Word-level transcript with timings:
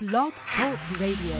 Blog 0.00 0.32
Talk 0.54 0.78
Radio. 1.00 1.34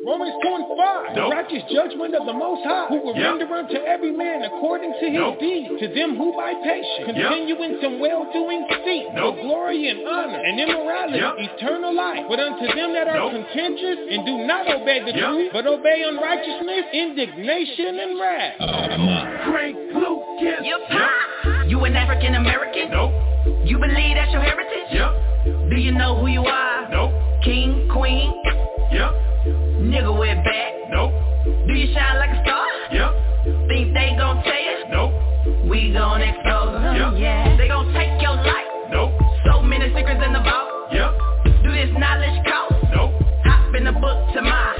Romans 0.00 0.32
2 0.42 0.48
and 0.48 0.64
5, 0.80 1.14
the 1.14 1.28
righteous 1.28 1.60
judgment 1.68 2.16
of 2.16 2.24
the 2.24 2.32
Most 2.32 2.64
High, 2.64 2.86
who 2.88 3.04
will 3.04 3.14
Yep. 3.14 3.36
render 3.36 3.54
unto 3.54 3.76
every 3.84 4.10
man 4.10 4.42
according 4.44 4.94
to 4.94 4.98
his 5.04 5.12
Nope. 5.12 5.38
deed, 5.38 5.78
to 5.78 5.88
them 5.88 6.16
who 6.16 6.32
by 6.32 6.54
patience 6.54 7.04
continue 7.04 7.54
in 7.62 7.80
some 7.82 8.00
well-doing 8.00 8.64
seek 8.82 9.12
Nope. 9.12 9.36
for 9.36 9.42
glory 9.42 9.88
and 9.88 10.08
honor 10.08 10.38
and 10.40 10.58
immorality, 10.58 11.18
Yep. 11.18 11.34
eternal 11.38 11.92
life. 11.92 12.24
But 12.30 12.40
unto 12.40 12.66
them 12.74 12.94
that 12.94 13.06
are 13.06 13.18
Nope. 13.18 13.32
contentious 13.32 13.98
and 14.10 14.24
do 14.24 14.38
not 14.38 14.68
obey 14.72 15.00
the 15.00 15.12
Yep. 15.12 15.28
truth, 15.28 15.52
but 15.52 15.66
obey 15.66 16.02
unrighteousness, 16.02 16.86
indignation, 16.94 18.00
and 18.00 18.18
wrath. 18.18 18.54
Oh, 18.58 19.52
Frank 19.52 19.76
Lucas. 19.92 20.64
You 20.66 20.78
pop. 20.88 21.12
You 21.68 21.84
an 21.84 21.94
African 21.94 22.36
American? 22.36 22.90
Nope. 22.90 23.12
You 23.66 23.76
believe 23.76 24.14
that's 24.16 24.32
your 24.32 24.40
heritage? 24.40 24.88
Yep. 24.92 25.12
Do 25.70 25.76
you 25.76 25.92
know 25.92 26.16
who 26.18 26.26
you 26.26 26.44
are? 26.44 26.88
Nope. 26.90 27.12
King, 27.44 27.88
queen, 27.92 28.32
Yep. 28.92 29.10
nigga 29.86 30.12
with 30.18 30.44
back. 30.44 30.72
Nope. 30.90 31.12
Do 31.66 31.72
you 31.72 31.94
shine 31.94 32.16
like 32.18 32.30
a 32.30 32.42
star? 32.42 32.66
Yep. 32.92 33.10
Think 33.68 33.94
they 33.94 34.14
gon' 34.18 34.42
tell 34.42 34.52
you? 34.52 34.76
Nope. 34.90 35.12
We 35.70 35.92
gon' 35.92 36.20
expose 36.22 36.72
them, 36.74 36.96
Yep. 36.96 37.12
yeah. 37.18 37.56
They 37.56 37.68
gon' 37.68 37.92
take 37.94 38.20
your 38.20 38.34
life. 38.34 38.66
Nope. 38.90 39.12
So 39.46 39.62
many 39.62 39.86
secrets 39.94 40.20
in 40.26 40.32
the 40.32 40.40
vault. 40.40 40.92
Yep. 40.92 41.62
Do 41.62 41.70
this 41.72 41.90
knowledge 41.96 42.44
cost? 42.44 42.74
Nope. 42.92 43.12
Hop 43.44 43.74
in 43.74 43.84
the 43.84 43.92
book 43.92 44.32
to 44.34 44.42
my. 44.42 44.79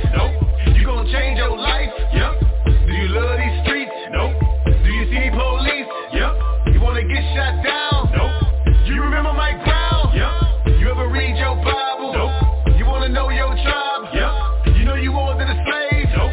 Change 1.11 1.37
your 1.37 1.57
life? 1.57 1.91
Yep. 2.13 2.33
Do 2.87 2.93
you 2.93 3.07
love 3.11 3.35
these 3.35 3.57
streets? 3.67 3.91
Nope. 4.15 4.31
Do 4.63 4.89
you 4.95 5.03
see 5.11 5.27
police? 5.27 5.89
Yep. 6.15 6.71
You 6.71 6.79
wanna 6.79 7.03
get 7.03 7.19
shot 7.35 7.59
down? 7.59 8.07
Nope. 8.15 8.87
You 8.87 9.03
remember 9.03 9.33
my 9.33 9.51
ground? 9.59 10.15
Yep. 10.15 10.79
You 10.79 10.87
ever 10.89 11.11
read 11.11 11.35
your 11.35 11.59
Bible? 11.67 12.15
Nope. 12.15 12.79
You 12.79 12.85
wanna 12.85 13.09
know 13.09 13.27
your 13.27 13.51
tribe? 13.59 14.07
Yep. 14.15 14.77
You 14.77 14.85
know 14.85 14.95
you 14.95 15.11
more 15.11 15.35
than 15.35 15.51
a 15.51 15.57
slave? 15.67 16.07
Nope. 16.15 16.31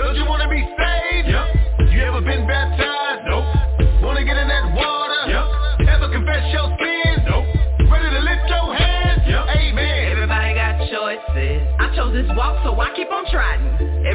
Don't 0.00 0.16
you 0.16 0.24
wanna 0.24 0.48
be 0.48 0.64
saved? 0.72 1.28
Yep. 1.28 1.92
You 1.92 2.00
ever 2.08 2.22
been 2.24 2.48
baptized? 2.48 3.28
Nope. 3.28 3.44
Wanna 4.00 4.24
get 4.24 4.38
in 4.40 4.48
that 4.48 4.72
water? 4.72 5.22
Yep. 5.36 5.88
Ever 6.00 6.08
confess 6.08 6.48
your 6.48 6.72
sins? 6.80 7.28
Nope. 7.28 7.44
Ready 7.92 8.08
to 8.08 8.22
lift 8.24 8.48
your 8.48 8.72
hands? 8.72 9.20
Yep. 9.28 9.44
Amen. 9.52 10.12
Everybody 10.16 10.54
got 10.56 10.80
choices. 10.88 11.60
I 11.76 11.92
chose 11.94 12.16
this 12.16 12.28
walk, 12.32 12.64
so 12.64 12.72
I 12.80 12.88
keep 12.96 13.12
on 13.12 13.28
trying. 13.28 13.73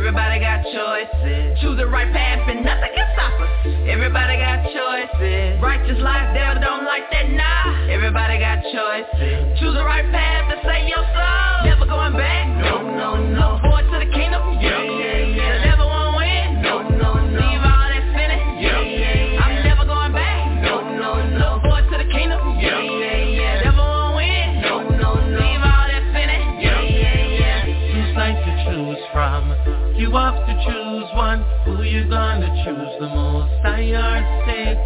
Everybody 0.10 0.40
got 0.40 0.64
choices. 0.64 1.60
Choose 1.62 1.78
the 1.78 1.86
right 1.86 2.12
path, 2.12 2.50
and 2.50 2.66
nothing 2.66 2.90
can 2.96 3.08
stop 3.14 3.40
us. 3.42 3.50
Everybody 3.88 4.38
got 4.38 4.66
choices. 4.66 5.62
Righteous 5.62 6.00
life, 6.02 6.34
devil 6.34 6.60
don't 6.64 6.84
like 6.84 7.12
that, 7.12 7.30
nah. 7.30 7.94
Everybody 7.94 8.40
got 8.40 8.58
choices. 8.74 9.60
Choose 9.60 9.76
the 9.76 9.86
right 9.86 10.10
path 10.10 10.50
to 10.50 10.68
save 10.68 10.90
your 10.90 11.06
soul. 11.14 11.49
Gonna 32.10 32.50
choose 32.66 32.94
the 33.00 33.06
most? 33.06 33.54
Or 33.62 33.78
Satan 34.50 34.82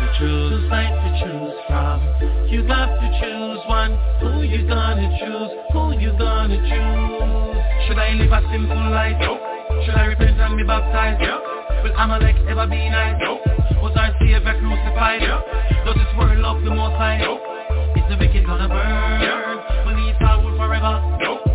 to 0.00 0.06
choose. 0.16 0.48
Two 0.48 0.68
sides 0.70 0.96
to 0.96 1.10
choose 1.20 1.56
from. 1.68 2.00
You 2.48 2.64
have 2.64 2.88
to 2.88 3.08
choose 3.20 3.60
one. 3.68 3.92
Who 4.24 4.42
you 4.48 4.66
gonna 4.66 5.12
choose? 5.20 5.52
Who 5.76 5.92
you 6.00 6.16
gonna 6.16 6.56
choose? 6.56 7.84
Should 7.84 7.98
I 8.00 8.16
live 8.16 8.32
a 8.32 8.40
simple 8.50 8.80
life? 8.90 9.16
Nope. 9.20 9.44
Should 9.84 9.94
I 9.94 10.06
repent 10.06 10.40
and 10.40 10.56
be 10.56 10.64
baptized? 10.64 11.20
Yep. 11.20 11.84
Will 11.84 11.94
Amalek 12.00 12.36
ever 12.48 12.66
be 12.66 12.88
nice? 12.88 13.20
Nope. 13.20 13.44
Was 13.84 13.92
our 14.00 14.16
Savior 14.18 14.40
crucified? 14.40 15.20
Yep. 15.20 15.84
Does 15.84 15.96
this 16.00 16.16
world 16.16 16.38
love 16.38 16.64
the 16.64 16.72
most 16.72 16.96
high? 16.96 17.18
Nope. 17.20 17.44
Is 17.92 18.08
the 18.08 18.16
wicked 18.16 18.46
gonna 18.46 18.68
burn? 18.72 19.20
Yep. 19.20 19.84
Will 19.84 20.00
he 20.00 20.16
forever? 20.56 21.18
Nope. 21.20 21.53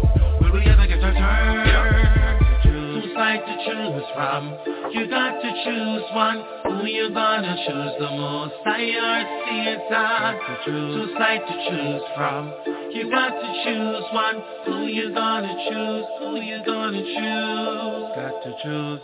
To 4.00 4.06
choose 4.06 4.14
from. 4.16 4.58
You 4.92 5.08
got 5.10 5.42
to 5.42 5.52
choose 5.64 6.04
one. 6.14 6.44
Who 6.64 6.86
you 6.86 7.10
gonna 7.14 7.56
choose 7.68 7.94
the 8.00 8.10
most? 8.18 8.54
I 8.66 8.82
or 8.96 9.24
Satan. 9.46 10.40
Two 10.66 11.14
sides 11.18 11.44
to 11.48 11.54
choose 11.70 12.04
from. 12.16 12.54
You 12.92 13.10
got 13.10 13.30
to 13.30 13.64
choose 13.64 14.04
one. 14.14 14.44
Who 14.66 14.86
you 14.88 15.14
gonna 15.14 15.56
choose? 15.70 16.06
Who 16.20 16.36
you 16.42 16.62
gonna 16.66 17.02
choose? 17.02 18.16
Got 18.16 18.44
to 18.44 18.52
choose. 18.64 19.02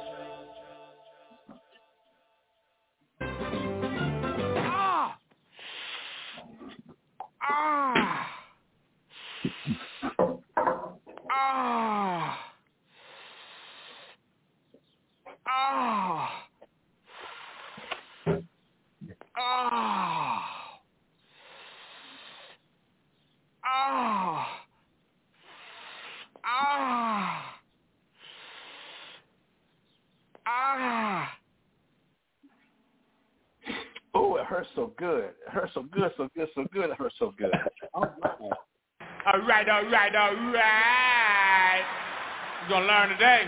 Ah. 4.58 5.18
Ah. 7.42 8.28
Ah. 11.32 12.40
Ah. 19.38 19.86
Ah. 23.64 24.48
Ah. 26.44 27.56
Ah. 30.48 31.32
Oh, 34.14 34.36
it 34.38 34.46
hurts 34.46 34.70
so 34.76 34.94
good. 35.06 35.24
It 35.26 35.36
hurts 35.48 35.74
so 35.74 35.84
good, 35.84 36.12
so 36.18 36.30
good, 36.36 36.48
so 36.56 36.66
good. 36.74 36.90
It 36.90 36.98
hurts 36.98 37.16
so 37.20 37.34
good. 37.38 37.52
All 39.28 39.40
right, 39.48 39.68
all 39.68 39.84
right, 39.86 40.16
all 40.16 40.36
right. 40.54 41.82
You're 42.62 42.70
going 42.70 42.84
to 42.84 42.88
learn 42.88 43.10
today. 43.10 43.42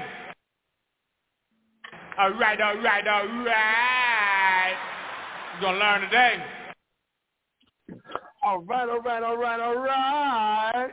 All 2.18 2.32
right, 2.32 2.60
all 2.60 2.78
right, 2.78 3.08
all 3.08 3.28
right. 3.46 4.76
We're 5.54 5.62
going 5.62 5.76
to 5.76 5.80
learn 5.80 6.02
today. 6.02 6.44
All 8.44 8.64
right, 8.64 8.90
all 8.90 9.02
right, 9.02 9.22
all 9.22 9.38
right, 9.38 9.60
all 9.60 9.76
right. 9.76 10.90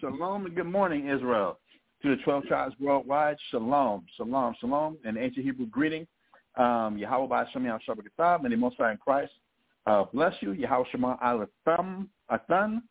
Shalom 0.00 0.46
and 0.46 0.56
good 0.56 0.66
morning, 0.66 1.06
Israel. 1.06 1.60
To 2.02 2.16
the 2.16 2.22
12 2.24 2.46
tribes 2.46 2.74
worldwide, 2.80 3.36
shalom, 3.52 4.04
shalom, 4.16 4.56
shalom. 4.58 4.98
An 5.04 5.16
ancient 5.16 5.46
Hebrew 5.46 5.66
greeting. 5.66 6.08
Um, 6.56 6.98
Yahweh 6.98 7.28
by 7.28 7.44
Shem 7.52 7.64
Yahweh 7.64 7.78
Shabbat 7.88 8.02
Kitab, 8.02 8.44
and 8.44 8.52
the 8.52 8.56
Most 8.56 8.78
High 8.78 8.90
in 8.90 8.98
Christ. 8.98 9.30
Uh, 9.86 10.04
bless 10.12 10.34
you, 10.40 10.52
Yahweh 10.52 10.84
Shema 10.92 11.16
Alatham, 11.18 12.08
Athan, 12.30 12.82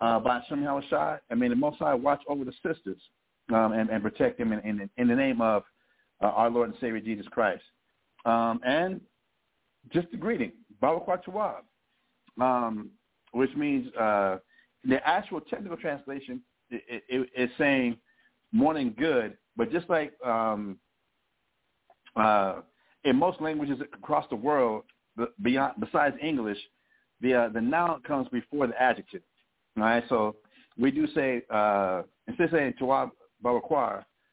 uh, 0.00 0.18
by 0.20 0.40
Shem 0.48 0.66
Shai. 0.88 1.18
And 1.28 1.40
may 1.40 1.48
the 1.48 1.56
Most 1.56 1.78
High 1.78 1.94
watch 1.94 2.22
over 2.28 2.44
the 2.44 2.52
sisters 2.66 3.00
um, 3.52 3.72
and, 3.72 3.90
and 3.90 4.02
protect 4.02 4.38
them 4.38 4.52
in, 4.52 4.60
in, 4.60 4.90
in 4.96 5.08
the 5.08 5.14
name 5.14 5.40
of 5.40 5.64
uh, 6.22 6.26
our 6.28 6.50
Lord 6.50 6.70
and 6.70 6.78
Savior 6.80 7.00
Jesus 7.00 7.26
Christ. 7.30 7.62
Um, 8.24 8.60
and 8.64 9.00
just 9.92 10.08
a 10.12 10.16
greeting, 10.16 10.52
Baruch 10.80 11.08
um, 12.40 12.90
which 13.32 13.54
means 13.56 13.92
uh, 13.94 14.38
the 14.84 15.06
actual 15.06 15.40
technical 15.40 15.76
translation 15.76 16.42
is 16.70 16.80
it, 16.88 17.28
it, 17.34 17.50
saying 17.58 17.96
morning 18.52 18.94
good, 18.98 19.36
but 19.56 19.70
just 19.72 19.88
like 19.88 20.12
um, 20.24 20.78
uh, 22.16 22.60
in 23.04 23.16
most 23.16 23.40
languages 23.40 23.78
across 23.92 24.26
the 24.30 24.36
world, 24.36 24.84
beyond 25.42 25.74
besides 25.80 26.16
English, 26.22 26.58
the 27.20 27.34
uh, 27.34 27.48
the 27.48 27.60
noun 27.60 28.02
comes 28.06 28.28
before 28.28 28.66
the 28.66 28.80
adjective. 28.80 29.22
All 29.76 29.84
right, 29.84 30.04
so 30.08 30.36
we 30.78 30.90
do 30.90 31.06
say 31.14 31.42
uh, 31.50 32.02
instead 32.26 32.44
of 32.44 32.50
saying 32.50 32.74
Tawab 32.80 33.10
Baruch 33.42 33.70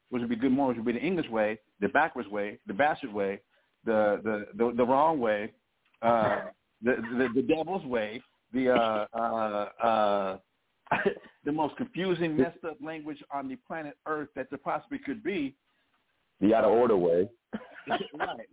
which 0.09 0.21
would 0.21 0.29
be 0.29 0.35
good 0.35 0.51
morning, 0.51 0.77
which 0.77 0.85
would 0.85 0.93
be 0.93 0.99
the 0.99 1.05
English 1.05 1.29
way, 1.29 1.59
the 1.81 1.89
backwards 1.89 2.29
way, 2.29 2.59
the 2.67 2.73
bastard 2.73 3.13
way, 3.13 3.41
the 3.85 4.21
the 4.23 4.45
the, 4.57 4.73
the 4.75 4.85
wrong 4.85 5.19
way, 5.19 5.51
uh, 6.01 6.41
the, 6.81 6.95
the 7.17 7.29
the 7.35 7.41
devil's 7.41 7.85
way, 7.85 8.21
the 8.53 8.69
uh, 8.69 9.05
uh, 9.13 9.69
uh, 9.83 10.37
the 11.45 11.51
most 11.51 11.75
confusing, 11.77 12.37
messed 12.37 12.63
up 12.67 12.77
language 12.81 13.21
on 13.31 13.47
the 13.47 13.55
planet 13.67 13.97
Earth 14.05 14.29
that 14.35 14.49
there 14.49 14.59
possibly 14.63 14.99
could 14.99 15.23
be. 15.23 15.55
The 16.39 16.53
out 16.53 16.65
of 16.65 16.71
order 16.71 16.97
way. 16.97 17.27
right. 18.13 18.47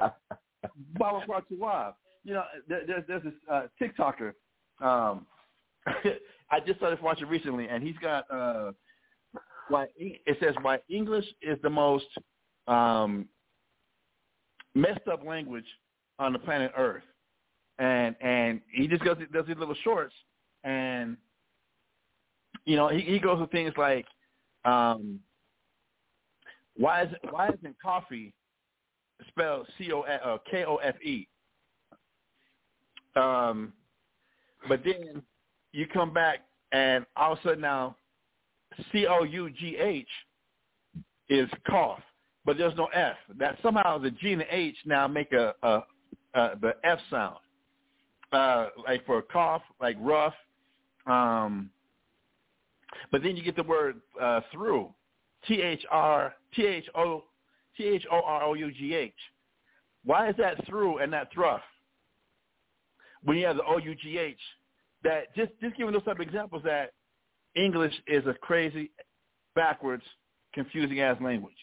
Baba 0.98 1.24
Tuwab. 1.50 1.94
You 2.24 2.34
know, 2.34 2.44
there, 2.68 2.82
there's 2.86 3.04
there's 3.08 3.22
this 3.24 3.32
uh, 3.50 3.62
TikToker. 3.80 4.32
Um, 4.80 5.26
I 6.50 6.60
just 6.60 6.78
started 6.78 7.00
watching 7.02 7.28
recently, 7.28 7.68
and 7.68 7.82
he's 7.82 7.96
got 8.00 8.30
uh, 8.30 8.72
why 9.68 9.86
it 9.96 10.36
says 10.40 10.54
why 10.62 10.78
English 10.88 11.24
is 11.40 11.58
the 11.62 11.70
most 11.70 12.06
um, 12.68 13.28
messed 14.74 15.08
up 15.10 15.24
language 15.26 15.66
on 16.18 16.32
the 16.32 16.38
planet 16.38 16.72
Earth, 16.76 17.02
and 17.78 18.14
and 18.20 18.60
he 18.70 18.86
just 18.86 19.02
goes 19.04 19.16
does 19.32 19.46
these 19.46 19.56
little 19.56 19.76
shorts, 19.82 20.14
and 20.64 21.16
you 22.64 22.76
know 22.76 22.88
he, 22.88 23.00
he 23.00 23.18
goes 23.18 23.40
with 23.40 23.50
things 23.50 23.72
like 23.76 24.06
um, 24.64 25.18
why 26.76 27.02
is 27.02 27.08
why 27.30 27.48
isn't 27.48 27.76
coffee 27.82 28.32
spelled 29.28 29.66
C 29.78 29.92
O 29.92 30.00
uh, 30.00 30.38
K 30.50 30.64
O 30.64 30.76
F 30.76 30.94
E? 31.02 31.28
Um, 33.14 33.72
but 34.68 34.82
then 34.84 35.22
you 35.72 35.86
come 35.86 36.12
back 36.12 36.40
and 36.72 37.04
all 37.16 37.32
of 37.32 37.38
a 37.38 37.42
sudden 37.42 37.60
now 37.60 37.96
C 38.92 39.06
O 39.06 39.24
U 39.24 39.50
G 39.50 39.76
H 39.76 40.08
is 41.28 41.48
cough, 41.68 42.00
but 42.44 42.58
there's 42.58 42.76
no 42.76 42.86
F. 42.86 43.16
That 43.38 43.58
somehow 43.62 43.98
the 43.98 44.10
G 44.10 44.32
and 44.32 44.40
the 44.40 44.54
H 44.54 44.76
now 44.86 45.06
make 45.06 45.32
a, 45.32 45.54
a, 45.62 45.82
a 46.34 46.56
the 46.60 46.74
F 46.84 46.98
sound. 47.10 47.36
Uh, 48.32 48.68
like 48.86 49.04
for 49.04 49.18
a 49.18 49.22
cough, 49.22 49.60
like 49.78 49.96
rough. 50.00 50.32
Um, 51.06 51.68
but 53.10 53.22
then 53.22 53.36
you 53.36 53.42
get 53.42 53.56
the 53.56 53.62
word 53.62 54.00
uh, 54.20 54.40
through, 54.50 54.88
T 55.46 55.60
H 55.60 55.84
R 55.90 56.34
T 56.54 56.64
H 56.64 56.86
O 56.94 57.24
T 57.76 57.84
H 57.84 58.04
O 58.10 58.20
R 58.24 58.42
O 58.44 58.54
U 58.54 58.70
G 58.72 58.94
H. 58.94 59.14
Why 60.04 60.28
is 60.28 60.36
that 60.38 60.66
through 60.66 60.98
and 60.98 61.10
not 61.10 61.32
thruff? 61.32 61.60
When 63.22 63.36
you 63.36 63.46
have 63.46 63.56
the 63.56 63.64
O 63.64 63.78
U 63.78 63.94
G 63.94 64.18
H, 64.18 64.38
that 65.04 65.34
just 65.34 65.52
just 65.60 65.76
giving 65.76 65.92
those 65.92 66.04
type 66.04 66.16
of 66.16 66.20
examples 66.20 66.62
that 66.64 66.92
English 67.54 67.94
is 68.06 68.26
a 68.26 68.34
crazy, 68.34 68.90
backwards, 69.54 70.04
confusing 70.54 71.00
ass 71.00 71.16
language. 71.20 71.56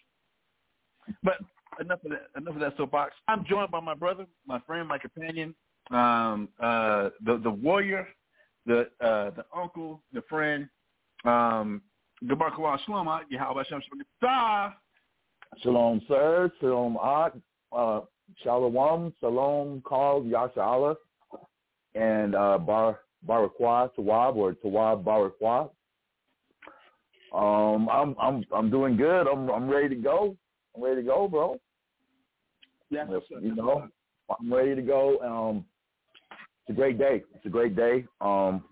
But 1.23 1.37
enough 1.79 2.03
of 2.05 2.11
that. 2.11 2.27
Enough 2.37 2.55
of 2.55 2.61
that 2.61 2.77
soapbox. 2.77 3.13
I'm 3.27 3.45
joined 3.45 3.71
by 3.71 3.79
my 3.79 3.95
brother, 3.95 4.25
my 4.45 4.59
friend, 4.61 4.87
my 4.87 4.97
companion, 4.97 5.55
um, 5.91 6.49
uh, 6.61 7.09
the 7.25 7.37
the 7.43 7.51
warrior, 7.51 8.07
the 8.65 8.89
uh, 9.01 9.31
the 9.31 9.45
uncle, 9.55 10.01
the 10.13 10.21
friend. 10.29 10.69
Um, 11.25 11.81
Shalom, 12.21 13.21
Yahweh 13.29 13.63
Shem 13.69 13.81
Shalom, 15.57 16.01
sir. 16.07 16.51
Shalom, 16.59 16.97
Ak. 17.03 17.33
Uh, 17.71 18.01
shalom, 18.43 19.13
Shalom, 19.19 19.81
Carl, 19.85 20.25
Yasha 20.25 20.95
and 21.95 22.35
uh, 22.35 22.57
Bar 22.57 22.99
Barakwa 23.27 23.89
Tawab 23.97 24.35
or 24.35 24.53
Tawab 24.53 25.03
Barakwa. 25.03 25.69
Um, 27.33 27.89
I'm 27.89 28.15
I'm 28.19 28.43
I'm 28.55 28.69
doing 28.69 28.95
good. 28.95 29.27
I'm 29.27 29.49
I'm 29.49 29.69
ready 29.69 29.89
to 29.89 29.95
go. 29.95 30.35
I'm 30.75 30.83
ready 30.83 31.01
to 31.01 31.07
go, 31.07 31.27
bro. 31.27 31.59
Yeah, 32.89 33.05
you 33.41 33.55
know, 33.55 33.87
I'm 34.29 34.51
ready 34.51 34.75
to 34.75 34.81
go. 34.81 35.19
Um, 35.19 35.65
it's 36.67 36.75
a 36.75 36.79
great 36.79 36.97
day. 36.97 37.23
It's 37.35 37.45
a 37.45 37.49
great 37.49 37.75
day. 37.75 38.05
Um, 38.21 38.63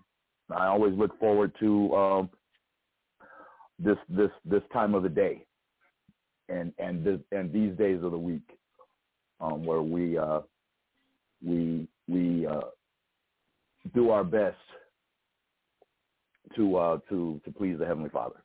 I 0.50 0.66
always 0.66 0.94
look 0.94 1.18
forward 1.20 1.52
to 1.60 1.94
um, 1.94 2.30
this 3.78 3.98
this 4.08 4.30
this 4.44 4.62
time 4.72 4.94
of 4.94 5.02
the 5.02 5.08
day, 5.08 5.44
and 6.48 6.72
and 6.78 7.04
this, 7.04 7.20
and 7.32 7.52
these 7.52 7.76
days 7.76 8.02
of 8.02 8.12
the 8.12 8.18
week, 8.18 8.48
um, 9.40 9.64
where 9.64 9.82
we 9.82 10.18
uh, 10.18 10.40
we 11.44 11.88
we 12.08 12.46
uh, 12.46 12.60
do 13.94 14.10
our 14.10 14.24
best 14.24 14.56
to 16.56 16.76
uh, 16.76 16.98
to 17.08 17.40
to 17.44 17.50
please 17.52 17.78
the 17.78 17.86
Heavenly 17.86 18.10
Father 18.10 18.42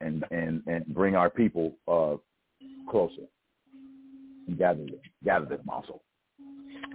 and 0.00 0.24
and 0.30 0.62
and 0.66 0.86
bring 0.88 1.16
our 1.16 1.30
people 1.30 1.76
uh, 1.88 2.16
closer 2.90 3.22
and 4.46 4.58
gather 4.58 4.84
them, 4.84 5.00
gather 5.24 5.46
them 5.46 5.68
also. 5.68 6.00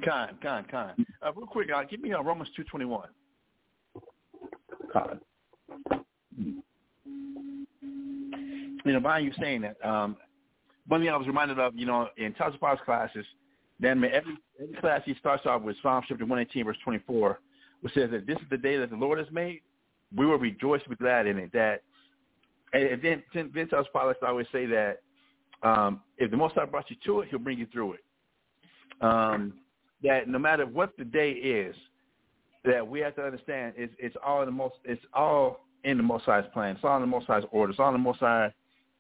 Con, 0.05 0.37
con, 0.41 0.65
con. 0.69 1.05
Uh, 1.21 1.31
real 1.33 1.47
quick, 1.47 1.69
uh, 1.75 1.83
give 1.83 1.99
me 1.99 2.13
uh, 2.13 2.21
Romans 2.21 2.49
two 2.55 2.63
twenty 2.63 2.85
one. 2.85 3.09
Con. 4.93 5.19
You 8.89 8.95
know, 8.95 9.01
by 9.01 9.19
you 9.19 9.31
saying 9.39 9.61
that, 9.61 9.87
um, 9.87 10.17
one 10.87 11.01
thing 11.01 11.09
I 11.09 11.15
was 11.15 11.27
reminded 11.27 11.59
of, 11.59 11.75
you 11.75 11.85
know, 11.85 12.07
in 12.17 12.33
Tazapav's 12.33 12.81
classes, 12.83 13.23
then 13.79 14.03
every 14.03 14.35
every 14.59 14.75
class 14.81 15.03
he 15.05 15.13
starts 15.19 15.45
off 15.45 15.61
with 15.61 15.75
Psalm 15.83 16.03
chapter 16.07 16.25
one 16.25 16.39
eighteen 16.39 16.65
verse 16.65 16.75
twenty 16.83 16.97
four, 17.05 17.39
which 17.81 17.93
says 17.93 18.09
that 18.09 18.25
this 18.25 18.37
is 18.37 18.49
the 18.49 18.57
day 18.57 18.77
that 18.77 18.89
the 18.89 18.95
Lord 18.95 19.19
has 19.19 19.27
made. 19.31 19.61
We 20.15 20.25
will 20.25 20.39
rejoice 20.39 20.81
and 20.87 20.97
be 20.97 21.03
glad 21.03 21.27
in 21.27 21.37
it. 21.37 21.51
That 21.53 21.83
and 22.73 22.99
then 23.03 23.51
Vince 23.53 23.71
Pilots 23.93 24.21
always 24.27 24.47
say 24.51 24.65
that 24.65 25.01
um, 25.61 26.01
if 26.17 26.31
the 26.31 26.37
Most 26.37 26.55
High 26.55 26.65
brought 26.65 26.89
you 26.89 26.95
to 27.05 27.19
it, 27.19 27.29
He'll 27.29 27.37
bring 27.37 27.59
you 27.59 27.67
through 27.71 27.93
it. 27.93 28.03
Um, 29.01 29.53
that 30.01 30.27
no 30.27 30.39
matter 30.39 30.65
what 30.65 30.97
the 30.97 31.05
day 31.05 31.29
is, 31.33 31.75
that 32.65 32.85
we 32.85 33.01
have 33.01 33.15
to 33.17 33.21
understand 33.21 33.75
it's 33.77 33.93
it's 33.99 34.15
all 34.25 34.41
in 34.41 34.47
the 34.47 34.51
most 34.51 34.77
it's 34.83 35.05
all 35.13 35.67
in 35.83 35.97
the 35.97 36.03
Most 36.03 36.25
High's 36.25 36.45
plan. 36.53 36.75
It's 36.75 36.83
all 36.83 36.95
in 36.95 37.01
the 37.01 37.07
Most 37.07 37.27
High's 37.27 37.43
order. 37.51 37.69
It's 37.69 37.79
all 37.79 37.89
in 37.89 37.93
the 37.93 37.99
Most 37.99 38.19
High 38.19 38.51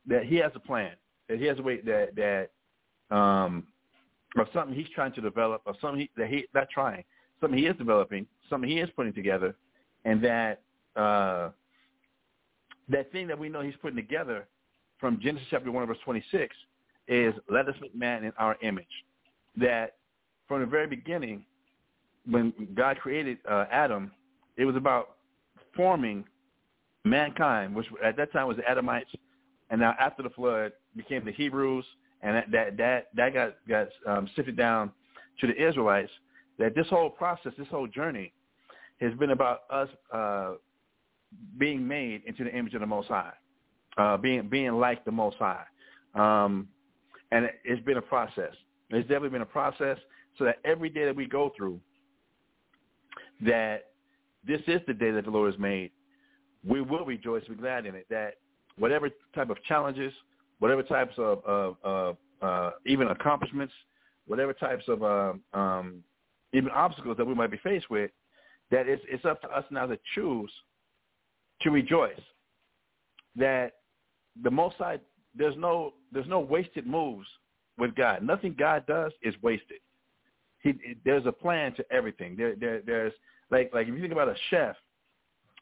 that 0.09 0.25
He 0.25 0.35
has 0.37 0.51
a 0.55 0.59
plan. 0.59 0.91
That 1.29 1.39
He 1.39 1.45
has 1.45 1.57
a 1.57 1.61
way 1.61 1.79
that 1.81 2.15
that 2.15 3.15
um, 3.15 3.65
of 4.37 4.47
something 4.53 4.75
He's 4.75 4.89
trying 4.93 5.13
to 5.13 5.21
develop, 5.21 5.61
or 5.65 5.73
something 5.79 6.01
he, 6.01 6.09
that 6.17 6.27
He 6.27 6.45
not 6.53 6.69
trying, 6.69 7.03
something 7.39 7.57
He 7.57 7.65
is 7.65 7.77
developing, 7.77 8.27
something 8.49 8.69
He 8.69 8.79
is 8.79 8.89
putting 8.95 9.13
together, 9.13 9.55
and 10.05 10.21
that 10.23 10.61
uh, 10.95 11.49
that 12.89 13.11
thing 13.11 13.27
that 13.27 13.37
we 13.37 13.49
know 13.49 13.61
he's 13.61 13.75
putting 13.81 13.95
together 13.95 14.47
from 14.99 15.19
Genesis 15.21 15.47
chapter 15.49 15.71
1 15.71 15.87
verse 15.87 15.97
26 16.03 16.55
is 17.07 17.33
let 17.49 17.67
us 17.67 17.75
make 17.81 17.95
man 17.95 18.23
in 18.23 18.33
our 18.37 18.57
image. 18.61 18.85
That 19.57 19.95
from 20.47 20.61
the 20.61 20.65
very 20.65 20.87
beginning, 20.87 21.45
when 22.29 22.53
God 22.75 22.97
created 22.99 23.37
uh, 23.49 23.65
Adam, 23.71 24.11
it 24.57 24.65
was 24.65 24.75
about 24.75 25.15
forming 25.75 26.25
mankind, 27.05 27.75
which 27.75 27.87
at 28.03 28.17
that 28.17 28.31
time 28.33 28.47
was 28.47 28.57
the 28.57 28.63
Adamites, 28.63 29.09
and 29.69 29.79
now 29.79 29.95
after 29.99 30.23
the 30.23 30.29
flood 30.29 30.71
became 30.95 31.25
the 31.25 31.31
Hebrews, 31.31 31.85
and 32.21 32.35
that 32.35 32.51
that 32.51 32.77
that, 32.77 33.07
that 33.15 33.33
got 33.33 33.55
got 33.67 33.87
um, 34.07 34.29
sifted 34.35 34.57
down 34.57 34.91
to 35.41 35.47
the 35.47 35.67
Israelites. 35.67 36.11
That 36.57 36.75
this 36.75 36.87
whole 36.87 37.09
process, 37.09 37.53
this 37.57 37.67
whole 37.69 37.87
journey, 37.87 38.33
has 38.99 39.13
been 39.13 39.31
about 39.31 39.61
us 39.69 39.89
uh, 40.13 40.53
being 41.57 41.87
made 41.87 42.23
into 42.25 42.43
the 42.43 42.53
image 42.55 42.73
of 42.73 42.81
the 42.81 42.87
Most 42.87 43.07
High, 43.07 43.33
uh, 43.97 44.17
being 44.17 44.47
being 44.49 44.73
like 44.73 45.05
the 45.05 45.11
Most 45.11 45.37
High, 45.37 45.63
um, 46.15 46.67
and 47.31 47.45
it, 47.45 47.55
has 47.67 47.79
been 47.79 47.97
a 47.97 48.01
process. 48.01 48.53
It's 48.89 49.07
definitely 49.07 49.29
been 49.29 49.41
a 49.41 49.45
process 49.45 49.97
so 50.37 50.45
that 50.45 50.57
every 50.65 50.89
day 50.89 51.05
that 51.05 51.15
we 51.15 51.27
go 51.27 51.53
through, 51.55 51.79
that 53.41 53.91
this 54.45 54.61
is 54.67 54.81
the 54.87 54.93
day 54.93 55.11
that 55.11 55.25
the 55.25 55.31
Lord 55.31 55.51
has 55.51 55.59
made. 55.59 55.91
We 56.67 56.81
will 56.81 57.05
rejoice, 57.05 57.43
and 57.47 57.55
be 57.55 57.61
glad 57.61 57.85
in 57.85 57.95
it. 57.95 58.05
That 58.09 58.35
whatever 58.79 59.09
type 59.35 59.49
of 59.49 59.61
challenges, 59.63 60.13
whatever 60.59 60.81
types 60.81 61.13
of, 61.17 61.43
of, 61.45 61.75
of 61.83 62.17
uh, 62.41 62.71
even 62.85 63.09
accomplishments, 63.09 63.73
whatever 64.25 64.53
types 64.53 64.85
of 64.87 65.03
um, 65.03 65.41
um, 65.53 66.03
even 66.53 66.69
obstacles 66.71 67.17
that 67.17 67.25
we 67.25 67.35
might 67.35 67.51
be 67.51 67.57
faced 67.57 67.89
with, 67.89 68.11
that 68.71 68.87
it's, 68.87 69.03
it's 69.07 69.25
up 69.25 69.41
to 69.41 69.47
us 69.49 69.65
now 69.71 69.85
to 69.85 69.97
choose 70.15 70.51
to 71.61 71.71
rejoice. 71.71 72.19
That 73.35 73.73
the 74.43 74.51
Most 74.51 74.75
High, 74.77 74.99
there's 75.35 75.55
no 75.57 75.93
there's 76.11 76.27
no 76.27 76.39
wasted 76.39 76.87
moves 76.87 77.27
with 77.77 77.95
God. 77.95 78.23
Nothing 78.23 78.55
God 78.57 78.85
does 78.87 79.11
is 79.21 79.35
wasted. 79.41 79.77
He, 80.61 80.73
there's 81.05 81.25
a 81.25 81.31
plan 81.31 81.73
to 81.75 81.85
everything. 81.91 82.35
There, 82.35 82.55
there, 82.55 82.81
there's 82.85 83.13
like 83.51 83.71
like 83.73 83.87
if 83.87 83.93
you 83.93 84.01
think 84.01 84.13
about 84.13 84.27
a 84.27 84.35
chef, 84.49 84.75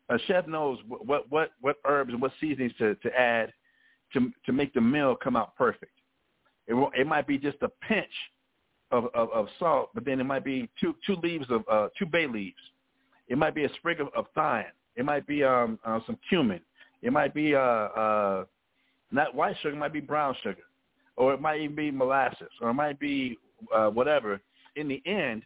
a 0.09 0.17
chef 0.27 0.47
knows 0.47 0.79
what 0.87 1.29
what 1.29 1.51
what 1.61 1.77
herbs 1.85 2.13
and 2.13 2.21
what 2.21 2.31
seasonings 2.39 2.73
to 2.77 2.95
to 2.95 3.19
add 3.19 3.51
to 4.13 4.31
to 4.45 4.53
make 4.53 4.73
the 4.73 4.81
meal 4.81 5.15
come 5.15 5.35
out 5.35 5.55
perfect. 5.55 5.91
It 6.67 6.75
it 6.95 7.07
might 7.07 7.27
be 7.27 7.37
just 7.37 7.57
a 7.61 7.69
pinch 7.87 8.11
of, 8.91 9.05
of, 9.13 9.29
of 9.31 9.47
salt, 9.59 9.89
but 9.93 10.05
then 10.05 10.19
it 10.19 10.23
might 10.23 10.45
be 10.45 10.69
two 10.79 10.95
two 11.05 11.15
leaves 11.21 11.45
of 11.49 11.63
uh, 11.69 11.89
two 11.97 12.05
bay 12.05 12.27
leaves. 12.27 12.55
It 13.27 13.37
might 13.37 13.55
be 13.55 13.65
a 13.65 13.73
sprig 13.75 13.99
of, 13.99 14.07
of 14.15 14.25
thyme. 14.33 14.65
It 14.95 15.03
might 15.03 15.27
be 15.27 15.43
um, 15.43 15.77
uh, 15.85 15.99
some 16.05 16.17
cumin. 16.29 16.61
It 17.01 17.11
might 17.11 17.33
be 17.33 17.53
uh, 17.53 17.59
uh, 17.59 18.45
not 19.11 19.35
white 19.35 19.55
sugar. 19.61 19.75
It 19.75 19.79
might 19.79 19.93
be 19.93 19.99
brown 19.99 20.35
sugar, 20.41 20.63
or 21.17 21.33
it 21.33 21.41
might 21.41 21.59
even 21.59 21.75
be 21.75 21.91
molasses, 21.91 22.49
or 22.61 22.69
it 22.69 22.73
might 22.73 22.99
be 22.99 23.37
uh, 23.75 23.87
whatever. 23.87 24.39
In 24.75 24.87
the 24.87 25.01
end, 25.05 25.43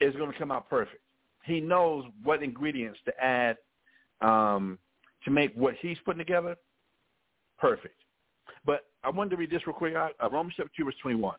it's 0.00 0.16
going 0.16 0.32
to 0.32 0.38
come 0.38 0.50
out 0.50 0.68
perfect. 0.70 1.02
He 1.44 1.60
knows 1.60 2.04
what 2.22 2.42
ingredients 2.42 2.98
to 3.06 3.12
add 3.22 3.56
um, 4.20 4.78
to 5.24 5.30
make 5.30 5.54
what 5.54 5.74
he's 5.80 5.96
putting 6.04 6.18
together 6.18 6.56
perfect. 7.58 7.96
But 8.64 8.86
I 9.04 9.10
wanted 9.10 9.30
to 9.30 9.36
read 9.36 9.50
this 9.50 9.66
real 9.66 9.74
quick. 9.74 9.94
Uh, 9.94 10.08
Romans 10.30 10.54
chapter 10.56 10.72
2, 10.76 10.84
verse 10.84 10.94
21. 11.02 11.36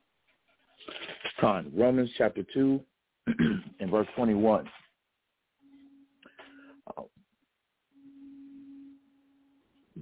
Con, 1.39 1.71
Romans 1.75 2.09
chapter 2.17 2.43
2 2.53 2.79
and 3.79 3.91
verse 3.91 4.07
21. 4.15 4.67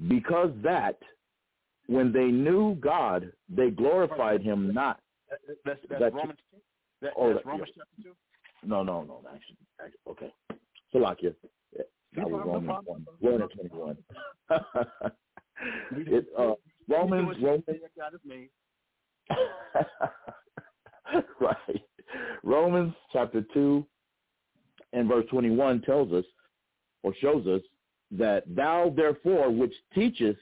Because 0.08 0.51
that 0.63 0.98
when 1.88 2.13
they 2.13 2.27
knew 2.27 2.75
God, 2.75 3.32
they 3.50 3.70
glorified 3.70 4.41
him 4.41 4.74
not. 4.74 5.00
That's, 5.29 5.41
that's, 5.65 5.79
That's- 5.89 6.13
Romans. 6.13 6.39
That, 7.01 7.12
oh, 7.18 7.34
that's 7.34 7.44
that- 7.44 7.50
Romans 7.50 7.70
chapter 7.75 8.03
2. 8.03 8.10
No, 8.66 8.84
no, 8.84 9.04
no, 9.04 9.22
actually, 9.34 9.58
actually 9.84 10.00
okay. 10.10 10.34
Salakia. 10.94 11.34
Yeah, 11.75 11.84
No 12.16 12.24
that 12.24 12.30
was 12.30 12.42
problem, 12.44 12.66
no 12.66 12.82
Romans 12.86 13.08
1. 13.20 13.32
Romans 13.32 13.51
21. 13.56 13.98
it, 16.08 16.25
uh, 16.38 16.54
Romans, 16.89 17.38
Romans, 17.42 17.63
God 17.98 18.13
is 18.13 18.22
made. 18.25 18.50
right. 21.39 21.84
Romans 22.44 22.94
chapter 23.13 23.46
2 23.54 23.86
and 24.94 25.08
verse 25.08 25.25
21 25.30 25.82
tells 25.82 26.12
us 26.12 26.25
or 27.04 27.13
shows 27.22 27.46
us 27.48 27.62
that 28.12 28.44
thou 28.56 28.92
therefore 28.96 29.51
which 29.51 29.74
teachest 29.94 30.39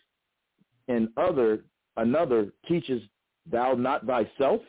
and 0.88 1.10
other 1.18 1.66
another 1.98 2.54
teachest 2.68 3.06
thou 3.52 3.74
not 3.74 4.06
thyself? 4.06 4.62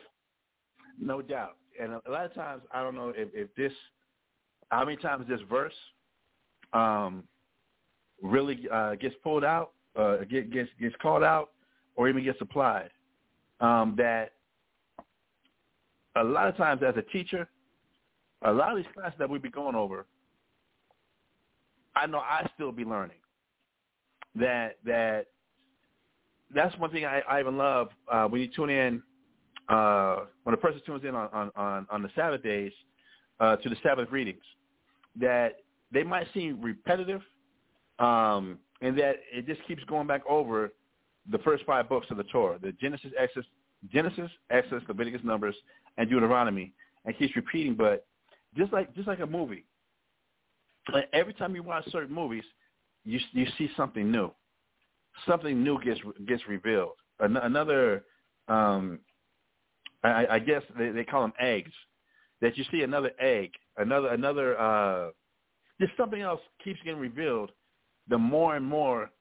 No 0.99 1.21
doubt. 1.21 1.55
And 1.79 1.93
a 1.93 2.11
lot 2.11 2.25
of 2.25 2.33
times, 2.33 2.61
I 2.73 2.83
don't 2.83 2.95
know 2.95 3.13
if, 3.15 3.29
if 3.33 3.53
this, 3.55 3.71
how 4.69 4.83
many 4.83 4.97
times 4.97 5.27
this 5.29 5.39
verse 5.49 5.73
um, 6.73 7.23
really 8.21 8.67
uh, 8.71 8.95
gets 8.95 9.15
pulled 9.23 9.43
out, 9.43 9.71
uh, 9.95 10.17
get, 10.29 10.51
gets 10.51 10.69
gets 10.79 10.95
called 11.01 11.23
out, 11.23 11.51
or 11.95 12.09
even 12.09 12.23
gets 12.23 12.39
applied. 12.41 12.89
Um, 13.61 13.95
that 13.97 14.33
a 16.15 16.23
lot 16.23 16.47
of 16.47 16.57
times, 16.57 16.81
as 16.85 16.95
a 16.97 17.01
teacher, 17.01 17.47
a 18.43 18.51
lot 18.51 18.71
of 18.71 18.77
these 18.77 18.91
classes 18.93 19.17
that 19.19 19.29
we 19.29 19.39
be 19.39 19.49
going 19.49 19.75
over, 19.75 20.05
I 21.95 22.05
know 22.07 22.19
I 22.19 22.49
still 22.55 22.71
be 22.71 22.83
learning. 22.83 23.17
That 24.35 24.77
that 24.85 25.27
that's 26.53 26.77
one 26.77 26.91
thing 26.91 27.05
I, 27.05 27.21
I 27.21 27.39
even 27.39 27.57
love 27.57 27.89
uh, 28.11 28.25
when 28.25 28.41
you 28.41 28.49
tune 28.53 28.69
in 28.69 29.01
uh, 29.69 30.25
when 30.43 30.53
a 30.53 30.57
person 30.57 30.81
tunes 30.85 31.03
in 31.03 31.15
on, 31.15 31.51
on, 31.55 31.87
on, 31.89 32.01
the 32.01 32.09
Sabbath 32.15 32.41
days 32.43 32.71
uh, 33.39 33.55
to 33.57 33.69
the 33.69 33.75
Sabbath 33.83 34.11
readings, 34.11 34.43
that 35.19 35.57
they 35.91 36.03
might 36.03 36.27
seem 36.33 36.59
repetitive, 36.61 37.21
um, 37.99 38.57
and 38.81 38.97
that 38.97 39.17
it 39.31 39.45
just 39.45 39.65
keeps 39.67 39.83
going 39.83 40.07
back 40.07 40.21
over 40.27 40.73
the 41.29 41.37
first 41.39 41.63
five 41.65 41.87
books 41.87 42.07
of 42.09 42.17
the 42.17 42.23
Torah, 42.23 42.57
the 42.59 42.71
Genesis, 42.73 43.11
Exodus, 43.17 43.47
Genesis, 43.91 44.31
Exodus, 44.49 44.83
Leviticus, 44.87 45.21
Numbers, 45.23 45.55
and 45.97 46.09
Deuteronomy, 46.09 46.73
and 47.05 47.17
keeps 47.17 47.35
repeating. 47.35 47.75
But 47.75 48.07
just 48.57 48.73
like 48.73 48.93
just 48.95 49.07
like 49.07 49.19
a 49.19 49.27
movie, 49.27 49.65
like 50.91 51.07
every 51.13 51.33
time 51.33 51.53
you 51.53 51.61
watch 51.61 51.85
certain 51.91 52.13
movies, 52.13 52.43
you 53.05 53.19
you 53.33 53.45
see 53.57 53.69
something 53.77 54.11
new. 54.11 54.31
Something 55.27 55.63
new 55.63 55.79
gets 55.83 55.99
gets 56.27 56.41
revealed. 56.47 56.93
An- 57.19 57.37
another 57.37 58.05
um, 58.47 58.99
I, 60.03 60.27
I 60.31 60.39
guess 60.39 60.61
they, 60.77 60.89
they 60.89 61.03
call 61.03 61.21
them 61.21 61.33
eggs. 61.39 61.71
That 62.41 62.57
you 62.57 62.63
see 62.71 62.83
another 62.83 63.11
egg, 63.19 63.51
another 63.77 64.09
another 64.09 64.57
uh, 64.57 65.09
just 65.81 65.91
something 65.97 66.21
else 66.21 66.39
keeps 66.63 66.79
getting 66.85 66.99
revealed. 66.99 67.51
The 68.07 68.17
more 68.17 68.55
and 68.55 68.65
more 68.65 69.11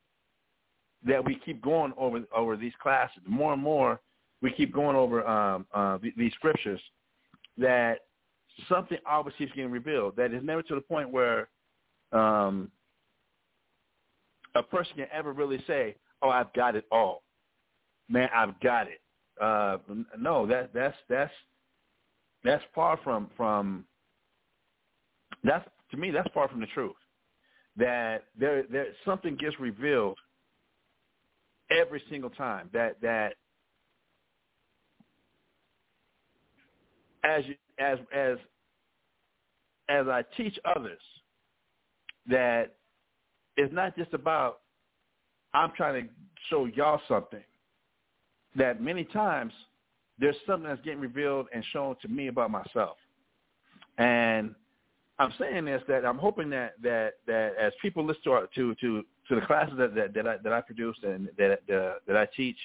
that 1.05 1.25
we 1.25 1.41
keep 1.45 1.61
going 1.63 1.93
over 1.97 2.21
over 2.35 2.57
these 2.57 2.73
classes, 2.81 3.21
the 3.25 3.31
more 3.31 3.55
and 3.55 3.63
more 3.63 4.01
we 4.41 4.53
keep 4.53 4.73
going 4.73 4.95
over 4.95 5.27
um, 5.27 5.67
uh, 5.75 5.99
these 6.17 6.33
scriptures, 6.35 6.81
that 7.57 8.01
something 8.69 8.99
always 9.09 9.35
keeps 9.37 9.53
getting 9.53 9.73
revealed. 9.73 10.15
That 10.17 10.33
is 10.33 10.43
never 10.45 10.63
to 10.63 10.77
the 10.77 10.81
point 10.81 11.11
where 11.11 11.49
um, 12.13 12.71
a 14.55 14.63
person 14.63 14.93
can 14.95 15.09
ever 15.13 15.33
really 15.33 15.63
say, 15.67 15.97
"Oh, 16.23 16.31
I've 16.31 16.53
got 16.53 16.77
it 16.77 16.85
all." 16.93 17.25
Man, 18.09 18.29
I've 18.33 18.59
got 18.61 18.87
it 18.87 19.01
uh, 19.41 19.79
no, 20.19 20.47
that 20.47 20.71
that's 20.75 20.97
that's 21.09 21.33
that's 22.45 22.65
far 22.75 22.99
from 23.03 23.31
from 23.37 23.85
that's 25.45 25.69
to 25.91 25.97
me 25.97 26.11
that's 26.11 26.29
far 26.33 26.49
from 26.49 26.61
the 26.61 26.67
truth. 26.67 26.97
That 27.77 28.25
there 28.39 28.65
there 28.71 28.87
something 29.05 29.37
gets 29.37 29.59
revealed 29.61 30.19
every 31.71 32.03
single 32.11 32.31
time. 32.31 32.71
That 32.73 33.01
that 33.03 33.35
as 37.25 37.45
as 37.79 37.99
as 38.15 38.39
as 39.89 40.07
I 40.09 40.23
teach 40.37 40.59
others 40.77 41.01
that 42.29 42.75
it's 43.57 43.73
not 43.73 43.97
just 43.97 44.13
about 44.13 44.61
I'm 45.55 45.73
trying 45.77 46.05
to 46.05 46.09
show 46.51 46.67
y'all 46.67 47.01
something 47.09 47.43
that 48.57 48.83
many 48.83 49.05
times 49.05 49.53
there's 50.19 50.37
something 50.47 50.69
that's 50.69 50.83
getting 50.83 51.01
revealed 51.01 51.47
and 51.55 51.65
shown 51.73 51.97
to 52.03 52.09
me 52.09 52.29
about 52.29 52.51
myself. 52.51 52.97
And 53.99 54.55
I'm 55.19 55.33
saying 55.39 55.65
this 55.65 55.83
that 55.89 56.05
I'm 56.05 56.19
hoping 56.19 56.51
that 56.51 56.75
that 56.83 57.15
that 57.27 57.55
as 57.61 57.73
people 57.83 58.05
listen 58.05 58.23
to 58.25 58.31
our, 58.33 58.47
to 58.55 58.75
to 58.77 59.05
to 59.29 59.35
the 59.35 59.41
classes 59.43 59.75
that 59.79 59.95
that, 59.95 60.15
that 60.15 60.27
I 60.27 60.37
that 60.43 60.53
I 60.53 60.61
produce 60.61 60.97
and 61.03 61.29
that 61.39 61.61
that, 61.69 61.99
that 62.07 62.17
I 62.17 62.27
teach, 62.37 62.57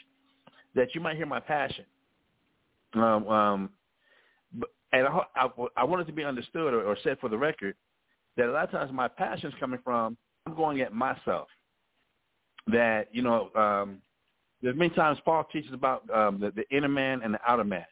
that 0.75 0.93
you 0.93 1.01
might 1.01 1.17
hear 1.17 1.25
my 1.25 1.39
passion. 1.39 1.85
Um, 2.93 3.27
um, 3.27 3.69
but, 4.53 4.69
and 4.91 5.07
I, 5.07 5.21
I, 5.35 5.49
I 5.77 5.83
want 5.83 6.03
it 6.03 6.05
to 6.05 6.13
be 6.13 6.23
understood 6.23 6.75
or, 6.75 6.83
or 6.83 6.95
said 7.03 7.17
for 7.19 7.27
the 7.27 7.37
record 7.37 7.75
that 8.37 8.47
a 8.47 8.51
lot 8.51 8.65
of 8.65 8.71
times 8.71 8.91
my 8.93 9.07
passion 9.07 9.49
is 9.49 9.55
coming 9.59 9.79
from 9.83 10.15
I'm 10.45 10.55
going 10.55 10.81
at 10.81 10.93
myself. 10.93 11.47
That 12.67 13.07
you 13.11 13.23
know, 13.23 13.49
um, 13.55 13.97
there's 14.63 14.77
many 14.77 14.91
times 14.91 15.19
Paul 15.25 15.45
teaches 15.51 15.73
about 15.73 16.09
um, 16.09 16.39
the, 16.39 16.51
the 16.51 16.63
inner 16.75 16.87
man 16.87 17.21
and 17.21 17.33
the 17.33 17.39
outer 17.45 17.65
man, 17.65 17.85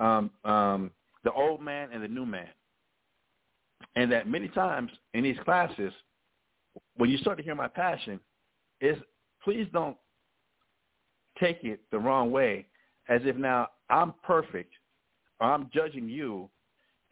um, 0.00 0.30
um, 0.44 0.90
the 1.22 1.32
old 1.32 1.62
man 1.62 1.90
and 1.92 2.02
the 2.02 2.08
new 2.08 2.26
man, 2.26 2.48
and 3.94 4.10
that 4.10 4.26
many 4.28 4.48
times 4.48 4.90
in 5.14 5.22
these 5.22 5.36
classes, 5.44 5.92
when 6.96 7.10
you 7.10 7.18
start 7.18 7.38
to 7.38 7.44
hear 7.44 7.54
my 7.54 7.68
passion, 7.68 8.18
is 8.80 8.98
please 9.44 9.68
don't 9.72 9.96
take 11.38 11.62
it 11.62 11.80
the 11.92 11.98
wrong 11.98 12.32
way, 12.32 12.66
as 13.08 13.20
if 13.24 13.36
now 13.36 13.68
I'm 13.88 14.12
perfect, 14.24 14.72
or 15.40 15.52
I'm 15.52 15.70
judging 15.72 16.08
you, 16.08 16.50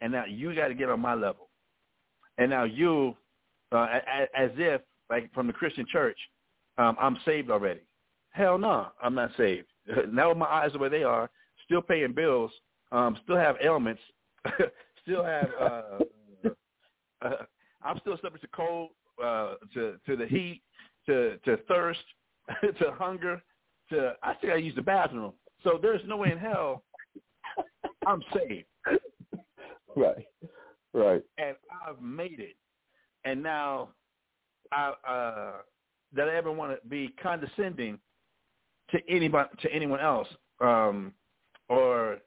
and 0.01 0.11
now 0.11 0.25
you 0.25 0.53
got 0.53 0.67
to 0.67 0.73
get 0.73 0.89
on 0.89 0.99
my 0.99 1.13
level, 1.13 1.47
and 2.37 2.49
now 2.49 2.65
you, 2.65 3.15
uh, 3.71 3.87
as 4.35 4.51
if 4.57 4.81
like 5.09 5.33
from 5.33 5.47
the 5.47 5.53
Christian 5.53 5.85
church, 5.89 6.17
um, 6.77 6.97
I'm 6.99 7.17
saved 7.25 7.49
already. 7.49 7.79
Hell 8.39 8.57
no, 8.57 8.87
I'm 9.03 9.15
not 9.15 9.31
saved. 9.35 9.67
now 10.13 10.33
my 10.33 10.45
eyes 10.45 10.73
are 10.73 10.79
where 10.79 10.89
they 10.89 11.03
are. 11.03 11.29
still 11.65 11.81
paying 11.81 12.13
bills, 12.13 12.51
um, 12.93 13.17
still 13.23 13.35
have 13.35 13.57
ailments, 13.61 14.01
still 15.03 15.25
have. 15.25 15.49
Uh, 15.59 15.99
uh, 17.21 17.31
I'm 17.83 17.99
still 17.99 18.17
subject 18.21 18.41
to 18.41 18.47
cold, 18.55 18.91
uh, 19.21 19.55
to 19.73 19.97
to 20.05 20.15
the 20.15 20.25
heat, 20.25 20.61
to 21.05 21.37
to 21.43 21.57
thirst, 21.67 21.99
to 22.79 22.91
hunger, 22.91 23.41
to 23.89 24.13
I 24.23 24.35
think 24.35 24.53
I 24.53 24.55
use 24.55 24.75
the 24.75 24.83
bathroom. 24.83 25.33
So 25.61 25.77
there's 25.81 26.01
no 26.07 26.15
way 26.15 26.31
in 26.31 26.37
hell 26.37 26.83
I'm 28.07 28.23
saved. 28.33 28.67
Right. 29.97 30.25
Right. 30.93 31.21
And 31.37 31.57
I've 31.85 32.01
made 32.01 32.39
it. 32.39 32.55
And 33.25 33.43
now 33.43 33.89
I 34.71 34.93
uh 35.05 35.51
that 36.15 36.29
I 36.29 36.35
ever 36.37 36.53
want 36.53 36.81
to 36.81 36.87
be 36.87 37.13
condescending 37.21 37.99
to 38.91 38.99
anybody 39.09 39.49
to 39.61 39.71
anyone 39.71 39.99
else. 39.99 40.27
Um 40.59 41.13
or 41.67 42.17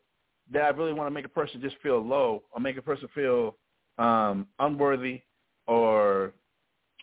that 0.53 0.63
I 0.63 0.69
really 0.69 0.93
want 0.93 1.07
to 1.07 1.15
make 1.15 1.25
a 1.25 1.31
person 1.31 1.61
just 1.61 1.77
feel 1.83 2.01
low 2.05 2.43
or 2.53 2.61
make 2.61 2.77
a 2.77 2.83
person 2.83 3.09
feel 3.15 3.57
um 3.99 4.47
unworthy 4.59 5.23
or 5.67 6.33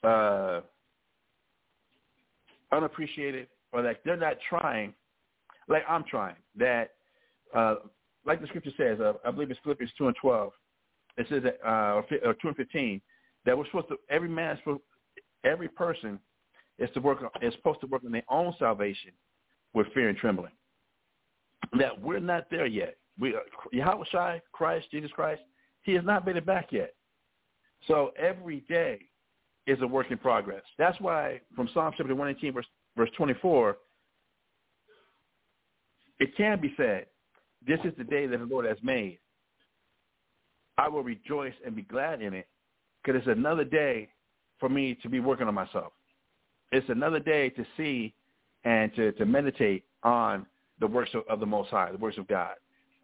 uh 0.03 0.61
unappreciated 2.71 3.47
or 3.71 3.81
that 3.81 4.01
they're 4.05 4.17
not 4.17 4.37
trying 4.47 4.93
like 5.67 5.83
I'm 5.87 6.03
trying. 6.03 6.35
That 6.55 6.91
uh 7.55 7.75
like 8.25 8.41
the 8.41 8.47
scripture 8.47 8.71
says, 8.77 8.99
uh, 8.99 9.13
I 9.25 9.31
believe 9.31 9.49
it's 9.49 9.59
Philippians 9.63 9.91
two 9.97 10.07
and 10.07 10.15
twelve. 10.19 10.51
It 11.17 11.25
says 11.29 11.43
that 11.43 11.59
uh, 11.65 12.01
or 12.25 12.33
two 12.41 12.47
and 12.47 12.57
fifteen 12.57 13.01
that 13.45 13.57
we're 13.57 13.65
supposed 13.65 13.87
to 13.89 13.97
every 14.09 14.29
man, 14.29 14.55
is 14.55 14.59
supposed, 14.59 14.81
every 15.43 15.67
person 15.67 16.19
is 16.77 16.89
to 16.93 16.99
work 16.99 17.19
is 17.41 17.53
supposed 17.55 17.81
to 17.81 17.87
work 17.87 18.03
on 18.05 18.11
their 18.11 18.23
own 18.29 18.53
salvation 18.59 19.11
with 19.73 19.87
fear 19.93 20.09
and 20.09 20.17
trembling. 20.17 20.51
That 21.77 21.99
we're 22.01 22.19
not 22.19 22.45
there 22.49 22.65
yet. 22.65 22.97
We 23.19 23.35
Yahweh 23.71 24.05
Shai, 24.11 24.41
Christ, 24.51 24.87
Jesus 24.91 25.11
Christ, 25.11 25.41
He 25.83 25.93
has 25.93 26.05
not 26.05 26.25
made 26.25 26.37
it 26.37 26.45
back 26.45 26.69
yet. 26.71 26.93
So 27.87 28.11
every 28.17 28.61
day 28.69 28.99
is 29.67 29.77
a 29.81 29.87
work 29.87 30.09
in 30.09 30.17
progress. 30.17 30.63
That's 30.77 30.99
why 30.99 31.41
from 31.55 31.69
Psalm 31.73 31.93
chapter 31.97 32.15
one 32.15 32.29
eighteen 32.29 32.53
verse 32.53 32.65
verse 32.97 33.09
twenty 33.15 33.35
four, 33.41 33.77
it 36.19 36.35
can 36.35 36.59
be 36.59 36.73
said 36.77 37.05
this 37.67 37.79
is 37.83 37.93
the 37.97 38.03
day 38.03 38.25
that 38.25 38.37
the 38.37 38.45
Lord 38.45 38.65
has 38.65 38.77
made. 38.81 39.19
I 40.77 40.87
will 40.87 41.03
rejoice 41.03 41.53
and 41.65 41.75
be 41.75 41.81
glad 41.81 42.21
in 42.21 42.33
it 42.33 42.47
because 43.03 43.19
it's 43.19 43.37
another 43.37 43.65
day 43.65 44.09
for 44.59 44.69
me 44.69 44.97
to 45.03 45.09
be 45.09 45.19
working 45.19 45.47
on 45.47 45.53
myself. 45.53 45.91
It's 46.71 46.87
another 46.89 47.19
day 47.19 47.49
to 47.49 47.65
see 47.75 48.13
and 48.63 48.93
to, 48.95 49.11
to 49.13 49.25
meditate 49.25 49.83
on 50.03 50.45
the 50.79 50.87
works 50.87 51.11
of, 51.13 51.23
of 51.29 51.39
the 51.39 51.45
Most 51.45 51.69
High, 51.69 51.91
the 51.91 51.97
works 51.97 52.17
of 52.17 52.27
God. 52.27 52.53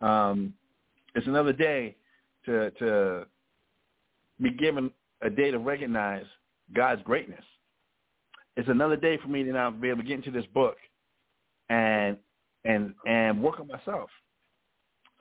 Um, 0.02 0.54
it's 1.16 1.28
another 1.28 1.54
day 1.54 1.96
to, 2.46 2.72
to 2.72 3.26
be 4.42 4.52
given 4.52 4.92
a 5.22 5.30
day 5.30 5.52
to 5.52 5.60
recognize 5.60 6.26
God's 6.74 7.02
greatness. 7.04 7.44
It's 8.58 8.70
another 8.70 8.96
day 8.96 9.18
for 9.18 9.28
me 9.28 9.44
to 9.44 9.52
now 9.52 9.72
be 9.72 9.90
able 9.90 10.02
to 10.02 10.08
get 10.08 10.18
into 10.18 10.32
this 10.32 10.46
book 10.54 10.78
and 11.70 12.18
and 12.64 12.94
and 13.06 13.42
work 13.42 13.60
on 13.60 13.68
myself. 13.68 14.10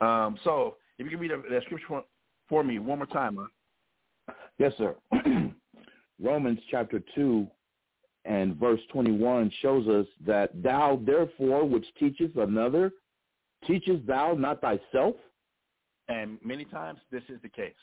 Um, 0.01 0.37
so 0.43 0.77
if 0.97 1.05
you 1.05 1.11
can 1.11 1.19
read 1.19 1.31
that 1.31 1.63
scripture 1.63 1.85
for, 1.87 2.03
for 2.47 2.63
me 2.63 2.79
one 2.79 2.99
more 2.99 3.07
time. 3.07 3.37
Huh? 3.37 4.33
Yes, 4.57 4.73
sir. 4.77 4.95
Romans 6.21 6.59
chapter 6.71 7.01
2 7.13 7.47
and 8.25 8.55
verse 8.55 8.81
21 8.91 9.51
shows 9.61 9.87
us 9.87 10.07
that 10.25 10.51
thou 10.61 10.99
therefore 11.05 11.63
which 11.65 11.85
teachest 11.99 12.35
another, 12.35 12.91
teachest 13.65 14.05
thou 14.07 14.33
not 14.33 14.61
thyself? 14.61 15.15
And 16.07 16.37
many 16.43 16.65
times 16.65 16.99
this 17.11 17.23
is 17.29 17.39
the 17.41 17.49
case. 17.49 17.73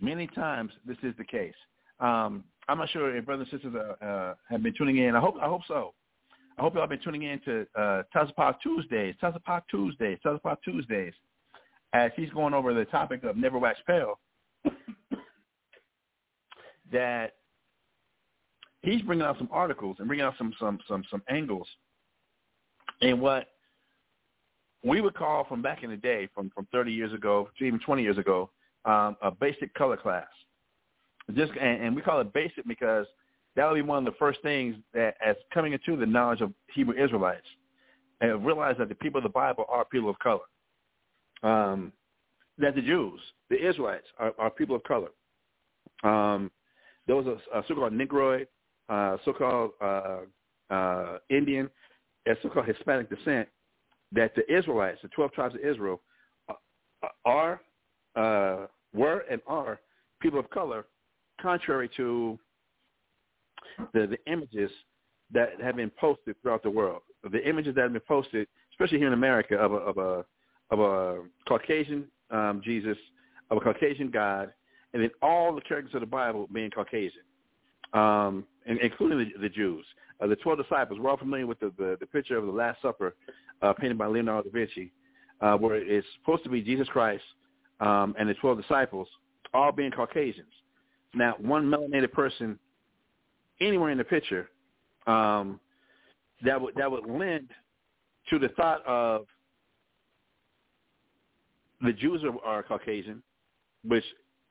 Many 0.00 0.26
times 0.28 0.72
this 0.86 0.96
is 1.02 1.14
the 1.18 1.24
case. 1.24 1.54
Um, 2.00 2.44
I'm 2.68 2.78
not 2.78 2.88
sure 2.90 3.16
if 3.16 3.26
brothers 3.26 3.48
and 3.52 3.60
sisters 3.60 3.74
uh, 4.00 4.04
uh, 4.04 4.34
have 4.48 4.62
been 4.62 4.74
tuning 4.76 4.98
in. 4.98 5.14
I 5.16 5.20
hope 5.20 5.36
I 5.40 5.46
hope 5.46 5.62
so. 5.66 5.94
I 6.58 6.62
hope 6.62 6.74
y'all 6.74 6.82
have 6.82 6.90
been 6.90 7.00
tuning 7.00 7.22
in 7.22 7.40
to 7.40 7.66
uh, 7.74 8.02
Tazapah 8.14 8.56
Tuesdays, 8.62 9.14
Tazapah 9.22 9.62
Tuesdays, 9.70 10.18
Tazapah 10.24 10.56
Tuesdays, 10.62 11.14
as 11.92 12.10
he's 12.16 12.30
going 12.30 12.54
over 12.54 12.74
the 12.74 12.84
topic 12.86 13.24
of 13.24 13.36
Never 13.36 13.58
Wax 13.58 13.78
Pale. 13.86 14.18
that 16.92 17.32
he's 18.82 19.02
bringing 19.02 19.24
out 19.24 19.38
some 19.38 19.48
articles 19.52 19.96
and 19.98 20.08
bringing 20.08 20.24
out 20.24 20.34
some 20.38 20.52
some 20.58 20.78
some 20.88 21.04
some 21.10 21.22
angles 21.28 21.66
in 23.00 23.20
what 23.20 23.48
we 24.84 25.00
would 25.00 25.14
call 25.14 25.44
from 25.44 25.62
back 25.62 25.82
in 25.82 25.90
the 25.90 25.96
day, 25.96 26.28
from 26.34 26.50
from 26.54 26.66
30 26.72 26.92
years 26.92 27.12
ago 27.12 27.48
even 27.60 27.80
20 27.80 28.02
years 28.02 28.18
ago, 28.18 28.50
um, 28.84 29.16
a 29.22 29.30
basic 29.30 29.72
color 29.74 29.96
class. 29.96 30.26
Just 31.34 31.52
and, 31.60 31.82
and 31.82 31.96
we 31.96 32.02
call 32.02 32.20
it 32.20 32.32
basic 32.32 32.66
because 32.66 33.06
that 33.56 33.68
would 33.68 33.74
be 33.74 33.82
one 33.82 33.98
of 33.98 34.12
the 34.12 34.18
first 34.18 34.40
things 34.42 34.76
that 34.94 35.16
as 35.24 35.36
coming 35.52 35.72
into 35.72 35.96
the 35.96 36.06
knowledge 36.06 36.40
of 36.40 36.52
Hebrew 36.74 36.94
Israelites 37.02 37.46
and 38.20 38.44
realize 38.44 38.76
that 38.78 38.88
the 38.88 38.94
people 38.94 39.18
of 39.18 39.22
the 39.22 39.28
Bible 39.28 39.64
are 39.68 39.84
people 39.84 40.10
of 40.10 40.18
color. 40.18 40.40
Um, 41.42 41.92
that 42.58 42.74
the 42.74 42.82
Jews, 42.82 43.20
the 43.48 43.56
Israelites, 43.56 44.06
are, 44.18 44.34
are 44.38 44.50
people 44.50 44.76
of 44.76 44.82
color. 44.84 45.08
Um, 46.04 46.50
there 47.06 47.16
was 47.16 47.26
a, 47.26 47.58
a 47.58 47.64
so-called 47.66 47.94
Negroid, 47.94 48.46
uh, 48.90 49.16
so-called 49.24 49.70
uh, 49.80 50.20
uh, 50.70 51.18
Indian, 51.30 51.70
and 52.26 52.36
so-called 52.42 52.66
Hispanic 52.66 53.08
descent 53.08 53.48
that 54.12 54.34
the 54.34 54.52
Israelites, 54.52 54.98
the 55.02 55.08
12 55.08 55.32
tribes 55.32 55.54
of 55.54 55.60
Israel, 55.60 56.00
uh, 56.48 56.54
are, 57.24 57.60
uh, 58.16 58.66
were 58.92 59.24
and 59.30 59.40
are 59.46 59.80
people 60.20 60.38
of 60.38 60.50
color, 60.50 60.86
contrary 61.40 61.88
to 61.96 62.38
the, 63.94 64.06
the 64.06 64.32
images 64.32 64.70
that 65.32 65.60
have 65.62 65.76
been 65.76 65.92
posted 65.98 66.34
throughout 66.42 66.62
the 66.62 66.70
world. 66.70 67.02
The 67.30 67.46
images 67.48 67.74
that 67.76 67.82
have 67.82 67.92
been 67.92 68.02
posted, 68.06 68.48
especially 68.72 68.98
here 68.98 69.06
in 69.06 69.12
America, 69.12 69.54
of 69.56 69.72
a 69.72 69.76
of 69.76 69.98
a 69.98 70.24
of 70.70 70.80
a 70.80 71.22
Caucasian 71.46 72.04
um, 72.30 72.62
Jesus, 72.64 72.96
of 73.50 73.58
a 73.58 73.60
Caucasian 73.60 74.10
God, 74.10 74.52
and 74.92 75.02
then 75.02 75.10
all 75.22 75.54
the 75.54 75.60
characters 75.60 75.94
of 75.94 76.00
the 76.00 76.06
Bible 76.06 76.48
being 76.52 76.70
Caucasian, 76.70 77.22
um, 77.92 78.44
and, 78.66 78.78
including 78.80 79.18
the, 79.18 79.40
the 79.40 79.48
Jews. 79.48 79.84
Uh, 80.20 80.26
the 80.26 80.36
twelve 80.36 80.58
disciples. 80.58 80.98
We're 81.00 81.10
all 81.10 81.16
familiar 81.16 81.46
with 81.46 81.60
the, 81.60 81.72
the, 81.78 81.96
the 81.98 82.06
picture 82.06 82.36
of 82.36 82.44
the 82.44 82.52
Last 82.52 82.82
Supper 82.82 83.14
uh, 83.62 83.72
painted 83.72 83.96
by 83.96 84.06
Leonardo 84.06 84.50
da 84.50 84.52
Vinci, 84.52 84.92
uh, 85.40 85.56
where 85.56 85.76
it's 85.76 86.06
supposed 86.20 86.44
to 86.44 86.50
be 86.50 86.60
Jesus 86.60 86.88
Christ 86.88 87.24
um, 87.80 88.14
and 88.18 88.28
the 88.28 88.34
twelve 88.34 88.60
disciples 88.60 89.08
all 89.54 89.72
being 89.72 89.90
Caucasians. 89.90 90.52
Now, 91.14 91.36
one 91.38 91.64
melanated 91.64 92.12
person 92.12 92.58
anywhere 93.60 93.90
in 93.90 93.98
the 93.98 94.04
picture 94.04 94.50
um, 95.06 95.58
that 96.44 96.60
would 96.60 96.74
that 96.76 96.90
would 96.90 97.06
lend 97.08 97.48
to 98.28 98.38
the 98.38 98.48
thought 98.50 98.84
of 98.86 99.26
the 101.80 101.92
Jews 101.94 102.22
are, 102.24 102.44
are 102.44 102.62
Caucasian, 102.62 103.22
which 103.84 104.04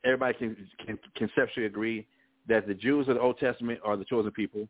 everybody 0.04 0.34
can, 0.38 0.68
can 0.86 1.00
conceptually 1.16 1.68
agree 1.68 2.08
that 2.50 2.68
the 2.68 2.74
Jews 2.74 3.08
of 3.08 3.16
the 3.16 3.22
Old 3.22 3.38
Testament 3.38 3.80
are 3.84 3.96
the 3.96 4.06
chosen 4.06 4.32
people. 4.32 4.68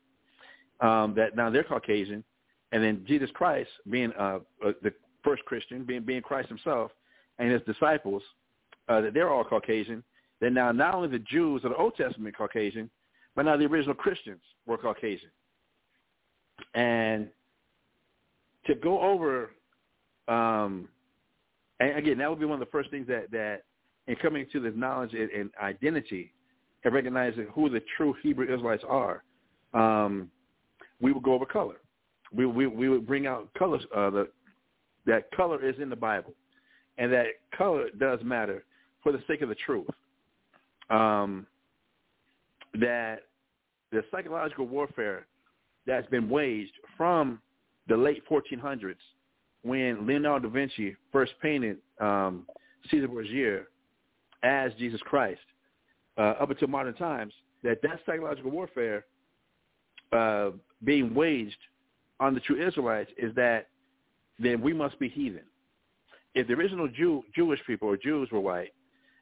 Um, 0.82 1.13
that 1.15 1.36
now 1.36 1.50
they're 1.50 1.63
Caucasian, 1.63 2.24
and 2.72 2.82
then 2.82 3.04
Jesus 3.06 3.30
Christ 3.34 3.70
being 3.89 4.13
uh, 4.18 4.39
uh, 4.65 4.72
the 4.82 4.94
first 5.24 5.44
Christian, 5.44 5.84
being 5.84 6.04
being 6.04 6.22
Christ 6.22 6.48
Himself, 6.48 6.92
and 7.38 7.52
His 7.52 7.62
disciples, 7.63 8.24
uh, 8.88 9.02
that 9.02 9.13
they're 9.13 9.30
all 9.30 9.44
Caucasian. 9.44 10.04
Then 10.39 10.54
now 10.54 10.72
not 10.72 10.96
only 10.96 11.10
the 11.10 11.20
Jews 11.20 11.65
of 11.65 11.72
the 11.72 11.76
Old 11.76 11.96
Testament 11.98 12.38
Caucasian, 12.38 12.89
but 13.36 13.44
now 13.44 13.58
the 13.58 13.65
original 13.65 13.94
Christians 13.94 14.42
were 14.65 14.78
Caucasian. 14.78 15.32
And 16.74 17.28
to 18.68 18.76
go 18.76 19.02
over, 19.02 19.52
um, 20.28 20.88
and 21.80 21.98
again, 21.98 22.18
that 22.20 22.30
would 22.30 22.39
be 22.39 22.46
one 22.46 22.62
of 22.62 22.65
the 22.65 22.72
first 22.72 22.89
things 22.89 23.08
that, 23.08 23.32
that 23.32 23.63
in 24.08 24.15
coming 24.15 24.46
to 24.52 24.60
this 24.60 24.74
knowledge 24.76 25.13
and, 25.13 25.30
and 25.32 25.50
identity 25.62 26.34
and 26.84 26.94
recognizing 26.94 27.48
who 27.54 27.70
the 27.70 27.82
true 27.98 28.15
Hebrew 28.22 28.46
Israelites 28.46 28.84
are, 28.88 29.24
um, 29.74 30.30
we 31.02 31.12
would 31.12 31.24
go 31.24 31.34
over 31.34 31.46
color. 31.46 31.76
We, 32.34 32.46
we, 32.46 32.68
we 32.68 32.89
would 32.89 33.08
bring 33.08 33.28
out 33.28 33.50
colors, 33.58 33.82
uh, 33.96 34.10
the, 34.10 34.30
that 35.06 35.32
color 35.32 35.68
is 35.68 35.76
in 35.80 35.89
the 35.89 35.96
Bible, 35.96 36.34
and 36.98 37.12
that 37.12 37.26
color 37.58 37.89
does 37.98 38.20
matter 38.24 38.63
for 39.02 39.12
the 39.12 39.22
sake 39.28 39.42
of 39.42 39.50
the 39.50 39.56
truth. 39.56 39.88
Um, 40.89 41.46
that 42.80 43.24
the 43.92 44.04
psychological 44.12 44.68
warfare 44.68 45.26
that's 45.86 46.08
been 46.08 46.30
waged 46.30 46.74
from 46.98 47.39
the 47.88 47.98
late 47.98 48.24
1400s 48.30 48.96
when 49.63 50.06
Leonardo 50.06 50.48
da 50.48 50.54
Vinci 50.54 50.96
first 51.12 51.34
painted 51.42 51.78
um, 52.00 52.46
Caesar 52.89 53.08
Borgia 53.08 53.62
as 54.44 54.72
Jesus 54.76 55.02
Christ 55.02 55.42
uh, 56.19 56.36
up 56.41 56.49
until 56.51 56.67
modern 56.67 56.93
times, 56.93 57.34
that 57.63 57.82
that 57.82 57.99
psychological 58.05 58.51
warfare 58.51 59.05
uh, 60.12 60.51
being 60.84 61.13
waged 61.15 61.58
on 62.19 62.34
the 62.34 62.39
true 62.41 62.62
Israelites 62.65 63.10
is 63.17 63.34
that 63.36 63.67
then 64.38 64.62
we 64.62 64.73
must 64.73 64.99
be 64.99 65.10
heathen. 65.10 65.43
If 66.36 66.47
the 66.47 66.53
original 66.53 66.88
Jew, 66.88 67.23
Jewish 67.36 67.60
people 67.65 67.88
or 67.88 67.97
Jews 67.97 68.29
were 68.32 68.39
white, 68.39 68.73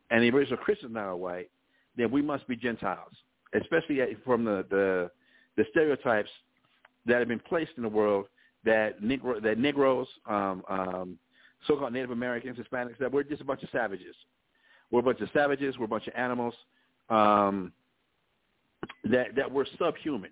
and 0.10 0.24
the 0.24 0.30
original 0.30 0.58
Christians 0.58 0.94
now 0.94 1.10
are 1.10 1.16
white, 1.16 1.50
then 1.96 2.12
we 2.12 2.22
must 2.22 2.48
be 2.48 2.56
Gentiles, 2.56 3.14
especially 3.54 4.00
from 4.26 4.44
the 4.44 4.66
the, 4.70 5.12
the 5.56 5.66
stereotypes 5.72 6.30
that 7.06 7.20
have 7.20 7.28
been 7.28 7.40
placed 7.40 7.72
in 7.78 7.84
the 7.84 7.90
world 7.90 8.26
that 8.66 9.02
Negro, 9.02 9.42
that 9.42 9.58
Negroes, 9.58 10.08
um, 10.26 10.64
um, 10.68 11.18
so-called 11.66 11.94
Native 11.94 12.12
Americans, 12.12 12.58
Hispanics, 12.58 12.98
that 13.00 13.12
we're 13.12 13.24
just 13.24 13.42
a 13.42 13.46
bunch 13.46 13.64
of 13.64 13.70
savages. 13.72 14.16
We're 14.92 15.00
a 15.00 15.04
bunch 15.04 15.22
of 15.22 15.30
savages. 15.34 15.78
We're 15.78 15.86
a 15.86 15.90
bunch 15.90 16.08
of 16.08 16.14
animals. 16.16 16.54
Um, 17.10 17.72
that 19.06 19.36
that 19.36 19.52
we're 19.52 19.66
subhuman. 19.78 20.32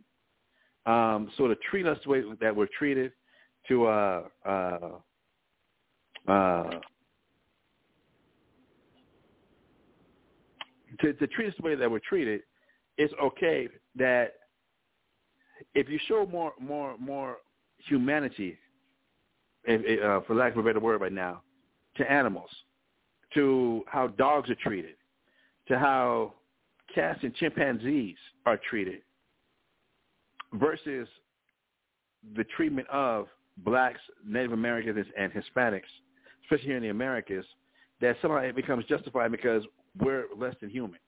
Um, 0.85 1.31
so 1.37 1.47
to 1.47 1.55
treat 1.69 1.87
us 1.87 1.97
the 2.03 2.09
way 2.09 2.23
that 2.41 2.55
we're 2.55 2.67
treated, 2.77 3.11
to 3.67 3.87
uh, 3.87 4.23
uh, 4.45 4.89
uh, 6.27 6.69
to, 11.01 11.13
to 11.13 11.27
treat 11.27 11.47
us 11.47 11.53
the 11.57 11.65
way 11.65 11.75
that 11.75 11.89
we're 11.89 11.99
treated, 12.07 12.41
it's 12.97 13.13
okay 13.21 13.67
that 13.95 14.33
if 15.73 15.89
you 15.89 15.99
show 16.07 16.25
more 16.27 16.53
more 16.59 16.97
more 16.97 17.37
humanity, 17.87 18.57
if, 19.65 20.03
uh, 20.03 20.21
for 20.25 20.35
lack 20.35 20.53
of 20.53 20.59
a 20.59 20.63
better 20.63 20.79
word 20.79 21.01
right 21.01 21.11
now, 21.11 21.41
to 21.97 22.11
animals, 22.11 22.49
to 23.33 23.83
how 23.87 24.07
dogs 24.07 24.49
are 24.49 24.55
treated, 24.55 24.95
to 25.67 25.79
how 25.79 26.33
cats 26.95 27.19
and 27.21 27.35
chimpanzees 27.35 28.17
are 28.45 28.59
treated, 28.69 29.01
versus 30.53 31.07
the 32.35 32.43
treatment 32.55 32.87
of 32.89 33.27
blacks, 33.57 33.99
Native 34.25 34.53
Americans, 34.53 35.05
and 35.17 35.31
Hispanics, 35.31 35.81
especially 36.43 36.67
here 36.67 36.77
in 36.77 36.83
the 36.83 36.89
Americas, 36.89 37.45
that 38.01 38.15
somehow 38.21 38.37
it 38.37 38.55
becomes 38.55 38.85
justified 38.85 39.31
because 39.31 39.63
we're 39.99 40.25
less 40.37 40.55
than 40.61 40.69
human. 40.69 40.99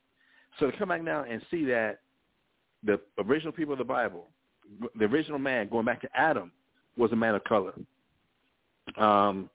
So 0.60 0.71
to 0.71 0.78
come 0.78 0.89
back 0.89 1.04
now 1.04 1.26
and 1.30 1.41
see 1.52 1.65
that 1.65 2.00
the 2.84 3.00
original 3.19 3.52
people 3.52 3.73
of 3.73 3.80
the 3.80 3.86
Bible, 3.86 4.28
the 4.97 5.06
original 5.06 5.39
man, 5.39 5.69
going 5.69 5.86
back 5.86 6.02
to 6.02 6.10
Adam, 6.15 6.52
was 6.97 7.12
a 7.12 7.15
man 7.15 7.36
of 7.36 7.43
color. 7.43 7.73
Um, 8.97 9.50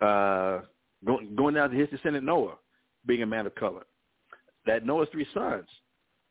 uh, 0.00 0.60
going, 1.04 1.34
going 1.36 1.54
down 1.54 1.70
to 1.70 1.76
his 1.76 1.88
descendant 1.88 2.24
Noah, 2.24 2.56
being 3.06 3.22
a 3.22 3.26
man 3.26 3.46
of 3.46 3.54
color. 3.54 3.84
That 4.66 4.86
Noah's 4.86 5.08
three 5.12 5.26
sons 5.34 5.66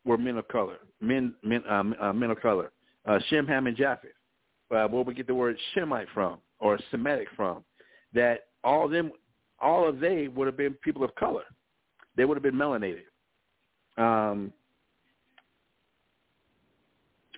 were 0.05 0.17
men 0.17 0.37
of 0.37 0.47
color, 0.47 0.77
men 1.01 1.33
men 1.43 1.63
um, 1.69 1.95
uh, 2.01 2.13
men 2.13 2.31
of 2.31 2.41
color. 2.41 2.71
Uh, 3.05 3.19
Shem, 3.29 3.45
Ham, 3.47 3.67
and 3.67 3.75
Japheth. 3.75 4.11
Uh, 4.71 4.87
where 4.87 5.03
we 5.03 5.13
get 5.13 5.27
the 5.27 5.35
word 5.35 5.55
Shemite 5.75 6.07
from 6.13 6.39
or 6.59 6.79
Semitic 6.89 7.27
from. 7.35 7.63
That 8.13 8.45
all 8.63 8.85
of 8.85 8.91
them, 8.91 9.11
all 9.61 9.87
of 9.87 9.99
they 9.99 10.27
would 10.29 10.47
have 10.47 10.57
been 10.57 10.73
people 10.75 11.03
of 11.03 11.13
color. 11.15 11.43
They 12.15 12.25
would 12.25 12.35
have 12.35 12.43
been 12.43 12.55
melanated. 12.55 13.03
Um, 13.97 14.51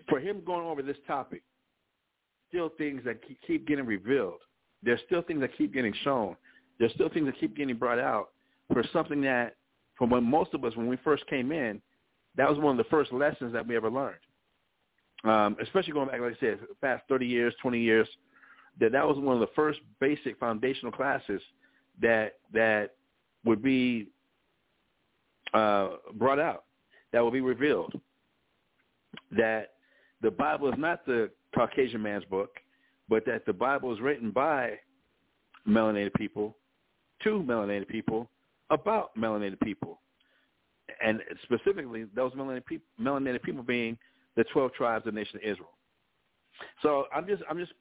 for 0.08 0.20
him 0.20 0.42
going 0.46 0.66
over 0.66 0.82
this 0.82 0.98
topic, 1.08 1.42
still 2.50 2.70
things 2.78 3.02
that 3.06 3.18
keep 3.46 3.68
getting 3.68 3.86
revealed. 3.86 4.40
There's 4.84 5.00
still 5.06 5.22
things 5.22 5.42
that 5.42 5.58
keep 5.58 5.74
getting 5.74 5.94
shown. 6.04 6.36
There's 6.80 6.94
still 6.94 7.10
things 7.10 7.26
that 7.26 7.40
keep 7.40 7.56
getting 7.56 7.76
brought 7.76 8.00
out 8.00 8.30
for 8.72 8.84
something 8.94 9.22
that, 9.22 9.56
from 9.98 10.10
when 10.10 10.24
most 10.24 10.54
of 10.54 10.64
us, 10.64 10.76
when 10.76 10.88
we 10.88 10.98
first 10.98 11.26
came 11.28 11.52
in, 11.52 11.82
that 12.36 12.50
was 12.50 12.60
one 12.60 12.78
of 12.78 12.78
the 12.78 12.90
first 12.90 13.14
lessons 13.14 13.54
that 13.54 13.66
we 13.66 13.76
ever 13.76 13.90
learned. 13.90 14.20
Um, 15.24 15.58
especially 15.62 15.94
going 15.94 16.10
back, 16.10 16.20
like 16.20 16.36
I 16.36 16.40
said, 16.40 16.60
past 16.82 17.04
30 17.10 17.26
years, 17.26 17.54
20 17.62 17.80
years, 17.80 18.08
that 18.80 18.92
that 18.92 19.08
was 19.08 19.18
one 19.18 19.36
of 19.36 19.40
the 19.40 19.54
first 19.56 19.80
basic 20.00 20.38
foundational 20.38 20.92
classes 20.92 21.42
that 22.02 22.34
that 22.54 22.96
would 23.46 23.64
be 23.64 24.10
uh, 25.54 25.92
brought 26.16 26.40
out, 26.40 26.66
that 27.14 27.24
would 27.24 27.34
be 27.34 27.42
revealed. 27.42 27.94
That 29.32 29.72
the 30.22 30.30
Bible 30.32 30.68
is 30.70 30.76
not 30.78 31.06
the 31.06 31.32
Caucasian 31.56 32.02
man's 32.02 32.26
book, 32.26 32.50
but 33.08 33.26
that 33.26 33.46
the 33.46 33.54
Bible 33.54 33.94
is 33.94 34.02
written 34.02 34.32
by 34.32 34.74
melanated 35.68 36.14
people 36.16 36.58
to 37.24 37.44
melanated 37.48 37.88
people 37.88 38.30
about 38.70 39.16
melanated 39.16 39.60
people, 39.62 40.02
and 41.04 41.22
specifically 41.44 42.06
those 42.16 42.32
melanated 42.34 42.66
people, 42.66 42.86
melanated 43.00 43.42
people 43.44 43.64
being 43.64 43.98
the 44.36 44.44
twelve 44.52 44.74
tribes 44.74 45.06
of 45.08 45.14
the 45.14 45.20
nation 45.20 45.38
of 45.38 45.44
Israel. 45.44 45.74
So 46.82 47.06
I'm 47.14 47.28
just 47.28 47.44
I'm 47.50 47.58
just 47.58 47.74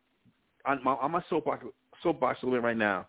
on 0.67 0.83
my, 0.83 0.93
on 0.93 1.11
my 1.11 1.23
soapbox 1.31 1.65
soapbox 2.03 2.43
a 2.43 2.47
little 2.47 2.61
bit 2.61 2.65
right 2.65 2.77
now. 2.77 3.07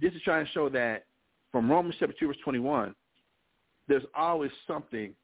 This 0.00 0.12
is 0.12 0.22
trying 0.22 0.44
to 0.46 0.52
show 0.52 0.68
that 0.70 1.04
from 1.52 1.70
Romans 1.70 1.94
chapter 1.98 2.14
two 2.18 2.28
verse 2.28 2.36
twenty 2.42 2.58
one, 2.58 2.94
there's 3.88 4.04
always 4.16 4.50
something 4.66 5.14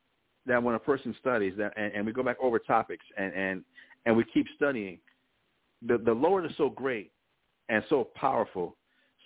that 0.47 0.62
when 0.62 0.75
a 0.75 0.79
person 0.79 1.14
studies 1.21 1.55
that 1.59 1.73
and, 1.77 1.92
and 1.95 2.07
we 2.07 2.12
go 2.12 2.23
back 2.23 2.37
over 2.42 2.59
topics 2.59 3.05
and, 3.16 3.33
and 3.35 3.64
and 4.07 4.16
we 4.16 4.25
keep 4.33 4.47
studying, 4.57 4.99
the 5.87 5.99
the 5.99 6.12
Lord 6.12 6.45
is 6.47 6.53
so 6.57 6.68
great 6.68 7.12
and 7.68 7.85
so 7.88 8.09
powerful, 8.14 8.77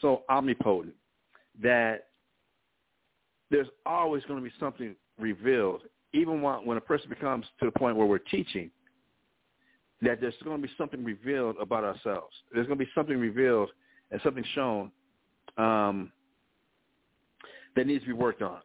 so 0.01 0.23
omnipotent 0.29 0.95
that 1.62 2.09
there's 3.50 3.68
always 3.85 4.22
going 4.24 4.42
to 4.42 4.44
be 4.44 4.54
something 4.59 4.94
revealed, 5.18 5.82
even 6.12 6.42
when, 6.42 6.76
a 6.76 6.80
person 6.80 7.09
becomes 7.09 7.46
to 7.61 7.66
the 7.66 7.72
point 7.72 7.96
where 7.96 8.06
we're 8.06 8.18
teaching, 8.18 8.70
that 10.02 10.20
there's 10.20 10.35
going 10.44 10.61
to 10.61 10.66
be 10.66 10.72
something 10.76 11.04
revealed 11.04 11.56
about 11.61 11.85
ourselves. 11.85 12.35
There's 12.52 12.66
going 12.66 12.78
to 12.78 12.85
be 12.85 12.90
something 12.94 13.18
revealed 13.18 13.70
and 14.11 14.20
something 14.22 14.44
shown 14.54 14.90
um, 15.56 16.12
that 17.74 17.87
needs 17.87 18.02
to 18.02 18.09
be 18.09 18.12
worked 18.12 18.42
on. 18.42 18.59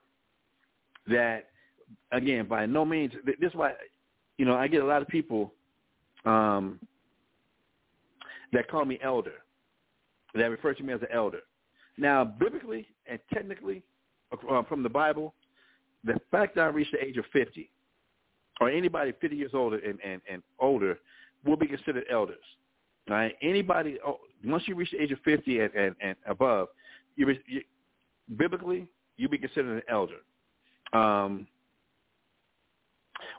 That, 1.08 1.50
again, 2.12 2.48
by 2.48 2.66
no 2.66 2.86
means, 2.86 3.14
this 3.26 3.36
is 3.42 3.56
why, 3.56 3.74
you 4.38 4.46
know, 4.46 4.56
I 4.56 4.68
get 4.68 4.82
a 4.82 4.86
lot 4.86 5.02
of 5.02 5.08
people 5.08 5.54
um, 6.26 6.80
that 8.54 8.70
call 8.70 8.86
me 8.86 9.00
elder, 9.02 9.34
that 10.36 10.46
refer 10.46 10.74
to 10.74 10.84
me 10.84 10.94
as 10.94 11.02
an 11.02 11.08
elder. 11.14 11.42
Now, 11.98 12.24
biblically 12.24 12.88
and 13.08 13.20
technically, 13.34 13.84
uh, 14.50 14.64
from 14.64 14.84
the 14.84 14.90
Bible, 14.90 15.34
the 16.04 16.20
fact 16.32 16.56
that 16.56 16.62
I 16.62 16.68
reached 16.68 16.92
the 16.92 17.04
age 17.04 17.18
of 17.18 17.26
50, 17.34 17.70
or 18.60 18.70
anybody 18.70 19.14
50 19.20 19.36
years 19.36 19.52
older 19.54 19.78
and, 19.78 20.00
and, 20.04 20.22
and 20.30 20.44
older, 20.60 21.00
will 21.46 21.58
be 21.58 21.68
considered 21.68 22.06
elders. 22.10 22.44
Right? 23.10 23.36
Anybody, 23.42 23.98
oh, 24.06 24.20
once 24.46 24.64
you 24.68 24.76
reach 24.76 24.92
the 24.92 25.02
age 25.02 25.12
of 25.12 25.20
50 25.26 25.60
and, 25.60 25.74
and, 25.74 25.96
and 26.02 26.16
above, 26.28 26.70
you, 27.16 27.28
you, 27.48 27.62
biblically, 28.38 28.88
you'll 29.18 29.32
be 29.32 29.38
considered 29.38 29.78
an 29.78 29.84
elder. 29.90 30.18
Um, 30.94 31.48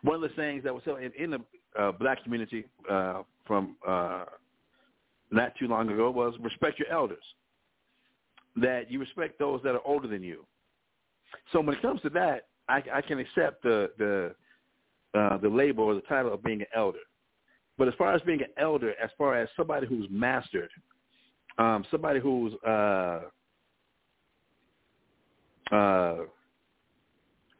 one 0.02 0.16
of 0.16 0.22
the 0.22 0.28
things 0.37 0.64
that 0.64 0.74
was 0.74 0.83
said 0.85 0.96
in, 1.02 1.12
in 1.22 1.31
the 1.31 1.40
uh, 1.81 1.92
black 1.92 2.22
community 2.22 2.64
uh, 2.90 3.22
from 3.46 3.76
uh, 3.87 4.24
not 5.31 5.55
too 5.59 5.66
long 5.66 5.88
ago 5.88 6.11
was 6.11 6.35
respect 6.40 6.78
your 6.78 6.88
elders. 6.88 7.22
That 8.57 8.90
you 8.90 9.00
respect 9.00 9.38
those 9.38 9.61
that 9.64 9.74
are 9.74 9.81
older 9.85 10.07
than 10.07 10.22
you. 10.22 10.44
So 11.53 11.61
when 11.61 11.77
it 11.77 11.83
comes 11.83 12.01
to 12.03 12.11
that, 12.11 12.49
I, 12.68 12.83
I 12.92 13.01
can 13.03 13.18
accept 13.18 13.62
the 13.62 13.90
the 13.99 14.35
uh, 15.18 15.37
the 15.38 15.49
label 15.49 15.85
or 15.85 15.95
the 15.95 16.01
title 16.03 16.33
of 16.33 16.42
being 16.42 16.61
an 16.61 16.66
elder. 16.75 16.99
But 17.79 17.88
as 17.88 17.95
far 17.95 18.14
as 18.14 18.23
being 18.23 18.40
an 18.40 18.51
elder, 18.57 18.95
as 19.03 19.11
far 19.18 19.37
as 19.37 19.49
somebody 19.57 19.87
who's 19.87 20.07
mastered, 20.11 20.71
um, 21.59 21.85
somebody 21.90 22.21
who's 22.21 22.53
uh, 22.66 23.21
uh, 25.71 26.16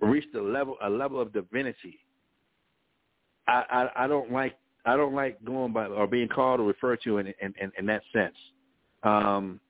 reached 0.00 0.35
a 0.35 0.42
level 0.42 0.76
a 0.82 0.88
level 0.88 1.20
of 1.20 1.32
divinity, 1.32 1.98
I, 3.48 3.64
I, 3.96 4.04
I 4.04 4.06
don't 4.06 4.30
like 4.30 4.56
I 4.85 4.96
don't 4.96 5.14
like 5.14 5.42
going 5.44 5.72
by 5.72 5.87
or 5.87 6.06
being 6.06 6.28
called 6.28 6.61
or 6.61 6.64
referred 6.64 7.00
to 7.04 7.18
in 7.18 7.28
in, 7.40 7.54
in, 7.61 7.72
in 7.78 7.87
that 7.87 8.02
sense. 8.12 8.37
Um, 9.02 9.61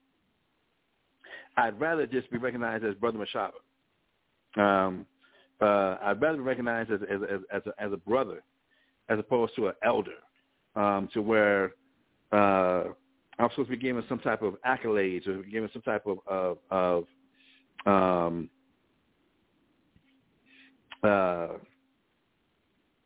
I'd 1.57 1.79
rather 1.79 2.07
just 2.07 2.29
be 2.31 2.37
recognized 2.37 2.83
as 2.83 2.95
Brother 2.95 3.19
Mashahba. 3.19 3.51
Um, 4.57 5.05
uh, 5.61 5.97
I'd 6.01 6.21
rather 6.21 6.37
be 6.37 6.43
recognized 6.43 6.91
as 6.91 7.01
as 7.03 7.21
as, 7.23 7.39
as, 7.51 7.61
a, 7.65 7.83
as 7.83 7.93
a 7.93 7.97
brother, 7.97 8.43
as 9.09 9.19
opposed 9.19 9.55
to 9.55 9.67
an 9.67 9.73
elder, 9.83 10.17
um, 10.75 11.09
to 11.13 11.21
where 11.21 11.73
uh, 12.31 12.85
I'm 13.39 13.49
supposed 13.51 13.69
to 13.69 13.75
be 13.75 13.77
given 13.77 14.03
some 14.09 14.19
type 14.19 14.41
of 14.41 14.55
accolades 14.65 15.27
or 15.27 15.43
given 15.43 15.69
some 15.73 15.81
type 15.81 16.05
of 16.05 16.17
of, 16.27 16.57
of 16.71 17.05
um, 17.85 18.49
uh, 21.03 21.57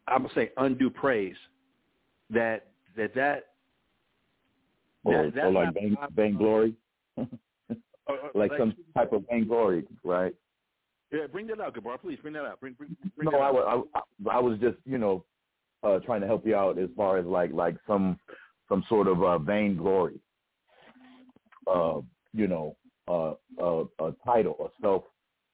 I'm 0.07 0.23
gonna 0.23 0.29
say 0.35 0.51
undue 0.57 0.89
praise 0.89 1.35
that 2.29 2.67
that 2.95 3.13
that 3.15 3.47
or, 5.03 5.31
that, 5.31 5.45
or 5.45 5.51
like 5.51 5.73
vain, 5.73 5.97
vainglory, 6.15 6.73
like, 7.17 7.29
like 8.33 8.51
some 8.57 8.73
type 8.95 9.13
of 9.13 9.23
vainglory, 9.29 9.85
right? 10.03 10.33
Yeah, 11.11 11.27
bring 11.31 11.47
that 11.47 11.61
out, 11.61 11.73
Gabar. 11.75 11.99
Please 11.99 12.19
bring 12.21 12.33
that 12.33 12.45
out. 12.45 12.59
Bring, 12.59 12.73
bring, 12.73 12.95
bring 13.15 13.29
no, 13.31 13.37
I, 13.39 13.49
I, 13.49 13.81
I, 13.95 14.37
I 14.37 14.39
was 14.39 14.59
just 14.59 14.77
you 14.85 14.97
know 14.97 15.23
uh, 15.83 15.99
trying 15.99 16.21
to 16.21 16.27
help 16.27 16.45
you 16.45 16.55
out 16.55 16.77
as 16.77 16.89
far 16.97 17.17
as 17.17 17.25
like 17.25 17.51
like 17.53 17.77
some 17.87 18.19
some 18.67 18.83
sort 18.89 19.07
of 19.07 19.23
uh, 19.23 19.37
vainglory. 19.37 20.19
uh, 21.67 22.01
you 22.33 22.47
know, 22.47 22.75
uh, 23.07 23.33
a, 23.59 23.83
a 24.03 24.13
title, 24.25 24.55
a 24.59 24.81
self, 24.81 25.03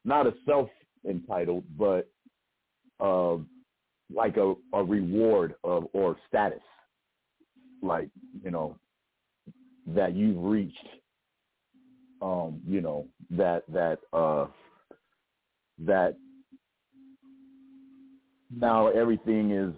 not 0.06 0.28
a 0.28 0.34
self 0.46 0.70
entitled, 1.08 1.64
but 1.78 2.10
uh, 3.00 3.38
like 4.14 4.38
a, 4.38 4.54
a 4.74 4.84
reward 4.84 5.56
of 5.64 5.88
or 5.94 6.18
status, 6.28 6.62
like 7.82 8.10
you 8.44 8.52
know, 8.52 8.78
that 9.88 10.16
you've 10.16 10.42
reached, 10.44 10.88
um, 12.22 12.62
you 12.68 12.82
know, 12.82 13.08
that 13.30 13.64
that 13.72 14.00
uh, 14.14 14.48
that 15.80 16.16
now 18.50 18.88
everything 18.88 19.52
is 19.52 19.74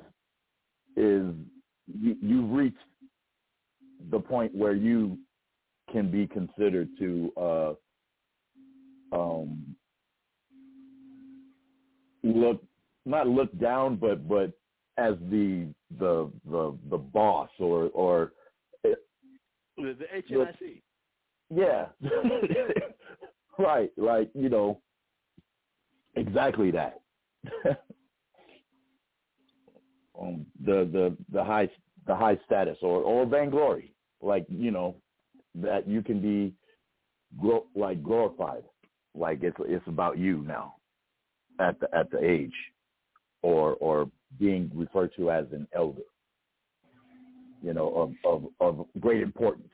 is 0.97 1.33
you, 1.87 2.15
you've 2.21 2.51
reached 2.51 2.77
the 4.11 4.19
point 4.19 4.53
where 4.55 4.73
you 4.73 5.17
can 5.91 6.09
be 6.11 6.27
considered 6.27 6.89
to 6.99 7.31
uh, 7.37 7.73
um, 9.15 9.75
look 12.23 12.61
not 13.05 13.27
look 13.27 13.57
down, 13.59 13.95
but 13.97 14.27
but 14.27 14.51
as 14.97 15.15
the 15.29 15.73
the 15.99 16.31
the 16.49 16.77
the 16.89 16.97
boss 16.97 17.49
or 17.59 17.89
or 17.89 18.31
The, 19.77 19.93
the 19.99 20.05
HNIC. 20.33 20.81
yeah, 21.49 21.87
right, 23.59 23.91
like 23.97 24.29
you 24.33 24.49
know, 24.49 24.81
exactly 26.15 26.71
that. 26.71 27.01
um, 30.19 30.45
the 30.63 30.89
the 30.91 31.17
the 31.31 31.43
high 31.43 31.69
the 32.07 32.15
high 32.15 32.37
status 32.45 32.77
or 32.81 33.01
or 33.01 33.25
vainglory, 33.25 33.93
like 34.21 34.45
you 34.49 34.71
know, 34.71 34.95
that 35.55 35.87
you 35.87 36.01
can 36.01 36.19
be 36.21 36.53
like 37.75 38.03
glorified, 38.03 38.63
like 39.13 39.43
it's 39.43 39.57
it's 39.61 39.87
about 39.87 40.17
you 40.17 40.43
now, 40.47 40.75
at 41.59 41.79
the 41.79 41.93
at 41.95 42.09
the 42.11 42.23
age, 42.23 42.53
or 43.41 43.75
or 43.75 44.09
being 44.39 44.71
referred 44.73 45.11
to 45.15 45.31
as 45.31 45.45
an 45.51 45.67
elder, 45.75 46.01
you 47.61 47.73
know, 47.73 47.93
of 47.93 48.13
of 48.25 48.45
of 48.59 48.85
great 48.99 49.21
importance. 49.21 49.69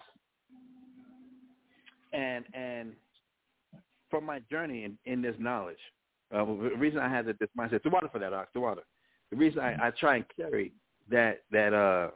and 2.13 2.45
and 2.53 2.93
from 4.09 4.25
my 4.25 4.39
journey 4.51 4.83
in, 4.83 4.97
in 5.05 5.21
this 5.21 5.35
knowledge, 5.39 5.77
uh, 6.33 6.45
the 6.45 6.75
reason 6.77 6.99
I 6.99 7.09
had 7.09 7.25
this 7.25 7.35
mindset, 7.57 7.89
water 7.91 8.09
for 8.11 8.19
that, 8.19 8.33
Ox, 8.33 8.49
water. 8.55 8.83
The 9.31 9.37
reason 9.37 9.59
I, 9.59 9.87
I 9.87 9.91
try 9.91 10.17
and 10.17 10.25
carry 10.35 10.73
that 11.09 11.43
that 11.51 11.73
uh 11.73 12.09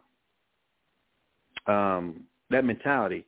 um 1.72 2.24
that 2.50 2.66
mentality 2.66 3.26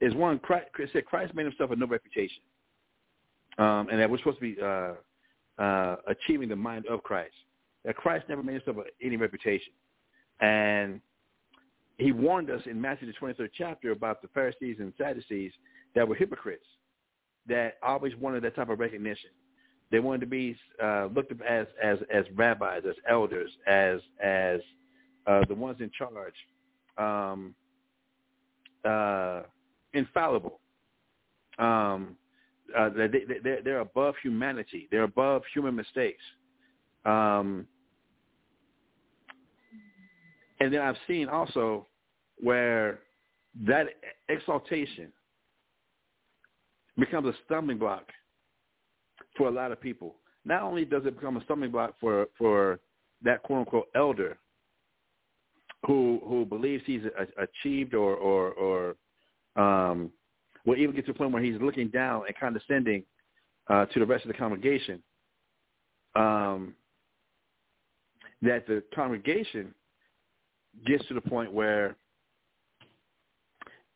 is 0.00 0.14
one. 0.14 0.38
Christ, 0.38 0.66
said 0.92 1.04
Christ 1.06 1.34
made 1.34 1.46
himself 1.46 1.70
a 1.70 1.76
no 1.76 1.86
reputation, 1.86 2.42
um, 3.58 3.88
and 3.90 4.00
that 4.00 4.10
we're 4.10 4.18
supposed 4.18 4.40
to 4.40 4.54
be 4.54 4.60
uh, 4.60 4.94
uh, 5.62 5.96
achieving 6.06 6.48
the 6.48 6.56
mind 6.56 6.86
of 6.86 7.02
Christ. 7.02 7.34
That 7.84 7.96
Christ 7.96 8.26
never 8.28 8.42
made 8.42 8.60
himself 8.62 8.84
any 9.02 9.16
reputation, 9.16 9.72
and 10.40 11.00
he 11.98 12.12
warned 12.12 12.50
us 12.50 12.62
in 12.66 12.80
Matthew 12.80 13.12
the 13.12 13.18
23rd 13.18 13.50
chapter 13.56 13.90
about 13.90 14.22
the 14.22 14.28
Pharisees 14.28 14.76
and 14.78 14.92
Sadducees 14.96 15.52
that 15.94 16.06
were 16.06 16.14
hypocrites, 16.14 16.64
that 17.48 17.74
always 17.82 18.14
wanted 18.16 18.44
that 18.44 18.54
type 18.54 18.68
of 18.68 18.78
recognition. 18.78 19.30
They 19.90 20.00
wanted 20.00 20.20
to 20.20 20.26
be 20.26 20.56
uh, 20.82 21.06
looked 21.06 21.32
up 21.32 21.38
as, 21.48 21.66
as 21.82 21.98
as 22.12 22.24
rabbis, 22.34 22.82
as 22.88 22.94
elders, 23.08 23.50
as 23.66 24.00
as 24.22 24.60
uh, 25.26 25.44
the 25.48 25.54
ones 25.54 25.78
in 25.80 25.90
charge, 25.96 26.34
um, 26.98 27.54
uh, 28.84 29.42
infallible. 29.94 30.60
Um, 31.58 32.16
uh, 32.76 32.90
they, 32.90 33.08
they, 33.08 33.58
they're, 33.64 33.80
above 33.80 34.14
humanity. 34.22 34.88
They're 34.90 35.04
above 35.04 35.42
human 35.54 35.74
mistakes. 35.74 36.22
Um, 37.04 37.66
and 40.60 40.72
then 40.72 40.80
I've 40.80 40.96
seen 41.06 41.28
also 41.28 41.86
where 42.38 43.00
that 43.66 43.86
exaltation 44.28 45.12
becomes 46.98 47.28
a 47.28 47.32
stumbling 47.46 47.78
block 47.78 48.04
for 49.38 49.48
a 49.48 49.50
lot 49.50 49.72
of 49.72 49.80
people. 49.80 50.16
Not 50.44 50.62
only 50.62 50.84
does 50.84 51.06
it 51.06 51.14
become 51.14 51.38
a 51.38 51.44
stumbling 51.44 51.70
block 51.70 51.94
for 52.00 52.26
for 52.36 52.80
that 53.22 53.42
quote 53.42 53.60
unquote 53.60 53.88
elder 53.94 54.36
who 55.86 56.20
who 56.26 56.44
believes 56.44 56.82
he's 56.86 57.02
a, 57.04 57.42
achieved 57.42 57.94
or 57.94 58.14
or 58.16 58.52
or 58.52 58.96
um, 59.62 60.10
will 60.66 60.76
even 60.76 60.94
get 60.94 61.06
to 61.06 61.12
a 61.12 61.14
point 61.14 61.32
where 61.32 61.42
he's 61.42 61.60
looking 61.62 61.88
down 61.88 62.24
and 62.26 62.36
condescending 62.36 63.04
uh, 63.68 63.86
to 63.86 64.00
the 64.00 64.06
rest 64.06 64.24
of 64.24 64.28
the 64.28 64.36
congregation. 64.36 65.02
Um, 66.14 66.74
that 68.42 68.66
the 68.66 68.82
congregation 68.94 69.74
gets 70.86 71.06
to 71.08 71.14
the 71.14 71.20
point 71.20 71.52
where 71.52 71.96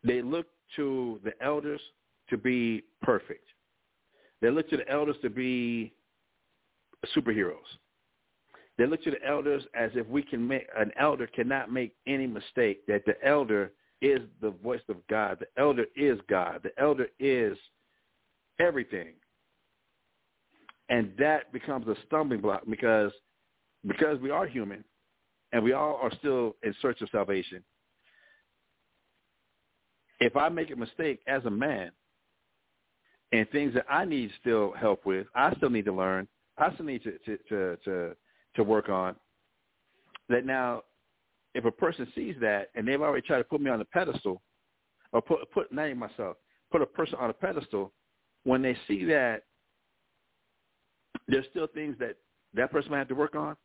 they 0.04 0.20
look 0.20 0.46
to 0.76 1.20
the 1.24 1.32
elders 1.44 1.80
to 2.30 2.36
be 2.36 2.82
perfect. 3.02 3.44
They 4.42 4.50
look 4.50 4.68
to 4.70 4.76
the 4.76 4.88
elders 4.90 5.16
to 5.22 5.30
be 5.30 5.94
superheroes. 7.16 7.56
They 8.76 8.86
look 8.86 9.02
to 9.04 9.12
the 9.12 9.24
elders 9.26 9.62
as 9.74 9.92
if 9.94 10.06
we 10.08 10.22
can 10.22 10.46
make 10.46 10.66
an 10.76 10.90
elder 10.98 11.28
cannot 11.28 11.72
make 11.72 11.94
any 12.06 12.26
mistake. 12.26 12.84
That 12.88 13.04
the 13.06 13.14
elder 13.24 13.72
is 14.00 14.20
the 14.40 14.50
voice 14.50 14.82
of 14.88 14.96
God. 15.08 15.38
The 15.38 15.62
elder 15.62 15.86
is 15.94 16.18
God. 16.28 16.60
The 16.64 16.72
elder 16.82 17.06
is 17.20 17.56
everything. 18.58 19.14
And 20.88 21.12
that 21.18 21.52
becomes 21.52 21.86
a 21.86 21.94
stumbling 22.06 22.40
block 22.40 22.62
because 22.68 23.12
because 23.86 24.18
we 24.20 24.30
are 24.30 24.46
human 24.46 24.84
and 25.52 25.62
we 25.62 25.72
all 25.72 25.98
are 26.02 26.12
still 26.18 26.56
in 26.62 26.74
search 26.82 27.00
of 27.00 27.08
salvation. 27.10 27.62
If 30.18 30.36
I 30.36 30.48
make 30.48 30.70
a 30.70 30.76
mistake 30.76 31.20
as 31.26 31.44
a 31.44 31.50
man 31.50 31.92
and 33.32 33.48
things 33.50 33.74
that 33.74 33.86
I 33.88 34.04
need 34.04 34.30
still 34.40 34.72
help 34.72 35.06
with, 35.06 35.26
I 35.34 35.54
still 35.56 35.70
need 35.70 35.86
to 35.86 35.92
learn. 35.92 36.28
I 36.58 36.72
still 36.74 36.86
need 36.86 37.02
to 37.04 37.18
to 37.18 37.38
to 37.48 37.76
to, 37.84 38.16
to 38.56 38.64
work 38.64 38.88
on. 38.88 39.16
That 40.28 40.46
now 40.46 40.82
if 41.54 41.64
a 41.64 41.70
person 41.70 42.06
sees 42.14 42.36
that 42.40 42.70
and 42.74 42.86
they've 42.86 43.00
already 43.00 43.26
tried 43.26 43.38
to 43.38 43.44
put 43.44 43.60
me 43.60 43.70
on 43.70 43.80
a 43.80 43.84
pedestal, 43.86 44.40
or 45.12 45.22
put 45.22 45.50
put 45.52 45.72
name 45.72 45.98
myself, 45.98 46.36
put 46.70 46.82
a 46.82 46.86
person 46.86 47.16
on 47.18 47.30
a 47.30 47.34
pedestal, 47.34 47.92
when 48.44 48.62
they 48.62 48.76
see 48.86 49.04
that 49.04 49.44
there's 51.28 51.46
still 51.50 51.66
things 51.68 51.96
that 51.98 52.16
that 52.54 52.70
person 52.70 52.90
might 52.90 52.98
have 52.98 53.08
to 53.08 53.14
work 53.14 53.34
on, 53.34 53.56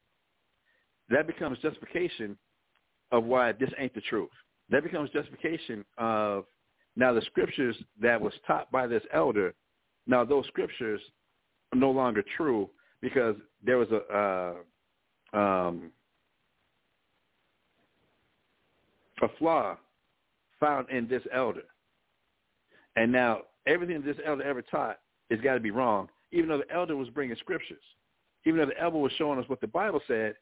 that 1.10 1.28
becomes 1.28 1.58
justification 1.60 2.38
of 3.12 3.24
why 3.24 3.52
this 3.54 3.70
ain't 3.78 3.94
the 3.94 4.02
truth. 4.02 4.30
That 4.70 4.84
becomes 4.84 5.10
justification 5.12 5.86
of 5.98 6.46
now 6.98 7.14
the 7.14 7.22
scriptures 7.22 7.78
that 8.02 8.20
was 8.20 8.34
taught 8.46 8.70
by 8.72 8.88
this 8.88 9.04
elder. 9.14 9.54
Now 10.08 10.26
those 10.26 10.48
scriptures 10.48 11.00
are 11.72 11.80
no 11.80 11.92
longer 11.92 12.24
true 12.36 12.70
because 13.02 13.36
there 13.64 13.78
was 13.78 13.88
a 13.92 14.56
uh, 15.34 15.38
um, 15.38 15.92
a 19.22 19.28
flaw 19.38 19.78
found 20.60 20.90
in 20.90 21.08
this 21.08 21.24
elder. 21.34 21.64
And 22.96 23.12
now 23.12 23.42
everything 23.68 24.02
this 24.02 24.18
elder 24.26 24.44
ever 24.44 24.64
taught 24.64 25.00
has 25.30 25.40
got 25.42 25.54
to 25.54 25.60
be 25.60 25.72
wrong, 25.72 26.10
even 26.32 26.50
though 26.50 26.58
the 26.58 26.74
elder 26.74 26.96
was 26.96 27.10
bringing 27.10 27.36
scriptures. 27.38 27.84
Even 28.46 28.60
though 28.60 28.66
the 28.66 28.82
elder 28.82 28.98
was 28.98 29.12
showing 29.18 29.40
us 29.40 29.48
what 29.50 29.62
the 29.62 29.68
Bible 29.68 30.02
said, 30.08 30.36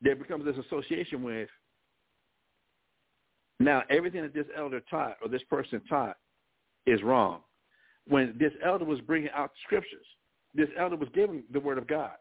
there 0.00 0.16
becomes 0.16 0.44
this 0.44 0.56
association 0.66 1.22
with 1.22 1.48
now 3.60 3.82
everything 3.90 4.22
that 4.22 4.34
this 4.34 4.46
elder 4.56 4.80
taught 4.90 5.16
or 5.22 5.28
this 5.28 5.42
person 5.48 5.80
taught 5.88 6.16
is 6.86 7.02
wrong. 7.02 7.40
When 8.06 8.34
this 8.38 8.52
elder 8.64 8.84
was 8.84 9.00
bringing 9.00 9.30
out 9.30 9.50
the 9.52 9.58
scriptures, 9.64 10.06
this 10.54 10.68
elder 10.78 10.96
was 10.96 11.08
giving 11.14 11.44
the 11.52 11.60
word 11.60 11.78
of 11.78 11.86
God, 11.86 12.12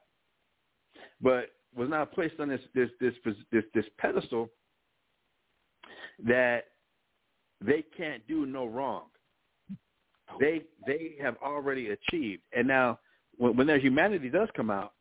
but 1.22 1.50
was 1.76 1.89
not 1.89 2.13
placed 2.13 2.39
on 2.39 2.50
this 2.50 2.62
this 2.74 2.89
this 3.00 3.13
this, 3.52 3.63
this 3.74 3.86
pedestal 3.98 4.50
that 6.26 6.65
they 7.62 7.84
can't 7.96 8.26
do 8.28 8.46
no 8.46 8.65
wrong. 8.65 9.06
They 10.39 10.63
they 10.88 11.15
have 11.22 11.36
already 11.43 11.89
achieved, 11.89 12.43
and 12.56 12.67
now 12.67 13.00
when, 13.38 13.56
when 13.56 13.67
their 13.67 13.80
humanity 13.80 14.30
does 14.30 14.50
come 14.56 14.69
out, 14.69 14.93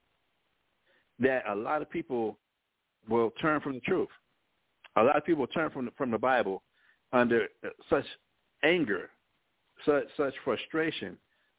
that 1.18 1.44
a 1.48 1.54
lot 1.54 1.82
of 1.82 1.90
people 1.90 2.38
will 3.08 3.30
turn 3.40 3.60
from 3.60 3.74
the 3.74 3.80
truth. 3.80 4.08
A 4.96 5.02
lot 5.02 5.16
of 5.16 5.24
people 5.24 5.46
turn 5.46 5.70
from 5.70 5.86
the, 5.86 5.90
from 5.96 6.10
the 6.10 6.18
Bible 6.18 6.62
under 7.12 7.46
such 7.88 8.04
anger, 8.62 9.10
such 9.86 10.04
such 10.16 10.34
frustration, 10.44 11.16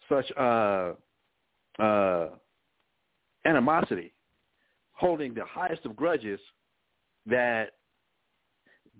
such 0.08 0.26
uh, 0.38 0.94
uh, 1.80 2.30
animosity, 3.46 4.14
holding 4.94 5.34
the 5.34 5.46
highest 5.46 5.86
of 5.86 5.96
grudges 5.96 6.40
that 7.26 7.72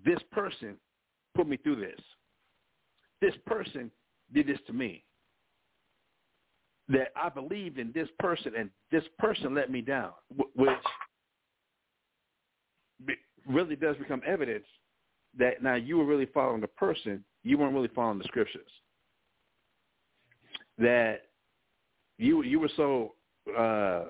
this 0.04 0.18
person 0.32 0.76
put 1.34 1.48
me 1.48 1.56
through 1.56 1.76
this. 1.76 2.00
this 3.20 3.34
person 3.46 3.90
did 4.32 4.46
this 4.46 4.58
to 4.66 4.72
me. 4.72 5.04
That 6.88 7.08
I 7.16 7.30
believed 7.30 7.78
in 7.78 7.92
this 7.92 8.08
person 8.18 8.52
and 8.58 8.68
this 8.90 9.04
person 9.18 9.54
let 9.54 9.70
me 9.70 9.80
down, 9.80 10.12
which 10.54 10.70
really 13.46 13.76
does 13.76 13.96
become 13.96 14.22
evidence 14.26 14.64
that 15.38 15.62
now 15.62 15.74
you 15.74 15.98
were 15.98 16.04
really 16.04 16.26
following 16.26 16.60
the 16.60 16.68
person, 16.68 17.24
you 17.42 17.58
weren't 17.58 17.74
really 17.74 17.90
following 17.94 18.18
the 18.18 18.24
scriptures. 18.24 18.70
That 20.78 21.22
you 22.18 22.42
you 22.42 22.60
were 22.60 22.70
so 22.76 23.14
uh, 23.56 24.04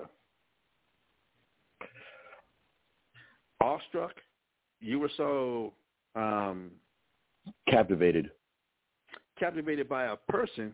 awestruck, 3.61 4.13
you 4.79 4.99
were 4.99 5.11
so 5.17 5.73
um, 6.15 6.71
Captivated. 7.69 8.31
captivated 9.39 9.87
by 9.87 10.05
a 10.05 10.15
person, 10.15 10.73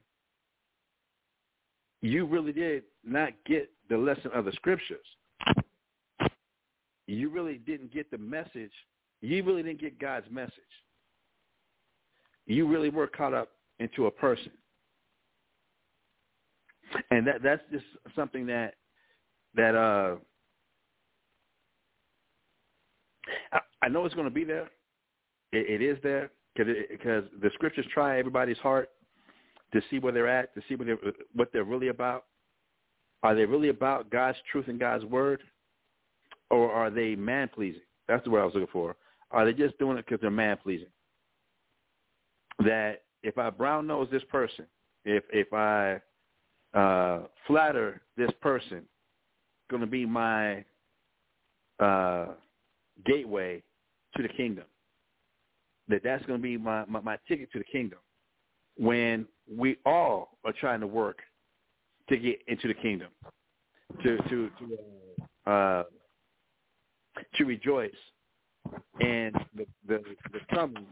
you 2.02 2.26
really 2.26 2.54
did 2.54 2.84
not 3.04 3.34
get 3.46 3.70
the 3.90 3.98
lesson 3.98 4.32
of 4.34 4.46
the 4.46 4.52
scriptures. 4.54 5.06
You 7.08 7.30
really 7.30 7.56
didn't 7.66 7.94
get 7.94 8.10
the 8.12 8.18
message. 8.18 8.72
You 9.22 9.44
really 9.44 9.64
didn't 9.64 9.82
get 9.82 10.00
God's 10.00 10.28
message. 10.32 10.54
You 12.46 12.68
really 12.68 12.90
were 12.90 13.08
caught 13.08 13.34
up 13.34 13.50
into 13.80 14.08
a 14.08 14.12
person. 14.12 14.52
And 17.10 17.26
that 17.28 17.42
that's 17.44 17.62
just 17.72 17.86
something 18.16 18.46
that 18.48 18.74
that 19.56 19.76
uh 19.76 20.16
I, 23.52 23.60
I 23.84 23.88
know 23.90 24.06
it's 24.06 24.16
going 24.16 24.26
to 24.28 24.34
be 24.34 24.44
there. 24.44 24.70
It, 25.52 25.82
it 25.82 25.84
is 25.84 25.98
there 26.04 26.32
because 26.56 27.24
the 27.42 27.50
scriptures 27.54 27.86
try 27.94 28.20
everybody's 28.20 28.58
heart 28.58 28.90
to 29.74 29.82
see 29.90 30.00
where 30.00 30.12
they're 30.12 30.28
at, 30.28 30.54
to 30.56 30.62
see 30.68 30.76
what 30.76 30.88
they're, 30.88 30.98
what 31.34 31.50
they're 31.54 31.64
really 31.64 31.88
about. 31.88 32.26
Are 33.24 33.36
they 33.36 33.46
really 33.46 33.70
about 33.70 34.10
God's 34.10 34.38
truth 34.52 34.68
and 34.68 34.80
God's 34.80 35.06
word, 35.06 35.42
or 36.52 36.72
are 36.72 36.90
they 36.90 37.16
man 37.16 37.50
pleasing? 37.54 37.82
That's 38.08 38.24
the 38.24 38.30
word 38.30 38.42
I 38.42 38.46
was 38.46 38.54
looking 38.54 38.70
for. 38.72 38.96
Are 39.32 39.46
they 39.46 39.54
just 39.54 39.78
doing 39.80 39.98
it 39.98 40.06
because 40.06 40.22
they're 40.22 40.30
man 40.30 40.58
pleasing? 40.62 40.88
That 42.60 43.04
if 43.24 43.38
I 43.38 43.50
brown 43.50 43.88
nose 43.88 44.08
this 44.12 44.24
person, 44.30 44.66
if 45.06 45.24
if 45.32 45.54
I 45.54 46.02
uh, 46.78 47.22
flatter 47.48 48.02
this 48.18 48.32
person, 48.42 48.84
going 49.70 49.82
to 49.82 49.88
be 49.88 50.06
my 50.06 50.64
uh, 51.80 52.28
gateway 53.06 53.64
to 54.16 54.24
the 54.24 54.30
kingdom. 54.30 54.66
That 55.88 56.04
that's 56.04 56.26
going 56.26 56.40
to 56.40 56.44
be 56.44 56.58
my, 56.58 56.86
my, 56.86 57.02
my 57.02 57.18
ticket 57.28 57.52
to 57.54 57.60
the 57.60 57.66
kingdom. 57.66 58.00
When 58.78 59.28
we 59.50 59.78
all 59.86 60.38
are 60.46 60.54
trying 60.54 60.80
to 60.82 60.88
work 60.88 61.20
to 62.10 62.18
get 62.18 62.40
into 62.48 62.68
the 62.68 62.74
kingdom, 62.74 63.10
to 64.04 64.18
to 64.18 64.50
to 64.50 65.52
uh, 65.52 65.84
to 67.36 67.46
rejoice 67.46 67.92
in 69.00 69.32
the 69.56 69.66
the, 69.88 70.04
the 70.32 70.40
coming 70.54 70.86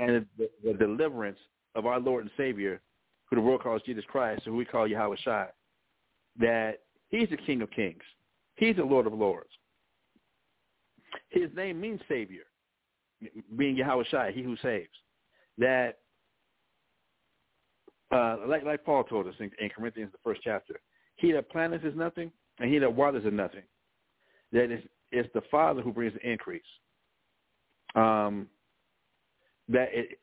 and 0.00 0.26
the, 0.38 0.48
the 0.64 0.74
deliverance 0.74 1.38
of 1.74 1.86
our 1.86 2.00
Lord 2.00 2.22
and 2.22 2.30
Savior, 2.36 2.80
who 3.26 3.36
the 3.36 3.42
world 3.42 3.62
calls 3.62 3.82
Jesus 3.82 4.04
Christ, 4.08 4.42
who 4.44 4.56
we 4.56 4.64
call 4.64 4.86
Yahweh 4.86 5.16
Shai, 5.22 5.48
that 6.38 6.80
He's 7.08 7.28
the 7.28 7.36
King 7.36 7.62
of 7.62 7.70
Kings. 7.70 8.02
He's 8.56 8.76
the 8.76 8.84
Lord 8.84 9.06
of 9.06 9.12
Lords. 9.12 9.50
His 11.28 11.50
name 11.54 11.80
means 11.80 12.00
Savior, 12.08 12.44
being 13.56 13.76
Yahweh 13.76 14.04
Shai, 14.10 14.32
He 14.32 14.42
who 14.42 14.56
saves. 14.62 14.88
That, 15.58 15.98
uh, 18.10 18.38
like 18.46 18.64
like 18.64 18.84
Paul 18.84 19.04
told 19.04 19.26
us 19.26 19.34
in, 19.40 19.50
in 19.58 19.68
Corinthians, 19.68 20.12
the 20.12 20.18
first 20.24 20.40
chapter, 20.42 20.80
He 21.16 21.32
that 21.32 21.50
planteth 21.50 21.84
is 21.84 21.94
nothing, 21.96 22.30
and 22.58 22.70
He 22.70 22.78
that 22.78 22.94
waters 22.94 23.24
is 23.24 23.32
nothing. 23.32 23.62
That 24.52 24.70
it's, 24.70 24.86
it's 25.12 25.28
the 25.34 25.42
Father 25.50 25.82
who 25.82 25.92
brings 25.92 26.14
the 26.14 26.28
increase. 26.28 26.62
Um, 27.94 28.48
that 29.68 29.88
it, 29.92 30.18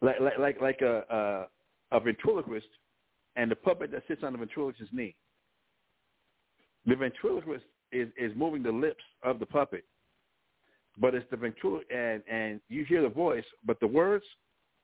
like 0.00 0.20
like 0.20 0.38
like 0.38 0.60
like 0.60 0.80
a, 0.80 1.48
a 1.92 1.96
a 1.96 2.00
ventriloquist 2.00 2.66
and 3.36 3.50
the 3.50 3.56
puppet 3.56 3.90
that 3.92 4.02
sits 4.08 4.22
on 4.22 4.32
the 4.32 4.38
ventriloquist's 4.38 4.92
knee. 4.92 5.14
The 6.86 6.96
ventriloquist 6.96 7.64
is 7.92 8.08
is 8.16 8.32
moving 8.36 8.62
the 8.62 8.72
lips 8.72 9.04
of 9.22 9.38
the 9.38 9.46
puppet, 9.46 9.84
but 10.98 11.14
it's 11.14 11.26
the 11.30 11.36
ventriloquist, 11.36 11.90
and 11.90 12.22
and 12.30 12.60
you 12.68 12.84
hear 12.84 13.02
the 13.02 13.08
voice, 13.08 13.44
but 13.64 13.80
the 13.80 13.86
words 13.86 14.24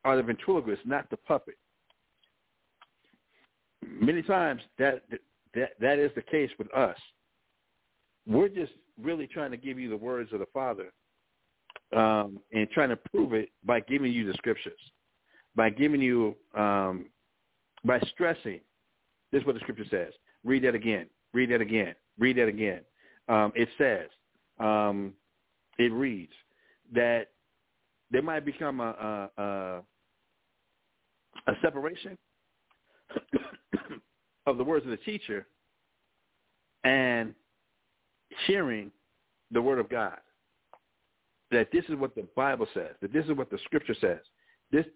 are 0.04 0.16
the 0.16 0.22
ventriloquist, 0.22 0.82
not 0.84 1.08
the 1.10 1.16
puppet. 1.16 1.56
Many 3.86 4.22
times 4.22 4.62
that 4.78 5.02
that 5.54 5.70
that 5.80 5.98
is 5.98 6.10
the 6.14 6.22
case 6.22 6.50
with 6.58 6.72
us. 6.74 6.96
We're 8.26 8.48
just 8.48 8.72
really 9.00 9.26
trying 9.26 9.50
to 9.50 9.56
give 9.56 9.78
you 9.78 9.90
the 9.90 9.96
words 9.96 10.32
of 10.32 10.40
the 10.40 10.46
Father, 10.52 10.92
um, 11.96 12.38
and 12.52 12.68
trying 12.70 12.90
to 12.90 12.96
prove 12.96 13.32
it 13.32 13.50
by 13.64 13.80
giving 13.80 14.12
you 14.12 14.26
the 14.26 14.34
scriptures, 14.34 14.78
by 15.56 15.70
giving 15.70 16.00
you 16.00 16.36
um, 16.56 17.06
by 17.84 18.00
stressing. 18.12 18.60
This 19.30 19.40
is 19.40 19.46
what 19.46 19.54
the 19.54 19.60
scripture 19.60 19.86
says. 19.90 20.12
Read 20.44 20.64
that 20.64 20.74
again. 20.74 21.06
Read 21.32 21.50
that 21.50 21.60
again. 21.60 21.94
Read 22.18 22.36
that 22.36 22.48
again. 22.48 22.80
Um, 23.28 23.52
it 23.54 23.68
says, 23.78 24.08
um, 24.58 25.12
it 25.78 25.92
reads 25.92 26.32
that 26.92 27.28
there 28.10 28.22
might 28.22 28.44
become 28.44 28.80
a, 28.80 29.30
a, 29.38 29.42
a, 29.42 29.82
a 31.46 31.52
separation 31.62 32.18
of 34.46 34.58
the 34.58 34.64
words 34.64 34.84
of 34.84 34.90
the 34.90 34.98
teacher 34.98 35.46
and 36.84 37.34
hearing 38.46 38.90
the 39.50 39.60
word 39.60 39.78
of 39.78 39.88
God. 39.88 40.18
That 41.50 41.68
this 41.72 41.84
is 41.88 41.96
what 41.96 42.14
the 42.14 42.26
Bible 42.34 42.66
says. 42.72 42.92
That 43.02 43.12
this 43.12 43.24
is 43.26 43.32
what 43.32 43.50
the 43.50 43.58
Scripture 43.64 43.94
says. 44.00 44.20
This 44.70 44.86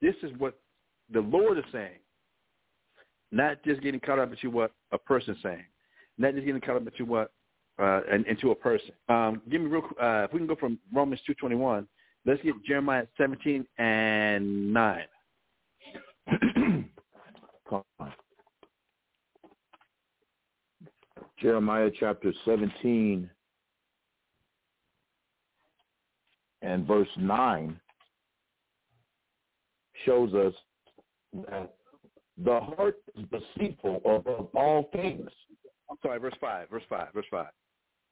this 0.00 0.14
is 0.22 0.30
what 0.38 0.58
the 1.12 1.20
Lord 1.20 1.58
is 1.58 1.64
saying. 1.72 1.98
Not 3.30 3.62
just 3.64 3.82
getting 3.82 4.00
caught 4.00 4.18
up 4.18 4.30
into 4.30 4.50
what 4.50 4.72
a 4.92 4.98
person's 4.98 5.38
saying. 5.42 5.64
Not 6.18 6.34
just 6.34 6.46
getting 6.46 6.60
caught 6.60 6.76
up 6.76 6.86
into 6.86 7.04
what 7.04 7.30
uh, 7.78 8.00
into 8.26 8.52
a 8.52 8.54
person. 8.54 8.92
Um, 9.08 9.42
give 9.50 9.60
me 9.60 9.68
real. 9.68 9.82
Uh, 10.00 10.24
if 10.24 10.32
we 10.32 10.38
can 10.38 10.46
go 10.46 10.56
from 10.56 10.78
Romans 10.92 11.20
two 11.26 11.34
twenty 11.34 11.56
one, 11.56 11.86
let's 12.24 12.42
get 12.42 12.54
Jeremiah 12.64 13.06
seventeen 13.18 13.66
and 13.78 14.72
nine. 14.72 15.04
Jeremiah 21.40 21.90
chapter 21.98 22.32
17 22.44 23.28
and 26.62 26.86
verse 26.86 27.08
9 27.18 27.78
shows 30.04 30.32
us 30.34 30.54
that 31.50 31.74
the 32.42 32.60
heart 32.60 32.98
is 33.16 33.24
deceitful 33.30 33.96
above 34.04 34.48
all 34.54 34.88
things. 34.92 35.28
I'm 35.90 35.96
sorry, 36.02 36.18
verse 36.18 36.34
five. 36.40 36.68
Verse 36.70 36.82
five. 36.88 37.08
Verse 37.14 37.26
five. 37.30 37.48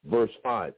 Verse 0.06 0.30
5. 0.42 0.74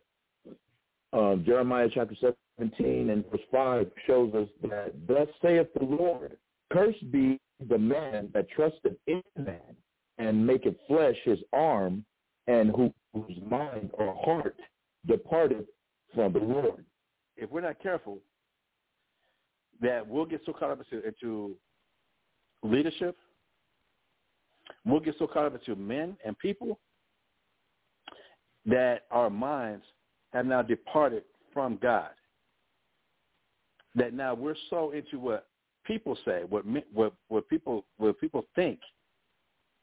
Um, 1.13 1.43
Jeremiah 1.45 1.89
chapter 1.93 2.15
17 2.59 3.11
and 3.11 3.25
verse 3.31 3.41
5 3.51 3.91
shows 4.07 4.35
us 4.35 4.49
that, 4.69 4.93
Thus 5.07 5.29
saith 5.43 5.69
the 5.79 5.85
Lord, 5.85 6.37
Cursed 6.73 7.11
be 7.11 7.41
the 7.69 7.79
man 7.79 8.29
that 8.35 8.51
trusteth 8.51 8.97
in 9.07 9.23
man, 9.37 9.77
and 10.19 10.47
maketh 10.47 10.75
flesh 10.87 11.17
his 11.25 11.39
arm, 11.53 12.05
and 12.47 12.71
who, 12.71 12.93
whose 13.13 13.39
mind 13.49 13.91
or 13.95 14.15
heart 14.25 14.57
departed 15.07 15.67
from 16.15 16.33
the 16.33 16.39
Lord. 16.39 16.85
If 17.37 17.51
we're 17.51 17.61
not 17.61 17.83
careful, 17.83 18.19
that 19.81 20.07
we'll 20.07 20.25
get 20.25 20.41
so 20.47 20.53
caught 20.53 20.71
up 20.71 20.81
into, 20.81 21.07
into 21.07 21.55
leadership, 22.63 23.17
we'll 24.85 25.01
get 25.01 25.15
so 25.19 25.27
caught 25.27 25.47
up 25.47 25.55
into 25.55 25.77
men 25.77 26.17
and 26.25 26.39
people 26.39 26.79
that 28.65 29.03
our 29.11 29.31
minds 29.31 29.85
have 30.33 30.47
now 30.47 30.63
departed 30.63 31.23
from 31.53 31.79
God. 31.81 32.11
That 33.95 34.13
now 34.13 34.35
we're 34.35 34.57
so 34.69 34.91
into 34.91 35.19
what 35.19 35.47
people 35.87 36.19
say, 36.25 36.43
what 36.49 36.65
what 36.93 37.15
what 37.29 37.49
people 37.49 37.87
what 37.97 38.21
people 38.21 38.45
think, 38.55 38.81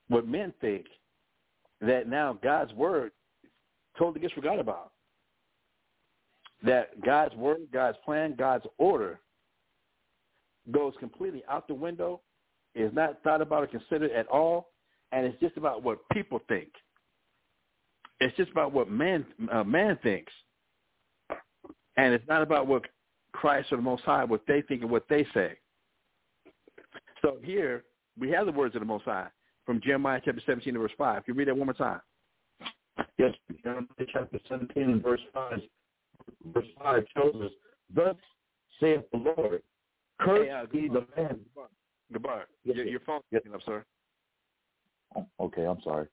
what 0.09 0.27
men 0.27 0.53
think, 0.61 0.85
that 1.83 2.07
now 2.07 2.37
God's 2.41 2.73
word 2.73 3.11
totally 3.97 4.21
gets 4.21 4.33
forgot 4.33 4.59
about. 4.59 4.91
That 6.63 7.01
God's 7.01 7.35
word, 7.35 7.59
God's 7.73 7.97
plan, 8.05 8.35
God's 8.37 8.65
order 8.77 9.19
goes 10.71 10.93
completely 10.99 11.43
out 11.49 11.67
the 11.67 11.73
window, 11.73 12.21
is 12.73 12.93
not 12.93 13.21
thought 13.23 13.41
about 13.41 13.63
or 13.63 13.67
considered 13.67 14.11
at 14.11 14.27
all, 14.27 14.69
and 15.11 15.25
it's 15.25 15.39
just 15.41 15.57
about 15.57 15.83
what 15.83 15.99
people 16.13 16.39
think. 16.47 16.69
It's 18.21 18.35
just 18.37 18.51
about 18.51 18.71
what 18.71 18.89
man 18.89 19.25
uh, 19.51 19.65
man 19.65 19.99
thinks, 20.01 20.31
and 21.97 22.13
it's 22.13 22.27
not 22.29 22.41
about 22.41 22.67
what 22.67 22.83
Christ 23.33 23.73
or 23.73 23.75
the 23.75 23.83
Most 23.83 24.03
High 24.03 24.23
what 24.23 24.41
they 24.47 24.61
think 24.61 24.81
and 24.83 24.89
what 24.89 25.05
they 25.09 25.27
say. 25.33 25.57
So 27.21 27.37
here 27.43 27.83
we 28.17 28.29
have 28.29 28.45
the 28.45 28.51
words 28.53 28.75
of 28.75 28.81
the 28.81 28.85
Most 28.85 29.03
High 29.03 29.27
from 29.65 29.81
Jeremiah 29.81 30.21
chapter 30.23 30.41
17 30.45 30.77
verse 30.77 30.91
5. 30.97 31.25
Can 31.25 31.33
you 31.33 31.37
read 31.37 31.47
that 31.47 31.57
one 31.57 31.67
more 31.67 31.73
time? 31.73 32.01
Yes, 33.17 33.31
Jeremiah 33.63 33.85
chapter 34.11 34.39
17 34.49 34.83
and 34.83 35.03
verse 35.03 35.21
5, 35.33 35.59
verse 36.53 36.65
5 36.81 37.03
tells 37.15 37.35
us, 37.35 37.51
Thus 37.93 38.15
saith 38.79 39.03
the 39.11 39.17
Lord, 39.17 39.61
cursed 40.19 40.43
Hey, 40.43 40.49
uh, 40.49 40.65
be 40.71 40.87
the 40.87 41.05
man. 41.15 41.39
Gabar, 42.13 42.43
Yes, 42.63 42.77
your, 42.77 42.85
your 42.85 42.99
phone's 43.01 43.23
Yes. 43.31 43.41
picking 43.41 43.55
up, 43.55 43.61
sir. 43.65 43.83
Oh, 45.15 45.25
okay, 45.39 45.63
I'm 45.65 45.81
sorry. 45.83 46.07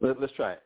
Let, 0.00 0.20
let's 0.20 0.32
try 0.34 0.52
it. 0.52 0.62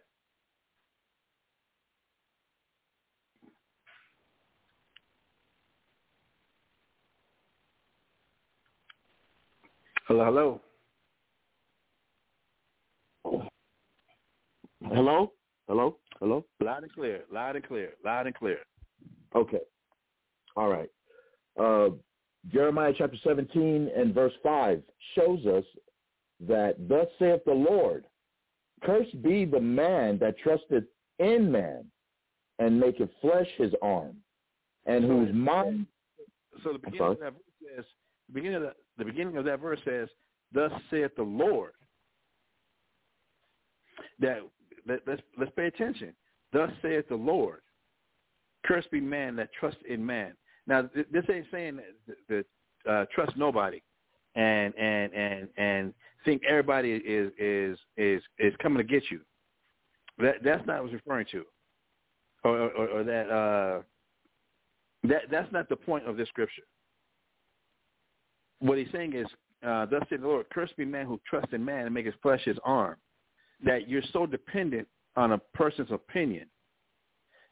Hello, 10.07 10.25
hello. 10.25 10.61
Hello? 14.85 15.33
Hello? 15.67 15.97
Hello? 16.21 16.45
Loud 16.63 16.85
and 16.85 16.93
clear, 16.93 17.25
loud 17.33 17.57
and 17.57 17.67
clear, 17.67 17.91
loud 18.05 18.27
and 18.27 18.37
clear. 18.37 18.59
Okay. 19.35 19.59
All 20.57 20.69
right. 20.69 20.89
Uh, 21.61 21.89
Jeremiah 22.53 22.93
chapter 22.97 23.17
17 23.25 23.91
and 23.97 24.15
verse 24.15 24.33
5 24.45 24.81
shows 25.17 25.45
us 25.45 25.65
that 26.47 26.77
thus 26.89 27.09
saith 27.19 27.41
the 27.45 27.53
Lord, 27.53 28.05
Cursed 28.85 29.21
be 29.23 29.45
the 29.45 29.61
man 29.61 30.19
that 30.19 30.39
trusteth 30.39 30.85
in 31.19 31.51
man 31.51 31.85
and 32.61 32.79
maketh 32.79 33.11
flesh 33.21 33.49
his 33.59 33.73
arm, 33.83 34.17
and 34.85 35.05
whose 35.05 35.35
mind 35.35 35.87
So 36.63 36.75
the 36.75 36.79
beginning 36.79 37.01
of 37.01 37.19
that 37.19 37.33
verse 37.33 37.77
says, 37.77 37.85
the 38.29 38.35
beginning 38.35 38.57
of 38.57 38.63
the, 38.99 39.05
beginning 39.05 39.37
of 39.37 39.45
that 39.45 39.61
verse 39.61 39.81
says, 39.85 40.09
"Thus 40.53 40.73
saith 40.91 41.15
the 41.17 41.23
Lord." 41.23 41.73
That 44.21 44.39
let, 44.87 45.01
let's 45.07 45.23
let's 45.39 45.53
pay 45.57 45.67
attention. 45.67 46.13
Thus 46.53 46.71
saith 46.83 47.09
the 47.09 47.17
Lord. 47.17 47.61
Cursed 48.65 48.91
be 48.91 49.01
man 49.01 49.37
that 49.37 49.51
trusts 49.59 49.81
in 49.89 50.05
man. 50.05 50.33
Now 50.67 50.83
th- 50.83 51.07
this 51.13 51.25
ain't 51.31 51.47
saying 51.51 51.81
that, 52.07 52.17
that 52.29 52.91
uh, 52.91 53.05
trust 53.15 53.37
nobody, 53.37 53.81
and 54.35 54.75
and 54.77 55.13
and 55.13 55.49
and 55.57 55.95
think 56.25 56.43
everybody 56.49 56.93
is 56.93 57.33
is 57.39 57.79
is 57.97 58.23
is 58.39 58.53
coming 58.61 58.79
to 58.79 58.85
get 58.85 59.05
you. 59.11 59.21
That 60.19 60.37
that's 60.43 60.67
not 60.67 60.83
what 60.83 60.93
it's 60.93 60.95
referring 60.95 61.27
to, 61.33 61.45
or 62.45 62.59
or, 62.59 62.89
or 62.89 63.05
that 63.05 63.31
uh, 63.31 63.83
that 65.05 65.23
that's 65.31 65.51
not 65.53 65.69
the 65.69 65.77
point 65.77 66.07
of 66.07 66.17
this 66.17 66.29
scripture. 66.29 66.63
What 68.61 68.79
he's 68.79 68.89
saying 68.93 69.15
is, 69.15 69.27
uh, 69.67 69.87
thus 69.87 70.03
said 70.09 70.23
the 70.23 70.29
Lord, 70.29 70.47
cursed 70.51 70.77
be 70.77 70.85
man 70.85 71.07
who 71.07 71.21
trusts 71.29 71.53
in 71.53 71.65
man 71.65 71.87
and 71.87 71.95
make 71.95 72.07
his 72.07 72.15
flesh 72.23 72.43
his 72.45 72.59
arm. 72.65 72.97
That 73.65 73.89
you're 73.89 74.03
so 74.13 74.27
dependent 74.27 74.87
on 75.17 75.33
a 75.33 75.39
person's 75.55 75.91
opinion 75.91 76.47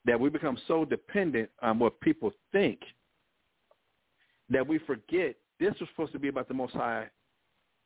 that 0.04 0.20
we 0.20 0.28
become 0.28 0.58
so 0.68 0.84
dependent 0.84 1.48
on 1.62 1.78
what 1.78 1.98
people 2.00 2.30
think 2.52 2.80
that 4.50 4.66
we 4.66 4.78
forget 4.80 5.34
this 5.58 5.72
was 5.80 5.88
supposed 5.90 6.12
to 6.12 6.18
be 6.18 6.28
about 6.28 6.48
the 6.48 6.54
Most 6.54 6.74
High 6.74 7.08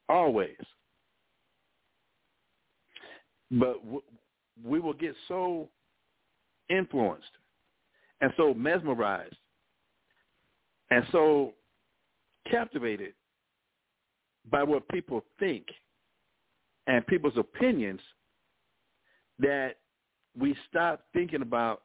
always. 0.09 0.57
But 3.51 3.81
we 4.65 4.81
will 4.81 4.95
get 4.95 5.15
so 5.29 5.69
influenced 6.69 7.31
and 8.21 8.33
so 8.37 8.53
mesmerized 8.53 9.37
and 10.91 11.05
so 11.13 11.53
captivated 12.51 13.15
by 14.51 14.63
what 14.63 14.89
people 14.89 15.25
think 15.39 15.67
and 16.87 17.07
people's 17.07 17.37
opinions 17.37 18.01
that 19.39 19.77
we 20.39 20.57
stop 20.69 21.03
thinking 21.13 21.43
about 21.43 21.83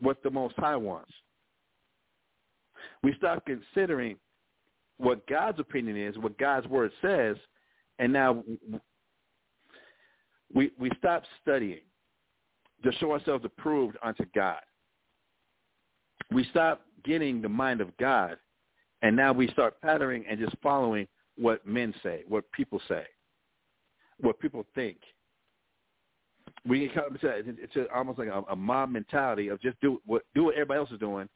what 0.00 0.22
the 0.22 0.30
Most 0.30 0.54
High 0.56 0.76
wants. 0.76 1.12
We 3.02 3.14
stop 3.16 3.44
considering 3.44 4.16
what 4.98 5.26
God's 5.26 5.60
opinion 5.60 5.96
is, 5.96 6.16
what 6.18 6.38
God's 6.38 6.66
word 6.66 6.90
says, 7.02 7.36
and 7.98 8.12
now 8.12 8.42
we 10.52 10.70
we 10.78 10.90
stop 10.98 11.24
studying 11.42 11.80
to 12.82 12.92
show 12.92 13.12
ourselves 13.12 13.44
approved 13.44 13.96
unto 14.02 14.24
God. 14.34 14.60
We 16.30 16.44
stop 16.50 16.82
getting 17.04 17.42
the 17.42 17.48
mind 17.48 17.80
of 17.80 17.96
God, 17.96 18.36
and 19.02 19.16
now 19.16 19.32
we 19.32 19.48
start 19.48 19.80
patterning 19.80 20.24
and 20.28 20.38
just 20.38 20.56
following 20.62 21.06
what 21.36 21.64
men 21.66 21.94
say, 22.02 22.24
what 22.28 22.50
people 22.52 22.80
say, 22.88 23.04
what 24.20 24.38
people 24.40 24.64
think. 24.74 24.96
We 26.66 26.88
caught 26.88 27.10
into 27.10 27.28
it's 27.62 27.90
almost 27.94 28.18
like 28.18 28.28
a, 28.28 28.42
a 28.50 28.56
mob 28.56 28.90
mentality 28.90 29.48
of 29.48 29.60
just 29.60 29.80
do 29.80 30.00
what 30.04 30.22
do 30.34 30.44
what 30.44 30.54
everybody 30.54 30.80
else 30.80 30.90
is 30.90 30.98
doing. 30.98 31.28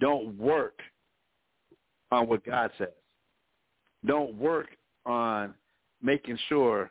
Don't 0.00 0.36
work 0.36 0.78
on 2.10 2.28
what 2.28 2.44
God 2.44 2.70
says. 2.78 2.88
Don't 4.04 4.34
work 4.34 4.68
on 5.06 5.54
making 6.02 6.38
sure 6.48 6.90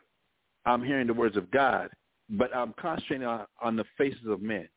I'm 0.65 0.83
hearing 0.83 1.07
the 1.07 1.13
words 1.13 1.35
of 1.35 1.51
God, 1.51 1.89
but 2.29 2.55
I'm 2.55 2.73
concentrating 2.79 3.27
on, 3.27 3.45
on 3.61 3.75
the 3.75 3.85
faces 3.97 4.27
of 4.27 4.41
men. 4.41 4.67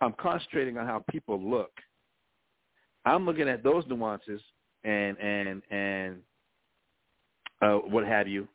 I'm 0.00 0.14
concentrating 0.18 0.78
on 0.78 0.86
how 0.86 1.04
people 1.10 1.40
look. 1.40 1.70
I'm 3.04 3.26
looking 3.26 3.48
at 3.48 3.62
those 3.62 3.84
nuances 3.88 4.40
and 4.84 5.18
and 5.18 5.62
and 5.70 6.16
uh, 7.60 7.76
what 7.76 8.04
have 8.06 8.28
you. 8.28 8.48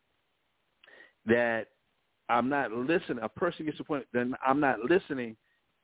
That 1.25 1.67
I'm 2.29 2.49
not 2.49 2.71
listening. 2.71 3.19
A 3.21 3.29
person 3.29 3.65
gets 3.65 3.77
to 3.77 3.83
the 3.83 3.87
point 3.87 4.05
then 4.13 4.35
I'm 4.45 4.59
not 4.59 4.79
listening 4.81 5.35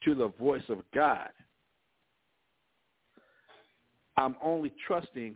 to 0.04 0.16
the 0.16 0.30
voice 0.40 0.64
of 0.70 0.80
God. 0.94 1.30
I'm 4.18 4.36
only 4.44 4.72
trusting 4.86 5.36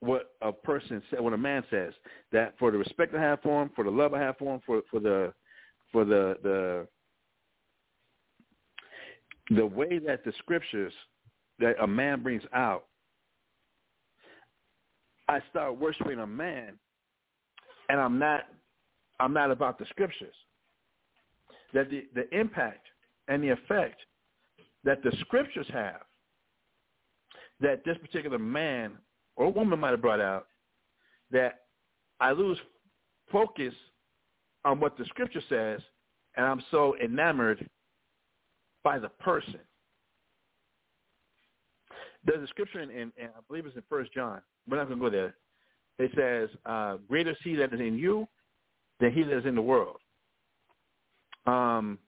what 0.00 0.32
a 0.40 0.52
person 0.52 1.02
said, 1.10 1.20
what 1.20 1.32
a 1.32 1.38
man 1.38 1.62
says. 1.70 1.92
That 2.32 2.54
for 2.58 2.70
the 2.70 2.78
respect 2.78 3.14
I 3.14 3.20
have 3.20 3.42
for 3.42 3.62
him, 3.62 3.70
for 3.74 3.84
the 3.84 3.90
love 3.90 4.14
I 4.14 4.20
have 4.20 4.38
for 4.38 4.54
him, 4.54 4.60
for 4.64 4.82
for 4.90 5.00
the 5.00 5.32
for 5.92 6.04
the 6.04 6.36
the 6.42 6.86
the 9.54 9.66
way 9.66 9.98
that 9.98 10.24
the 10.24 10.32
scriptures 10.38 10.92
that 11.60 11.80
a 11.82 11.86
man 11.86 12.22
brings 12.22 12.42
out, 12.52 12.86
I 15.28 15.40
start 15.50 15.78
worshiping 15.78 16.18
a 16.18 16.26
man, 16.26 16.78
and 17.88 18.00
I'm 18.00 18.18
not 18.18 18.42
I'm 19.20 19.32
not 19.32 19.50
about 19.50 19.78
the 19.78 19.86
scriptures. 19.90 20.34
That 21.72 21.90
the 21.90 22.06
the 22.14 22.28
impact 22.36 22.86
and 23.28 23.42
the 23.42 23.50
effect 23.50 24.00
that 24.84 25.02
the 25.02 25.12
scriptures 25.20 25.66
have 25.72 26.00
that 27.60 27.84
this 27.84 27.98
particular 27.98 28.38
man 28.38 28.92
or 29.36 29.52
woman 29.52 29.78
might 29.78 29.90
have 29.90 30.02
brought 30.02 30.20
out 30.20 30.46
that 31.30 31.60
I 32.18 32.32
lose 32.32 32.58
focus 33.30 33.74
on 34.64 34.80
what 34.80 34.96
the 34.98 35.04
scripture 35.06 35.42
says 35.48 35.80
and 36.36 36.46
I'm 36.46 36.62
so 36.70 36.96
enamored 37.02 37.68
by 38.82 38.98
the 38.98 39.08
person. 39.08 39.60
There's 42.24 42.42
a 42.42 42.46
scripture 42.48 42.80
in, 42.80 42.90
in, 42.90 43.12
in 43.16 43.26
I 43.26 43.40
believe 43.48 43.66
it's 43.66 43.76
in 43.76 43.82
First 43.88 44.12
John. 44.12 44.40
We're 44.68 44.76
not 44.76 44.88
going 44.88 44.98
to 44.98 45.04
go 45.04 45.10
there. 45.10 45.34
It 45.98 46.10
says, 46.16 46.48
uh, 46.66 46.96
"Greater 47.08 47.30
is 47.30 47.36
He 47.42 47.54
that 47.56 47.72
is 47.72 47.80
in 47.80 47.98
you 47.98 48.26
than 49.00 49.12
He 49.12 49.22
that 49.22 49.38
is 49.38 49.46
in 49.46 49.54
the 49.54 49.62
world." 49.62 49.96
Um, 51.46 51.98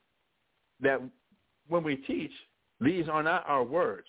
that 0.80 1.00
when 1.68 1.82
we 1.82 1.96
teach, 1.96 2.32
these 2.80 3.08
are 3.08 3.22
not 3.22 3.44
our 3.46 3.64
words. 3.64 4.06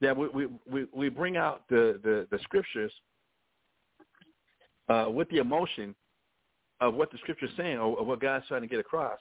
That 0.00 0.16
we 0.16 0.28
we, 0.28 0.46
we, 0.70 0.86
we 0.92 1.08
bring 1.08 1.36
out 1.36 1.62
the, 1.68 2.00
the, 2.02 2.26
the 2.30 2.38
scriptures 2.42 2.92
uh, 4.88 5.06
with 5.08 5.28
the 5.30 5.38
emotion 5.38 5.94
of 6.80 6.94
what 6.94 7.10
the 7.10 7.18
scripture 7.18 7.46
is 7.46 7.52
saying 7.56 7.78
or, 7.78 7.96
or 7.96 8.04
what 8.04 8.20
God's 8.20 8.46
trying 8.48 8.62
to 8.62 8.66
get 8.66 8.80
across, 8.80 9.18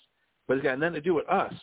but 0.48 0.58
it's 0.58 0.64
got 0.64 0.80
nothing 0.80 0.96
to 0.96 1.02
do 1.02 1.14
with 1.14 1.28
us. 1.30 1.54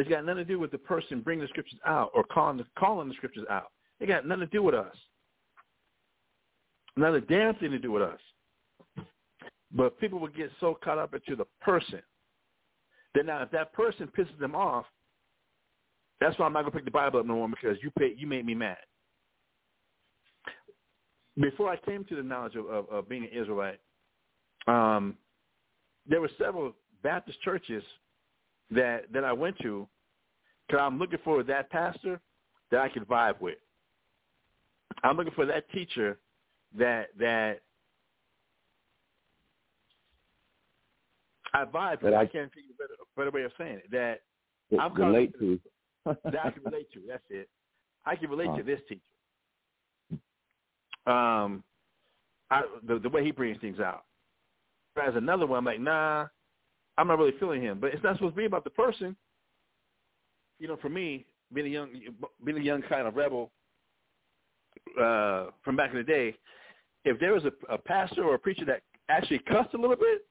It's 0.00 0.08
got 0.08 0.24
nothing 0.24 0.46
to 0.46 0.50
do 0.50 0.58
with 0.58 0.70
the 0.70 0.78
person 0.78 1.20
bringing 1.20 1.42
the 1.42 1.48
scriptures 1.48 1.78
out 1.84 2.10
or 2.14 2.24
calling 2.24 2.56
the, 2.56 2.64
calling 2.78 3.08
the 3.08 3.14
scriptures 3.14 3.44
out. 3.50 3.70
It 4.00 4.06
got 4.06 4.26
nothing 4.26 4.46
to 4.46 4.46
do 4.46 4.62
with 4.62 4.74
us. 4.74 4.96
Not 6.96 7.14
a 7.14 7.20
damn 7.20 7.54
thing 7.56 7.70
to 7.72 7.78
do 7.78 7.92
with 7.92 8.02
us. 8.02 8.18
But 9.70 10.00
people 10.00 10.18
will 10.18 10.28
get 10.28 10.50
so 10.58 10.78
caught 10.82 10.96
up 10.96 11.12
into 11.12 11.36
the 11.36 11.44
person 11.60 12.00
that 13.14 13.26
now 13.26 13.42
if 13.42 13.50
that 13.50 13.74
person 13.74 14.08
pisses 14.16 14.38
them 14.40 14.54
off, 14.54 14.86
that's 16.18 16.38
why 16.38 16.46
I'm 16.46 16.54
not 16.54 16.62
gonna 16.62 16.72
pick 16.72 16.86
the 16.86 16.90
Bible 16.90 17.20
up 17.20 17.26
no 17.26 17.34
more 17.34 17.48
because 17.50 17.76
you 17.82 17.90
pay, 17.98 18.14
you 18.16 18.26
made 18.26 18.46
me 18.46 18.54
mad. 18.54 18.78
Before 21.38 21.68
I 21.68 21.76
came 21.76 22.06
to 22.06 22.16
the 22.16 22.22
knowledge 22.22 22.56
of, 22.56 22.64
of, 22.68 22.88
of 22.88 23.06
being 23.06 23.24
an 23.24 23.38
Israelite, 23.38 23.80
um, 24.66 25.18
there 26.06 26.22
were 26.22 26.30
several 26.38 26.72
Baptist 27.02 27.42
churches 27.42 27.82
that 28.70 29.12
that 29.12 29.24
I 29.24 29.32
went 29.32 29.58
to 29.62 29.88
because 30.66 30.80
I'm 30.82 30.98
looking 30.98 31.18
for 31.24 31.42
that 31.42 31.70
pastor 31.70 32.20
that 32.70 32.80
I 32.80 32.88
can 32.88 33.04
vibe 33.04 33.40
with. 33.40 33.58
I'm 35.02 35.16
looking 35.16 35.32
for 35.34 35.46
that 35.46 35.68
teacher 35.70 36.18
that 36.76 37.08
that 37.18 37.60
I 41.52 41.64
vibe 41.64 42.02
with. 42.02 42.12
That 42.12 42.14
I- 42.14 42.22
I 42.22 42.26
can't 42.26 42.52
think 42.54 42.66
of 42.70 42.76
a 42.76 42.78
better, 42.78 42.94
better 43.16 43.30
way 43.30 43.42
of 43.42 43.52
saying 43.58 43.80
it. 43.84 43.90
That 43.90 44.22
I'm 44.78 44.94
relate 44.94 45.36
to. 45.38 45.58
that 46.04 46.44
I 46.44 46.50
can 46.50 46.62
relate 46.64 46.90
to. 46.92 47.00
That's 47.08 47.24
it. 47.30 47.48
I 48.04 48.16
can 48.16 48.30
relate 48.30 48.50
Huh. 48.50 48.56
to 48.58 48.62
this 48.62 48.80
teacher. 48.88 49.00
Um, 51.06 51.64
I, 52.50 52.62
the 52.86 52.98
the 52.98 53.08
way 53.08 53.24
he 53.24 53.30
brings 53.32 53.60
things 53.60 53.80
out. 53.80 54.04
Whereas 54.94 55.14
another 55.16 55.46
one, 55.46 55.58
I'm 55.58 55.64
like, 55.64 55.80
nah, 55.80 56.26
I'm 56.98 57.08
not 57.08 57.18
really 57.18 57.38
feeling 57.38 57.62
him. 57.62 57.78
But 57.80 57.94
it's 57.94 58.02
not 58.02 58.16
supposed 58.16 58.34
to 58.34 58.38
be 58.38 58.46
about 58.46 58.64
the 58.64 58.70
person. 58.70 59.16
You 60.58 60.68
know, 60.68 60.76
for 60.76 60.88
me, 60.88 61.26
being 61.52 61.66
a 61.66 61.70
young, 61.70 61.90
being 62.44 62.58
a 62.58 62.62
young 62.62 62.82
kind 62.82 63.06
of 63.06 63.16
rebel 63.16 63.50
uh, 65.00 65.46
from 65.64 65.76
back 65.76 65.90
in 65.90 65.96
the 65.96 66.04
day, 66.04 66.36
if 67.04 67.18
there 67.18 67.32
was 67.32 67.44
a, 67.44 67.52
a 67.72 67.78
pastor 67.78 68.24
or 68.24 68.34
a 68.34 68.38
preacher 68.38 68.64
that 68.66 68.82
actually 69.08 69.38
cussed 69.40 69.74
a 69.74 69.78
little 69.78 69.96
bit, 69.96 70.26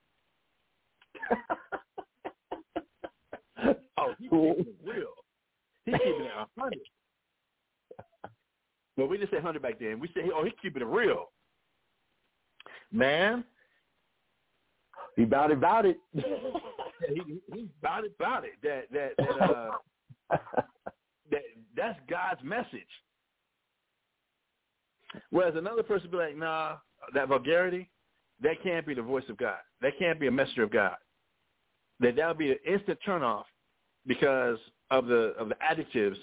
oh, 3.98 4.14
keeping 4.20 4.56
it 4.60 4.76
real. 4.86 5.08
He's 5.86 5.96
keeping 5.96 6.26
it 6.26 6.32
hundred. 6.58 6.80
Well, 8.96 9.08
we 9.08 9.18
didn't 9.18 9.32
say 9.32 9.42
hundred 9.42 9.62
back 9.62 9.80
then. 9.80 10.00
We 10.00 10.10
said, 10.14 10.24
oh, 10.34 10.44
he's 10.44 10.54
keeping 10.62 10.82
it 10.82 10.88
real. 10.88 11.32
Man, 12.92 13.44
He 15.20 15.26
about 15.26 15.52
it, 15.52 15.58
about 15.58 15.86
it. 15.86 16.00
he, 16.14 16.22
he, 17.10 17.42
he's 17.54 17.68
about 17.82 18.06
it, 18.06 18.14
about 18.18 18.46
it. 18.46 18.54
That 18.64 18.86
that 18.94 19.12
that 19.18 19.42
uh, 19.42 19.72
that 21.30 21.42
that's 21.76 22.00
God's 22.10 22.42
message. 22.42 22.88
Whereas 25.30 25.56
another 25.58 25.84
person 25.84 26.10
be 26.10 26.16
like, 26.16 26.38
nah, 26.38 26.78
that 27.14 27.28
vulgarity, 27.28 27.90
that 28.42 28.64
can't 28.64 28.88
be 28.88 28.94
the 28.94 29.02
voice 29.02 29.26
of 29.28 29.36
God. 29.36 29.58
That 29.82 30.00
can't 30.00 30.22
be 30.22 30.28
a 30.28 30.32
messenger 30.32 30.64
of 30.64 30.72
God. 30.72 30.96
That 32.00 32.16
that 32.16 32.28
would 32.30 32.38
be 32.38 32.52
an 32.52 32.60
instant 32.66 33.00
turnoff 33.06 33.44
because 34.08 34.58
of 34.90 35.08
the 35.08 35.34
of 35.38 35.50
the 35.50 35.56
adjectives 35.62 36.18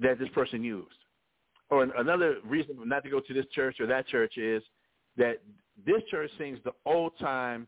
that 0.00 0.18
this 0.18 0.30
person 0.30 0.64
used. 0.64 0.88
Or 1.68 1.82
an- 1.82 1.92
another 1.98 2.36
reason 2.46 2.76
not 2.86 3.04
to 3.04 3.10
go 3.10 3.20
to 3.20 3.34
this 3.34 3.44
church 3.54 3.76
or 3.78 3.86
that 3.88 4.08
church 4.08 4.38
is 4.38 4.62
that 5.18 5.42
this 5.84 6.00
church 6.10 6.30
sings 6.38 6.58
the 6.64 6.72
old 6.86 7.12
time, 7.18 7.66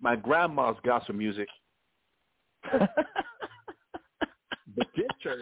my 0.00 0.16
grandma's 0.16 0.76
gospel 0.84 1.14
music. 1.14 1.48
but 2.72 2.88
this 4.96 5.06
church, 5.22 5.40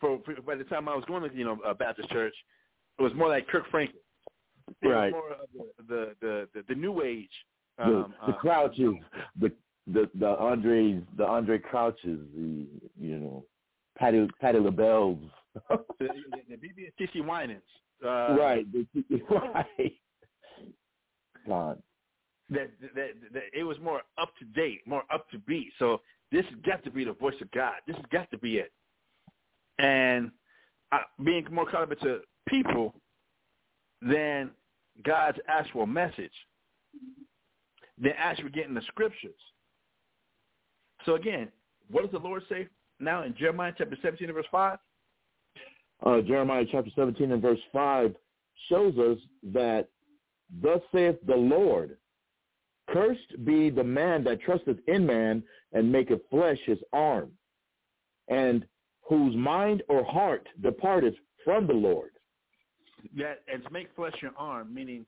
for, 0.00 0.18
for 0.24 0.40
by 0.42 0.54
the 0.54 0.64
time 0.64 0.88
I 0.88 0.94
was 0.94 1.04
going 1.06 1.28
to 1.28 1.36
you 1.36 1.44
know 1.44 1.58
a 1.64 1.74
Baptist 1.74 2.10
church, 2.10 2.34
it 2.98 3.02
was 3.02 3.14
more 3.14 3.28
like 3.28 3.48
Kirk 3.48 3.64
Franklin. 3.70 3.98
It 4.80 4.88
Right. 4.88 5.12
Was 5.12 5.22
more 5.22 5.32
of 5.32 5.74
the 5.86 5.88
the 5.88 6.14
the, 6.20 6.48
the, 6.54 6.64
the 6.68 6.74
new 6.74 7.02
age. 7.02 7.30
the, 7.78 7.84
Um, 7.84 8.14
the 8.26 8.32
uh, 8.32 8.38
Crouches, 8.38 8.94
the 9.38 9.52
the 9.86 10.10
the 10.14 10.28
Andres, 10.28 11.02
the 11.16 11.26
Andre 11.26 11.58
Crouches, 11.58 12.20
the 12.34 12.66
you 13.00 13.18
know, 13.18 13.44
Patti 13.98 14.28
Patti 14.40 14.58
LaBelle's. 14.58 15.18
the, 15.68 15.78
the, 15.98 16.08
the 16.48 16.56
BeBe 16.56 16.90
and 16.98 17.08
CeCe 17.08 17.26
Winans. 17.26 17.62
Uh, 18.04 18.36
right, 18.36 18.66
right. 19.30 19.92
God. 21.46 21.82
That, 22.52 22.70
that 22.94 23.10
that 23.32 23.42
it 23.52 23.64
was 23.64 23.78
more 23.80 24.02
up 24.18 24.32
to 24.38 24.44
date, 24.46 24.80
more 24.86 25.04
up 25.12 25.28
to 25.30 25.38
beat. 25.38 25.72
So 25.78 26.00
this 26.30 26.44
has 26.46 26.54
got 26.64 26.84
to 26.84 26.90
be 26.90 27.04
the 27.04 27.12
voice 27.12 27.34
of 27.40 27.50
God. 27.50 27.74
This 27.86 27.96
has 27.96 28.04
got 28.10 28.30
to 28.30 28.38
be 28.38 28.58
it. 28.58 28.72
And 29.78 30.30
uh, 30.92 30.98
being 31.24 31.46
more 31.50 31.74
up 31.74 31.92
into 31.92 32.20
people 32.48 32.94
than 34.00 34.50
God's 35.04 35.38
actual 35.48 35.86
message, 35.86 36.32
than 38.00 38.12
actually 38.16 38.50
getting 38.50 38.74
the 38.74 38.82
scriptures. 38.88 39.38
So 41.04 41.14
again, 41.14 41.48
what 41.90 42.02
does 42.02 42.12
the 42.12 42.26
Lord 42.26 42.42
say 42.48 42.68
now 43.00 43.24
in 43.24 43.34
Jeremiah 43.36 43.72
chapter 43.76 43.96
17 44.02 44.28
and 44.28 44.34
verse 44.34 44.46
5? 44.50 44.78
uh, 46.04 46.20
Jeremiah 46.20 46.64
chapter 46.70 46.90
17 46.94 47.32
and 47.32 47.42
verse 47.42 47.58
5 47.72 48.14
shows 48.68 48.96
us 48.98 49.18
that 49.52 49.88
thus 50.62 50.80
saith 50.92 51.16
the 51.26 51.34
Lord, 51.34 51.96
cursed 52.92 53.44
be 53.44 53.70
the 53.70 53.84
man 53.84 54.24
that 54.24 54.40
trusteth 54.42 54.78
in 54.86 55.06
man 55.06 55.42
and 55.72 55.90
maketh 55.90 56.20
flesh 56.30 56.58
his 56.66 56.78
arm, 56.92 57.30
and 58.28 58.64
whose 59.02 59.34
mind 59.36 59.82
or 59.88 60.04
heart 60.04 60.48
departeth 60.62 61.14
from 61.44 61.66
the 61.66 61.72
Lord. 61.72 62.10
that 63.16 63.40
and 63.52 63.64
to 63.64 63.70
make 63.70 63.88
flesh 63.96 64.14
your 64.20 64.32
arm, 64.36 64.72
meaning 64.72 65.04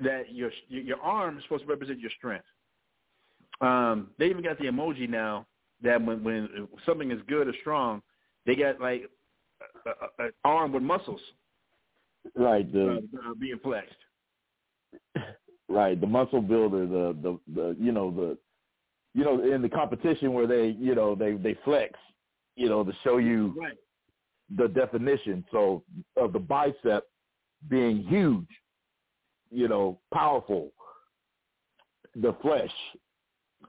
that 0.00 0.32
your 0.32 0.50
your 0.68 1.00
arm 1.00 1.36
is 1.38 1.44
supposed 1.44 1.64
to 1.64 1.68
represent 1.68 2.00
your 2.00 2.10
strength. 2.16 2.46
Um, 3.60 4.10
they 4.18 4.26
even 4.26 4.42
got 4.42 4.58
the 4.58 4.64
emoji 4.64 5.08
now 5.08 5.46
that 5.82 6.04
when 6.04 6.24
when 6.24 6.68
something 6.86 7.10
is 7.10 7.20
good 7.28 7.46
or 7.46 7.54
strong, 7.60 8.02
they 8.46 8.54
got 8.54 8.80
like 8.80 9.02
an 10.18 10.30
arm 10.44 10.72
with 10.72 10.82
muscles 10.82 11.20
Right, 12.34 12.70
the 12.70 13.08
uh, 13.26 13.34
being 13.38 13.58
flexed. 13.62 13.94
right, 15.70 15.98
the 16.00 16.06
muscle 16.06 16.42
builder, 16.42 16.86
the 16.86 17.16
the 17.22 17.38
the 17.54 17.76
you 17.80 17.92
know 17.92 18.10
the 18.10 18.36
you 19.14 19.24
know 19.24 19.40
in 19.42 19.62
the 19.62 19.68
competition 19.68 20.32
where 20.34 20.46
they 20.46 20.68
you 20.78 20.94
know 20.94 21.14
they 21.14 21.32
they 21.32 21.56
flex, 21.64 21.98
you 22.56 22.68
know 22.68 22.84
to 22.84 22.92
show 23.04 23.16
you 23.18 23.54
Right. 23.56 23.78
the 24.56 24.68
definition 24.68 25.44
so 25.50 25.84
of 26.16 26.32
the 26.32 26.38
bicep 26.38 27.04
being 27.68 28.02
huge, 28.04 28.48
you 29.50 29.68
know, 29.68 29.98
powerful, 30.12 30.72
the 32.14 32.34
flesh, 32.42 32.70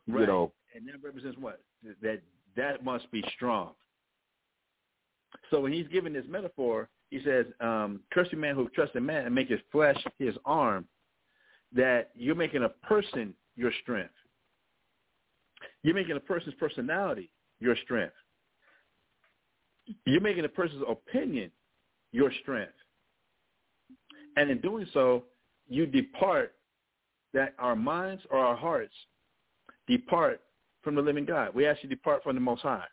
you 0.08 0.26
know, 0.26 0.52
And 0.76 0.88
that 0.88 1.04
represents 1.04 1.38
what? 1.40 1.62
That 2.02 2.22
that 2.56 2.84
must 2.84 3.10
be 3.12 3.24
strong. 3.36 3.72
So 5.50 5.62
when 5.62 5.72
he's 5.74 5.88
giving 5.88 6.14
this 6.14 6.26
metaphor, 6.28 6.90
he 7.10 7.22
says, 7.24 7.46
um, 7.60 8.02
curse 8.14 8.28
the 8.32 8.38
man 8.38 8.56
who 8.56 8.70
trusts 8.70 8.96
in 8.96 9.06
man 9.06 9.26
and 9.26 9.36
make 9.36 9.50
his 9.50 9.60
flesh 9.72 9.98
his 10.20 10.36
arm, 10.46 10.86
that 11.74 12.12
you're 12.16 12.36
making 12.36 12.64
a 12.64 12.70
person 12.70 13.34
your 13.56 13.72
strength. 13.82 14.14
You're 15.84 15.96
making 15.96 16.16
a 16.16 16.20
person's 16.20 16.56
personality 16.56 17.32
your 17.60 17.76
strength. 17.84 18.16
You're 20.06 20.22
making 20.22 20.46
a 20.46 20.50
person's 20.50 20.84
opinion 20.88 21.52
your 22.12 22.32
strength. 22.42 22.74
And 24.36 24.50
in 24.50 24.60
doing 24.60 24.88
so, 24.94 25.24
you 25.68 25.86
depart 25.86 26.54
that 27.34 27.54
our 27.60 27.76
minds 27.76 28.24
or 28.30 28.40
our 28.40 28.56
hearts 28.56 28.94
depart 29.88 30.42
from 30.82 30.96
the 30.96 31.02
living 31.02 31.26
God. 31.26 31.54
We 31.54 31.66
actually 31.66 31.90
depart 31.90 32.24
from 32.24 32.36
the 32.36 32.42
Most 32.42 32.62
High. 32.62 32.86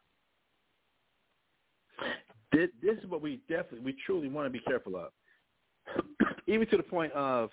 This, 2.52 2.68
this 2.82 2.98
is 2.98 3.06
what 3.08 3.22
we 3.22 3.40
definitely, 3.48 3.80
we 3.80 3.96
truly 4.06 4.28
want 4.28 4.46
to 4.46 4.50
be 4.50 4.60
careful 4.60 4.96
of. 4.96 5.10
Even 6.46 6.66
to 6.68 6.76
the 6.76 6.82
point 6.82 7.12
of, 7.12 7.50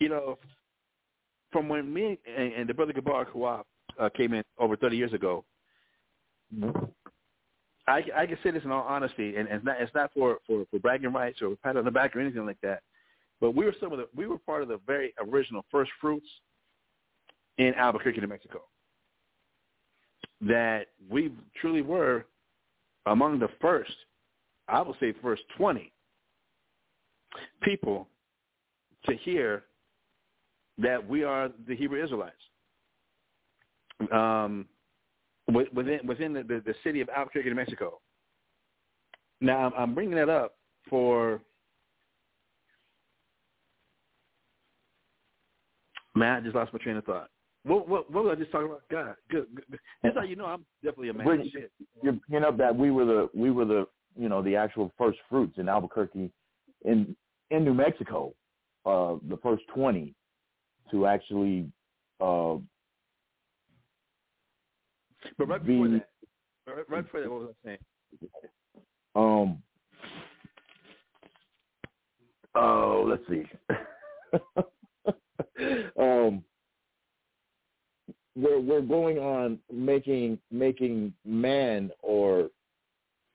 you 0.00 0.08
know, 0.08 0.38
from 1.52 1.68
when 1.68 1.92
me 1.92 2.18
and, 2.26 2.52
and 2.52 2.68
the 2.68 2.74
brother 2.74 2.92
Gabar 2.92 3.26
Kawab 3.26 3.62
uh, 3.98 4.08
came 4.16 4.34
in 4.34 4.42
over 4.58 4.76
30 4.76 4.96
years 4.96 5.12
ago, 5.12 5.44
I, 7.86 8.02
I 8.16 8.26
can 8.26 8.38
say 8.42 8.50
this 8.50 8.64
in 8.64 8.70
all 8.70 8.82
honesty, 8.82 9.36
and, 9.36 9.48
and 9.48 9.58
it's 9.58 9.64
not, 9.64 9.80
it's 9.80 9.94
not 9.94 10.10
for, 10.14 10.38
for, 10.46 10.64
for 10.70 10.78
bragging 10.78 11.12
rights 11.12 11.42
or 11.42 11.54
pat 11.62 11.76
on 11.76 11.84
the 11.84 11.90
back 11.90 12.16
or 12.16 12.20
anything 12.20 12.46
like 12.46 12.60
that. 12.62 12.80
But 13.40 13.54
we 13.54 13.64
were 13.64 13.74
some 13.80 13.92
of 13.92 13.98
the 13.98 14.08
we 14.14 14.26
were 14.26 14.38
part 14.38 14.62
of 14.62 14.68
the 14.68 14.80
very 14.86 15.12
original 15.18 15.64
first 15.70 15.90
fruits 16.00 16.26
in 17.58 17.74
Albuquerque, 17.74 18.20
New 18.20 18.26
Mexico. 18.26 18.62
That 20.40 20.86
we 21.10 21.32
truly 21.60 21.82
were 21.82 22.24
among 23.06 23.38
the 23.38 23.48
first, 23.60 23.92
I 24.68 24.80
would 24.80 24.96
say 24.98 25.12
first 25.22 25.42
20 25.58 25.92
people 27.62 28.08
to 29.06 29.16
hear 29.16 29.64
that 30.78 31.06
we 31.06 31.24
are 31.24 31.50
the 31.68 31.76
Hebrew 31.76 32.02
Israelites. 32.02 32.36
Um, 34.12 34.66
within 35.52 36.00
within 36.06 36.32
the, 36.32 36.42
the, 36.42 36.62
the 36.64 36.74
city 36.82 37.00
of 37.00 37.08
Albuquerque, 37.08 37.48
New 37.48 37.54
Mexico. 37.54 38.00
Now, 39.40 39.70
I'm- 39.76 39.94
bringing 39.94 40.16
that 40.16 40.28
up 40.28 40.56
for 40.88 41.40
man. 46.14 46.36
I 46.36 46.40
just 46.40 46.54
lost 46.54 46.72
my 46.72 46.78
train 46.78 46.96
of 46.96 47.04
thought. 47.04 47.28
What 47.64 47.88
what 47.88 48.10
what 48.10 48.24
was 48.24 48.36
I 48.36 48.40
just 48.40 48.52
talking 48.52 48.66
about? 48.66 48.82
God, 48.90 49.14
good. 49.30 49.46
good. 49.54 49.78
That's 50.02 50.16
how 50.16 50.22
you 50.22 50.36
know 50.36 50.46
I'm 50.46 50.64
definitely 50.82 51.10
a 51.10 51.14
man. 51.14 51.50
Shit. 51.52 51.70
you're 52.02 52.14
picking 52.14 52.44
up 52.44 52.56
that 52.58 52.74
we 52.74 52.90
were 52.90 53.04
the 53.04 53.28
we 53.34 53.50
were 53.50 53.64
the 53.64 53.86
you 54.16 54.28
know 54.28 54.42
the 54.42 54.56
actual 54.56 54.92
first 54.98 55.18
fruits 55.28 55.58
in 55.58 55.68
Albuquerque, 55.68 56.30
in 56.84 57.16
in 57.50 57.64
New 57.64 57.74
Mexico, 57.74 58.34
uh, 58.86 59.16
the 59.28 59.38
first 59.42 59.62
twenty 59.74 60.14
to 60.90 61.06
actually 61.06 61.66
uh, 62.20 62.56
But 65.38 65.48
right 65.48 65.64
before 65.64 65.88
that, 65.88 66.08
right, 66.66 66.88
right 66.88 67.04
before 67.04 67.20
that, 67.20 67.30
what 67.30 67.40
was 67.40 67.50
I 67.64 67.68
saying? 67.68 67.78
um, 69.16 69.62
oh, 72.54 73.06
let's 73.08 73.22
see. 73.28 73.44
um, 75.98 76.44
we're 78.36 78.60
we're 78.60 78.80
going 78.80 79.18
on 79.18 79.58
making 79.72 80.38
making 80.50 81.12
man 81.24 81.90
or 82.02 82.50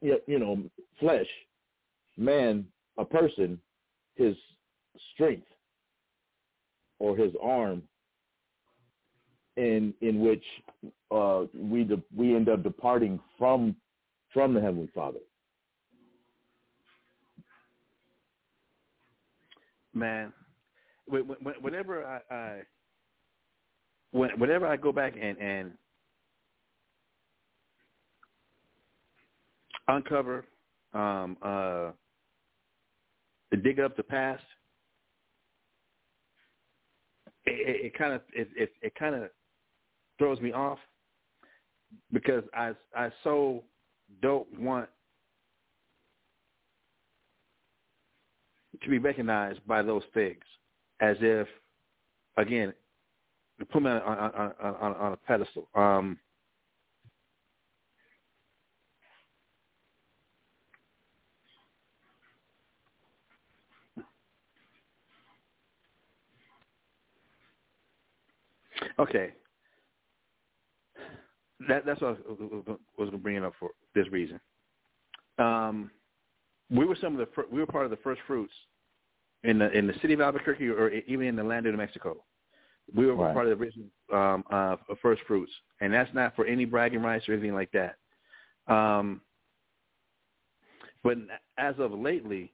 you 0.02 0.20
know 0.28 0.62
flesh 1.00 1.28
man 2.18 2.66
a 2.98 3.06
person 3.06 3.60
his 4.16 4.36
strength 5.14 5.48
or 7.00 7.16
his 7.18 7.34
arm 7.42 7.84
in 9.58 9.94
in 10.02 10.22
which 10.22 10.44
uh, 11.12 11.46
we 11.54 11.84
de- 11.84 12.04
we 12.16 12.36
end 12.36 12.50
up 12.50 12.64
departing 12.64 13.20
from 13.38 13.76
from 14.34 14.54
the 14.54 14.62
heavenly 14.62 14.90
Father. 14.94 15.20
Man, 19.94 20.32
when- 21.08 21.24
when- 21.28 21.62
whenever 21.62 22.06
I, 22.06 22.22
I 22.36 22.62
whenever 24.12 24.68
I 24.68 24.78
go 24.78 24.92
back 24.92 25.14
and 25.20 25.38
and 25.40 25.78
uncover, 29.88 30.46
um, 30.94 31.38
uh, 31.42 31.92
dig 33.64 33.80
up 33.80 33.98
the 33.98 34.04
past, 34.04 34.44
it, 37.52 37.98
kind 37.98 38.14
of 38.14 38.22
it 38.34 38.50
it, 38.56 38.72
it 38.82 38.96
kind 38.96 39.16
of 39.16 39.30
throws 40.18 40.40
me 40.42 40.52
off 40.52 40.80
because 42.12 42.44
I 42.54 42.74
I 42.96 43.12
so 43.24 43.64
don't 44.22 44.48
want 44.60 44.90
to 48.82 48.90
be 48.90 48.98
recognized 48.98 49.66
by 49.68 49.82
those 49.82 50.04
things 50.14 50.44
as 51.02 51.18
if 51.22 51.48
again 52.38 52.74
put 53.72 53.84
me 53.84 53.90
on 53.90 54.02
on 54.02 54.32
on, 54.62 54.76
on, 54.76 54.96
on 54.96 55.14
a 55.14 55.18
pedestal. 55.18 55.68
Um, 55.76 56.20
okay, 69.00 69.34
that 71.68 71.86
that's 71.86 72.02
what 72.02 72.08
I 72.08 72.30
was, 72.30 72.64
was 72.66 72.78
going 72.98 73.12
to 73.12 73.18
bring 73.18 73.36
it 73.36 73.44
up 73.44 73.54
for 73.60 73.72
this 73.96 74.08
reason. 74.12 74.40
Um, 75.38 75.92
we 76.70 76.86
were 76.86 76.98
some 77.00 77.14
of 77.14 77.20
the 77.20 77.34
fir- 77.34 77.48
we 77.52 77.60
were 77.60 77.66
part 77.66 77.86
of 77.86 77.92
the 77.92 77.98
first 77.98 78.22
fruits 78.28 78.54
in 79.44 79.60
the 79.60 79.72
in 79.72 79.88
the 79.88 79.94
city 80.02 80.14
of 80.14 80.22
Albuquerque 80.22 80.68
or 80.70 80.90
even 80.90 81.28
in 81.28 81.36
the 81.36 81.44
land 81.44 81.66
of 81.66 81.74
New 81.74 81.78
Mexico. 81.78 82.24
We 82.96 83.06
were 83.06 83.16
Right. 83.16 83.34
part 83.34 83.48
of 83.48 83.58
the 83.58 83.64
original 83.64 83.88
um, 84.12 84.44
uh, 84.50 84.76
first 85.02 85.22
fruits, 85.28 85.52
and 85.80 85.94
that's 85.94 86.14
not 86.14 86.36
for 86.36 86.46
any 86.46 86.66
bragging 86.66 87.02
rights 87.02 87.28
or 87.30 87.34
anything 87.34 87.54
like 87.54 87.72
that. 87.72 87.96
Um, 88.68 89.22
but 91.04 91.18
as 91.58 91.76
of 91.78 91.92
lately, 91.92 92.52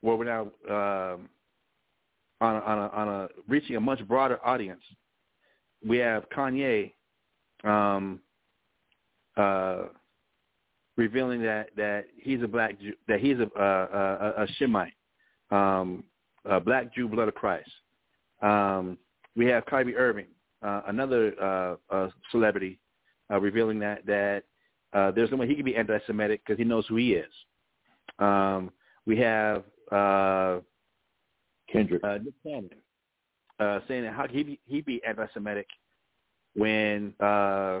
where 0.00 0.16
we're 0.16 0.24
now 0.24 0.42
um, 0.68 1.28
on 2.40 2.56
a, 2.56 2.60
on 2.60 2.78
a, 2.78 2.88
on 2.88 3.08
a 3.08 3.28
reaching 3.48 3.76
a 3.76 3.80
much 3.80 4.06
broader 4.08 4.38
audience, 4.44 4.82
we 5.86 5.98
have 5.98 6.28
Kanye 6.30 6.92
um, 7.64 8.20
uh, 9.36 9.84
revealing 10.96 11.42
that 11.42 11.70
that 11.76 12.06
he's 12.16 12.42
a 12.42 12.48
black 12.48 12.80
Jew, 12.80 12.92
that 13.08 13.20
he's 13.20 13.38
a 13.38 13.50
a, 13.58 13.64
a, 13.64 14.44
a 14.44 14.46
Shemite, 14.58 14.92
um, 15.50 16.04
a 16.44 16.60
black 16.60 16.94
Jew, 16.94 17.08
blood 17.08 17.28
of 17.28 17.34
Christ. 17.34 17.70
Um, 18.42 18.98
we 19.36 19.46
have 19.46 19.66
Kyrie 19.66 19.96
Irving, 19.96 20.26
uh, 20.62 20.82
another 20.88 21.34
uh, 21.40 21.76
uh, 21.94 22.08
celebrity, 22.30 22.78
uh, 23.30 23.40
revealing 23.40 23.78
that 23.80 24.04
that 24.06 24.44
uh, 24.92 25.10
there's 25.12 25.30
no 25.30 25.36
way 25.36 25.48
he 25.48 25.54
can 25.54 25.64
be 25.64 25.76
anti-Semitic 25.76 26.42
because 26.44 26.58
he 26.58 26.64
knows 26.64 26.86
who 26.88 26.96
he 26.96 27.14
is. 27.14 27.32
Um, 28.18 28.70
we 29.06 29.16
have 29.18 29.64
uh, 29.92 30.58
Kendrick. 31.72 32.02
uh, 32.04 32.18
Nick 32.18 32.34
Cannon 32.42 32.70
uh, 33.60 33.80
saying 33.86 34.04
that 34.04 34.14
how 34.14 34.26
he 34.26 34.42
be, 34.42 34.60
he 34.66 34.80
be 34.80 35.00
anti-Semitic 35.06 35.66
when 36.54 37.14
uh, 37.20 37.80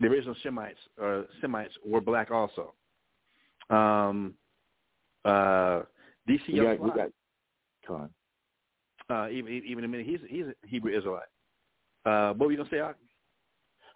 the 0.00 0.06
original 0.06 0.34
Shemites 0.44 0.74
or 0.98 1.26
Semites 1.40 1.74
were 1.84 2.00
black 2.00 2.30
also. 2.30 2.72
Um, 3.68 4.34
uh, 5.24 5.82
DC 6.28 6.40
we 6.48 6.60
got, 6.60 6.80
we 6.80 6.90
got 6.90 7.08
Con. 7.86 8.10
uh, 9.10 9.28
even 9.28 9.62
even 9.66 9.84
a 9.84 9.88
minute, 9.88 10.06
he's 10.06 10.20
he's 10.28 10.46
a 10.46 10.54
Hebrew 10.66 10.96
Israelite. 10.96 11.22
Uh, 12.04 12.32
what 12.34 12.46
were 12.46 12.52
you 12.52 12.58
gonna 12.58 12.70
say? 12.70 12.80
Ak? 12.80 12.96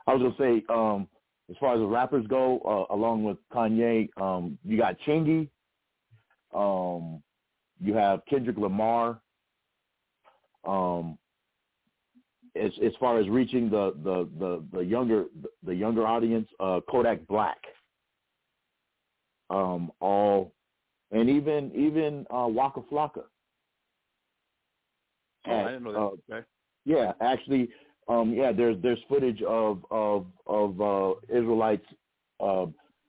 I 0.07 0.15
was 0.15 0.23
gonna 0.23 0.35
say, 0.39 0.65
um, 0.69 1.07
as 1.49 1.57
far 1.61 1.75
as 1.75 1.81
the 1.81 1.87
rappers 1.87 2.27
go, 2.27 2.59
uh, 2.61 2.93
along 2.95 3.23
with 3.23 3.37
Kanye, 3.53 4.09
um, 4.21 4.59
you 4.65 4.77
got 4.77 4.97
Chingy, 5.07 5.49
um, 6.55 7.23
you 7.81 7.95
have 7.95 8.21
Kendrick 8.29 8.59
Lamar. 8.59 9.21
Um, 10.65 11.19
as 12.57 12.73
as 12.85 12.93
far 12.99 13.19
as 13.19 13.29
reaching 13.29 13.71
the 13.71 13.95
the 14.03 14.29
the, 14.39 14.65
the 14.73 14.81
younger 14.81 15.27
the 15.65 15.75
younger 15.75 16.07
audience, 16.07 16.49
uh, 16.59 16.81
Kodak 16.89 17.27
Black. 17.27 17.59
Um, 19.51 19.91
all, 20.01 20.53
and 21.11 21.29
even 21.29 21.73
even 21.75 22.27
uh, 22.31 22.47
Waka 22.47 22.83
Flocka. 22.91 23.25
Oh, 25.47 25.53
I 25.53 25.65
didn't 25.73 25.85
know 25.85 25.93
that. 25.93 25.99
Uh, 25.99 26.37
okay. 26.37 26.47
yeah, 26.85 27.13
actually, 27.21 27.69
um, 28.09 28.33
yeah, 28.33 28.53
there's 28.53 28.77
there's 28.83 28.99
footage 29.09 29.43
of 29.43 29.85
of 29.91 30.27
of 30.47 30.81
uh, 30.81 31.15
Israelites 31.29 31.87
uh, 32.41 32.67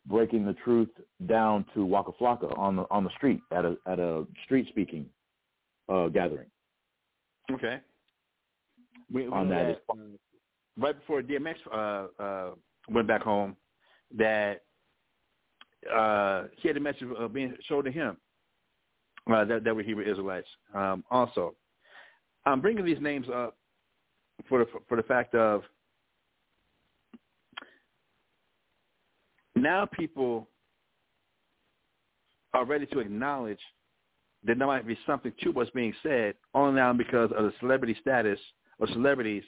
breaking 0.07 0.45
the 0.45 0.53
truth 0.63 0.89
down 1.27 1.65
to 1.73 1.85
Waka 1.85 2.11
Flocka 2.19 2.57
on 2.57 2.75
the 2.75 2.85
on 2.89 3.03
the 3.03 3.11
street 3.17 3.41
at 3.51 3.65
a 3.65 3.77
at 3.85 3.99
a 3.99 4.25
street 4.45 4.67
speaking 4.69 5.05
uh, 5.89 6.07
gathering. 6.07 6.47
Okay. 7.55 7.79
We, 9.11 9.23
we 9.23 9.27
On 9.31 9.49
know 9.49 9.55
that 9.55 9.71
is- 9.71 9.77
uh, 9.89 9.95
right 10.77 10.97
before 10.97 11.21
DMX 11.21 11.55
uh, 11.71 12.21
uh, 12.21 12.51
went 12.89 13.07
back 13.07 13.21
home, 13.21 13.55
that 14.17 14.61
uh, 15.93 16.43
he 16.57 16.67
had 16.67 16.77
a 16.77 16.79
message 16.79 17.07
uh, 17.19 17.27
being 17.27 17.55
shown 17.67 17.83
to 17.83 17.91
him 17.91 18.17
uh, 19.31 19.43
that 19.45 19.63
that 19.63 19.75
were 19.75 19.83
Hebrew 19.83 20.09
Israelites. 20.09 20.47
Um, 20.73 21.03
also, 21.11 21.55
I'm 22.45 22.61
bringing 22.61 22.85
these 22.85 22.99
names 23.01 23.27
up 23.33 23.57
for 24.47 24.59
the 24.59 24.65
for 24.87 24.95
the 24.97 25.03
fact 25.03 25.35
of 25.35 25.63
now 29.55 29.85
people 29.85 30.47
are 32.53 32.65
ready 32.65 32.85
to 32.87 32.99
acknowledge 32.99 33.59
that 34.43 34.57
there 34.57 34.67
might 34.67 34.87
be 34.87 34.97
something 35.05 35.31
to 35.43 35.51
what's 35.51 35.69
being 35.71 35.93
said 36.01 36.33
only 36.53 36.75
now 36.75 36.93
because 36.93 37.31
of 37.37 37.45
the 37.45 37.53
celebrity 37.59 37.95
status 38.01 38.39
of 38.79 38.89
celebrities 38.89 39.43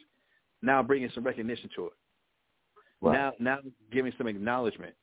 now 0.62 0.82
bringing 0.82 1.10
some 1.14 1.24
recognition 1.24 1.70
to 1.76 1.88
it. 1.88 1.94
Right. 3.02 3.14
Now, 3.14 3.34
now 3.40 3.58
giving 3.92 4.14
some 4.18 4.28
acknowledgement, 4.28 4.94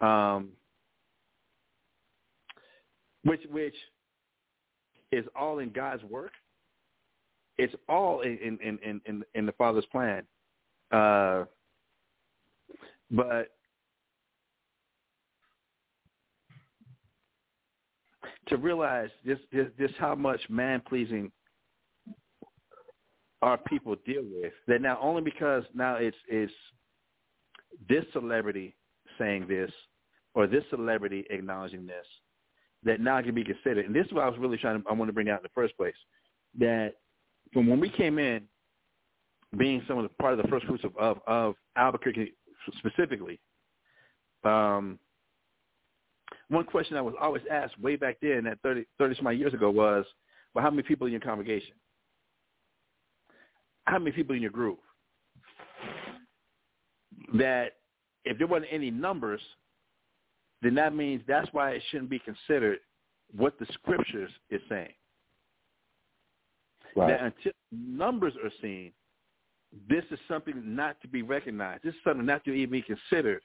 um, 0.00 0.48
which 3.24 3.42
which 3.50 3.74
is 5.12 5.24
all 5.38 5.60
in 5.60 5.70
God's 5.70 6.02
work. 6.04 6.32
It's 7.56 7.74
all 7.88 8.22
in 8.22 8.58
in 8.62 8.78
in 8.82 9.00
in, 9.06 9.24
in 9.34 9.46
the 9.46 9.52
Father's 9.52 9.84
plan, 9.92 10.24
uh, 10.90 11.44
but 13.10 13.52
to 18.50 18.56
realize 18.56 19.10
just 19.26 19.42
just, 19.52 19.70
just 19.78 19.94
how 19.94 20.14
much 20.14 20.40
man 20.48 20.82
pleasing 20.86 21.32
our 23.42 23.56
people 23.56 23.96
deal 24.04 24.22
with 24.22 24.52
that 24.68 24.82
now 24.82 24.98
only 25.00 25.22
because 25.22 25.64
now 25.74 25.96
it's 25.96 26.16
it's 26.28 26.52
this 27.88 28.04
celebrity 28.12 28.76
saying 29.18 29.46
this 29.48 29.70
or 30.34 30.46
this 30.46 30.64
celebrity 30.70 31.24
acknowledging 31.30 31.86
this 31.86 32.06
that 32.82 33.00
now 33.00 33.20
can 33.20 33.34
be 33.34 33.44
considered. 33.44 33.86
And 33.86 33.94
this 33.94 34.06
is 34.06 34.12
what 34.12 34.24
I 34.24 34.28
was 34.28 34.38
really 34.38 34.56
trying 34.56 34.82
to 34.82 34.88
I 34.88 34.92
want 34.92 35.08
to 35.08 35.12
bring 35.12 35.28
out 35.28 35.40
in 35.40 35.42
the 35.42 35.50
first 35.54 35.76
place. 35.76 35.94
That 36.58 36.94
from 37.52 37.68
when 37.68 37.80
we 37.80 37.90
came 37.90 38.18
in, 38.18 38.42
being 39.56 39.82
some 39.88 39.98
of 39.98 40.04
the 40.04 40.08
part 40.20 40.32
of 40.32 40.42
the 40.42 40.48
first 40.48 40.66
fruits 40.66 40.84
of, 40.84 40.96
of, 40.96 41.18
of 41.26 41.54
Albuquerque 41.76 42.34
specifically, 42.78 43.40
um, 44.44 44.98
one 46.50 46.64
question 46.64 46.96
I 46.96 47.00
was 47.00 47.14
always 47.20 47.42
asked 47.50 47.80
way 47.80 47.96
back 47.96 48.18
then, 48.20 48.44
that 48.44 48.58
30, 48.62 48.84
30 48.98 49.16
some 49.16 49.32
years 49.38 49.54
ago, 49.54 49.70
was, 49.70 50.04
well, 50.54 50.62
how 50.62 50.70
many 50.70 50.82
people 50.82 51.06
in 51.06 51.12
your 51.12 51.20
congregation? 51.20 51.74
how 53.90 53.98
many 53.98 54.12
people 54.12 54.34
in 54.34 54.42
your 54.42 54.50
group 54.50 54.78
that 57.34 57.72
if 58.24 58.38
there 58.38 58.46
wasn't 58.46 58.70
any 58.70 58.90
numbers, 58.90 59.40
then 60.62 60.74
that 60.74 60.94
means 60.94 61.22
that's 61.26 61.48
why 61.52 61.72
it 61.72 61.82
shouldn't 61.90 62.10
be 62.10 62.20
considered 62.20 62.78
what 63.36 63.58
the 63.58 63.66
scriptures 63.72 64.30
is 64.50 64.60
saying. 64.68 64.92
Right. 66.96 67.08
That 67.08 67.22
until 67.22 67.52
numbers 67.72 68.34
are 68.42 68.50
seen, 68.60 68.92
this 69.88 70.04
is 70.10 70.18
something 70.28 70.62
not 70.64 71.00
to 71.02 71.08
be 71.08 71.22
recognized. 71.22 71.84
This 71.84 71.94
is 71.94 72.00
something 72.04 72.26
not 72.26 72.44
to 72.44 72.52
even 72.52 72.70
be 72.70 72.82
considered, 72.82 73.42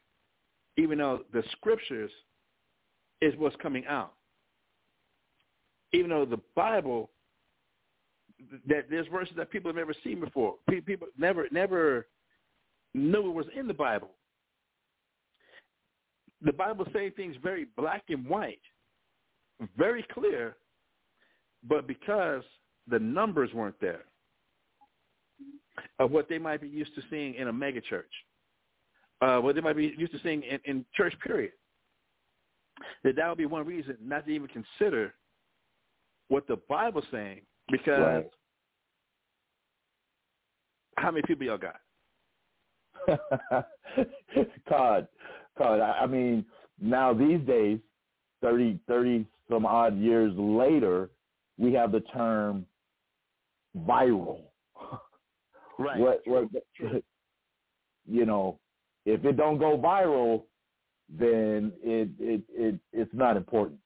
even 0.78 0.97
though 0.97 1.22
the 1.32 1.43
scriptures 1.51 2.12
is 3.22 3.34
what's 3.38 3.55
coming 3.57 3.86
out. 3.88 4.13
Even 5.93 6.09
though 6.09 6.26
the 6.26 6.41
Bible, 6.55 7.09
that 8.68 8.86
there's 8.89 9.07
verses 9.07 9.36
that 9.38 9.49
people 9.49 9.70
have 9.70 9.78
never 9.78 9.93
seen 10.03 10.20
before. 10.20 10.55
People 10.86 11.07
never 11.18 11.47
never 11.51 12.07
knew 12.93 13.30
it 13.30 13.34
was 13.34 13.45
in 13.57 13.68
the 13.68 13.74
Bible. 13.74 14.09
The 16.41 16.53
Bible 16.53 16.86
saying 16.93 17.13
things 17.16 17.36
very 17.41 17.68
black 17.78 18.03
and 18.09 18.28
white, 18.28 18.59
very 19.78 20.05
clear, 20.13 20.57
but 21.68 21.88
because 21.88 22.43
the 22.88 22.99
numbers 22.99 23.51
weren't 23.53 23.80
there 23.82 24.03
of 25.99 26.11
what 26.11 26.30
they 26.30 26.38
might 26.38 26.61
be 26.61 26.68
used 26.68 26.93
to 26.95 27.01
seeing 27.09 27.36
in 27.36 27.47
a 27.47 27.53
megachurch, 27.53 28.03
uh, 29.22 29.39
what 29.39 29.55
they 29.55 29.61
might 29.61 29.78
be 29.78 29.93
used 29.97 30.11
to 30.11 30.20
seeing 30.24 30.43
in, 30.43 30.59
in 30.66 30.86
church 30.95 31.13
period. 31.26 31.51
That 33.03 33.15
that 33.15 33.30
would 33.30 33.38
be 33.38 33.45
one 33.45 33.65
reason 33.65 33.97
not 34.01 34.26
to 34.26 34.32
even 34.32 34.47
consider 34.47 35.13
what 36.28 36.47
the 36.47 36.57
Bible's 36.67 37.05
saying 37.11 37.41
because 37.71 37.99
Right. 37.99 38.30
how 40.97 41.11
many 41.11 41.23
people 41.23 41.45
y'all 41.45 41.57
got? 41.57 41.80
Todd, 44.67 45.07
Todd, 45.57 45.80
I 45.80 45.99
I 46.01 46.07
mean, 46.07 46.45
now 46.82 47.13
these 47.13 47.39
days, 47.41 47.80
30, 48.41 48.80
30 48.88 49.26
some 49.49 49.65
odd 49.65 49.97
years 49.97 50.34
later, 50.36 51.09
we 51.57 51.73
have 51.73 51.91
the 51.91 52.01
term 52.01 52.65
viral. 53.78 54.41
Right. 55.78 55.99
What, 55.99 56.21
what, 56.26 56.45
you 58.07 58.26
know, 58.26 58.59
if 59.05 59.23
it 59.26 59.38
don't 59.38 59.57
go 59.57 59.78
viral, 59.78 60.43
then 61.10 61.72
it, 61.84 62.10
it, 62.20 62.41
it, 62.49 62.80
it's 62.91 63.14
not 63.14 63.38
important. 63.38 63.80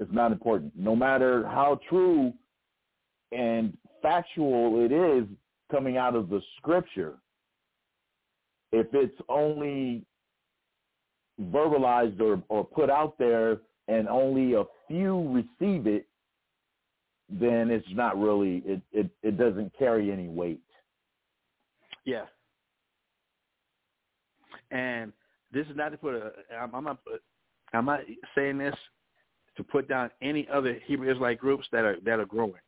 It's 0.00 0.12
not 0.12 0.32
important. 0.32 0.72
No 0.76 0.94
matter 0.94 1.46
how 1.46 1.80
true 1.88 2.32
and 3.32 3.76
factual 4.02 4.84
it 4.84 4.92
is 4.92 5.24
coming 5.70 5.96
out 5.96 6.14
of 6.14 6.28
the 6.28 6.40
scripture, 6.58 7.14
if 8.72 8.86
it's 8.92 9.16
only 9.28 10.04
verbalized 11.40 12.20
or, 12.20 12.42
or 12.48 12.64
put 12.64 12.90
out 12.90 13.16
there 13.18 13.58
and 13.88 14.08
only 14.08 14.54
a 14.54 14.64
few 14.88 15.28
receive 15.28 15.86
it, 15.86 16.06
then 17.28 17.70
it's 17.70 17.86
not 17.92 18.18
really 18.18 18.62
it, 18.66 18.82
it, 18.92 19.10
it 19.22 19.38
doesn't 19.38 19.72
carry 19.78 20.12
any 20.12 20.28
weight. 20.28 20.60
Yeah. 22.04 22.26
And 24.70 25.12
this 25.54 25.66
is 25.68 25.76
not 25.76 25.90
to 25.90 25.96
put 25.96 26.14
a. 26.14 26.32
I'm, 26.54 26.84
not. 26.84 26.98
I'm 27.72 27.86
not 27.86 28.00
saying 28.34 28.58
this 28.58 28.74
to 29.56 29.62
put 29.62 29.88
down 29.88 30.10
any 30.20 30.46
other 30.52 30.78
Hebrew 30.84 31.10
Israelite 31.10 31.38
groups 31.38 31.66
that 31.72 31.84
are 31.84 31.96
that 32.04 32.18
are 32.18 32.26
growing. 32.26 32.60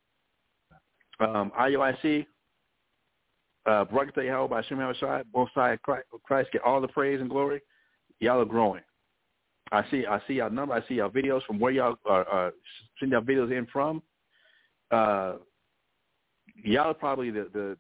Um, 1.19 1.51
IUIC, 1.59 2.27
uh, 3.67 3.85
Baruch 3.85 4.17
Yahweh 4.17 4.49
by 4.49 4.63
Shem 4.63 4.95
Shai, 5.01 5.23
both 5.33 5.49
sides 5.55 5.81
Christ, 5.83 6.07
Christ 6.25 6.51
get 6.53 6.63
all 6.63 6.81
the 6.81 6.89
praise 6.89 7.21
and 7.21 7.29
glory. 7.29 7.61
Y'all 8.21 8.41
are 8.41 8.47
growing. 8.47 8.83
I 9.73 9.85
see. 9.91 10.07
I 10.07 10.21
see 10.29 10.35
y'all 10.35 10.51
number. 10.51 10.75
I 10.75 10.87
see 10.87 10.95
y'all 10.95 11.11
videos 11.11 11.43
from 11.45 11.59
where 11.59 11.73
y'all 11.73 11.97
are, 12.07 12.25
are 12.29 12.53
sending 13.01 13.19
y'all 13.19 13.27
videos 13.27 13.57
in 13.57 13.67
from. 13.67 14.03
Uh, 14.91 15.35
y'all 16.63 16.91
are 16.91 16.95
probably 16.95 17.31
the, 17.31 17.49
the 17.53 17.77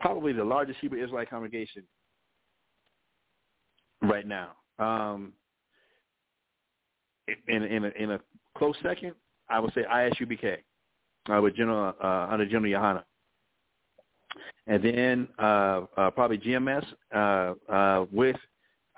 probably 0.00 0.32
the 0.32 0.44
largest 0.44 0.78
Hebrew 0.80 1.02
Israelite 1.02 1.30
congregation 1.30 1.84
right 4.02 4.26
now. 4.26 4.50
Um, 4.78 5.32
in 7.48 7.62
in 7.62 7.84
a, 7.84 7.88
in 7.98 8.10
a 8.12 8.20
close 8.56 8.76
second, 8.82 9.14
I 9.48 9.60
would 9.60 9.72
say 9.74 9.82
ISUPK 9.90 10.56
uh, 11.30 11.40
with 11.40 11.56
General 11.56 11.94
uh, 12.02 12.28
under 12.30 12.46
General 12.46 12.72
Yohana, 12.72 13.04
and 14.66 14.82
then 14.82 15.28
uh, 15.38 15.82
uh, 15.96 16.10
probably 16.10 16.38
GMS 16.38 16.84
uh, 17.14 17.72
uh, 17.72 18.06
with 18.10 18.36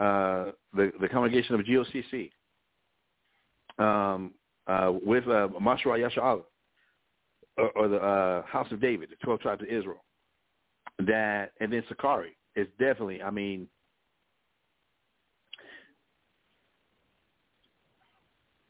uh, 0.00 0.46
the 0.74 0.92
the 1.00 1.09
congregation 1.09 1.55
of 1.55 1.61
GOCC 1.62 2.30
um, 3.78 4.32
uh, 4.66 4.92
with 5.05 5.24
uh, 5.24 5.48
Mashra 5.61 5.98
Yasha 5.98 6.20
or, 7.57 7.70
or 7.76 7.88
the 7.88 7.98
uh, 7.98 8.42
House 8.46 8.70
of 8.72 8.80
David, 8.80 9.11
the 9.11 9.16
twelve 9.24 9.40
tribes 9.40 9.62
of 9.62 9.68
Israel. 9.68 10.02
That 11.00 11.52
and 11.61 11.72
then 11.72 11.82
Sakari 11.88 12.36
is 12.57 12.68
definitely. 12.78 13.22
I 13.22 13.30
mean, 13.30 13.68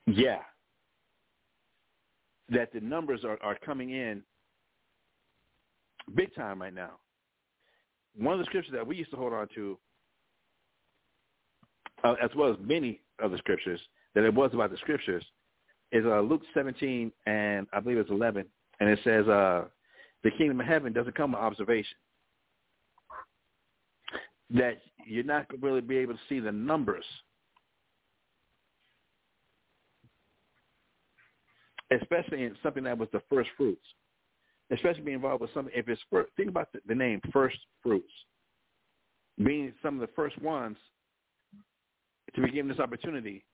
yeah, 0.07 0.41
that 2.51 2.73
the 2.73 2.81
numbers 2.81 3.25
are, 3.25 3.39
are 3.43 3.57
coming 3.65 3.91
in 3.91 4.23
big 6.15 6.35
time 6.35 6.61
right 6.61 6.75
now. 6.75 6.93
One 8.17 8.35
of 8.35 8.39
the 8.39 8.45
scriptures 8.45 8.75
that 8.75 8.87
we 8.87 8.97
used 8.97 9.11
to 9.11 9.17
hold 9.17 9.33
on 9.33 9.49
to, 9.55 9.79
uh, 12.05 12.15
as 12.23 12.31
well 12.37 12.53
as 12.53 12.57
many 12.61 13.01
of 13.19 13.31
the 13.31 13.39
scriptures 13.39 13.81
that 14.15 14.25
it 14.25 14.33
was 14.33 14.51
about 14.53 14.71
the 14.71 14.77
scriptures, 14.79 15.25
is 15.91 16.05
uh, 16.05 16.21
Luke 16.21 16.43
17 16.55 17.11
and 17.27 17.67
I 17.73 17.81
believe 17.81 17.99
it's 17.99 18.11
11, 18.11 18.45
and 18.81 18.89
it 18.89 18.99
says, 19.05 19.27
uh, 19.27 19.65
"The 20.23 20.31
kingdom 20.33 20.61
of 20.61 20.67
heaven 20.67 20.93
doesn't 20.93 21.15
come 21.15 21.33
with 21.33 21.41
observation." 21.41 21.97
That 24.51 24.81
you're 25.07 25.25
not 25.25 25.49
going 25.49 25.61
to 25.61 25.67
really 25.67 25.81
be 25.81 25.97
able 25.97 26.15
to 26.15 26.21
see 26.29 26.41
the 26.41 26.53
numbers, 26.53 27.05
especially 32.01 32.45
in 32.45 32.57
something 32.62 32.84
that 32.84 32.97
was 32.97 33.09
the 33.12 33.22
first 33.28 33.51
fruits, 33.57 33.84
especially 34.70 35.03
being 35.03 35.16
involved 35.16 35.42
with 35.42 35.53
something. 35.55 35.72
If 35.74 35.88
it's 35.88 36.01
first, 36.11 36.30
think 36.36 36.49
about 36.49 36.72
the, 36.72 36.80
the 36.86 36.95
name 36.95 37.20
first 37.32 37.59
fruits, 37.82 38.12
being 39.42 39.72
some 39.82 39.95
of 39.95 40.01
the 40.01 40.12
first 40.14 40.40
ones 40.40 40.76
to 42.34 42.40
be 42.40 42.51
given 42.51 42.68
this 42.68 42.80
opportunity 42.80 43.45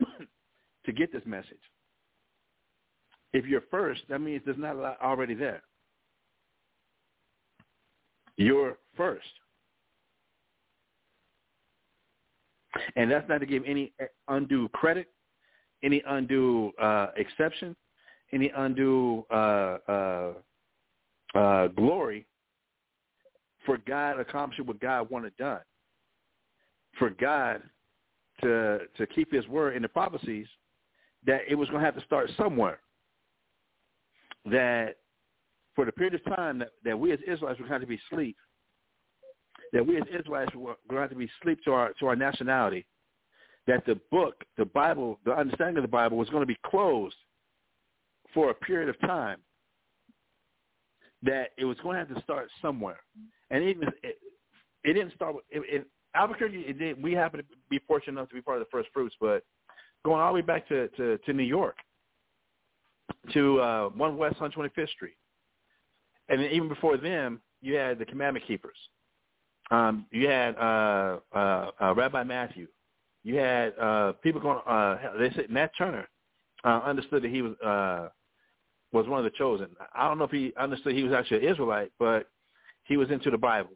to 0.86 0.92
get 0.92 1.12
this 1.12 1.22
message. 1.26 1.56
If 3.32 3.46
you're 3.46 3.62
first, 3.70 4.02
that 4.08 4.20
means 4.20 4.42
there's 4.44 4.58
not 4.58 4.76
a 4.76 4.78
lot 4.78 4.98
already 5.02 5.34
there. 5.34 5.62
You're 8.36 8.78
first. 8.96 9.26
And 12.96 13.10
that's 13.10 13.28
not 13.28 13.38
to 13.38 13.46
give 13.46 13.64
any 13.66 13.92
undue 14.28 14.68
credit, 14.70 15.08
any 15.82 16.02
undue 16.06 16.72
uh, 16.80 17.08
exception, 17.16 17.76
any 18.32 18.50
undue 18.56 19.24
uh, 19.30 19.78
uh, 19.88 20.32
uh, 21.34 21.66
glory 21.68 22.26
for 23.64 23.78
God 23.86 24.18
accomplishing 24.18 24.66
what 24.66 24.80
God 24.80 25.10
wanted 25.10 25.36
done. 25.36 25.60
For 26.98 27.10
God 27.10 27.62
to 28.42 28.80
to 28.96 29.06
keep 29.06 29.32
His 29.32 29.46
word 29.48 29.76
in 29.76 29.82
the 29.82 29.88
prophecies 29.88 30.46
that 31.24 31.42
it 31.48 31.54
was 31.54 31.68
going 31.68 31.80
to 31.80 31.86
have 31.86 31.96
to 31.96 32.04
start 32.04 32.30
somewhere. 32.36 32.80
That 34.44 34.96
for 35.74 35.84
the 35.84 35.92
period 35.92 36.14
of 36.14 36.36
time 36.36 36.58
that, 36.58 36.70
that 36.84 36.98
we 36.98 37.12
as 37.12 37.18
Israelites 37.26 37.60
were 37.60 37.68
going 37.68 37.80
to 37.80 37.86
be 37.86 38.00
asleep, 38.10 38.36
that 39.72 39.86
we 39.86 39.96
as 39.96 40.02
Israelites 40.08 40.54
were 40.54 40.76
going 40.90 41.08
to 41.08 41.14
to 41.14 41.18
be 41.18 41.30
asleep 41.40 41.60
to 41.64 41.72
our 41.72 41.92
to 42.00 42.06
our 42.06 42.16
nationality, 42.16 42.84
that 43.66 43.86
the 43.86 43.98
book, 44.10 44.44
the 44.58 44.64
Bible, 44.64 45.18
the 45.24 45.32
understanding 45.32 45.78
of 45.78 45.82
the 45.82 45.88
Bible 45.88 46.16
was 46.16 46.28
going 46.28 46.42
to 46.42 46.46
be 46.46 46.58
closed 46.66 47.16
for 48.34 48.50
a 48.50 48.54
period 48.54 48.88
of 48.88 49.00
time. 49.00 49.38
That 51.24 51.50
it 51.56 51.64
was 51.64 51.76
going 51.82 51.94
to 51.94 52.00
have 52.00 52.16
to 52.16 52.22
start 52.22 52.48
somewhere, 52.60 52.98
and 53.50 53.62
even 53.62 53.88
it, 54.02 54.18
it 54.82 54.94
didn't 54.94 55.14
start. 55.14 55.36
With, 55.36 55.44
it, 55.50 55.62
it, 55.68 55.86
Albuquerque, 56.14 56.64
it 56.66 56.78
did, 56.78 57.02
we 57.02 57.12
happened 57.12 57.44
to 57.48 57.56
be 57.70 57.78
fortunate 57.86 58.18
enough 58.18 58.28
to 58.28 58.34
be 58.34 58.42
part 58.42 58.60
of 58.60 58.66
the 58.66 58.70
first 58.70 58.88
fruits, 58.92 59.14
but 59.20 59.42
going 60.04 60.20
all 60.20 60.32
the 60.32 60.34
way 60.34 60.40
back 60.42 60.68
to, 60.68 60.88
to, 60.88 61.18
to 61.18 61.32
New 61.32 61.42
York, 61.42 61.76
to 63.32 63.60
uh, 63.60 63.88
One 63.90 64.16
West 64.16 64.36
125th 64.38 64.90
Street. 64.90 65.16
And 66.28 66.40
then 66.40 66.50
even 66.50 66.68
before 66.68 66.96
them, 66.96 67.40
you 67.60 67.74
had 67.74 67.98
the 67.98 68.04
Commandment 68.04 68.46
Keepers. 68.46 68.76
Um, 69.70 70.06
you 70.10 70.28
had 70.28 70.56
uh, 70.56 71.18
uh, 71.34 71.70
uh, 71.80 71.94
Rabbi 71.94 72.22
Matthew. 72.24 72.66
You 73.24 73.36
had 73.36 73.78
uh, 73.78 74.12
people 74.22 74.40
going. 74.40 74.60
Uh, 74.66 74.98
they 75.18 75.30
said 75.30 75.50
Nat 75.50 75.70
Turner 75.78 76.08
uh, 76.64 76.80
understood 76.84 77.22
that 77.22 77.30
he 77.30 77.42
was 77.42 77.52
uh, 77.64 78.08
was 78.92 79.08
one 79.08 79.18
of 79.18 79.24
the 79.24 79.36
chosen. 79.36 79.68
I 79.94 80.06
don't 80.06 80.18
know 80.18 80.24
if 80.24 80.30
he 80.30 80.52
understood 80.58 80.94
he 80.94 81.02
was 81.02 81.12
actually 81.12 81.46
an 81.46 81.52
Israelite, 81.52 81.92
but 81.98 82.28
he 82.84 82.96
was 82.96 83.10
into 83.10 83.30
the 83.30 83.38
Bible. 83.38 83.70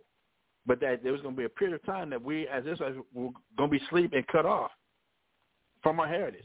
But 0.66 0.80
that 0.80 1.02
there 1.02 1.12
was 1.12 1.22
going 1.22 1.34
to 1.34 1.38
be 1.38 1.44
a 1.44 1.48
period 1.48 1.74
of 1.74 1.84
time 1.84 2.10
that 2.10 2.22
we, 2.22 2.46
as 2.48 2.64
Israelites, 2.66 2.98
were 3.14 3.30
going 3.56 3.70
to 3.70 3.78
be 3.78 3.84
asleep 3.84 4.12
and 4.12 4.26
cut 4.26 4.44
off 4.44 4.70
from 5.82 6.00
our 6.00 6.08
heritage. 6.08 6.44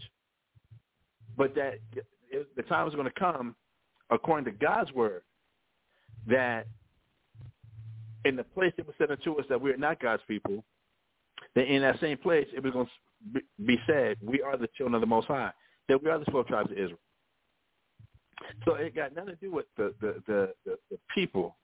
But 1.37 1.55
that 1.55 1.79
the 2.55 2.63
time 2.63 2.85
was 2.85 2.95
going 2.95 3.07
to 3.11 3.19
come, 3.19 3.55
according 4.09 4.45
to 4.45 4.51
God's 4.51 4.91
word, 4.93 5.23
that 6.27 6.67
in 8.23 8.35
the 8.35 8.43
place 8.43 8.73
it 8.77 8.85
was 8.85 8.95
said 8.97 9.11
unto 9.11 9.39
us 9.39 9.45
that 9.49 9.59
we 9.59 9.71
are 9.71 9.77
not 9.77 9.99
God's 9.99 10.21
people, 10.27 10.63
that 11.55 11.65
in 11.65 11.81
that 11.81 11.99
same 11.99 12.17
place 12.17 12.47
it 12.55 12.63
was 12.63 12.73
going 12.73 12.87
to 13.33 13.41
be 13.65 13.77
said, 13.87 14.17
we 14.21 14.41
are 14.41 14.55
the 14.55 14.69
children 14.77 14.93
of 14.95 15.01
the 15.01 15.07
Most 15.07 15.27
High, 15.27 15.51
that 15.89 16.01
we 16.01 16.09
are 16.09 16.19
the 16.19 16.25
12 16.25 16.47
tribes 16.47 16.71
of 16.71 16.77
Israel. 16.77 16.99
So 18.65 18.75
it 18.75 18.95
got 18.95 19.15
nothing 19.15 19.35
to 19.35 19.41
do 19.41 19.51
with 19.51 19.65
the, 19.77 19.93
the, 20.01 20.21
the, 20.27 20.53
the, 20.65 20.77
the 20.89 20.97
people, 21.13 21.57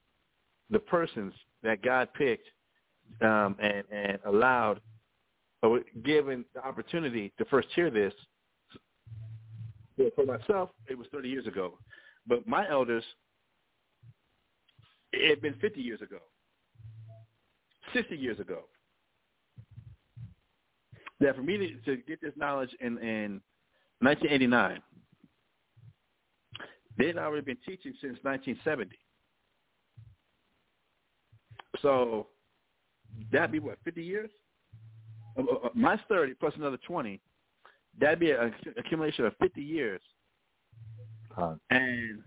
the 0.70 0.78
persons 0.78 1.32
that 1.62 1.82
God 1.82 2.08
picked 2.14 2.48
um, 3.22 3.56
and, 3.60 3.84
and 3.90 4.18
allowed 4.26 4.80
or 5.62 5.80
given 6.04 6.44
the 6.54 6.64
opportunity 6.64 7.32
to 7.38 7.44
first 7.46 7.68
hear 7.74 7.90
this. 7.90 8.12
For 10.14 10.24
myself, 10.24 10.70
it 10.88 10.96
was 10.96 11.08
30 11.10 11.28
years 11.28 11.46
ago. 11.46 11.78
But 12.26 12.46
my 12.46 12.68
elders, 12.68 13.02
it 15.12 15.28
had 15.28 15.42
been 15.42 15.54
50 15.54 15.80
years 15.80 16.00
ago, 16.00 16.18
60 17.92 18.14
years 18.14 18.38
ago. 18.38 18.60
That 21.20 21.34
for 21.34 21.42
me 21.42 21.56
to, 21.56 21.96
to 21.96 22.02
get 22.02 22.20
this 22.20 22.32
knowledge 22.36 22.70
in, 22.80 22.98
in 22.98 23.40
1989, 24.00 24.80
they'd 26.98 27.16
already 27.16 27.44
been 27.44 27.58
teaching 27.64 27.92
since 28.00 28.18
1970. 28.22 28.98
So 31.80 32.26
that'd 33.32 33.52
be 33.52 33.60
what, 33.60 33.78
50 33.84 34.02
years? 34.02 34.30
Uh, 35.38 35.42
uh, 35.42 35.66
uh, 35.66 35.68
my 35.74 35.98
30 36.08 36.34
plus 36.34 36.54
another 36.56 36.78
20. 36.86 37.20
That'd 38.00 38.20
be 38.20 38.32
an 38.32 38.54
accumulation 38.76 39.24
of 39.24 39.34
50 39.40 39.62
years. 39.62 40.00
Huh. 41.30 41.54
And 41.70 42.22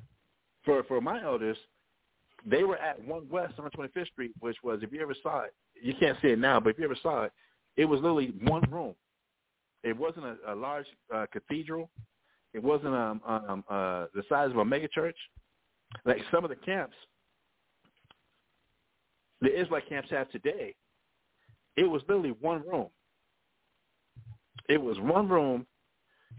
for 0.63 0.83
for 0.83 1.01
my 1.01 1.21
elders, 1.23 1.57
they 2.45 2.63
were 2.63 2.77
at 2.77 3.03
One 3.05 3.27
West 3.29 3.55
on 3.59 3.69
25th 3.71 4.07
Street, 4.07 4.31
which 4.39 4.57
was, 4.63 4.79
if 4.81 4.91
you 4.91 5.01
ever 5.01 5.15
saw 5.21 5.41
it, 5.41 5.53
you 5.81 5.93
can't 5.99 6.17
see 6.21 6.29
it 6.29 6.39
now, 6.39 6.59
but 6.59 6.69
if 6.69 6.79
you 6.79 6.85
ever 6.85 6.97
saw 7.01 7.23
it, 7.23 7.31
it 7.77 7.85
was 7.85 8.01
literally 8.01 8.33
one 8.43 8.63
room. 8.69 8.95
It 9.83 9.97
wasn't 9.97 10.25
a, 10.25 10.53
a 10.53 10.55
large 10.55 10.85
uh, 11.13 11.25
cathedral. 11.31 11.89
It 12.53 12.63
wasn't 12.63 12.93
um, 12.95 13.21
um, 13.25 13.63
uh, 13.69 14.05
the 14.13 14.23
size 14.27 14.51
of 14.51 14.57
a 14.57 14.63
megachurch. 14.63 15.13
Like 16.05 16.19
some 16.31 16.43
of 16.43 16.49
the 16.49 16.55
camps, 16.55 16.95
the 19.41 19.49
Israelite 19.49 19.87
camps 19.89 20.09
have 20.11 20.29
today, 20.31 20.75
it 21.77 21.83
was 21.83 22.01
literally 22.07 22.35
one 22.41 22.63
room. 22.67 22.87
It 24.69 24.81
was 24.81 24.97
one 24.99 25.27
room 25.27 25.65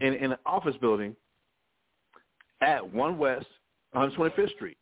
in, 0.01 0.13
in 0.13 0.31
an 0.31 0.37
office 0.45 0.75
building 0.81 1.15
at 2.61 2.93
One 2.93 3.17
West, 3.17 3.45
125th 3.95 4.51
Street. 4.55 4.77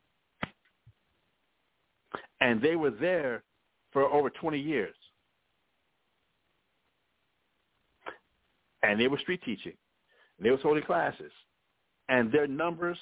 And 2.39 2.61
they 2.61 2.75
were 2.75 2.91
there 2.91 3.43
for 3.91 4.05
over 4.05 4.29
20 4.29 4.59
years. 4.59 4.95
And 8.83 8.99
they 8.99 9.07
were 9.07 9.19
street 9.19 9.41
teaching. 9.43 9.73
They 10.41 10.49
was 10.51 10.59
holding 10.61 10.83
classes. 10.83 11.31
And 12.09 12.31
their 12.31 12.47
numbers 12.47 12.97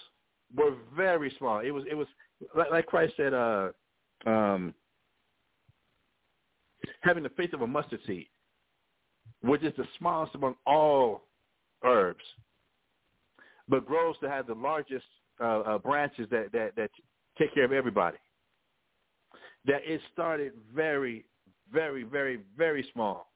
were 0.56 0.76
very 0.96 1.34
small. 1.38 1.60
It 1.60 1.72
was 1.72 1.84
it 1.90 1.96
was 1.96 2.08
like, 2.56 2.72
like 2.72 2.86
Christ 2.86 3.14
said, 3.18 3.34
uh, 3.34 3.70
um, 4.26 4.74
having 7.02 7.24
the 7.24 7.30
faith 7.30 7.54
of 7.54 7.62
a 7.62 7.68
mustard 7.68 8.00
seed, 8.06 8.28
which 9.42 9.64
is 9.64 9.74
the 9.78 9.86
smallest 9.98 10.36
among 10.36 10.56
all 10.66 11.24
herbs, 11.84 12.24
but 13.68 13.86
grows 13.86 14.16
to 14.22 14.30
have 14.30 14.48
the 14.48 14.54
largest 14.54 15.06
uh, 15.42 15.60
uh, 15.62 15.78
branches 15.78 16.28
that, 16.32 16.52
that, 16.52 16.76
that 16.76 16.92
take 17.38 17.54
care 17.54 17.64
of 17.64 17.72
everybody. 17.72 18.18
That 19.66 19.82
it 19.86 20.02
started 20.14 20.54
very, 20.74 21.26
very, 21.72 22.04
very, 22.04 22.40
very 22.58 22.86
small 22.94 23.32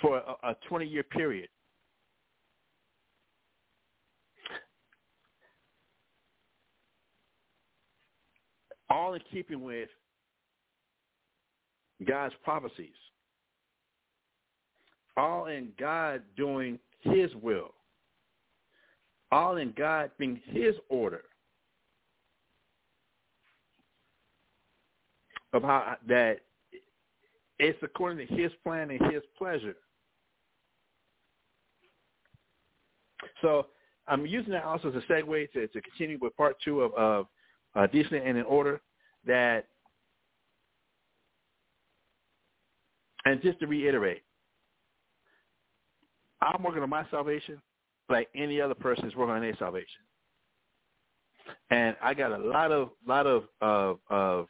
for 0.00 0.18
a, 0.18 0.50
a 0.50 0.56
20-year 0.70 1.02
period. 1.04 1.48
All 8.90 9.14
in 9.14 9.20
keeping 9.30 9.62
with 9.62 9.88
God's 12.06 12.34
prophecies. 12.44 12.94
All 15.16 15.46
in 15.46 15.70
God 15.78 16.22
doing 16.36 16.78
his 17.00 17.34
will. 17.42 17.74
All 19.30 19.56
in 19.56 19.74
God 19.76 20.10
being 20.18 20.40
his 20.46 20.74
order. 20.88 21.22
Of 25.52 25.62
how 25.62 25.96
that 26.06 26.40
it's 27.58 27.78
according 27.82 28.26
to 28.26 28.34
his 28.34 28.52
plan 28.62 28.90
and 28.90 29.12
his 29.12 29.22
pleasure. 29.36 29.74
So 33.42 33.66
I'm 34.06 34.26
using 34.26 34.52
that 34.52 34.64
also 34.64 34.88
as 34.88 34.94
a 34.94 35.12
segue 35.12 35.52
to, 35.52 35.66
to 35.66 35.80
continue 35.80 36.18
with 36.20 36.36
part 36.36 36.56
two 36.64 36.82
of, 36.82 36.94
of 36.94 37.26
uh, 37.74 37.86
Decent 37.88 38.26
and 38.26 38.38
in 38.38 38.44
Order 38.44 38.80
that 39.26 39.66
And 43.28 43.42
just 43.42 43.60
to 43.60 43.66
reiterate, 43.66 44.22
I'm 46.40 46.62
working 46.62 46.82
on 46.82 46.88
my 46.88 47.06
salvation 47.10 47.60
like 48.08 48.28
any 48.34 48.58
other 48.58 48.74
person 48.74 49.06
is 49.06 49.14
working 49.14 49.34
on 49.34 49.42
their 49.42 49.56
salvation. 49.58 50.00
And 51.70 51.94
I 52.02 52.14
got 52.14 52.32
a 52.32 52.38
lot 52.38 52.72
of 52.72 52.90
lot 53.06 53.26
of 53.26 53.44
of, 53.60 53.98
of 54.08 54.46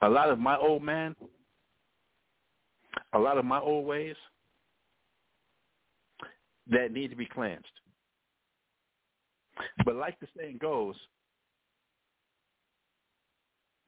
a 0.00 0.08
lot 0.08 0.30
of 0.30 0.38
my 0.38 0.56
old 0.56 0.82
man, 0.82 1.14
a 3.12 3.18
lot 3.18 3.36
of 3.36 3.44
my 3.44 3.60
old 3.60 3.84
ways 3.86 4.16
that 6.70 6.92
need 6.92 7.08
to 7.08 7.16
be 7.16 7.26
cleansed. 7.26 7.66
But 9.84 9.96
like 9.96 10.18
the 10.20 10.26
saying 10.36 10.58
goes, 10.60 10.94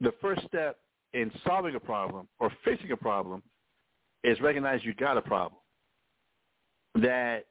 the 0.00 0.12
first 0.20 0.42
step 0.46 0.78
in 1.12 1.30
solving 1.46 1.74
a 1.74 1.80
problem 1.80 2.28
or 2.38 2.50
fixing 2.64 2.90
a 2.92 2.96
problem 2.96 3.42
is 4.24 4.40
recognize 4.40 4.80
you 4.84 4.94
got 4.94 5.16
a 5.16 5.22
problem. 5.22 5.60
That 6.96 7.44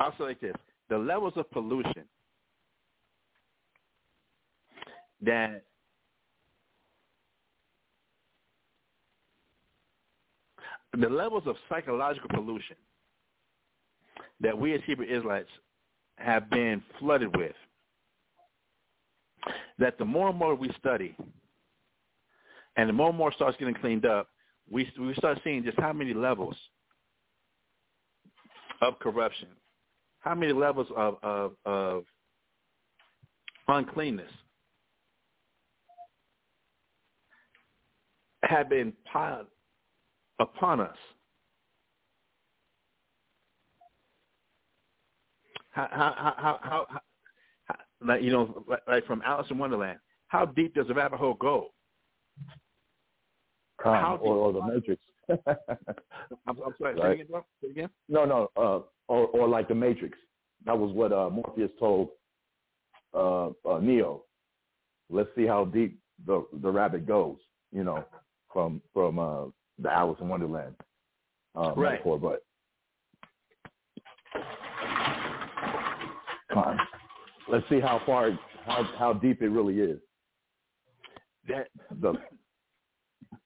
I'll 0.00 0.12
say 0.18 0.24
like 0.24 0.40
this: 0.40 0.56
the 0.88 0.98
levels 0.98 1.34
of 1.36 1.50
pollution 1.50 2.04
that 5.22 5.62
the 10.92 11.08
levels 11.08 11.44
of 11.46 11.56
psychological 11.68 12.28
pollution 12.28 12.76
that 14.40 14.58
we 14.58 14.74
as 14.74 14.80
Hebrew 14.86 15.06
Israelites 15.06 15.50
have 16.18 16.48
been 16.50 16.82
flooded 16.98 17.36
with 17.36 17.54
that 19.78 19.98
the 19.98 20.04
more 20.04 20.28
and 20.28 20.38
more 20.38 20.54
we 20.54 20.70
study 20.78 21.16
and 22.76 22.88
the 22.88 22.92
more 22.92 23.08
and 23.08 23.18
more 23.18 23.32
starts 23.32 23.56
getting 23.58 23.74
cleaned 23.74 24.06
up, 24.06 24.28
we, 24.70 24.90
we 24.98 25.14
start 25.14 25.38
seeing 25.44 25.62
just 25.62 25.78
how 25.78 25.92
many 25.92 26.14
levels 26.14 26.56
of 28.80 28.98
corruption, 28.98 29.48
how 30.20 30.34
many 30.34 30.52
levels 30.52 30.88
of, 30.96 31.16
of, 31.22 31.52
of 31.64 32.04
uncleanness 33.68 34.30
have 38.42 38.68
been 38.68 38.92
piled 39.10 39.46
upon 40.38 40.80
us. 40.80 40.96
How, 45.74 45.88
how, 45.90 46.34
how, 46.36 46.58
how, 46.62 47.00
like 48.00 48.22
you 48.22 48.30
know, 48.30 48.64
like 48.86 49.06
from 49.06 49.22
Alice 49.24 49.46
in 49.50 49.58
Wonderland. 49.58 49.98
How 50.28 50.46
deep 50.46 50.74
does 50.74 50.88
a 50.88 50.94
rabbit 50.94 51.18
hole 51.18 51.34
go? 51.34 51.68
Or, 54.22 54.36
or 54.36 54.52
the 54.52 54.62
Matrix. 54.62 55.02
I'm, 55.28 56.58
I'm 56.64 56.74
sorry. 56.78 56.96
Say, 57.00 57.12
again, 57.12 57.26
say 57.62 57.70
again. 57.70 57.88
No, 58.08 58.24
no. 58.24 58.50
Uh, 58.56 58.80
or, 59.08 59.26
or 59.28 59.48
like 59.48 59.68
the 59.68 59.74
Matrix. 59.74 60.16
That 60.64 60.78
was 60.78 60.92
what 60.92 61.12
uh, 61.12 61.28
Morpheus 61.28 61.70
told 61.78 62.10
uh, 63.12 63.48
uh, 63.68 63.80
Neo. 63.80 64.24
Let's 65.10 65.28
see 65.36 65.46
how 65.46 65.64
deep 65.66 65.98
the 66.26 66.46
the 66.62 66.70
rabbit 66.70 67.06
goes. 67.06 67.36
You 67.72 67.84
know, 67.84 68.04
from 68.52 68.80
from 68.92 69.18
uh, 69.18 69.44
the 69.78 69.90
Alice 69.90 70.18
in 70.20 70.28
Wonderland 70.28 70.74
uh, 71.56 71.74
right. 71.74 71.92
metaphor. 71.92 72.18
But 72.18 72.42
Con. 76.52 76.78
Let's 77.54 77.68
see 77.68 77.78
how 77.78 78.00
far, 78.04 78.36
how 78.66 78.82
how 78.98 79.12
deep 79.12 79.40
it 79.40 79.48
really 79.48 79.78
is. 79.78 80.00
That 81.46 81.68
The 82.00 82.14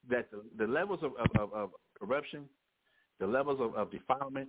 that 0.08 0.30
the, 0.30 0.42
the 0.56 0.66
levels 0.66 1.00
of, 1.02 1.12
of, 1.38 1.52
of, 1.52 1.70
corruption, 1.98 2.44
the 3.20 3.26
levels 3.26 3.60
of, 3.60 3.74
of 3.74 3.90
defilement, 3.90 4.48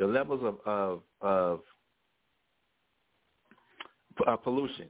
the 0.00 0.08
levels 0.08 0.40
of 0.42 0.58
of, 0.66 1.02
of 1.20 1.60
uh, 4.26 4.36
pollution 4.38 4.88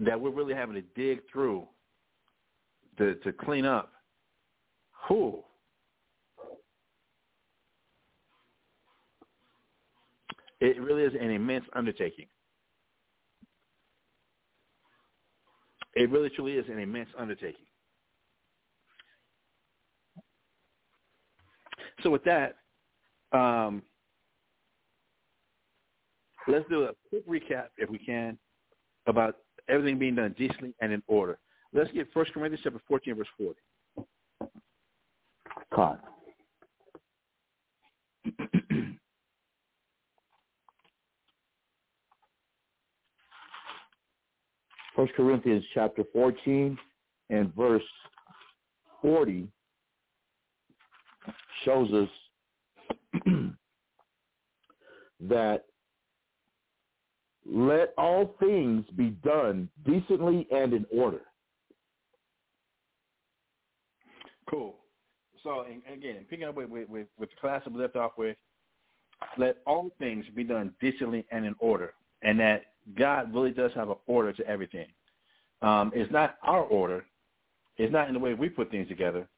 that 0.00 0.20
we're 0.20 0.28
really 0.28 0.52
having 0.52 0.74
to 0.74 0.82
dig 0.94 1.20
through 1.32 1.66
to 2.98 3.14
to 3.14 3.32
clean 3.32 3.64
up. 3.64 3.92
Who? 5.08 5.42
It 10.62 10.80
really 10.80 11.02
is 11.02 11.12
an 11.20 11.28
immense 11.28 11.64
undertaking. 11.74 12.26
It 15.96 16.08
really 16.08 16.30
truly 16.30 16.52
is 16.52 16.64
an 16.68 16.78
immense 16.78 17.08
undertaking. 17.18 17.66
So 22.04 22.10
with 22.10 22.22
that, 22.22 22.58
um, 23.32 23.82
let's 26.46 26.64
do 26.68 26.84
a 26.84 26.92
quick 27.08 27.28
recap, 27.28 27.66
if 27.76 27.90
we 27.90 27.98
can, 27.98 28.38
about 29.08 29.38
everything 29.68 29.98
being 29.98 30.14
done 30.14 30.32
decently 30.38 30.74
and 30.80 30.92
in 30.92 31.02
order. 31.08 31.40
Let's 31.72 31.90
get 31.90 32.06
First 32.14 32.32
Corinthians 32.34 32.60
chapter 32.62 32.80
14, 32.86 33.16
verse 33.16 33.26
40. 33.36 33.58
con. 35.74 35.98
First 44.94 45.14
Corinthians 45.14 45.64
chapter 45.72 46.04
14 46.12 46.78
and 47.30 47.54
verse 47.54 47.82
40 49.00 49.48
shows 51.64 51.90
us 51.92 52.08
that 55.20 55.64
let 57.46 57.94
all 57.96 58.34
things 58.38 58.84
be 58.96 59.10
done 59.24 59.68
decently 59.84 60.46
and 60.50 60.72
in 60.72 60.86
order. 60.92 61.22
Cool. 64.48 64.76
So 65.42 65.64
and 65.68 65.82
again, 65.92 66.26
picking 66.28 66.46
up 66.46 66.54
with, 66.56 66.68
with, 66.68 66.88
with, 66.88 67.06
with 67.18 67.30
the 67.30 67.36
class 67.40 67.62
we 67.68 67.80
left 67.80 67.96
off 67.96 68.12
with, 68.16 68.36
let 69.38 69.56
all 69.66 69.90
things 69.98 70.24
be 70.34 70.44
done 70.44 70.72
decently 70.80 71.24
and 71.32 71.44
in 71.46 71.54
order, 71.58 71.94
and 72.22 72.38
that 72.38 72.71
God 72.96 73.32
really 73.34 73.52
does 73.52 73.72
have 73.74 73.90
an 73.90 73.96
order 74.06 74.32
to 74.32 74.46
everything. 74.46 74.86
Um, 75.62 75.92
it's 75.94 76.12
not 76.12 76.36
our 76.42 76.62
order. 76.62 77.04
It's 77.76 77.92
not 77.92 78.08
in 78.08 78.14
the 78.14 78.20
way 78.20 78.34
we 78.34 78.48
put 78.48 78.70
things 78.70 78.88
together. 78.88 79.28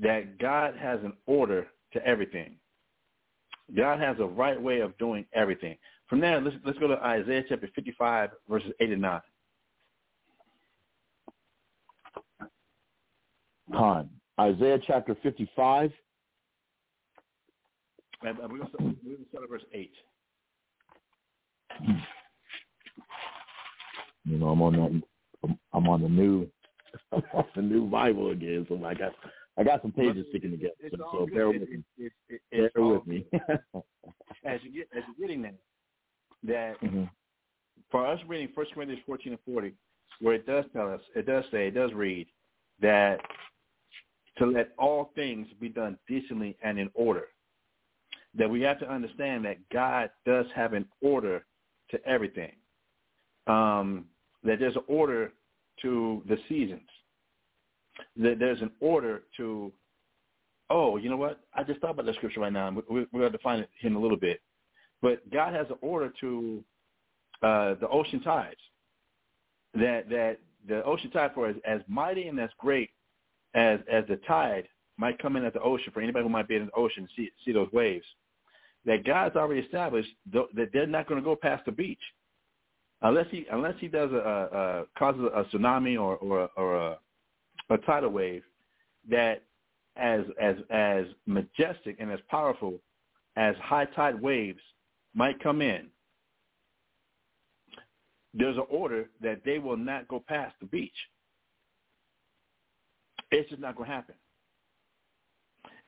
That 0.00 0.38
God 0.38 0.74
has 0.76 1.00
an 1.02 1.14
order 1.26 1.66
to 1.92 2.06
everything. 2.06 2.56
God 3.76 4.00
has 4.00 4.16
a 4.20 4.24
right 4.24 4.60
way 4.60 4.80
of 4.80 4.96
doing 4.98 5.24
everything. 5.32 5.76
From 6.08 6.20
there, 6.20 6.40
let's 6.40 6.56
let's 6.64 6.78
go 6.78 6.88
to 6.88 6.96
Isaiah 7.02 7.44
chapter 7.48 7.70
55, 7.74 8.30
verses 8.48 8.72
8 8.80 8.90
and 8.90 9.02
9. 9.02 9.20
Con. 13.72 14.10
Isaiah 14.38 14.78
chapter 14.86 15.16
55. 15.22 15.90
And, 18.22 18.38
uh, 18.38 18.42
We're 18.42 18.58
going 18.58 18.60
to 18.62 19.26
start 19.30 19.44
at 19.44 19.50
verse 19.50 19.64
8. 19.72 19.92
You 24.24 24.38
know, 24.38 24.48
I'm 24.48 24.62
on 24.62 24.72
that. 24.74 24.80
I'm- 25.44 25.58
on 25.88 26.02
the 26.02 26.08
new, 26.08 26.48
I'm 27.10 27.22
on 27.32 27.44
the 27.56 27.62
new 27.62 27.86
Bible 27.88 28.30
again. 28.30 28.64
So 28.68 28.82
I 28.84 28.94
got, 28.94 29.12
I 29.58 29.64
got 29.64 29.82
some 29.82 29.90
pages 29.92 30.26
sticking 30.30 30.52
together. 30.52 30.74
It's 30.80 30.94
So, 30.96 31.08
so 31.12 31.26
bear 31.26 31.50
It- 31.50 31.60
with 31.60 31.68
me. 31.70 31.84
it- 31.98 32.12
it- 32.52 32.74
Bear 32.74 32.84
with 32.86 33.06
me. 33.06 33.26
as 34.44 34.60
you 34.62 34.70
get 34.72 34.88
as 34.96 35.02
you're 35.06 35.26
getting 35.26 35.42
there, 35.42 35.54
that 36.44 36.80
Mhm. 36.80 37.10
for 37.90 38.06
us 38.06 38.20
reading 38.28 38.48
First 38.54 38.72
Corinthians 38.74 39.02
14 39.04 39.32
and 39.32 39.40
40, 39.42 39.74
where 40.20 40.34
it 40.34 40.46
does 40.46 40.64
tell 40.72 40.92
us, 40.92 41.00
it 41.16 41.26
does 41.26 41.44
say, 41.50 41.66
it 41.68 41.72
does 41.72 41.92
read 41.92 42.28
that 42.80 43.20
to 44.36 44.46
let 44.46 44.72
all 44.78 45.06
things 45.16 45.46
be 45.60 45.68
done 45.68 45.98
decently 46.06 46.56
and 46.62 46.78
in 46.78 46.90
order. 46.94 47.28
That 48.34 48.48
we 48.48 48.60
have 48.62 48.78
to 48.78 48.88
understand 48.90 49.44
that 49.44 49.68
God 49.70 50.10
does 50.24 50.46
have 50.54 50.72
an 50.74 50.88
order 51.02 51.44
to 51.90 52.04
everything. 52.06 52.54
Um, 53.46 54.08
that 54.44 54.58
there's 54.58 54.76
an 54.76 54.82
order 54.88 55.32
to 55.82 56.22
the 56.28 56.36
seasons. 56.48 56.88
That 58.16 58.38
there's 58.38 58.60
an 58.62 58.70
order 58.80 59.22
to, 59.36 59.72
oh, 60.70 60.96
you 60.96 61.10
know 61.10 61.16
what? 61.16 61.40
I 61.54 61.62
just 61.62 61.80
thought 61.80 61.90
about 61.90 62.06
that 62.06 62.14
scripture 62.16 62.40
right 62.40 62.52
now. 62.52 62.68
and 62.68 62.76
we- 62.76 62.82
We're 62.88 63.06
going 63.20 63.32
to 63.32 63.38
define 63.38 63.60
it 63.60 63.70
in 63.82 63.94
a 63.94 64.00
little 64.00 64.16
bit. 64.16 64.40
But 65.00 65.28
God 65.30 65.52
has 65.54 65.66
an 65.70 65.76
order 65.80 66.12
to 66.20 66.64
uh, 67.42 67.74
the 67.80 67.88
ocean 67.88 68.20
tides. 68.20 68.60
That 69.74 70.08
that 70.10 70.38
the 70.68 70.84
ocean 70.84 71.10
tide 71.10 71.32
for 71.34 71.48
as, 71.48 71.56
as 71.64 71.80
mighty 71.88 72.28
and 72.28 72.38
as 72.38 72.50
great 72.58 72.90
as 73.54 73.80
as 73.90 74.04
the 74.08 74.16
tide 74.28 74.68
might 74.96 75.18
come 75.18 75.36
in 75.36 75.44
at 75.44 75.52
the 75.54 75.60
ocean 75.60 75.92
for 75.92 76.00
anybody 76.00 76.22
who 76.22 76.28
might 76.28 76.46
be 76.46 76.54
in 76.56 76.66
the 76.66 76.72
ocean 76.72 77.08
see 77.16 77.30
see 77.44 77.52
those 77.52 77.72
waves. 77.72 78.04
That 78.84 79.04
God's 79.04 79.34
already 79.34 79.60
established 79.60 80.10
that 80.32 80.70
they're 80.72 80.86
not 80.86 81.08
going 81.08 81.20
to 81.20 81.24
go 81.24 81.34
past 81.34 81.64
the 81.64 81.72
beach 81.72 82.02
unless 83.02 83.26
he 83.30 83.46
unless 83.50 83.74
he 83.78 83.88
does 83.88 84.10
a, 84.12 84.16
a, 84.16 84.58
a 84.80 84.84
causes 84.98 85.22
a 85.34 85.44
tsunami 85.44 86.00
or 86.00 86.16
or, 86.16 86.48
or 86.56 86.76
a, 86.76 86.98
a 87.70 87.78
tidal 87.78 88.10
wave 88.10 88.42
that 89.10 89.42
as 89.96 90.22
as 90.40 90.56
as 90.70 91.04
majestic 91.26 91.96
and 91.98 92.10
as 92.10 92.20
powerful 92.28 92.78
as 93.36 93.54
high 93.62 93.84
tide 93.86 94.20
waves 94.20 94.60
might 95.14 95.42
come 95.42 95.60
in, 95.60 95.86
there's 98.34 98.56
an 98.56 98.64
order 98.68 99.08
that 99.20 99.42
they 99.44 99.58
will 99.58 99.76
not 99.76 100.08
go 100.08 100.22
past 100.26 100.54
the 100.60 100.66
beach. 100.66 100.92
It's 103.30 103.48
just 103.48 103.60
not 103.60 103.76
going 103.76 103.88
to 103.88 103.94
happen. 103.94 104.14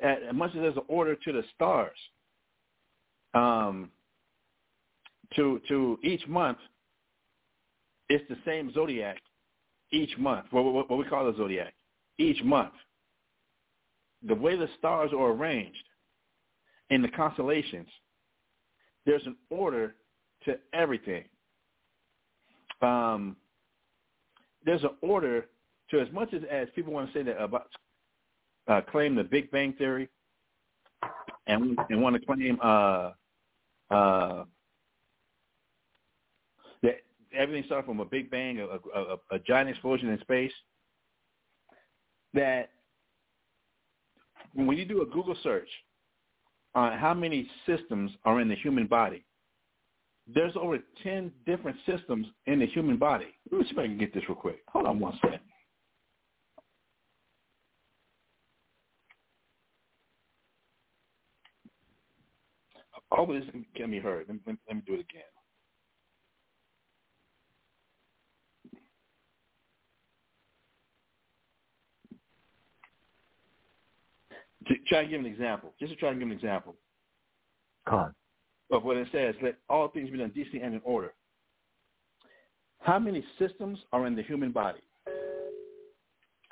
As 0.01 0.19
much 0.35 0.51
as 0.55 0.63
there's 0.63 0.77
an 0.77 0.83
order 0.89 1.15
to 1.15 1.33
the 1.33 1.43
stars, 1.55 1.97
um, 3.35 3.91
to 5.37 5.61
to 5.69 5.99
each 6.03 6.27
month, 6.27 6.59
it's 8.09 8.25
the 8.29 8.37
same 8.45 8.73
zodiac 8.73 9.21
each 9.93 10.17
month. 10.19 10.47
What, 10.51 10.65
what, 10.65 10.91
what 10.91 10.99
we 10.99 11.05
call 11.05 11.31
the 11.31 11.37
zodiac 11.37 11.75
each 12.19 12.43
month. 12.43 12.73
The 14.27 14.35
way 14.35 14.57
the 14.57 14.69
stars 14.79 15.11
are 15.13 15.33
arranged 15.33 15.85
in 16.91 17.03
the 17.03 17.09
constellations, 17.09 17.89
there's 19.05 19.25
an 19.27 19.37
order 19.51 19.95
to 20.45 20.59
everything. 20.73 21.25
Um, 22.81 23.37
there's 24.65 24.83
an 24.83 24.97
order 25.03 25.47
to 25.91 26.01
as 26.01 26.09
much 26.13 26.33
as, 26.33 26.43
as 26.51 26.69
people 26.75 26.93
want 26.93 27.13
to 27.13 27.19
say 27.19 27.23
that 27.23 27.41
about 27.41 27.69
uh, 28.67 28.81
claim 28.91 29.15
the 29.15 29.25
Big 29.25 29.51
Bang 29.51 29.75
theory 29.75 30.09
and 31.47 31.79
and 31.91 32.03
want 32.03 32.17
to 32.17 32.27
claim 32.27 32.59
uh, 32.63 33.11
uh, 33.91 34.45
everything 37.37 37.65
started 37.67 37.87
from 37.87 38.01
a 38.01 38.05
Big 38.05 38.31
Bang, 38.31 38.61
a, 38.61 38.99
a, 38.99 39.17
a, 39.33 39.39
giant 39.41 39.69
explosion 39.69 40.09
in 40.09 40.21
space. 40.21 40.53
That 42.33 42.71
when 44.55 44.77
you 44.77 44.85
do 44.85 45.03
a 45.03 45.07
Google 45.07 45.37
search 45.43 45.69
on 46.75 46.99
how 46.99 47.15
many 47.15 47.49
systems 47.67 48.11
are 48.25 48.41
in 48.41 48.49
the 48.49 48.57
human 48.57 48.87
body, 48.87 49.25
there's 50.27 50.55
over 50.57 50.79
10 51.03 51.31
different 51.47 51.77
systems 51.87 52.27
in 52.47 52.59
the 52.59 52.67
human 52.67 52.97
body. 52.97 53.27
Let 53.51 53.61
me 53.61 53.67
see 53.67 53.73
if 53.73 53.79
I 53.79 53.87
can 53.87 53.99
get 53.99 54.15
this 54.15 54.25
real 54.29 54.37
quick. 54.37 54.63
Hold 54.69 54.87
on 54.87 54.99
one 54.99 55.19
second. 55.23 55.41
All 63.11 63.27
this 63.27 63.45
can 63.77 63.91
be 63.91 64.01
heard. 64.01 64.27
Let 64.29 64.47
me, 64.47 64.59
let 64.67 64.77
me 64.77 64.83
do 64.87 64.95
it 64.95 65.01
again. 65.01 65.23
To 74.67 74.75
try 74.89 75.03
to 75.03 75.09
give 75.09 75.21
an 75.21 75.27
example, 75.27 75.73
just 75.79 75.93
to 75.93 75.99
try 75.99 76.11
to 76.11 76.19
give 76.19 76.27
an 76.27 76.33
example 76.33 76.75
Con. 77.87 78.15
of 78.71 78.85
what 78.85 78.97
it 78.97 79.09
says, 79.13 79.35
let 79.43 79.57
all 79.69 79.89
things 79.89 80.11
be 80.11 80.19
done 80.19 80.33
decently 80.35 80.61
and 80.61 80.75
in 80.75 80.81
order. 80.85 81.13
How 82.81 82.99
many 82.99 83.25
systems 83.39 83.79
are 83.93 84.07
in 84.07 84.15
the 84.15 84.23
human 84.23 84.53
body? 84.53 84.81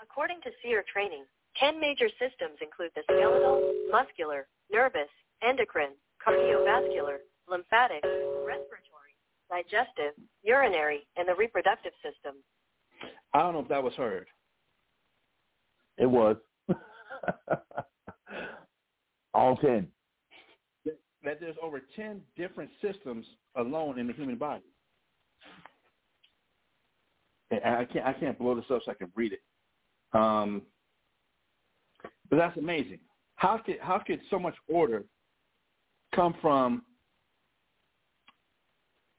According 0.03 0.41
to 0.43 0.51
SEER 0.63 0.85
training, 0.93 1.25
10 1.59 1.81
major 1.81 2.09
systems 2.19 2.59
include 2.61 2.91
the 2.95 3.03
skeletal, 3.05 3.73
muscular, 3.91 4.47
nervous, 4.71 5.09
endocrine, 5.43 5.93
cardiovascular, 6.27 7.19
lymphatic, 7.49 8.03
respiratory, 8.47 9.15
digestive, 9.51 10.15
urinary, 10.43 11.07
and 11.17 11.29
the 11.29 11.35
reproductive 11.35 11.93
system. 12.03 12.37
I 13.35 13.41
don't 13.41 13.55
know 13.55 13.61
if 13.61 13.69
that 13.69 13.83
was 13.83 13.95
heard. 13.95 14.27
It 15.99 16.07
was. 16.07 16.37
All 19.35 19.57
ten. 19.57 19.89
That 21.25 21.39
there's 21.41 21.57
over 21.63 21.81
ten 21.95 22.21
different 22.37 22.71
systems 22.83 23.25
alone 23.57 23.99
in 23.99 24.07
the 24.07 24.13
human 24.13 24.37
body. 24.37 24.65
And 27.51 27.77
I 27.77 27.85
can't 27.85 28.07
I 28.07 28.13
can't 28.13 28.39
blow 28.39 28.55
this 28.55 28.65
up 28.71 28.83
so 28.85 28.91
I 28.91 28.95
can 28.95 29.13
read 29.15 29.33
it. 29.33 29.43
Um, 30.13 30.63
but 32.29 32.37
that's 32.37 32.57
amazing. 32.57 32.99
How 33.37 33.59
could 33.59 33.77
how 33.81 33.99
could 33.99 34.21
so 34.31 34.39
much 34.39 34.55
order 34.69 35.05
come 36.15 36.35
from 36.41 36.83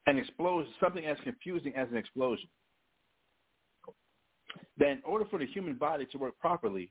an 0.08 0.18
explosion, 0.18 0.74
something 0.80 1.06
as 1.06 1.18
confusing 1.24 1.74
as 1.76 1.88
an 1.90 1.98
explosion? 1.98 2.50
That 4.78 4.90
in 4.90 5.02
order 5.06 5.26
for 5.26 5.40
the 5.40 5.46
human 5.46 5.76
body 5.76 6.06
to 6.12 6.18
work 6.18 6.38
properly, 6.40 6.90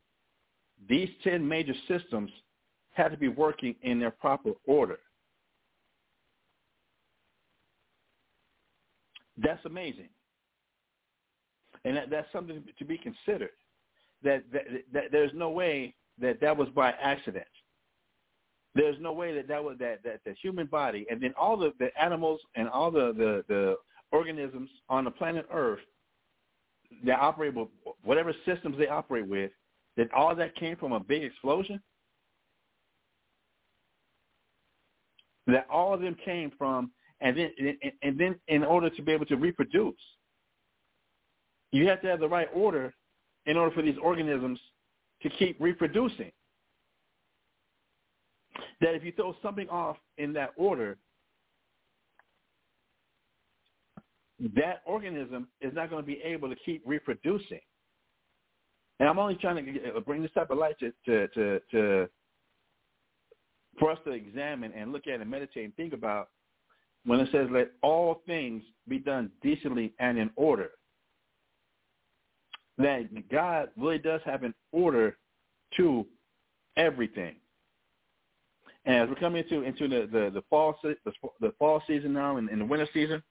these 0.88 1.08
ten 1.22 1.46
major 1.46 1.74
systems 1.86 2.30
had 2.92 3.08
to 3.08 3.16
be 3.16 3.28
working 3.28 3.74
in 3.82 3.98
their 3.98 4.10
proper 4.10 4.52
order. 4.66 4.98
That's 9.38 9.64
amazing. 9.64 10.08
And 11.84 11.96
that, 11.96 12.10
that's 12.10 12.30
something 12.32 12.62
to 12.78 12.84
be 12.84 12.98
considered. 12.98 13.50
That, 14.22 14.44
that, 14.52 14.62
that 14.92 15.04
there's 15.10 15.32
no 15.34 15.50
way 15.50 15.94
that 16.20 16.40
that 16.40 16.56
was 16.56 16.68
by 16.68 16.92
accident. 16.92 17.46
There's 18.74 18.96
no 19.00 19.12
way 19.12 19.34
that 19.34 19.48
that 19.48 19.62
was 19.62 19.76
that, 19.80 20.02
that 20.04 20.20
the 20.24 20.34
human 20.40 20.66
body 20.66 21.06
and 21.10 21.20
then 21.20 21.34
all 21.38 21.56
the, 21.56 21.72
the 21.78 21.88
animals 22.00 22.40
and 22.54 22.68
all 22.68 22.90
the, 22.90 23.12
the, 23.16 23.44
the 23.48 23.76
organisms 24.12 24.70
on 24.88 25.04
the 25.04 25.10
planet 25.10 25.46
Earth 25.52 25.80
that 27.04 27.18
operate 27.18 27.54
with 27.54 27.68
whatever 28.02 28.32
systems 28.46 28.76
they 28.78 28.86
operate 28.86 29.26
with, 29.26 29.50
that 29.96 30.12
all 30.12 30.34
that 30.34 30.54
came 30.56 30.76
from 30.76 30.92
a 30.92 31.00
big 31.00 31.22
explosion. 31.22 31.80
That 35.46 35.66
all 35.70 35.92
of 35.92 36.00
them 36.00 36.16
came 36.24 36.52
from, 36.56 36.92
and 37.20 37.36
then 37.36 37.50
and, 38.02 38.18
then 38.18 38.36
in 38.48 38.64
order 38.64 38.90
to 38.90 39.02
be 39.02 39.12
able 39.12 39.26
to 39.26 39.36
reproduce, 39.36 39.94
you 41.72 41.88
have 41.88 42.00
to 42.02 42.08
have 42.08 42.20
the 42.20 42.28
right 42.28 42.48
order 42.54 42.94
in 43.46 43.56
order 43.56 43.74
for 43.74 43.82
these 43.82 43.96
organisms 44.00 44.60
to 45.22 45.30
keep 45.30 45.56
reproducing. 45.60 46.30
That 48.80 48.94
if 48.94 49.04
you 49.04 49.12
throw 49.12 49.34
something 49.42 49.68
off 49.68 49.96
in 50.18 50.32
that 50.34 50.50
order, 50.56 50.98
that 54.56 54.82
organism 54.84 55.48
is 55.60 55.72
not 55.74 55.90
going 55.90 56.02
to 56.02 56.06
be 56.06 56.20
able 56.22 56.48
to 56.48 56.56
keep 56.64 56.82
reproducing. 56.84 57.60
And 59.00 59.08
I'm 59.08 59.18
only 59.18 59.36
trying 59.36 59.64
to 59.64 59.96
uh, 59.96 60.00
bring 60.00 60.22
this 60.22 60.30
type 60.32 60.50
of 60.50 60.58
light 60.58 60.78
to, 60.80 60.92
to, 61.06 61.28
to, 61.28 61.60
to 61.72 62.08
for 63.78 63.90
us 63.90 63.98
to 64.04 64.12
examine 64.12 64.72
and 64.72 64.92
look 64.92 65.06
at 65.06 65.20
and 65.20 65.30
meditate 65.30 65.64
and 65.64 65.76
think 65.76 65.92
about 65.92 66.28
when 67.04 67.20
it 67.20 67.28
says, 67.32 67.48
let 67.50 67.72
all 67.82 68.22
things 68.26 68.62
be 68.88 68.98
done 68.98 69.30
decently 69.42 69.92
and 69.98 70.18
in 70.18 70.30
order 70.36 70.70
that 72.78 73.28
God 73.30 73.68
really 73.76 73.98
does 73.98 74.20
have 74.24 74.42
an 74.42 74.54
order 74.72 75.16
to 75.76 76.06
everything. 76.76 77.36
And 78.84 78.96
as 78.96 79.08
we're 79.08 79.14
coming 79.14 79.44
into 79.44 79.62
into 79.62 79.86
the 79.86 80.08
the, 80.10 80.30
the 80.30 80.42
fall 80.50 80.76
the, 80.82 80.94
the 81.40 81.52
fall 81.58 81.82
season 81.86 82.12
now 82.12 82.36
and, 82.36 82.48
and 82.48 82.60
the 82.60 82.64
winter 82.64 82.88
season, 82.92 83.22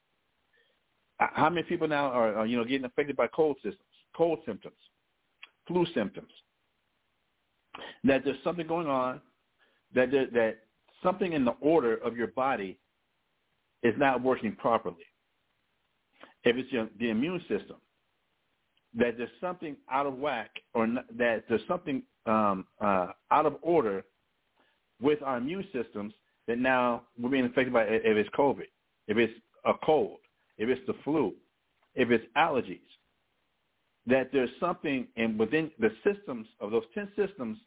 how 1.19 1.49
many 1.49 1.63
people 1.63 1.87
now 1.87 2.05
are, 2.05 2.35
are 2.35 2.45
you 2.45 2.57
know 2.57 2.63
getting 2.63 2.85
affected 2.85 3.17
by 3.17 3.27
cold 3.27 3.57
systems, 3.57 3.83
cold 4.15 4.39
symptoms, 4.45 4.77
flu 5.67 5.85
symptoms? 5.93 6.31
That 8.03 8.23
there's 8.23 8.41
something 8.43 8.67
going 8.67 8.87
on, 8.87 9.21
that 9.93 10.11
that 10.11 10.57
something 11.03 11.33
in 11.33 11.45
the 11.45 11.55
order 11.61 11.95
of 11.97 12.15
your 12.15 12.27
body 12.27 12.77
is 13.83 13.93
not 13.97 14.21
working 14.21 14.55
properly. 14.55 15.05
If 16.43 16.55
it's 16.55 16.71
your, 16.71 16.87
the 16.99 17.09
immune 17.09 17.39
system, 17.41 17.77
that 18.95 19.17
there's 19.17 19.29
something 19.39 19.75
out 19.89 20.05
of 20.05 20.17
whack 20.17 20.51
or 20.73 20.87
not, 20.87 21.05
that 21.17 21.45
there's 21.47 21.61
something 21.67 22.03
um, 22.25 22.65
uh, 22.79 23.07
out 23.31 23.45
of 23.45 23.55
order 23.61 24.03
with 25.01 25.21
our 25.23 25.37
immune 25.37 25.65
systems 25.73 26.13
that 26.47 26.57
now 26.57 27.03
we're 27.19 27.29
being 27.29 27.45
affected 27.45 27.73
by 27.73 27.83
if 27.83 28.03
it's 28.03 28.29
COVID, 28.37 28.67
if 29.07 29.17
it's 29.17 29.33
a 29.65 29.73
cold, 29.83 30.17
if 30.57 30.69
it's 30.69 30.85
the 30.87 30.95
flu, 31.03 31.33
if 31.95 32.09
it's 32.11 32.25
allergies, 32.37 32.79
that 34.07 34.29
there's 34.33 34.49
something 34.59 35.07
in 35.15 35.37
within 35.37 35.71
the 35.79 35.91
systems 36.03 36.47
of 36.59 36.71
those 36.71 36.83
10 36.93 37.09
systems 37.15 37.57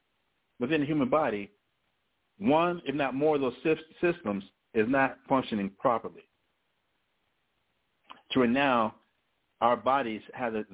within 0.60 0.80
the 0.80 0.86
human 0.86 1.08
body, 1.08 1.50
one, 2.38 2.82
if 2.84 2.94
not 2.94 3.14
more 3.14 3.36
of 3.36 3.40
those 3.40 3.76
systems 4.00 4.44
is 4.74 4.88
not 4.88 5.18
functioning 5.28 5.70
properly. 5.78 6.28
To 8.32 8.40
where 8.40 8.48
now 8.48 8.94
our 9.60 9.76
bodies 9.76 10.20
have 10.34 10.54
a, 10.54 10.64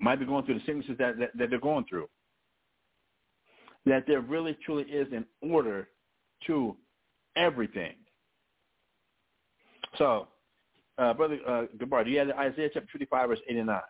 might 0.00 0.18
be 0.18 0.26
going 0.26 0.44
through 0.44 0.58
the 0.58 0.64
sicknesses 0.66 0.96
that, 0.98 1.18
that, 1.18 1.30
that 1.38 1.50
they're 1.50 1.60
going 1.60 1.84
through. 1.88 2.08
That 3.86 4.04
there 4.06 4.20
really 4.20 4.56
truly 4.64 4.84
is 4.84 5.08
an 5.12 5.24
order 5.40 5.88
to 6.46 6.76
everything. 7.36 7.94
So, 9.98 10.28
uh, 10.98 11.14
Brother 11.14 11.38
uh, 11.46 11.62
Gabar, 11.78 12.04
do 12.04 12.10
you 12.10 12.18
have 12.18 12.30
Isaiah 12.30 12.70
chapter 12.72 12.88
55, 12.92 13.28
verse 13.28 13.38
8 13.48 13.56
and 13.56 13.66
9? 13.66 13.80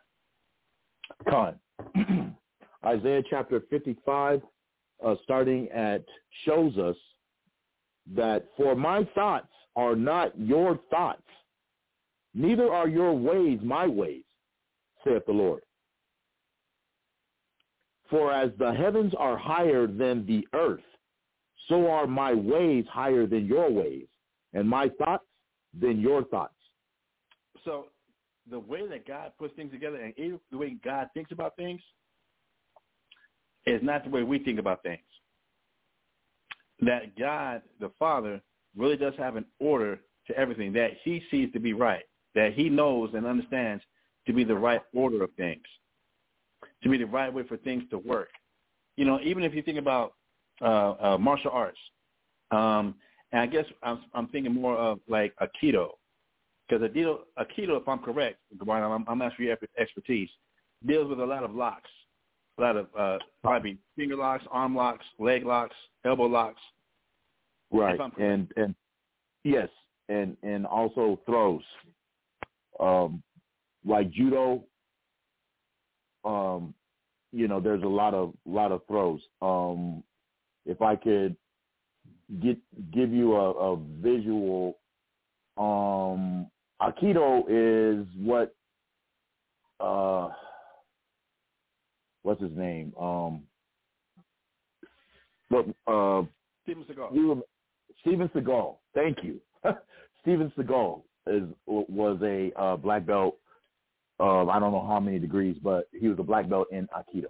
Con. 1.29 1.57
Isaiah 2.85 3.23
chapter 3.29 3.63
55, 3.71 4.43
uh, 5.05 5.15
starting 5.23 5.69
at, 5.71 6.05
shows 6.45 6.77
us 6.79 6.97
that 8.15 8.47
for 8.57 8.75
my 8.75 9.05
thoughts 9.15 9.53
are 9.77 9.97
not 9.97 10.39
your 10.39 10.79
thoughts, 10.91 11.23
neither 12.35 12.73
are 12.73 12.89
your 12.89 13.13
ways 13.13 13.59
my 13.63 13.87
ways, 13.87 14.25
saith 15.05 15.25
the 15.27 15.33
Lord. 15.33 15.63
For 18.11 18.33
as 18.33 18.51
the 18.59 18.73
heavens 18.75 19.15
are 19.19 19.39
higher 19.39 19.87
than 19.87 20.27
the 20.27 20.47
earth, 20.53 20.81
so 21.69 21.89
are 21.89 22.07
my 22.07 22.35
ways 22.35 22.85
higher 22.91 23.27
than 23.27 23.47
your 23.47 23.71
ways, 23.71 24.07
and 24.53 24.69
my 24.69 24.91
thoughts 24.99 25.25
than 25.79 26.01
your 26.01 26.25
thoughts. 26.25 26.55
So 27.65 27.87
the 28.51 28.59
way 28.59 28.87
that 28.89 29.07
God 29.07 29.33
puts 29.39 29.55
things 29.55 29.71
together 29.73 29.97
and 29.97 30.39
the 30.51 30.59
way 30.59 30.77
God 30.85 31.09
thinks 31.15 31.33
about 31.33 31.57
things 31.57 31.81
is 33.67 33.83
not 33.83 34.05
the 34.05 34.11
way 34.11 34.23
we 34.23 34.39
think 34.39 34.59
about 34.59 34.83
things. 34.83 35.01
That 36.81 37.17
God, 37.17 37.63
the 37.81 37.91
Father, 37.99 38.41
really 38.77 38.97
does 38.97 39.15
have 39.19 39.37
an 39.37 39.45
order 39.61 40.01
to 40.27 40.37
everything 40.37 40.73
that 40.73 40.93
he 41.05 41.23
sees 41.31 41.53
to 41.53 41.61
be 41.61 41.73
right, 41.73 42.05
that 42.35 42.55
he 42.55 42.69
knows 42.69 43.11
and 43.15 43.27
understands 43.27 43.83
to 44.27 44.33
be 44.33 44.45
the 44.45 44.55
right 44.55 44.81
order 44.95 45.23
of 45.23 45.31
things 45.37 45.63
to 46.83 46.89
be 46.89 46.99
the 46.99 47.07
right 47.07 47.33
way 47.33 47.43
for 47.45 47.57
things 47.59 47.85
to 47.91 47.99
work. 47.99 48.29
You 48.97 49.05
know, 49.05 49.21
even 49.23 49.45
if 49.45 49.55
you 49.55 49.63
think 49.63 49.79
about 49.79 50.15
uh, 50.61 50.95
uh, 51.01 51.19
martial 51.19 51.51
arts, 51.51 51.79
um, 52.51 52.95
and 53.33 53.41
I 53.41 53.47
guess 53.47 53.65
I'm, 53.83 54.01
I'm 54.15 54.29
thinking 54.29 54.55
more 54.55 54.77
of 54.77 55.01
like 55.09 55.33
Aikido, 55.41 55.91
because 56.69 56.87
Aikido, 56.89 57.21
Aikido, 57.39 57.81
if 57.81 57.89
I'm 57.89 58.01
correct, 58.01 58.39
I'm, 58.61 59.05
I'm 59.09 59.23
asking 59.23 59.47
your 59.47 59.57
expertise, 59.79 60.29
deals 60.87 61.09
with 61.09 61.21
a 61.21 61.25
lot 61.25 61.45
of 61.45 61.55
locks, 61.55 61.91
a 62.59 62.61
lot 62.61 62.77
of 62.77 62.87
uh, 62.99 63.19
probably 63.43 63.79
finger 63.97 64.17
locks, 64.17 64.45
arm 64.51 64.77
locks, 64.77 65.05
leg 65.19 65.45
locks, 65.45 65.77
elbow 66.05 66.27
locks. 66.27 66.61
Right, 67.73 67.99
and 68.19 68.53
and 68.57 68.75
yes, 69.45 69.69
and 70.09 70.37
and 70.43 70.67
also 70.67 71.21
throws. 71.27 71.63
Um, 72.81 73.23
like 73.85 74.11
judo, 74.11 74.65
um, 76.25 76.75
you 77.33 77.49
know, 77.49 77.61
there's 77.61 77.83
a 77.83 77.89
lot 77.89 78.15
of 78.15 78.35
lot 78.45 78.73
of 78.73 78.83
throws. 78.87 79.21
Um, 79.41 80.03
if 80.67 80.83
I 80.83 80.97
could 80.97 81.37
get 82.43 82.59
give 82.93 83.13
you 83.13 83.35
a, 83.35 83.51
a 83.73 83.77
visual, 84.01 84.79
um, 85.57 86.47
Aikido 86.81 87.45
is 87.49 88.07
what 88.19 88.55
uh, 89.81 90.29
what's 92.23 92.41
his 92.41 92.57
name? 92.57 92.93
Um, 93.01 93.43
but 95.51 95.67
uh, 95.87 96.23
Steven 96.65 96.85
Seagal. 96.85 97.43
Steven 98.01 98.29
Seagal. 98.29 98.77
Thank 98.95 99.19
you. 99.23 99.41
Steven 100.23 100.53
Seagal 100.57 101.03
is 101.27 101.45
was 101.67 102.19
a 102.23 102.53
uh, 102.61 102.77
black 102.77 103.07
belt 103.07 103.37
of 104.19 104.49
I 104.49 104.59
don't 104.59 104.73
know 104.73 104.87
how 104.87 105.01
many 105.01 105.19
degrees, 105.19 105.57
but 105.63 105.89
he 105.93 106.09
was 106.09 106.19
a 106.19 106.23
black 106.23 106.49
belt 106.49 106.69
in 106.73 106.89
Aikido. 106.89 107.27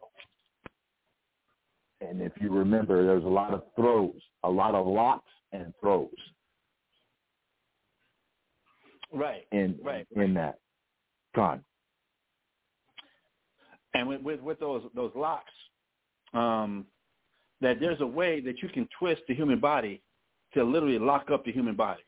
And 2.00 2.20
if 2.20 2.32
you 2.40 2.50
remember, 2.50 3.04
there's 3.06 3.24
a 3.24 3.28
lot 3.28 3.54
of 3.54 3.62
throws, 3.76 4.20
a 4.42 4.50
lot 4.50 4.74
of 4.74 4.86
locks 4.86 5.30
and 5.52 5.72
throws. 5.80 6.08
Right. 9.12 9.46
in 9.52 9.78
Right. 9.82 10.06
in 10.16 10.34
that. 10.34 10.58
Con. 11.34 11.62
And 13.94 14.08
with, 14.08 14.22
with, 14.22 14.40
with 14.40 14.60
those 14.60 14.82
those 14.94 15.12
locks, 15.14 15.52
um, 16.34 16.86
that 17.60 17.78
there's 17.80 18.00
a 18.00 18.06
way 18.06 18.40
that 18.40 18.62
you 18.62 18.68
can 18.68 18.88
twist 18.98 19.22
the 19.28 19.34
human 19.34 19.60
body 19.60 20.02
to 20.54 20.64
literally 20.64 20.98
lock 20.98 21.30
up 21.30 21.44
the 21.44 21.52
human 21.52 21.76
body. 21.76 22.02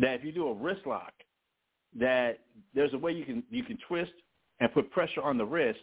That 0.00 0.14
if 0.14 0.24
you 0.24 0.32
do 0.32 0.48
a 0.48 0.54
wrist 0.54 0.82
lock, 0.86 1.12
that 1.98 2.40
there's 2.74 2.92
a 2.94 2.98
way 2.98 3.12
you 3.12 3.24
can 3.24 3.42
you 3.50 3.64
can 3.64 3.78
twist 3.88 4.12
and 4.60 4.72
put 4.72 4.90
pressure 4.90 5.22
on 5.22 5.38
the 5.38 5.44
wrist 5.44 5.80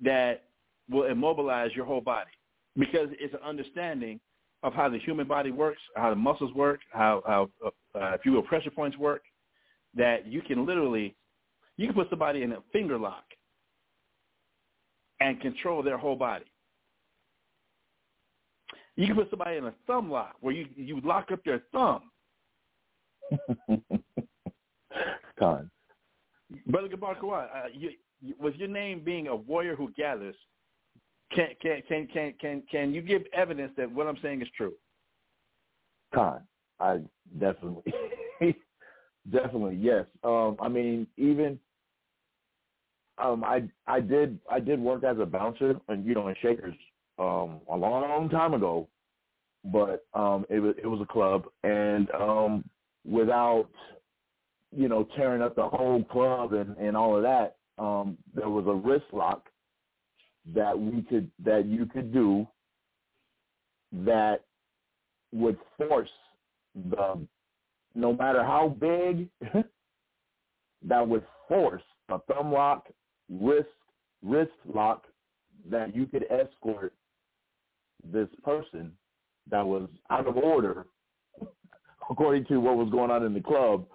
that 0.00 0.44
will 0.88 1.04
immobilize 1.04 1.70
your 1.74 1.84
whole 1.84 2.00
body 2.00 2.30
because 2.76 3.08
it's 3.12 3.34
an 3.34 3.40
understanding 3.44 4.20
of 4.62 4.72
how 4.72 4.88
the 4.88 4.98
human 4.98 5.26
body 5.26 5.50
works, 5.50 5.80
how 5.94 6.10
the 6.10 6.16
muscles 6.16 6.52
work, 6.54 6.80
how, 6.90 7.22
how 7.26 7.50
uh, 7.64 8.14
if 8.14 8.22
you 8.24 8.32
will, 8.32 8.42
pressure 8.42 8.70
points 8.70 8.96
work, 8.96 9.22
that 9.94 10.26
you 10.26 10.40
can 10.42 10.66
literally, 10.66 11.14
you 11.76 11.86
can 11.86 11.94
put 11.94 12.10
somebody 12.10 12.42
in 12.42 12.52
a 12.52 12.58
finger 12.72 12.98
lock 12.98 13.24
and 15.20 15.40
control 15.40 15.82
their 15.82 15.98
whole 15.98 16.16
body. 16.16 16.44
You 18.96 19.06
can 19.06 19.16
put 19.16 19.30
somebody 19.30 19.56
in 19.56 19.64
a 19.64 19.74
thumb 19.86 20.10
lock 20.10 20.36
where 20.40 20.54
you, 20.54 20.66
you 20.76 21.00
lock 21.02 21.32
up 21.32 21.40
their 21.44 21.62
thumb. 21.72 22.02
Con. 25.38 25.70
Brother 26.66 26.88
Gabar 26.88 27.18
Kawhi, 27.18 27.44
uh, 27.44 27.68
you, 27.72 27.90
you, 28.20 28.34
with 28.38 28.54
your 28.56 28.68
name 28.68 29.02
being 29.02 29.26
a 29.26 29.34
warrior 29.34 29.74
who 29.74 29.90
gathers, 29.96 30.36
can 31.34 31.48
can 31.60 31.82
can 31.88 32.06
can 32.06 32.34
can 32.40 32.62
can 32.70 32.94
you 32.94 33.02
give 33.02 33.22
evidence 33.32 33.72
that 33.76 33.90
what 33.90 34.06
I'm 34.06 34.18
saying 34.22 34.42
is 34.42 34.48
true? 34.56 34.74
Con. 36.14 36.42
I 36.78 37.00
definitely, 37.40 37.92
definitely 39.30 39.76
yes. 39.76 40.06
Um, 40.22 40.56
I 40.60 40.68
mean, 40.68 41.06
even 41.16 41.58
um, 43.18 43.44
I 43.44 43.68
I 43.86 44.00
did 44.00 44.40
I 44.50 44.60
did 44.60 44.80
work 44.80 45.04
as 45.04 45.18
a 45.20 45.26
bouncer 45.26 45.74
and 45.88 46.04
you 46.04 46.14
know 46.14 46.28
in 46.28 46.34
Shakers 46.42 46.74
um, 47.18 47.60
a 47.70 47.76
long 47.76 48.02
long 48.08 48.28
time 48.28 48.54
ago, 48.54 48.88
but 49.64 50.06
um, 50.14 50.46
it 50.50 50.60
was 50.60 50.74
it 50.82 50.86
was 50.86 51.00
a 51.02 51.12
club 51.12 51.44
and 51.62 52.10
um, 52.12 52.68
without 53.04 53.70
you 54.72 54.88
know 54.88 55.06
tearing 55.16 55.42
up 55.42 55.54
the 55.56 55.68
whole 55.68 56.02
club 56.04 56.52
and 56.52 56.76
and 56.76 56.96
all 56.96 57.16
of 57.16 57.22
that, 57.22 57.58
um, 57.82 58.18
there 58.34 58.48
was 58.50 58.66
a 58.66 58.74
wrist 58.74 59.06
lock 59.12 59.48
that 60.54 60.78
we 60.78 61.02
could 61.02 61.30
that 61.38 61.66
you 61.66 61.86
could 61.86 62.12
do 62.12 62.46
that 63.92 64.44
would 65.32 65.58
force 65.78 66.10
the 66.74 67.26
no 67.94 68.12
matter 68.12 68.42
how 68.42 68.68
big 68.80 69.28
that 70.82 71.06
would 71.06 71.24
force 71.48 71.82
a 72.10 72.18
thumb 72.20 72.52
lock 72.52 72.88
wrist 73.30 73.68
wrist 74.22 74.52
lock 74.72 75.04
that 75.70 75.94
you 75.94 76.06
could 76.06 76.24
escort 76.30 76.94
this 78.12 78.28
person 78.42 78.92
that 79.50 79.64
was 79.64 79.88
out 80.10 80.26
of 80.26 80.36
order 80.36 80.86
according 82.10 82.44
to 82.46 82.58
what 82.58 82.76
was 82.76 82.90
going 82.90 83.10
on 83.10 83.24
in 83.24 83.32
the 83.32 83.40
club 83.40 83.86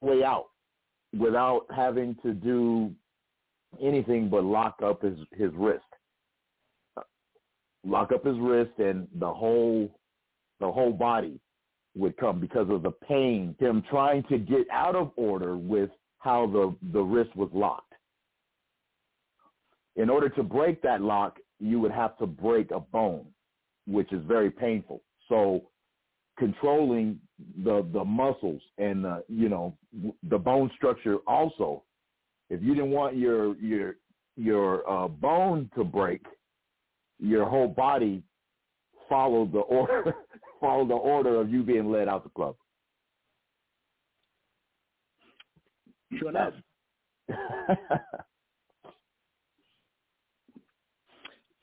way 0.00 0.22
out 0.22 0.46
without 1.18 1.66
having 1.74 2.16
to 2.22 2.32
do 2.32 2.92
anything 3.82 4.28
but 4.28 4.44
lock 4.44 4.76
up 4.82 5.02
his 5.02 5.18
his 5.32 5.50
wrist. 5.54 5.84
Lock 7.84 8.12
up 8.12 8.24
his 8.24 8.36
wrist 8.38 8.72
and 8.78 9.06
the 9.18 9.32
whole 9.32 9.98
the 10.60 10.70
whole 10.70 10.92
body 10.92 11.38
would 11.96 12.16
come 12.16 12.40
because 12.40 12.68
of 12.70 12.82
the 12.82 12.90
pain 12.90 13.56
him 13.58 13.82
trying 13.90 14.22
to 14.24 14.38
get 14.38 14.66
out 14.70 14.94
of 14.94 15.12
order 15.16 15.56
with 15.56 15.90
how 16.18 16.46
the 16.46 16.76
the 16.92 17.00
wrist 17.00 17.34
was 17.36 17.50
locked. 17.52 17.92
In 19.96 20.10
order 20.10 20.28
to 20.30 20.42
break 20.42 20.82
that 20.82 21.00
lock 21.00 21.38
you 21.58 21.80
would 21.80 21.92
have 21.92 22.18
to 22.18 22.26
break 22.26 22.70
a 22.70 22.80
bone 22.80 23.26
which 23.86 24.12
is 24.12 24.22
very 24.26 24.50
painful. 24.50 25.02
So 25.28 25.70
controlling 26.38 27.20
the 27.64 27.88
the 27.92 28.04
muscles 28.04 28.62
and 28.78 29.04
the 29.04 29.24
you 29.28 29.48
know 29.48 29.76
the 30.28 30.38
bone 30.38 30.70
structure 30.76 31.16
also 31.26 31.82
if 32.50 32.62
you 32.62 32.74
didn't 32.74 32.90
want 32.90 33.16
your 33.16 33.56
your 33.56 33.96
your 34.36 34.88
uh, 34.88 35.08
bone 35.08 35.70
to 35.76 35.84
break, 35.84 36.22
your 37.18 37.48
whole 37.48 37.68
body 37.68 38.22
followed 39.08 39.52
the 39.52 39.60
order 39.60 40.14
followed 40.60 40.88
the 40.88 40.94
order 40.94 41.40
of 41.40 41.50
you 41.50 41.62
being 41.62 41.90
led 41.90 42.08
out 42.08 42.24
the 42.24 42.30
club. 42.30 42.56
Sure 46.18 46.30
enough. 46.30 46.54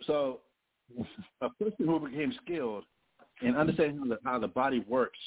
so, 0.05 0.41
a 1.41 1.49
person 1.49 1.87
who 1.87 1.99
became 2.07 2.33
skilled 2.43 2.83
in 3.41 3.55
understanding 3.55 3.97
how 3.99 4.05
the, 4.05 4.19
how 4.25 4.37
the 4.39 4.47
body 4.47 4.83
works, 4.87 5.17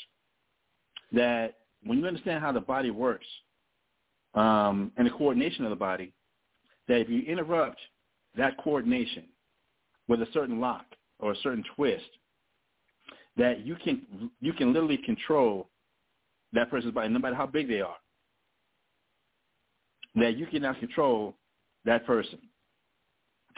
that 1.12 1.54
when 1.82 1.98
you 1.98 2.06
understand 2.06 2.42
how 2.42 2.52
the 2.52 2.60
body 2.60 2.90
works, 2.90 3.26
um, 4.34 4.92
and 4.96 5.06
the 5.06 5.10
coordination 5.10 5.64
of 5.64 5.70
the 5.70 5.76
body, 5.76 6.12
that 6.88 7.00
if 7.00 7.08
you 7.08 7.22
interrupt 7.22 7.80
that 8.36 8.56
coordination 8.58 9.24
with 10.08 10.20
a 10.20 10.28
certain 10.32 10.60
lock 10.60 10.84
or 11.18 11.32
a 11.32 11.36
certain 11.42 11.64
twist, 11.74 12.04
that 13.36 13.66
you 13.66 13.76
can 13.76 14.30
you 14.40 14.52
can 14.52 14.72
literally 14.72 14.98
control 14.98 15.68
that 16.52 16.70
person's 16.70 16.94
body, 16.94 17.08
no 17.08 17.18
matter 17.18 17.34
how 17.34 17.46
big 17.46 17.68
they 17.68 17.80
are. 17.80 17.96
That 20.14 20.36
you 20.36 20.46
can 20.46 20.62
now 20.62 20.74
control 20.74 21.36
that 21.84 22.06
person 22.06 22.38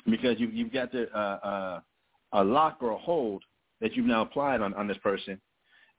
because 0.06 0.40
you, 0.40 0.48
you've 0.48 0.72
got 0.72 0.90
the, 0.92 1.10
uh, 1.16 1.38
uh, 1.46 1.80
a 2.32 2.44
lock 2.44 2.78
or 2.80 2.90
a 2.90 2.98
hold 2.98 3.44
that 3.80 3.94
you've 3.94 4.06
now 4.06 4.22
applied 4.22 4.60
on, 4.60 4.74
on 4.74 4.88
this 4.88 4.98
person 4.98 5.40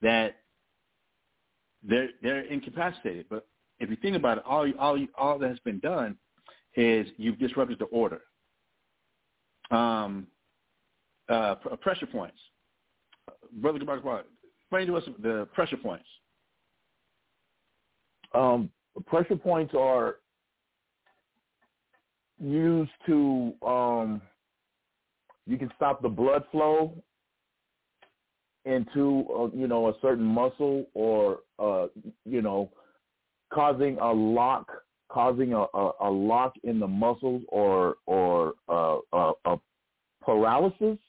that 0.02 0.36
they're 1.84 2.10
they're 2.22 2.42
incapacitated, 2.42 3.26
but 3.30 3.48
if 3.80 3.90
you 3.90 3.96
think 3.98 4.16
about 4.16 4.40
it, 4.40 4.44
all 4.46 4.70
all 4.78 5.00
all 5.18 5.40
that 5.40 5.50
has 5.50 5.60
been 5.60 5.80
done 5.80 6.18
is 6.76 7.08
you've 7.18 7.40
disrupted 7.40 7.80
the 7.80 7.86
order. 7.86 8.22
Um, 9.72 10.28
uh, 11.30 11.56
pressure 11.82 12.08
points, 12.08 12.40
brother. 13.54 13.80
Explain 14.62 14.88
to 14.88 14.98
us 14.98 15.04
the 15.22 15.48
pressure 15.54 15.78
points. 15.78 16.06
Um, 18.34 18.70
pressure 19.08 19.36
points 19.36 19.74
are 19.78 20.18
used 22.40 22.92
to 23.06 23.54
um, 23.66 24.22
you 25.46 25.58
can 25.58 25.72
stop 25.76 26.02
the 26.02 26.10
blood 26.10 26.44
flow 26.52 26.94
into 28.66 29.26
uh, 29.36 29.48
you 29.56 29.68
know 29.68 29.90
a 29.90 29.94
certain 30.02 30.24
muscle 30.24 30.86
or 30.94 31.40
uh, 31.58 31.88
you 32.26 32.42
know 32.42 32.70
causing 33.52 33.98
a 34.00 34.12
lock, 34.12 34.70
causing 35.10 35.54
a, 35.54 35.66
a, 35.74 35.92
a 36.02 36.10
lock 36.10 36.54
in 36.64 36.80
the 36.80 36.88
muscles 36.88 37.42
or 37.48 37.96
or 38.06 38.54
uh, 38.70 38.98
a, 39.14 39.32
a 39.46 39.58
paralysis 40.22 41.00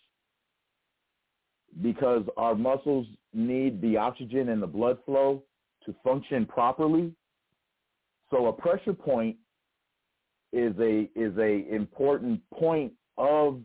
because 1.83 2.25
our 2.37 2.55
muscles 2.55 3.07
need 3.33 3.81
the 3.81 3.97
oxygen 3.97 4.49
and 4.51 4.63
the 4.63 4.67
blood 4.67 4.99
flow 5.05 5.43
to 5.85 5.95
function 6.05 6.47
properly. 6.47 7.13
So 8.31 8.47
a 8.47 8.53
pressure 8.53 8.93
point 8.93 9.37
is 10.53 10.75
a 10.79 11.09
is 11.15 11.37
a 11.39 11.73
important 11.75 12.41
point 12.53 12.93
of 13.17 13.61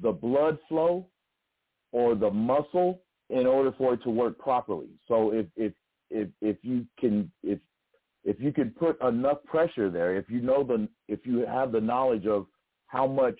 the 0.00 0.12
blood 0.12 0.58
flow 0.68 1.06
or 1.92 2.14
the 2.14 2.30
muscle 2.30 3.00
in 3.28 3.46
order 3.46 3.72
for 3.76 3.94
it 3.94 4.02
to 4.02 4.10
work 4.10 4.38
properly. 4.38 4.88
So 5.08 5.32
if 5.32 5.46
if 5.56 5.72
if 6.10 6.28
if 6.40 6.56
you 6.62 6.86
can 6.98 7.30
if 7.42 7.58
if 8.24 8.40
you 8.40 8.52
can 8.52 8.70
put 8.70 9.00
enough 9.02 9.42
pressure 9.44 9.90
there, 9.90 10.16
if 10.16 10.30
you 10.30 10.40
know 10.40 10.62
the, 10.62 10.88
if 11.08 11.26
you 11.26 11.44
have 11.46 11.72
the 11.72 11.80
knowledge 11.80 12.26
of 12.26 12.46
how 12.86 13.06
much 13.06 13.38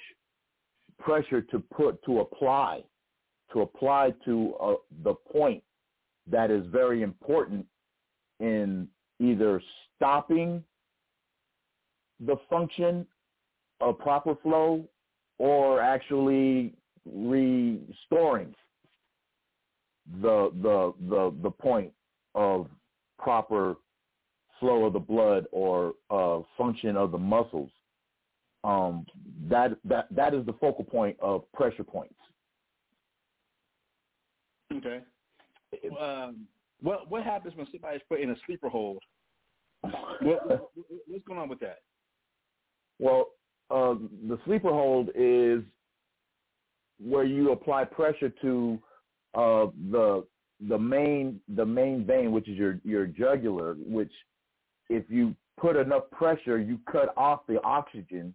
pressure 0.99 1.41
to 1.41 1.61
put 1.61 2.03
to 2.05 2.21
apply, 2.21 2.83
to 3.53 3.61
apply 3.61 4.13
to 4.25 4.55
uh, 4.61 4.75
the 5.05 5.15
point 5.15 5.63
that 6.31 6.51
is 6.51 6.65
very 6.67 7.03
important 7.03 7.67
in 8.41 8.89
either 9.21 9.61
stopping 9.97 10.63
the 12.21 12.37
function 12.49 13.07
of 13.81 13.99
proper 13.99 14.35
flow 14.43 14.85
or 15.39 15.81
actually 15.81 16.75
restoring 17.05 18.55
the 20.21 20.51
the 20.63 20.93
the 21.09 21.35
the 21.43 21.51
point 21.51 21.93
of 22.35 22.69
proper 23.19 23.77
flow 24.61 24.85
of 24.85 24.93
the 24.93 24.99
blood 24.99 25.47
or 25.51 25.95
uh, 26.11 26.41
function 26.57 26.97
of 26.97 27.11
the 27.11 27.19
muscles. 27.19 27.71
Um, 28.65 29.05
that 29.49 29.77
that 29.85 30.07
that 30.15 30.35
is 30.35 30.47
the 30.47 30.53
focal 30.55 30.85
point 30.85 31.17
of 31.21 31.51
pressure 31.53 31.85
points. 31.85 32.15
Okay. 34.77 35.01
Um, 36.01 36.47
What 36.83 37.09
what 37.11 37.23
happens 37.23 37.55
when 37.57 37.67
somebody's 37.71 38.03
put 38.09 38.21
in 38.21 38.31
a 38.31 38.37
sleeper 38.47 38.69
hold? 38.69 39.03
What, 39.83 40.49
what, 40.49 40.71
what's 41.07 41.25
going 41.27 41.41
on 41.41 41.49
with 41.49 41.61
that? 41.61 41.79
Well, 42.99 43.29
uh, 43.71 43.95
the 44.29 44.39
sleeper 44.45 44.71
hold 44.71 45.11
is 45.15 45.63
where 47.01 47.25
you 47.25 47.53
apply 47.53 47.85
pressure 47.85 48.33
to 48.43 48.79
uh, 49.35 49.67
the 49.91 50.27
the 50.69 50.79
main 50.79 51.41
the 51.57 51.67
main 51.67 52.05
vein, 52.05 52.33
which 52.33 52.49
is 52.49 52.57
your 52.57 52.81
your 52.85 53.07
jugular. 53.07 53.75
Which, 53.75 54.13
if 54.89 55.05
you 55.09 55.35
put 55.59 55.77
enough 55.77 56.11
pressure, 56.11 56.59
you 56.59 56.79
cut 56.91 57.15
off 57.17 57.41
the 57.49 57.61
oxygen, 57.63 58.35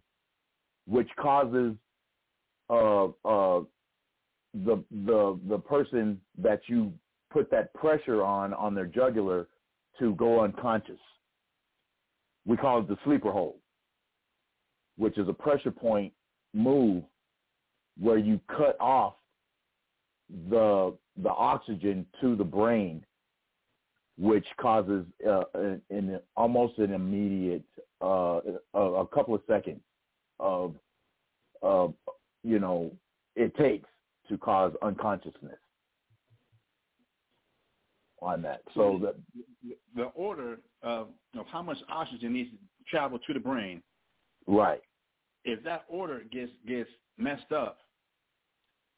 which 0.86 1.08
causes 1.18 1.74
uh, 2.70 3.06
uh, 3.24 3.60
the 4.64 4.82
the 5.06 5.38
the 5.48 5.58
person 5.58 6.20
that 6.38 6.60
you 6.66 6.92
put 7.30 7.50
that 7.50 7.72
pressure 7.74 8.22
on 8.22 8.54
on 8.54 8.74
their 8.74 8.86
jugular 8.86 9.48
to 9.98 10.14
go 10.14 10.40
unconscious. 10.42 11.00
We 12.46 12.56
call 12.56 12.80
it 12.80 12.88
the 12.88 12.96
sleeper 13.04 13.30
hold, 13.30 13.56
which 14.96 15.18
is 15.18 15.28
a 15.28 15.32
pressure 15.32 15.70
point 15.70 16.12
move 16.54 17.02
where 17.98 18.18
you 18.18 18.40
cut 18.48 18.76
off 18.80 19.14
the 20.50 20.96
the 21.22 21.30
oxygen 21.30 22.06
to 22.20 22.36
the 22.36 22.44
brain, 22.44 23.04
which 24.16 24.46
causes 24.60 25.04
uh, 25.26 25.42
an, 25.54 25.82
an 25.90 26.20
almost 26.36 26.78
an 26.78 26.92
immediate 26.92 27.64
uh, 28.02 28.40
a, 28.74 28.80
a 28.80 29.06
couple 29.08 29.34
of 29.34 29.42
seconds 29.46 29.80
of 30.40 30.74
of 31.62 31.94
you 32.44 32.58
know 32.58 32.92
it 33.36 33.54
takes 33.56 33.88
to 34.28 34.38
cause 34.38 34.72
unconsciousness 34.82 35.58
on 38.20 38.42
that. 38.42 38.62
So 38.74 39.00
the 39.00 39.14
the 39.94 40.04
order 40.14 40.58
of, 40.82 41.08
of 41.38 41.46
how 41.46 41.62
much 41.62 41.78
oxygen 41.88 42.32
needs 42.32 42.50
to 42.50 42.56
travel 42.88 43.18
to 43.26 43.32
the 43.32 43.40
brain, 43.40 43.82
right, 44.46 44.80
if 45.44 45.62
that 45.64 45.84
order 45.88 46.22
gets 46.30 46.52
gets 46.66 46.90
messed 47.16 47.52
up, 47.52 47.78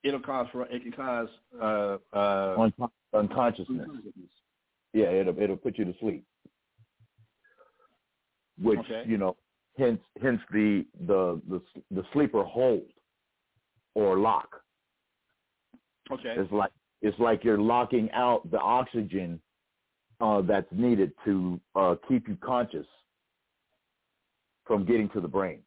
it'll 0.02 0.20
cause 0.20 0.46
for 0.52 0.66
it 0.66 0.82
can 0.82 0.92
cause 0.92 1.28
uh, 1.60 1.98
uh, 2.16 2.56
uncon- 2.56 2.90
unconsciousness. 3.14 3.88
Yeah, 4.92 5.10
it'll 5.10 5.38
it'll 5.40 5.56
put 5.56 5.78
you 5.78 5.84
to 5.84 5.94
sleep. 6.00 6.24
Which 8.60 8.78
Okay. 8.80 9.04
you 9.06 9.16
know, 9.16 9.36
hence 9.78 10.00
hence 10.20 10.40
the 10.50 10.84
the 11.06 11.40
the 11.48 11.62
the 11.90 12.02
sleeper 12.12 12.44
hold 12.44 12.82
or 13.94 14.18
lock. 14.18 14.62
Okay. 16.12 16.34
It's 16.36 16.52
like 16.52 16.72
it's 17.02 17.18
like 17.18 17.44
you're 17.44 17.58
locking 17.60 18.10
out 18.12 18.50
the 18.50 18.58
oxygen 18.58 19.40
uh, 20.20 20.42
that's 20.42 20.66
needed 20.70 21.12
to 21.24 21.60
uh, 21.74 21.94
keep 22.08 22.28
you 22.28 22.36
conscious 22.36 22.86
from 24.66 24.84
getting 24.84 25.08
to 25.10 25.20
the 25.20 25.28
brain 25.28 25.60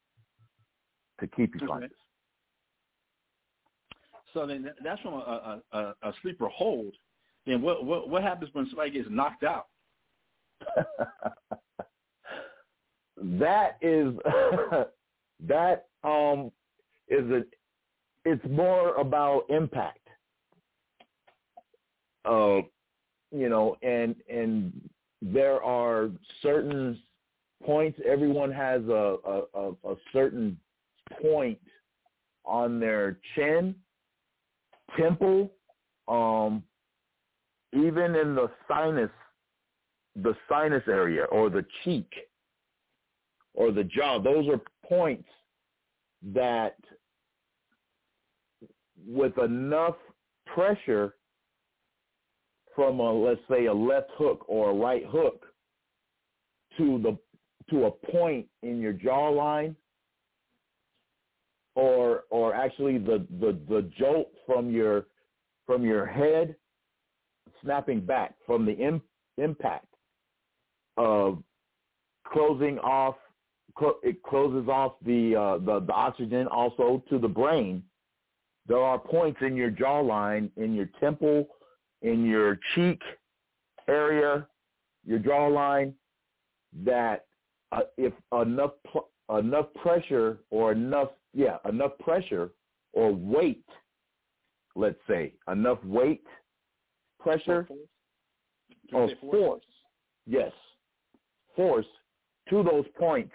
to 1.20 1.26
keep 1.26 1.54
you 1.54 1.60
Okay. 1.62 1.72
conscious. 1.72 1.96
So 4.32 4.46
then 4.46 4.70
that's 4.82 5.00
from 5.00 5.14
a, 5.14 5.62
a, 5.72 5.78
a, 5.78 5.94
a 6.02 6.12
sleeper 6.22 6.48
hold. 6.48 6.92
Then 7.46 7.62
what, 7.62 7.84
what 7.84 8.08
what 8.08 8.22
happens 8.22 8.50
when 8.52 8.66
somebody 8.68 8.90
gets 8.90 9.08
knocked 9.10 9.44
out? 9.44 9.66
that 13.16 13.76
is 13.80 14.14
that 15.46 15.86
um 16.02 16.50
is 17.08 17.30
a 17.30 17.42
it's 18.24 18.44
more 18.48 18.94
about 18.96 19.44
impact 19.50 20.03
uh 22.24 22.60
you 23.30 23.48
know 23.48 23.76
and 23.82 24.14
and 24.28 24.72
there 25.22 25.62
are 25.62 26.10
certain 26.42 27.00
points 27.64 27.98
everyone 28.06 28.52
has 28.52 28.82
a 28.84 29.16
a, 29.26 29.42
a, 29.54 29.70
a 29.92 29.94
certain 30.12 30.58
point 31.22 31.58
on 32.44 32.78
their 32.78 33.18
chin 33.34 33.74
temple 34.98 35.50
um 36.08 36.62
even 37.72 38.14
in 38.14 38.34
the 38.34 38.50
sinus 38.68 39.10
the 40.16 40.34
sinus 40.48 40.82
area 40.86 41.24
or 41.24 41.50
the 41.50 41.64
cheek 41.82 42.12
or 43.54 43.72
the 43.72 43.84
jaw. 43.84 44.18
Those 44.20 44.48
are 44.48 44.60
points 44.86 45.28
that 46.34 46.76
with 49.06 49.36
enough 49.38 49.96
pressure 50.46 51.14
from 52.74 53.00
a 53.00 53.12
let's 53.12 53.40
say 53.50 53.66
a 53.66 53.74
left 53.74 54.10
hook 54.18 54.44
or 54.48 54.70
a 54.70 54.74
right 54.74 55.04
hook 55.06 55.46
to 56.78 57.00
the 57.02 57.18
to 57.70 57.86
a 57.86 57.90
point 58.12 58.48
in 58.62 58.80
your 58.80 58.92
jawline 58.94 59.76
or 61.74 62.24
or 62.30 62.54
actually 62.54 62.98
the, 62.98 63.26
the, 63.40 63.58
the 63.68 63.90
jolt 63.98 64.32
from 64.46 64.70
your 64.70 65.06
from 65.66 65.84
your 65.84 66.06
head 66.06 66.56
snapping 67.62 68.04
back 68.04 68.36
from 68.46 68.66
the 68.66 68.72
im- 68.72 69.02
impact 69.38 69.86
of 70.96 71.42
closing 72.26 72.78
off 72.78 73.16
it 74.02 74.22
closes 74.22 74.68
off 74.68 74.94
the, 75.04 75.34
uh, 75.34 75.58
the 75.64 75.84
the 75.86 75.92
oxygen 75.92 76.46
also 76.46 77.02
to 77.10 77.18
the 77.18 77.28
brain. 77.28 77.82
There 78.66 78.78
are 78.78 78.98
points 78.98 79.40
in 79.42 79.56
your 79.56 79.70
jawline, 79.70 80.50
in 80.56 80.74
your 80.74 80.88
temple, 81.00 81.46
in 82.04 82.24
your 82.24 82.60
cheek 82.74 83.00
area, 83.88 84.46
your 85.04 85.18
jawline, 85.18 85.92
that 86.84 87.26
uh, 87.72 87.80
if 87.96 88.12
enough 88.40 88.72
pl- 88.90 89.08
enough 89.36 89.66
pressure 89.74 90.38
or 90.50 90.72
enough 90.72 91.08
yeah 91.32 91.56
enough 91.68 91.98
pressure 91.98 92.50
or 92.92 93.12
weight, 93.12 93.66
let's 94.76 94.98
say 95.08 95.32
enough 95.50 95.82
weight, 95.84 96.24
pressure 97.18 97.66
or 98.92 99.08
say 99.08 99.14
force, 99.20 99.64
yes, 100.26 100.52
force 101.56 101.86
to 102.50 102.62
those 102.62 102.84
points. 102.98 103.32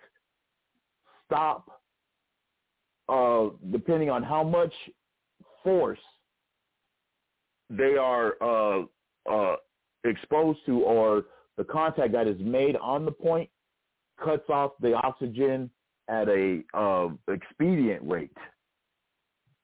Stop 1.25 1.81
uh, 3.09 3.47
depending 3.71 4.09
on 4.09 4.21
how 4.23 4.43
much 4.43 4.73
force 5.63 5.99
they 7.69 7.95
are 7.95 8.35
uh, 8.41 8.83
uh, 9.29 9.55
exposed 10.03 10.59
to 10.65 10.81
or 10.81 11.23
the 11.57 11.63
contact 11.63 12.13
that 12.13 12.27
is 12.27 12.39
made 12.39 12.75
on 12.77 13.05
the 13.05 13.11
point 13.11 13.49
cuts 14.23 14.49
off 14.49 14.71
the 14.81 14.93
oxygen 14.93 15.69
at 16.09 16.27
a 16.27 16.61
uh, 16.73 17.09
expedient 17.31 18.01
rate 18.03 18.35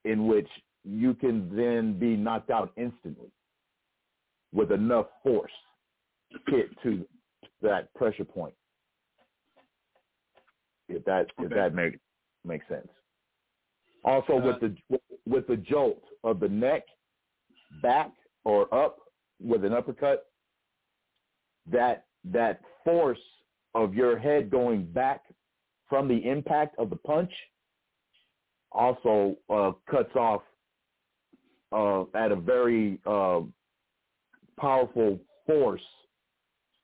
in 0.04 0.26
which 0.26 0.48
you 0.84 1.14
can 1.14 1.54
then 1.54 1.98
be 1.98 2.16
knocked 2.16 2.50
out 2.50 2.72
instantly 2.76 3.30
with 4.52 4.70
enough 4.70 5.06
force 5.22 5.50
to 6.32 6.38
hit 6.54 6.70
to 6.82 7.04
that 7.60 7.92
pressure 7.94 8.24
point. 8.24 8.54
If 10.88 11.04
that 11.04 11.26
if 11.38 11.50
that 11.50 11.74
makes 11.74 11.98
makes 12.44 12.66
sense. 12.68 12.88
Also 14.04 14.36
with 14.36 14.60
the 14.60 14.76
with 15.26 15.46
the 15.48 15.56
jolt 15.56 16.02
of 16.22 16.38
the 16.38 16.48
neck 16.48 16.84
back 17.82 18.12
or 18.44 18.72
up 18.74 18.98
with 19.42 19.64
an 19.64 19.72
uppercut, 19.72 20.26
that 21.70 22.06
that 22.24 22.60
force 22.84 23.18
of 23.74 23.94
your 23.94 24.18
head 24.18 24.50
going 24.50 24.84
back 24.84 25.22
from 25.88 26.08
the 26.08 26.28
impact 26.28 26.76
of 26.78 26.90
the 26.90 26.96
punch 26.96 27.32
also 28.72 29.36
uh, 29.50 29.72
cuts 29.90 30.14
off 30.16 30.42
uh, 31.72 32.02
at 32.16 32.32
a 32.32 32.36
very 32.36 33.00
uh, 33.06 33.40
powerful 34.58 35.18
force, 35.46 35.82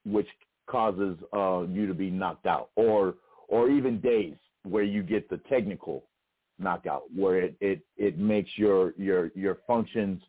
which 0.05 0.27
causes 0.69 1.17
uh, 1.35 1.61
you 1.69 1.87
to 1.87 1.93
be 1.93 2.09
knocked 2.09 2.45
out, 2.45 2.69
or 2.75 3.15
or 3.47 3.69
even 3.69 3.99
days 3.99 4.35
where 4.63 4.83
you 4.83 5.03
get 5.03 5.29
the 5.29 5.37
technical 5.49 6.05
knockout, 6.59 7.03
where 7.13 7.39
it 7.39 7.55
it, 7.59 7.81
it 7.97 8.17
makes 8.17 8.51
your 8.57 8.93
your 8.97 9.31
your 9.35 9.59
functions, 9.67 10.21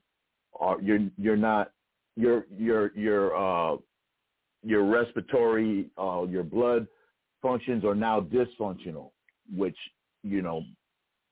are 0.60 0.81
you're 0.81 1.01
you're 1.16 1.36
not 1.36 1.72
your 2.16 2.47
your 2.56 2.97
your 2.97 3.36
uh, 3.36 3.76
your 4.62 4.85
respiratory, 4.85 5.90
uh, 5.98 6.24
your 6.28 6.43
blood 6.43 6.86
functions 7.44 7.85
are 7.85 7.94
now 7.94 8.20
dysfunctional, 8.20 9.10
which 9.55 9.76
you 10.22 10.43
know 10.43 10.62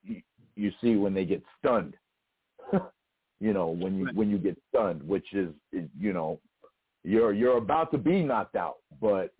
you, 0.04 0.20
you 0.54 0.70
see 0.80 0.96
when 0.96 1.14
they 1.14 1.24
get 1.24 1.42
stunned. 1.58 1.94
you 3.40 3.52
know 3.52 3.68
when 3.68 3.98
you 3.98 4.08
when 4.14 4.30
you 4.30 4.38
get 4.38 4.56
stunned, 4.68 5.02
which 5.02 5.26
is 5.32 5.48
is, 5.72 5.88
you 5.98 6.12
know 6.12 6.38
you're 7.02 7.32
you're 7.32 7.56
about 7.56 7.90
to 7.92 7.98
be 7.98 8.22
knocked 8.22 8.56
out, 8.56 8.76
but 9.00 9.32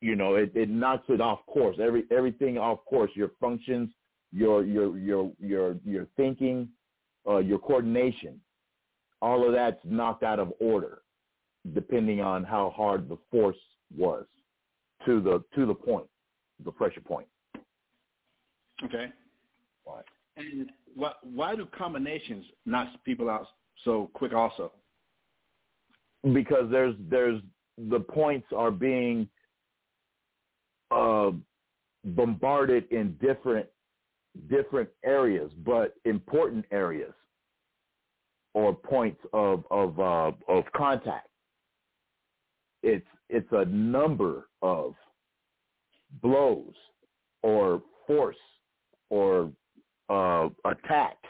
you 0.00 0.16
know 0.16 0.36
it, 0.36 0.50
it 0.54 0.70
knocks 0.70 1.04
it 1.08 1.20
off 1.20 1.40
course. 1.46 1.76
Every 1.80 2.04
everything 2.10 2.56
off 2.58 2.84
course. 2.86 3.10
Your 3.14 3.32
functions, 3.40 3.90
your 4.32 4.64
your 4.64 4.96
your 4.96 5.30
your 5.38 5.76
your 5.84 6.06
thinking, 6.16 6.68
uh, 7.28 7.38
your 7.38 7.58
coordination, 7.58 8.40
all 9.22 9.46
of 9.46 9.52
that's 9.52 9.78
knocked 9.84 10.24
out 10.24 10.40
of 10.40 10.52
order 10.60 10.98
depending 11.74 12.20
on 12.20 12.42
how 12.42 12.74
hard 12.76 13.08
the 13.08 13.16
force 13.30 13.56
was 13.96 14.26
to 15.06 15.20
the 15.20 15.42
to 15.54 15.64
the 15.64 15.74
point, 15.74 16.06
the 16.64 16.72
pressure 16.72 17.00
point. 17.00 17.28
Okay. 18.84 19.06
Right. 19.86 20.04
And 20.36 20.70
why 20.94 21.12
why 21.22 21.54
do 21.54 21.66
combinations 21.66 22.44
knock 22.66 22.88
people 23.04 23.30
out 23.30 23.46
so 23.84 24.10
quick? 24.12 24.32
Also, 24.32 24.72
because 26.32 26.68
there's 26.70 26.96
there's 27.08 27.40
the 27.78 28.00
points 28.00 28.48
are 28.54 28.72
being 28.72 29.28
uh, 30.90 31.30
bombarded 32.04 32.90
in 32.90 33.16
different 33.20 33.66
different 34.48 34.88
areas, 35.04 35.52
but 35.64 35.94
important 36.04 36.64
areas 36.72 37.12
or 38.54 38.74
points 38.74 39.20
of 39.32 39.64
of 39.70 39.98
uh, 39.98 40.32
of 40.48 40.64
contact. 40.74 41.28
It's 42.82 43.06
it's 43.28 43.48
a 43.52 43.64
number 43.64 44.48
of 44.60 44.94
blows 46.20 46.74
or 47.42 47.82
force 48.06 48.36
or 49.10 49.50
uh, 50.08 50.48
attacks 50.64 51.28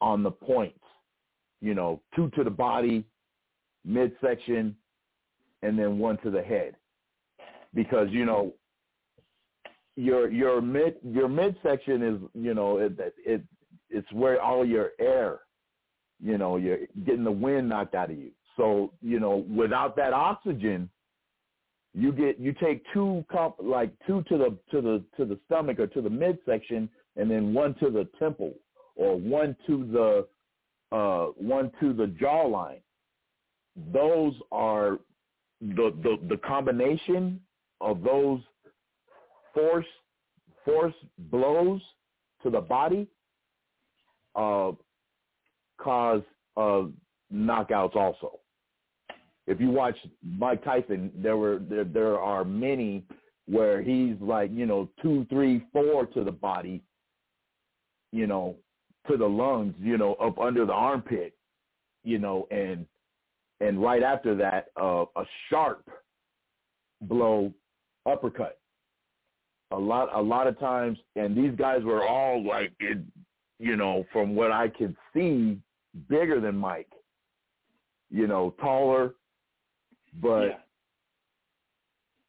on 0.00 0.22
the 0.22 0.30
points. 0.30 0.78
You 1.60 1.74
know, 1.74 2.00
two 2.14 2.30
to 2.30 2.44
the 2.44 2.50
body, 2.50 3.04
midsection, 3.84 4.76
and 5.62 5.78
then 5.78 5.98
one 5.98 6.18
to 6.18 6.30
the 6.30 6.42
head. 6.42 6.76
Because 7.74 8.08
you 8.10 8.24
know, 8.24 8.54
your 9.96 10.30
your 10.30 10.60
mid 10.60 10.96
your 11.02 11.28
midsection 11.28 12.02
is 12.02 12.20
you 12.34 12.54
know 12.54 12.78
it 12.78 12.92
it 13.18 13.42
it's 13.90 14.10
where 14.12 14.40
all 14.40 14.64
your 14.64 14.92
air, 15.00 15.40
you 16.20 16.38
know, 16.38 16.56
you're 16.56 16.78
getting 17.06 17.24
the 17.24 17.30
wind 17.30 17.68
knocked 17.68 17.94
out 17.94 18.10
of 18.10 18.18
you. 18.18 18.30
So 18.56 18.92
you 19.00 19.20
know, 19.20 19.44
without 19.54 19.96
that 19.96 20.12
oxygen, 20.12 20.90
you 21.94 22.12
get 22.12 22.38
you 22.38 22.52
take 22.52 22.82
two 22.92 23.24
comp 23.30 23.56
like 23.60 23.92
two 24.06 24.22
to 24.24 24.38
the 24.38 24.58
to 24.70 24.80
the 24.80 25.04
to 25.16 25.24
the 25.24 25.38
stomach 25.46 25.78
or 25.78 25.86
to 25.88 26.02
the 26.02 26.10
midsection, 26.10 26.88
and 27.16 27.30
then 27.30 27.54
one 27.54 27.74
to 27.76 27.90
the 27.90 28.08
temple 28.18 28.54
or 28.96 29.16
one 29.16 29.56
to 29.66 29.86
the 30.90 30.96
uh, 30.96 31.26
one 31.36 31.70
to 31.80 31.92
the 31.92 32.06
jawline. 32.20 32.80
Those 33.92 34.34
are 34.50 34.98
the 35.60 35.94
the 36.02 36.18
the 36.28 36.36
combination 36.38 37.40
of 37.80 38.02
those 38.02 38.40
force 39.54 39.86
force 40.64 40.94
blows 41.30 41.80
to 42.42 42.50
the 42.50 42.60
body 42.60 43.08
uh, 44.34 44.72
cause 45.78 46.22
uh, 46.56 46.84
knockouts 47.32 47.96
also. 47.96 48.40
If 49.46 49.60
you 49.60 49.70
watch 49.70 49.96
Mike 50.22 50.62
Tyson, 50.64 51.10
there 51.16 51.36
were 51.36 51.58
there, 51.58 51.84
there 51.84 52.18
are 52.18 52.44
many 52.44 53.04
where 53.46 53.82
he's 53.82 54.16
like 54.20 54.50
you 54.52 54.66
know 54.66 54.88
two, 55.02 55.26
three, 55.30 55.64
four 55.72 56.06
to 56.06 56.24
the 56.24 56.32
body, 56.32 56.82
you 58.12 58.26
know, 58.26 58.56
to 59.08 59.16
the 59.16 59.26
lungs, 59.26 59.74
you 59.80 59.96
know, 59.96 60.14
up 60.14 60.38
under 60.38 60.66
the 60.66 60.72
armpit, 60.72 61.34
you 62.04 62.18
know, 62.18 62.46
and 62.50 62.86
and 63.60 63.82
right 63.82 64.02
after 64.02 64.36
that, 64.36 64.66
uh, 64.80 65.04
a 65.16 65.24
sharp 65.48 65.88
blow 67.02 67.52
uppercut. 68.06 68.58
A 69.70 69.76
lot, 69.76 70.08
a 70.14 70.20
lot 70.20 70.46
of 70.46 70.58
times, 70.58 70.98
and 71.16 71.36
these 71.36 71.54
guys 71.58 71.82
were 71.82 72.06
all 72.06 72.42
like, 72.46 72.72
it, 72.80 72.98
you 73.58 73.76
know, 73.76 74.06
from 74.12 74.34
what 74.34 74.50
I 74.50 74.68
could 74.68 74.96
see, 75.12 75.58
bigger 76.08 76.40
than 76.40 76.56
Mike. 76.56 76.90
You 78.10 78.26
know, 78.26 78.54
taller, 78.60 79.14
but 80.20 80.44
yeah. 80.46 80.58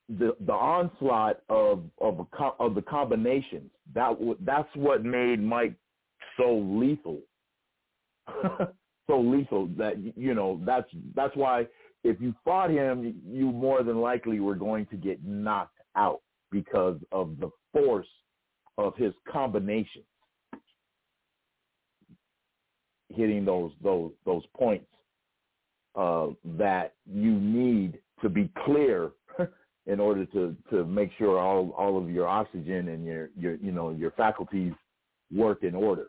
the 0.10 0.36
the 0.46 0.54
onslaught 0.54 1.42
of 1.50 1.84
of 2.02 2.20
a, 2.20 2.26
co- 2.26 2.56
of 2.60 2.76
the 2.76 2.82
combinations 2.82 3.72
that 3.94 4.10
w- 4.10 4.38
that's 4.42 4.68
what 4.76 5.06
made 5.06 5.42
Mike 5.42 5.76
so 6.38 6.58
lethal. 6.58 7.20
so 9.08 9.20
lethal 9.22 9.68
that 9.78 9.94
you 10.18 10.34
know 10.34 10.62
that's 10.66 10.90
that's 11.16 11.36
why 11.36 11.66
if 12.04 12.20
you 12.20 12.34
fought 12.44 12.70
him, 12.70 13.22
you 13.26 13.52
more 13.52 13.84
than 13.84 14.00
likely 14.00 14.40
were 14.40 14.56
going 14.56 14.86
to 14.88 14.98
get 14.98 15.24
knocked 15.24 15.80
out 15.96 16.22
because 16.52 16.98
of 17.12 17.38
the 17.40 17.50
force 17.74 18.08
of 18.78 18.96
his 18.96 19.14
combinations 19.32 20.06
hitting 23.10 23.46
those 23.46 23.72
those 23.84 24.12
those 24.26 24.44
points 24.56 24.86
uh, 25.96 26.28
that 26.58 26.94
you 27.12 27.32
need 27.32 28.00
to 28.22 28.30
be 28.30 28.50
clear 28.66 29.12
in 29.88 30.00
order 30.00 30.26
to 30.26 30.56
to 30.70 30.86
make 30.86 31.12
sure 31.18 31.40
all 31.40 31.72
all 31.78 31.98
of 31.98 32.10
your 32.10 32.28
oxygen 32.28 32.90
and 32.90 33.06
your 33.06 33.30
your 33.38 33.56
you 33.56 33.72
know 33.72 33.92
your 33.92 34.12
faculties 34.12 34.74
work 35.34 35.64
in 35.64 35.76
order. 35.76 36.08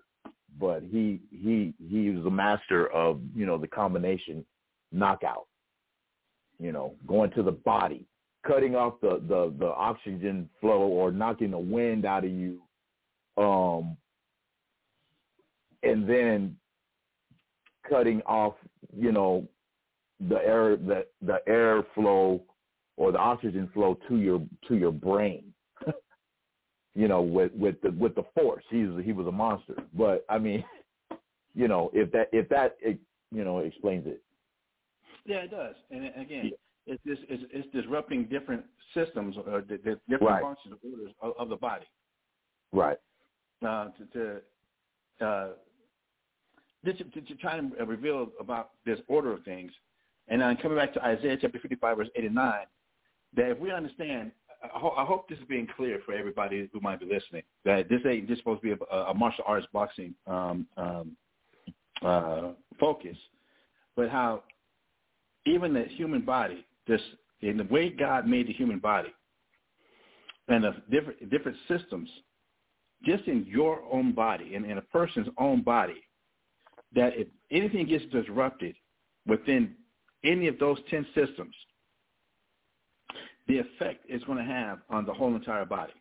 But 0.59 0.83
he 0.91 1.21
he 1.31 1.75
he 1.89 2.11
was 2.11 2.27
a 2.27 2.31
master 2.31 2.89
of 2.89 3.21
you 3.35 3.47
know 3.47 3.59
the 3.59 3.69
combination 3.69 4.45
knockout. 4.93 5.47
You 6.59 6.73
know, 6.73 6.95
going 7.07 7.31
to 7.33 7.43
the 7.43 7.53
body, 7.53 8.07
cutting 8.47 8.77
off 8.77 8.95
the 9.01 9.23
the 9.27 9.55
the 9.59 9.69
oxygen 9.69 10.49
flow 10.61 10.83
or 10.83 11.11
knocking 11.11 11.53
the 11.53 11.59
wind 11.59 12.05
out 12.05 12.25
of 12.25 12.31
you, 12.31 12.61
um, 13.39 13.97
and 15.83 16.07
then 16.09 16.57
cutting 17.89 18.23
off 18.23 18.55
you 18.97 19.13
know 19.13 19.47
the 20.29 20.37
air 20.37 20.77
the 20.77 21.07
the 21.23 21.39
air 21.47 21.83
flow 21.95 22.43
or 22.97 23.13
the 23.13 23.19
oxygen 23.19 23.69
flow 23.73 23.99
to 24.09 24.19
your 24.19 24.43
to 24.69 24.77
your 24.77 24.93
brain. 24.93 25.53
you 26.95 27.09
know, 27.09 27.23
with 27.23 27.53
with 27.55 27.81
the 27.83 27.91
with 27.93 28.15
the 28.15 28.25
force, 28.35 28.65
he's 28.71 28.89
he 29.03 29.13
was 29.13 29.27
a 29.27 29.33
monster. 29.33 29.75
But 29.95 30.25
I 30.29 30.39
mean, 30.39 30.65
you 31.55 31.67
know, 31.67 31.91
if 31.95 32.13
that 32.13 32.29
if 32.33 32.49
that 32.51 32.77
you 32.83 33.45
know 33.45 33.59
explains 33.61 34.07
it. 34.07 34.23
Yeah, 35.25 35.39
it 35.39 35.51
does. 35.51 35.75
And 35.91 36.07
again, 36.07 36.51
yeah. 36.87 36.95
it's, 36.95 37.03
just, 37.07 37.23
it's 37.29 37.43
it's 37.53 37.73
disrupting 37.73 38.25
different 38.25 38.65
systems 38.95 39.37
or 39.47 39.63
the, 39.63 39.79
the 39.85 40.01
different 40.09 40.33
right. 40.33 40.43
functions 40.43 40.75
of, 41.23 41.33
of, 41.39 41.49
the 41.49 41.57
body. 41.57 41.87
Right. 42.73 42.97
Uh, 43.67 43.89
to 43.91 44.41
to, 45.19 45.27
uh, 45.27 45.49
to, 46.85 46.93
to, 46.93 47.21
to 47.21 47.35
try 47.37 47.57
and 47.57 47.73
reveal 47.87 48.29
about 48.41 48.71
this 48.87 48.99
order 49.09 49.33
of 49.33 49.45
things, 49.45 49.73
and 50.29 50.41
then 50.41 50.57
coming 50.57 50.79
back 50.79 50.95
to 50.95 51.05
Isaiah 51.05 51.37
chapter 51.41 51.59
55, 51.59 51.97
verse 51.97 52.09
8 52.15 52.25
and 52.25 52.35
9, 52.35 52.55
that 53.37 53.51
if 53.51 53.59
we 53.59 53.73
understand, 53.73 54.33
I, 54.63 54.79
ho- 54.79 54.95
I 54.97 55.05
hope 55.05 55.29
this 55.29 55.39
is 55.39 55.45
being 55.49 55.69
clear 55.77 56.01
for 56.05 56.15
everybody 56.15 56.69
who 56.73 56.81
might 56.81 57.01
be 57.01 57.07
listening, 57.07 57.43
that 57.65 57.89
this 57.89 58.01
ain't 58.07 58.29
just 58.29 58.41
supposed 58.41 58.63
to 58.63 58.77
be 58.77 58.85
a, 58.91 58.97
a 58.97 59.15
martial 59.15 59.45
arts 59.47 59.67
boxing 59.73 60.15
um, 60.27 60.67
um, 60.77 61.17
uh, 62.03 62.51
focus, 62.79 63.17
but 63.97 64.09
how 64.09 64.43
even 65.47 65.75
the 65.75 65.85
human 65.85 66.23
body, 66.23 66.65
this 66.87 67.01
in 67.43 67.57
the 67.57 67.65
way 67.65 67.89
God 67.91 68.27
made 68.27 68.47
the 68.47 68.53
human 68.53 68.79
body, 68.79 69.13
and 70.49 70.65
the 70.65 70.75
different 70.91 71.31
different 71.31 71.57
systems, 71.69 72.09
just 73.05 73.25
in 73.27 73.47
your 73.47 73.83
own 73.91 74.13
body 74.13 74.55
and 74.55 74.65
in 74.65 74.79
a 74.79 74.83
person's 74.83 75.29
own 75.39 75.63
body, 75.63 76.03
that 76.95 77.17
if 77.17 77.29
anything 77.51 77.87
gets 77.87 78.05
disrupted 78.07 78.75
within 79.27 79.75
any 80.25 80.49
of 80.49 80.59
those 80.59 80.79
10 80.91 81.07
systems, 81.15 81.55
the 83.49 83.59
effect 83.59 84.05
it's 84.09 84.25
going 84.25 84.39
to 84.39 84.45
have 84.45 84.79
on 84.89 85.05
the 85.05 85.13
whole 85.13 85.35
entire 85.35 85.65
body. 85.65 85.93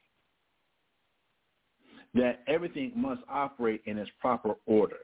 That 2.13 2.41
everything 2.47 2.91
must 2.95 3.21
operate 3.29 3.81
in 3.85 3.97
its 3.97 4.09
proper 4.19 4.55
order. 4.65 4.97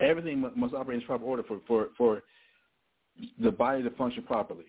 Everything 0.00 0.40
must 0.56 0.74
operate 0.74 0.96
in 0.96 1.00
its 1.00 1.06
proper 1.06 1.24
order 1.24 1.42
for, 1.44 1.60
for, 1.66 1.88
for 1.96 2.22
the 3.40 3.50
body 3.50 3.82
to 3.82 3.90
function 3.90 4.24
properly. 4.24 4.64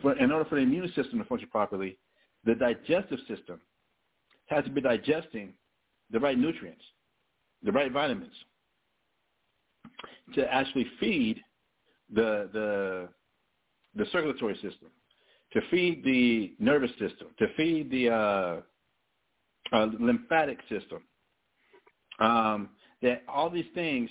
For, 0.00 0.16
in 0.18 0.30
order 0.30 0.48
for 0.48 0.56
the 0.56 0.62
immune 0.62 0.88
system 0.94 1.18
to 1.18 1.24
function 1.24 1.48
properly, 1.48 1.98
the 2.44 2.54
digestive 2.54 3.18
system 3.28 3.60
has 4.46 4.64
to 4.64 4.70
be 4.70 4.80
digesting 4.80 5.54
the 6.10 6.20
right 6.20 6.38
nutrients, 6.38 6.82
the 7.64 7.72
right 7.72 7.90
vitamins 7.92 8.32
to 10.34 10.52
actually 10.52 10.86
feed 11.00 11.40
the 12.12 12.48
the 12.52 13.08
the 13.96 14.06
circulatory 14.10 14.54
system, 14.54 14.88
to 15.52 15.60
feed 15.70 16.04
the 16.04 16.54
nervous 16.58 16.90
system, 16.92 17.28
to 17.38 17.46
feed 17.56 17.90
the 17.90 18.10
uh, 18.10 18.60
uh, 19.76 19.86
lymphatic 20.00 20.58
system. 20.68 21.02
Um, 22.20 22.70
that 23.02 23.22
all 23.28 23.50
these 23.50 23.66
things 23.74 24.10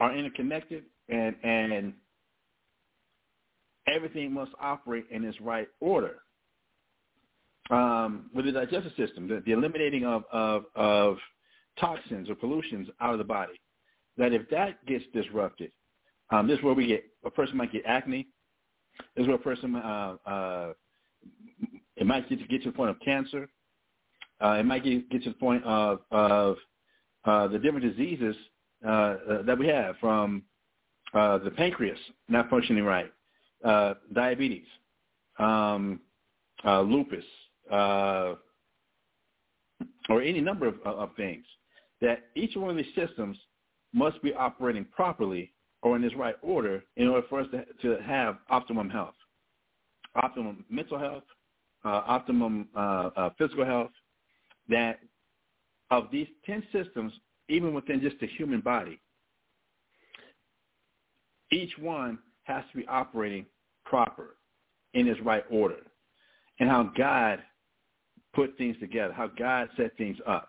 are 0.00 0.14
interconnected, 0.16 0.84
and 1.08 1.36
and 1.42 1.94
everything 3.86 4.32
must 4.32 4.52
operate 4.60 5.04
in 5.10 5.24
its 5.24 5.40
right 5.40 5.68
order. 5.80 6.18
Um, 7.70 8.30
with 8.34 8.44
the 8.46 8.52
digestive 8.52 8.92
system, 8.96 9.28
the, 9.28 9.42
the 9.46 9.52
eliminating 9.52 10.04
of, 10.04 10.24
of 10.32 10.64
of 10.74 11.16
toxins 11.82 12.26
or 12.30 12.36
pollutions 12.42 12.86
out 13.04 13.12
of 13.16 13.20
the 13.24 13.30
body, 13.38 13.58
that 14.18 14.30
if 14.38 14.42
that 14.56 14.72
gets 14.90 15.04
disrupted, 15.18 15.70
Um, 16.32 16.44
this 16.48 16.56
is 16.58 16.64
where 16.64 16.76
we 16.80 16.86
get 16.94 17.02
a 17.30 17.32
person 17.38 17.54
might 17.60 17.72
get 17.76 17.84
acne. 17.98 18.22
This 19.14 19.22
is 19.22 19.26
where 19.28 19.40
a 19.42 19.46
person 19.50 19.68
uh, 19.76 20.14
uh, 20.34 20.68
it 22.00 22.06
might 22.12 22.24
get 22.28 22.38
to 22.42 22.46
get 22.52 22.60
to 22.64 22.70
the 22.70 22.76
point 22.80 22.90
of 22.94 22.98
cancer. 23.10 23.42
Uh, 24.42 24.54
it 24.60 24.66
might 24.70 24.82
get, 24.86 25.10
get 25.12 25.20
to 25.24 25.30
the 25.34 25.40
point 25.46 25.62
of 25.64 26.00
of 26.10 26.56
uh, 27.30 27.46
the 27.52 27.58
different 27.62 27.84
diseases 27.90 28.36
uh, 28.84 28.88
uh, 28.88 29.42
that 29.48 29.56
we 29.62 29.66
have, 29.76 29.92
from 30.04 30.42
uh, 31.18 31.36
the 31.46 31.52
pancreas 31.60 32.02
not 32.28 32.44
functioning 32.48 32.84
right, 32.94 33.10
uh, 33.70 33.92
diabetes, 34.12 34.70
um, 35.38 36.00
uh, 36.64 36.80
lupus, 36.92 37.28
uh, 37.70 38.30
or 40.10 40.18
any 40.30 40.40
number 40.40 40.66
of, 40.72 40.76
of 41.04 41.10
things. 41.16 41.44
That 42.02 42.24
each 42.34 42.54
one 42.56 42.70
of 42.70 42.76
these 42.76 42.94
systems 42.94 43.38
must 43.94 44.22
be 44.22 44.34
operating 44.34 44.84
properly 44.84 45.52
or 45.82 45.96
in 45.96 46.04
its 46.04 46.14
right 46.14 46.36
order 46.42 46.84
in 46.96 47.08
order 47.08 47.26
for 47.28 47.40
us 47.40 47.46
to, 47.52 47.64
to 47.82 48.02
have 48.02 48.36
optimum 48.50 48.90
health, 48.90 49.14
optimum 50.22 50.64
mental 50.68 50.98
health, 50.98 51.24
uh, 51.84 52.02
optimum 52.06 52.68
uh, 52.76 53.10
uh, 53.16 53.30
physical 53.38 53.64
health. 53.64 53.90
That 54.68 55.00
of 55.90 56.08
these 56.12 56.28
10 56.46 56.62
systems, 56.72 57.12
even 57.48 57.74
within 57.74 58.00
just 58.00 58.18
the 58.20 58.26
human 58.26 58.60
body, 58.60 59.00
each 61.50 61.72
one 61.78 62.18
has 62.44 62.64
to 62.72 62.78
be 62.78 62.86
operating 62.86 63.46
proper 63.84 64.36
in 64.94 65.06
its 65.08 65.20
right 65.20 65.44
order 65.50 65.80
and 66.60 66.68
how 66.68 66.90
God 66.96 67.40
put 68.34 68.56
things 68.56 68.76
together, 68.80 69.12
how 69.12 69.26
God 69.26 69.68
set 69.76 69.96
things 69.96 70.16
up. 70.26 70.48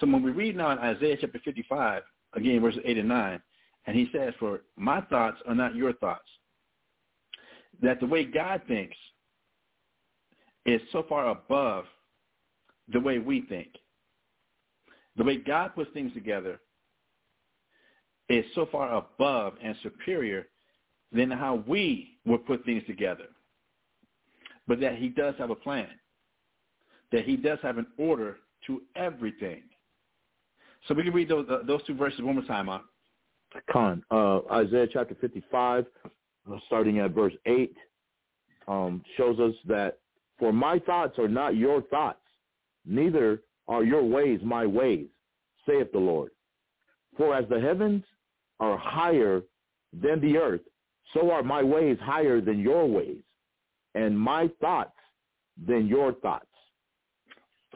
So 0.00 0.06
when 0.06 0.22
we 0.22 0.30
read 0.30 0.56
now 0.56 0.70
in 0.72 0.78
Isaiah 0.78 1.16
chapter 1.20 1.40
55, 1.44 2.02
again, 2.34 2.60
verses 2.60 2.80
8 2.84 2.98
and 2.98 3.08
9, 3.08 3.42
and 3.86 3.96
he 3.96 4.08
says, 4.12 4.34
for 4.38 4.62
my 4.76 5.00
thoughts 5.02 5.38
are 5.46 5.54
not 5.54 5.74
your 5.74 5.92
thoughts. 5.94 6.28
That 7.80 8.00
the 8.00 8.06
way 8.06 8.24
God 8.24 8.62
thinks 8.68 8.96
is 10.64 10.80
so 10.92 11.04
far 11.08 11.30
above 11.30 11.84
the 12.88 13.00
way 13.00 13.18
we 13.18 13.42
think. 13.42 13.68
The 15.16 15.24
way 15.24 15.38
God 15.38 15.74
puts 15.74 15.90
things 15.92 16.12
together 16.14 16.60
is 18.28 18.44
so 18.54 18.66
far 18.70 18.94
above 18.94 19.54
and 19.62 19.76
superior 19.82 20.46
than 21.12 21.30
how 21.30 21.62
we 21.66 22.18
would 22.24 22.46
put 22.46 22.64
things 22.64 22.82
together. 22.86 23.26
But 24.66 24.80
that 24.80 24.96
he 24.96 25.08
does 25.08 25.34
have 25.38 25.50
a 25.50 25.54
plan. 25.54 25.88
That 27.10 27.24
he 27.24 27.36
does 27.36 27.58
have 27.62 27.78
an 27.78 27.88
order 27.98 28.38
to 28.66 28.82
everything. 28.96 29.62
So 30.86 30.94
we 30.94 31.04
can 31.04 31.12
read 31.12 31.28
those, 31.28 31.46
uh, 31.48 31.58
those 31.66 31.82
two 31.84 31.94
verses 31.94 32.20
one 32.22 32.34
more 32.36 32.44
time, 32.44 32.66
Mark. 32.66 32.82
Khan, 33.70 34.02
uh, 34.10 34.40
Isaiah 34.50 34.86
chapter 34.90 35.14
55, 35.20 35.86
uh, 36.50 36.56
starting 36.66 36.98
at 36.98 37.12
verse 37.12 37.34
8, 37.46 37.76
um, 38.66 39.02
shows 39.16 39.38
us 39.38 39.54
that 39.66 39.98
for 40.38 40.52
my 40.52 40.78
thoughts 40.80 41.18
are 41.18 41.28
not 41.28 41.56
your 41.56 41.82
thoughts, 41.82 42.18
neither 42.84 43.42
are 43.68 43.84
your 43.84 44.02
ways 44.02 44.40
my 44.42 44.66
ways, 44.66 45.06
saith 45.66 45.92
the 45.92 45.98
Lord. 45.98 46.30
For 47.16 47.34
as 47.34 47.44
the 47.48 47.60
heavens 47.60 48.02
are 48.58 48.76
higher 48.78 49.42
than 49.92 50.20
the 50.20 50.38
earth, 50.38 50.62
so 51.12 51.30
are 51.30 51.42
my 51.42 51.62
ways 51.62 51.98
higher 52.00 52.40
than 52.40 52.58
your 52.58 52.88
ways, 52.88 53.20
and 53.94 54.18
my 54.18 54.50
thoughts 54.60 54.96
than 55.66 55.86
your 55.86 56.14
thoughts. 56.14 56.46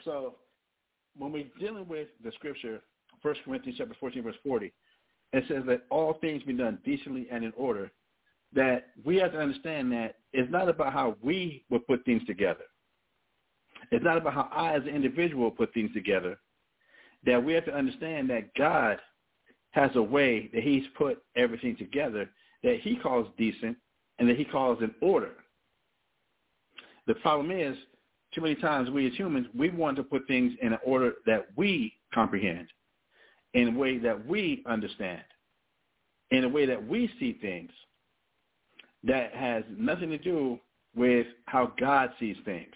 So 0.04 0.36
when 1.18 1.32
we're 1.32 1.47
dealing 1.59 1.88
with 1.88 2.09
the 2.24 2.32
scripture, 2.32 2.80
1 3.22 3.34
Corinthians 3.44 3.78
chapter 3.78 3.94
14, 3.98 4.22
verse 4.22 4.36
40, 4.44 4.72
it 5.32 5.44
says 5.48 5.62
that 5.66 5.82
all 5.90 6.14
things 6.14 6.43
be 6.43 6.52
done 6.52 6.78
decently 6.84 7.26
and 7.30 7.44
in 7.44 7.52
order, 7.56 7.90
that 8.55 8.88
we 9.05 9.16
have 9.16 9.32
to 9.32 9.38
understand 9.38 9.93
that 9.93 10.16
it's 10.32 10.51
not 10.51 10.68
about 10.68 10.93
how 10.93 11.16
we 11.22 11.64
would 11.70 11.86
put 11.86 12.05
things 12.05 12.22
together. 12.26 12.64
It's 13.90 14.05
not 14.05 14.16
about 14.16 14.34
how 14.34 14.48
I 14.52 14.74
as 14.74 14.82
an 14.82 14.88
individual 14.88 15.51
put 15.51 15.72
things 15.74 15.90
together. 15.93 16.38
That 17.24 17.43
we 17.43 17.52
have 17.55 17.64
to 17.66 17.74
understand 17.74 18.30
that 18.30 18.55
God 18.55 18.98
has 19.72 19.90
a 19.94 20.02
way 20.02 20.48
that 20.55 20.62
he's 20.62 20.84
put 20.97 21.22
everything 21.36 21.76
together 21.76 22.30
that 22.62 22.80
he 22.80 22.97
calls 22.97 23.28
decent 23.36 23.76
and 24.18 24.28
that 24.28 24.36
he 24.36 24.44
calls 24.44 24.82
in 24.82 24.93
order. 25.01 25.32
The 27.06 27.14
problem 27.16 27.51
is, 27.51 27.76
too 28.36 28.42
many 28.42 28.54
times 28.54 28.90
we 28.90 29.06
as 29.06 29.14
humans, 29.14 29.46
we 29.56 29.70
want 29.70 29.96
to 29.96 30.02
put 30.02 30.26
things 30.28 30.52
in 30.60 30.74
an 30.74 30.78
order 30.84 31.14
that 31.24 31.46
we 31.56 31.94
comprehend, 32.12 32.68
in 33.54 33.68
a 33.68 33.78
way 33.78 33.98
that 33.98 34.26
we 34.26 34.62
understand, 34.66 35.22
in 36.30 36.44
a 36.44 36.48
way 36.48 36.66
that 36.66 36.86
we 36.86 37.10
see 37.18 37.38
things 37.40 37.70
that 39.04 39.34
has 39.34 39.64
nothing 39.78 40.10
to 40.10 40.18
do 40.18 40.58
with 40.94 41.26
how 41.46 41.72
God 41.80 42.10
sees 42.20 42.36
things. 42.44 42.74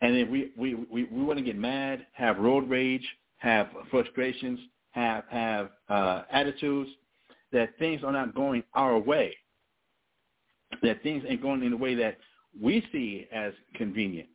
And 0.00 0.16
if 0.16 0.28
we, 0.28 0.52
we, 0.56 0.74
we, 0.90 1.04
we 1.04 1.22
want 1.22 1.38
to 1.38 1.44
get 1.44 1.58
mad, 1.58 2.06
have 2.12 2.38
road 2.38 2.68
rage, 2.68 3.06
have 3.38 3.68
frustrations, 3.90 4.58
have, 4.92 5.24
have 5.28 5.70
uh, 5.90 6.22
attitudes, 6.30 6.90
that 7.52 7.78
things 7.78 8.02
are 8.04 8.12
not 8.12 8.34
going 8.34 8.62
our 8.74 8.98
way, 8.98 9.34
that 10.82 11.02
things 11.02 11.24
ain't 11.28 11.42
going 11.42 11.62
in 11.62 11.70
the 11.70 11.76
way 11.76 11.94
that 11.94 12.16
we 12.60 12.86
see 12.92 13.26
as 13.32 13.52
convenient, 13.74 14.28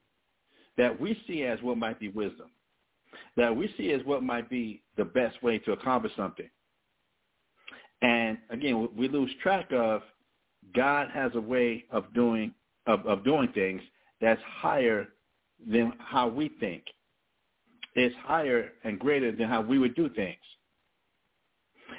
that 0.77 0.99
we 0.99 1.19
see 1.27 1.43
as 1.43 1.61
what 1.61 1.77
might 1.77 1.99
be 1.99 2.10
wisdom, 2.10 2.49
that 3.38 3.56
we 3.56 3.73
see 3.77 3.91
as 3.91 4.02
what 4.06 4.23
might 4.23 4.49
be 4.49 4.81
the 4.98 5.06
best 5.06 5.41
way 5.43 5.57
to 5.60 5.72
accomplish 5.73 6.14
something. 6.15 6.49
And 8.02 8.38
again, 8.49 8.89
we 8.95 9.07
lose 9.07 9.31
track 9.41 9.68
of 9.72 10.02
God 10.76 11.10
has 11.14 11.31
a 11.35 11.41
way 11.41 11.85
of 11.91 12.14
doing 12.14 12.53
of, 12.88 13.06
of 13.06 13.23
doing 13.23 13.49
things 13.53 13.81
that's 14.22 14.41
higher 14.43 15.07
than 15.68 15.93
how 15.99 16.27
we 16.27 16.49
think. 16.60 16.84
It's 17.93 18.15
higher 18.23 18.69
and 18.84 18.98
greater 18.98 19.31
than 19.31 19.48
how 19.48 19.61
we 19.61 19.77
would 19.77 19.95
do 19.95 20.10
things. 20.10 20.39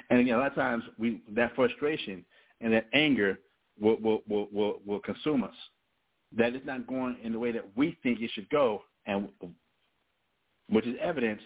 And 0.09 0.19
again, 0.19 0.35
a 0.35 0.37
lot 0.39 0.47
of 0.47 0.55
times 0.55 0.83
we 0.97 1.21
that 1.35 1.55
frustration 1.55 2.25
and 2.61 2.73
that 2.73 2.87
anger 2.93 3.39
will 3.79 3.97
will 4.01 4.21
will 4.27 4.47
will, 4.51 4.79
will 4.85 4.99
consume 4.99 5.43
us. 5.43 5.55
That 6.37 6.55
it's 6.55 6.65
not 6.65 6.87
going 6.87 7.17
in 7.23 7.31
the 7.31 7.39
way 7.39 7.51
that 7.51 7.65
we 7.75 7.97
think 8.03 8.21
it 8.21 8.31
should 8.33 8.49
go, 8.49 8.83
and 9.05 9.29
which 10.69 10.85
is 10.85 10.95
evidence 11.01 11.41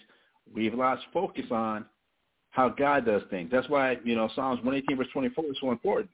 we've 0.54 0.74
lost 0.74 1.04
focus 1.14 1.46
on 1.52 1.86
how 2.52 2.70
God 2.70 3.06
does 3.06 3.22
things. 3.30 3.50
That's 3.52 3.70
why 3.70 3.98
you 4.04 4.16
know 4.16 4.30
Psalms 4.36 4.58
118 4.60 4.98
verse 4.98 5.08
24 5.14 5.46
is 5.46 5.58
so 5.62 5.72
important. 5.72 6.10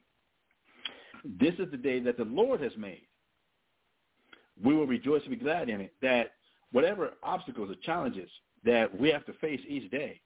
This 1.24 1.54
is 1.58 1.70
the 1.70 1.76
day 1.76 2.00
that 2.00 2.18
the 2.18 2.24
Lord 2.24 2.60
has 2.60 2.72
made. 2.76 3.02
We 4.62 4.74
will 4.74 4.86
rejoice 4.86 5.22
and 5.22 5.30
be 5.30 5.42
glad 5.42 5.68
in 5.68 5.80
it. 5.80 5.92
That 6.02 6.32
whatever 6.72 7.12
obstacles 7.22 7.70
or 7.70 7.76
challenges 7.82 8.28
that 8.64 8.98
we 8.98 9.10
have 9.10 9.24
to 9.26 9.32
face 9.34 9.60
each 9.68 9.90
day, 9.90 10.20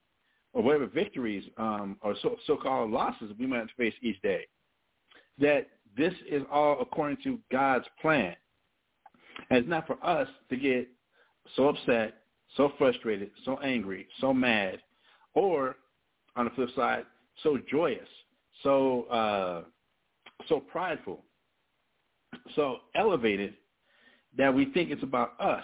or 0.53 0.63
whatever 0.63 0.87
victories 0.87 1.43
um, 1.57 1.97
or 2.01 2.15
so, 2.21 2.35
so-called 2.47 2.91
losses 2.91 3.31
we 3.39 3.45
might 3.45 3.67
face 3.77 3.93
each 4.01 4.21
day, 4.21 4.45
that 5.39 5.67
this 5.97 6.13
is 6.29 6.43
all 6.51 6.79
according 6.81 7.17
to 7.23 7.39
God's 7.51 7.85
plan. 8.01 8.35
And 9.49 9.59
it's 9.59 9.69
not 9.69 9.87
for 9.87 10.03
us 10.05 10.27
to 10.49 10.57
get 10.57 10.87
so 11.55 11.69
upset, 11.69 12.15
so 12.57 12.71
frustrated, 12.77 13.31
so 13.45 13.57
angry, 13.59 14.07
so 14.19 14.33
mad, 14.33 14.79
or 15.33 15.77
on 16.35 16.45
the 16.45 16.51
flip 16.51 16.69
side, 16.75 17.05
so 17.43 17.57
joyous, 17.69 18.07
so 18.63 19.03
uh, 19.03 19.63
so 20.47 20.59
prideful, 20.59 21.23
so 22.55 22.77
elevated 22.95 23.53
that 24.37 24.53
we 24.53 24.65
think 24.71 24.91
it's 24.91 25.03
about 25.03 25.39
us, 25.39 25.63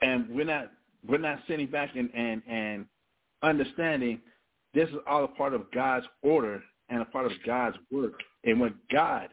and 0.00 0.28
we're 0.30 0.44
not 0.44 0.70
we're 1.06 1.18
not 1.18 1.40
sitting 1.48 1.66
back 1.66 1.90
and 1.96 2.10
and 2.14 2.42
and 2.48 2.86
understanding 3.42 4.20
this 4.74 4.88
is 4.88 4.96
all 5.06 5.24
a 5.24 5.28
part 5.28 5.54
of 5.54 5.70
God's 5.72 6.06
order 6.22 6.62
and 6.90 7.00
a 7.00 7.04
part 7.06 7.26
of 7.26 7.32
God's 7.46 7.76
work 7.90 8.20
and 8.44 8.60
what 8.60 8.72
God 8.92 9.28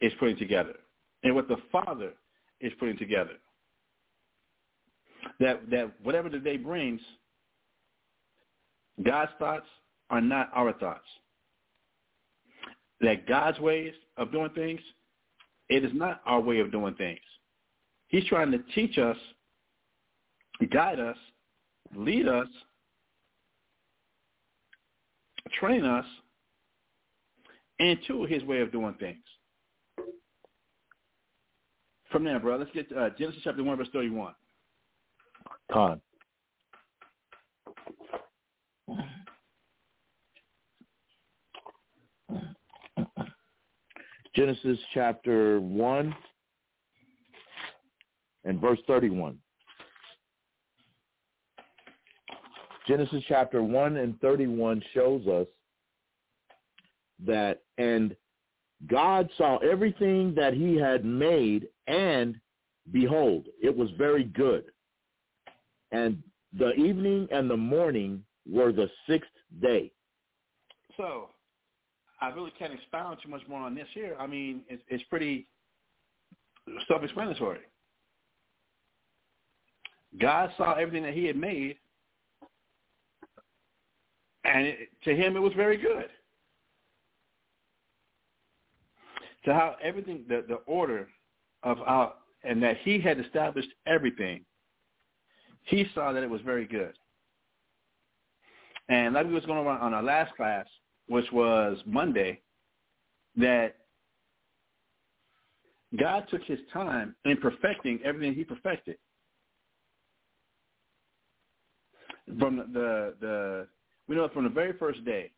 is 0.00 0.12
putting 0.18 0.36
together 0.36 0.74
and 1.22 1.34
what 1.34 1.48
the 1.48 1.58
Father 1.70 2.12
is 2.60 2.72
putting 2.80 2.98
together. 2.98 3.34
That 5.40 5.70
that 5.70 5.92
whatever 6.02 6.28
the 6.28 6.38
day 6.38 6.56
brings, 6.56 7.00
God's 9.02 9.32
thoughts 9.38 9.66
are 10.10 10.20
not 10.20 10.50
our 10.54 10.72
thoughts. 10.74 11.06
That 13.00 13.26
God's 13.26 13.58
ways 13.58 13.92
of 14.16 14.32
doing 14.32 14.50
things, 14.50 14.80
it 15.68 15.84
is 15.84 15.90
not 15.94 16.20
our 16.26 16.40
way 16.40 16.60
of 16.60 16.70
doing 16.72 16.94
things. 16.94 17.20
He's 18.08 18.24
trying 18.26 18.52
to 18.52 18.58
teach 18.74 18.98
us, 18.98 19.16
guide 20.70 21.00
us, 21.00 21.16
lead 21.96 22.28
us, 22.28 22.46
train 25.58 25.84
us 25.84 26.04
and 27.80 27.98
two, 28.06 28.24
his 28.24 28.42
way 28.44 28.60
of 28.60 28.72
doing 28.72 28.94
things. 29.00 29.18
From 32.10 32.24
there, 32.24 32.38
bro, 32.38 32.56
let's 32.56 32.70
get 32.72 32.88
to, 32.90 33.06
uh, 33.06 33.10
Genesis 33.18 33.40
chapter 33.42 33.64
1, 33.64 33.76
verse 33.76 33.88
31. 33.92 34.34
Con. 35.72 36.00
Genesis 44.34 44.78
chapter 44.92 45.60
1 45.60 46.14
and 48.44 48.60
verse 48.60 48.80
31. 48.86 49.38
Genesis 52.86 53.22
chapter 53.28 53.62
1 53.62 53.96
and 53.96 54.20
31 54.20 54.82
shows 54.92 55.26
us 55.26 55.46
that, 57.26 57.62
and 57.78 58.14
God 58.86 59.28
saw 59.36 59.58
everything 59.58 60.34
that 60.34 60.54
he 60.54 60.76
had 60.76 61.04
made, 61.04 61.68
and 61.86 62.38
behold, 62.92 63.46
it 63.62 63.74
was 63.74 63.90
very 63.96 64.24
good. 64.24 64.64
And 65.92 66.22
the 66.58 66.72
evening 66.74 67.28
and 67.30 67.50
the 67.50 67.56
morning 67.56 68.24
were 68.50 68.72
the 68.72 68.90
sixth 69.08 69.30
day. 69.62 69.90
So, 70.96 71.30
I 72.20 72.28
really 72.28 72.52
can't 72.58 72.72
expound 72.72 73.18
too 73.22 73.28
much 73.28 73.42
more 73.48 73.60
on 73.60 73.74
this 73.74 73.88
here. 73.92 74.16
I 74.18 74.26
mean, 74.26 74.62
it's, 74.68 74.82
it's 74.88 75.04
pretty 75.04 75.46
self-explanatory. 76.88 77.60
God 80.20 80.50
saw 80.56 80.74
everything 80.74 81.02
that 81.02 81.14
he 81.14 81.24
had 81.24 81.36
made, 81.36 81.76
and 84.44 84.66
it, 84.66 84.88
to 85.04 85.14
him 85.14 85.36
it 85.36 85.40
was 85.40 85.52
very 85.54 85.76
good. 85.76 86.06
To 89.44 89.52
how 89.52 89.76
everything, 89.82 90.24
the, 90.28 90.44
the 90.48 90.56
order 90.66 91.08
of 91.62 91.78
our, 91.82 92.14
and 92.44 92.62
that 92.62 92.78
he 92.82 92.98
had 92.98 93.18
established 93.20 93.68
everything, 93.86 94.44
he 95.64 95.86
saw 95.94 96.12
that 96.12 96.22
it 96.22 96.30
was 96.30 96.40
very 96.42 96.66
good. 96.66 96.94
And 98.88 99.14
like 99.14 99.26
we 99.26 99.32
was 99.32 99.46
going 99.46 99.66
on 99.66 99.78
on 99.80 99.94
our 99.94 100.02
last 100.02 100.34
class, 100.36 100.66
which 101.08 101.30
was 101.32 101.78
Monday, 101.86 102.40
that 103.36 103.76
God 105.98 106.26
took 106.30 106.42
his 106.42 106.58
time 106.72 107.14
in 107.24 107.36
perfecting 107.36 108.00
everything 108.04 108.34
he 108.34 108.44
perfected. 108.44 108.96
From 112.38 112.56
the, 112.72 113.14
the, 113.20 113.66
we 114.08 114.16
know 114.16 114.28
from 114.28 114.44
the 114.44 114.50
very 114.50 114.72
first 114.78 115.04
day 115.04 115.30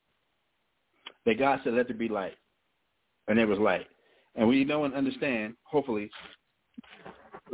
that 1.24 1.38
God 1.38 1.60
said, 1.64 1.74
let 1.74 1.88
there 1.88 1.96
be 1.96 2.08
light. 2.08 2.36
And 3.28 3.36
there 3.36 3.46
was 3.46 3.58
light. 3.58 3.86
And 4.36 4.46
we 4.46 4.64
know 4.64 4.84
and 4.84 4.94
understand, 4.94 5.54
hopefully, 5.64 6.10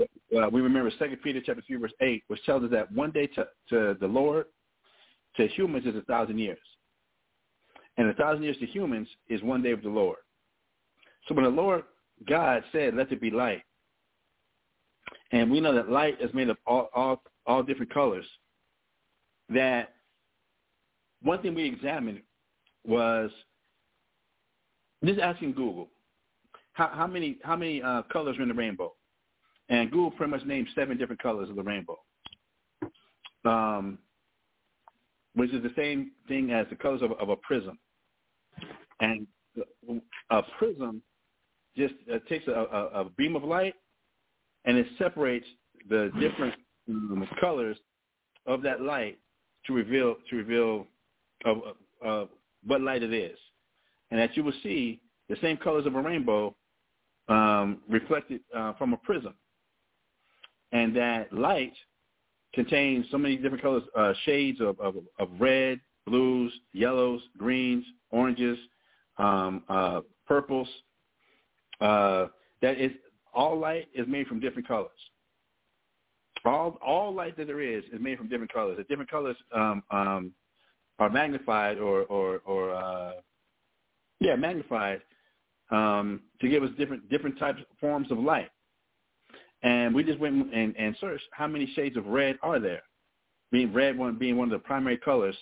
uh, 0.00 0.48
we 0.50 0.60
remember 0.60 0.90
Second 0.98 1.18
Peter 1.22 1.40
chapter 1.44 1.62
3, 1.66 1.76
verse 1.76 1.92
8, 2.00 2.24
which 2.26 2.44
tells 2.44 2.64
us 2.64 2.70
that 2.70 2.90
one 2.92 3.10
day 3.12 3.26
to, 3.28 3.46
to 3.68 3.96
the 4.00 4.06
Lord, 4.06 4.46
to 5.36 5.46
humans 5.48 5.86
is 5.86 5.94
a 5.94 6.02
thousand 6.02 6.38
years. 6.38 6.58
And 7.96 8.08
a 8.08 8.14
thousand 8.14 8.42
years 8.42 8.56
to 8.58 8.66
humans 8.66 9.08
is 9.28 9.42
one 9.42 9.62
day 9.62 9.74
with 9.74 9.84
the 9.84 9.90
Lord. 9.90 10.18
So 11.28 11.34
when 11.34 11.44
the 11.44 11.50
Lord 11.50 11.84
God 12.28 12.64
said, 12.72 12.94
let 12.94 13.10
there 13.10 13.18
be 13.18 13.30
light, 13.30 13.62
and 15.30 15.50
we 15.50 15.60
know 15.60 15.74
that 15.74 15.90
light 15.90 16.20
is 16.20 16.32
made 16.34 16.48
of 16.48 16.56
all, 16.66 16.88
all, 16.94 17.22
all 17.46 17.62
different 17.62 17.92
colors, 17.92 18.24
that 19.50 19.94
one 21.22 21.40
thing 21.42 21.54
we 21.54 21.64
examined 21.64 22.22
was 22.84 23.30
just 25.04 25.20
asking 25.20 25.52
Google, 25.52 25.88
how, 26.72 26.90
how 26.92 27.06
many 27.06 27.38
how 27.42 27.56
many 27.56 27.82
uh, 27.82 28.02
colors 28.12 28.38
are 28.38 28.42
in 28.42 28.48
the 28.48 28.54
rainbow? 28.54 28.92
And 29.68 29.90
Google 29.90 30.10
pretty 30.10 30.30
much 30.30 30.44
named 30.44 30.68
seven 30.74 30.98
different 30.98 31.22
colors 31.22 31.48
of 31.48 31.56
the 31.56 31.62
rainbow, 31.62 31.98
um, 33.44 33.98
which 35.34 35.52
is 35.52 35.62
the 35.62 35.72
same 35.76 36.12
thing 36.28 36.50
as 36.50 36.66
the 36.68 36.76
colors 36.76 37.02
of, 37.02 37.12
of 37.12 37.28
a 37.28 37.36
prism. 37.36 37.78
And 39.00 39.26
a 40.30 40.42
prism 40.58 41.02
just 41.76 41.94
uh, 42.12 42.18
takes 42.28 42.46
a, 42.48 42.52
a, 42.52 43.00
a 43.00 43.04
beam 43.16 43.36
of 43.36 43.44
light 43.44 43.74
and 44.64 44.76
it 44.76 44.86
separates 44.98 45.46
the 45.88 46.10
different 46.20 46.54
um, 46.88 47.26
colors 47.40 47.76
of 48.46 48.62
that 48.62 48.80
light 48.80 49.18
to 49.66 49.72
reveal 49.72 50.16
to 50.30 50.36
reveal 50.36 50.86
uh, 51.44 51.54
uh, 52.06 52.26
what 52.66 52.80
light 52.80 53.02
it 53.02 53.12
is, 53.12 53.38
and 54.10 54.20
that 54.20 54.36
you 54.36 54.44
will 54.44 54.52
see 54.62 55.00
the 55.28 55.36
same 55.40 55.56
colors 55.56 55.86
of 55.86 55.94
a 55.94 56.00
rainbow 56.00 56.54
um, 57.28 57.80
reflected 57.88 58.40
uh, 58.54 58.72
from 58.74 58.92
a 58.92 58.96
prism, 58.98 59.34
and 60.72 60.94
that 60.96 61.32
light 61.32 61.74
contains 62.54 63.06
so 63.10 63.18
many 63.18 63.36
different 63.36 63.62
colors, 63.62 63.82
uh, 63.96 64.12
shades 64.24 64.60
of, 64.60 64.78
of, 64.80 64.96
of 65.18 65.28
red, 65.38 65.80
blues, 66.06 66.52
yellows, 66.72 67.20
greens, 67.38 67.84
oranges, 68.10 68.58
um, 69.18 69.62
uh, 69.68 70.00
purples. 70.26 70.68
Uh, 71.80 72.26
that 72.60 72.78
is 72.80 72.92
all 73.34 73.58
light 73.58 73.88
is 73.94 74.06
made 74.06 74.26
from 74.26 74.40
different 74.40 74.66
colors. 74.68 74.90
All 76.44 76.78
all 76.84 77.14
light 77.14 77.36
that 77.36 77.46
there 77.46 77.60
is 77.60 77.84
is 77.92 78.00
made 78.00 78.18
from 78.18 78.28
different 78.28 78.52
colors. 78.52 78.76
The 78.76 78.84
different 78.84 79.10
colors 79.10 79.36
um, 79.54 79.82
um, 79.90 80.32
are 80.98 81.08
magnified 81.08 81.78
or 81.78 82.02
or, 82.04 82.40
or 82.44 82.74
uh, 82.74 83.12
yeah 84.20 84.36
magnified 84.36 85.02
um, 85.72 86.20
to 86.40 86.48
give 86.48 86.62
us 86.62 86.70
different 86.78 87.08
different 87.10 87.38
types 87.38 87.60
forms 87.80 88.10
of 88.12 88.18
light. 88.18 88.50
And 89.62 89.94
we 89.94 90.04
just 90.04 90.18
went 90.18 90.52
and, 90.54 90.74
and 90.76 90.96
searched 91.00 91.24
how 91.32 91.46
many 91.46 91.72
shades 91.74 91.96
of 91.96 92.06
red 92.06 92.36
are 92.42 92.60
there, 92.60 92.82
being 93.50 93.72
red 93.72 93.96
one 93.96 94.18
being 94.18 94.36
one 94.36 94.52
of 94.52 94.60
the 94.60 94.66
primary 94.66 94.98
colors 94.98 95.36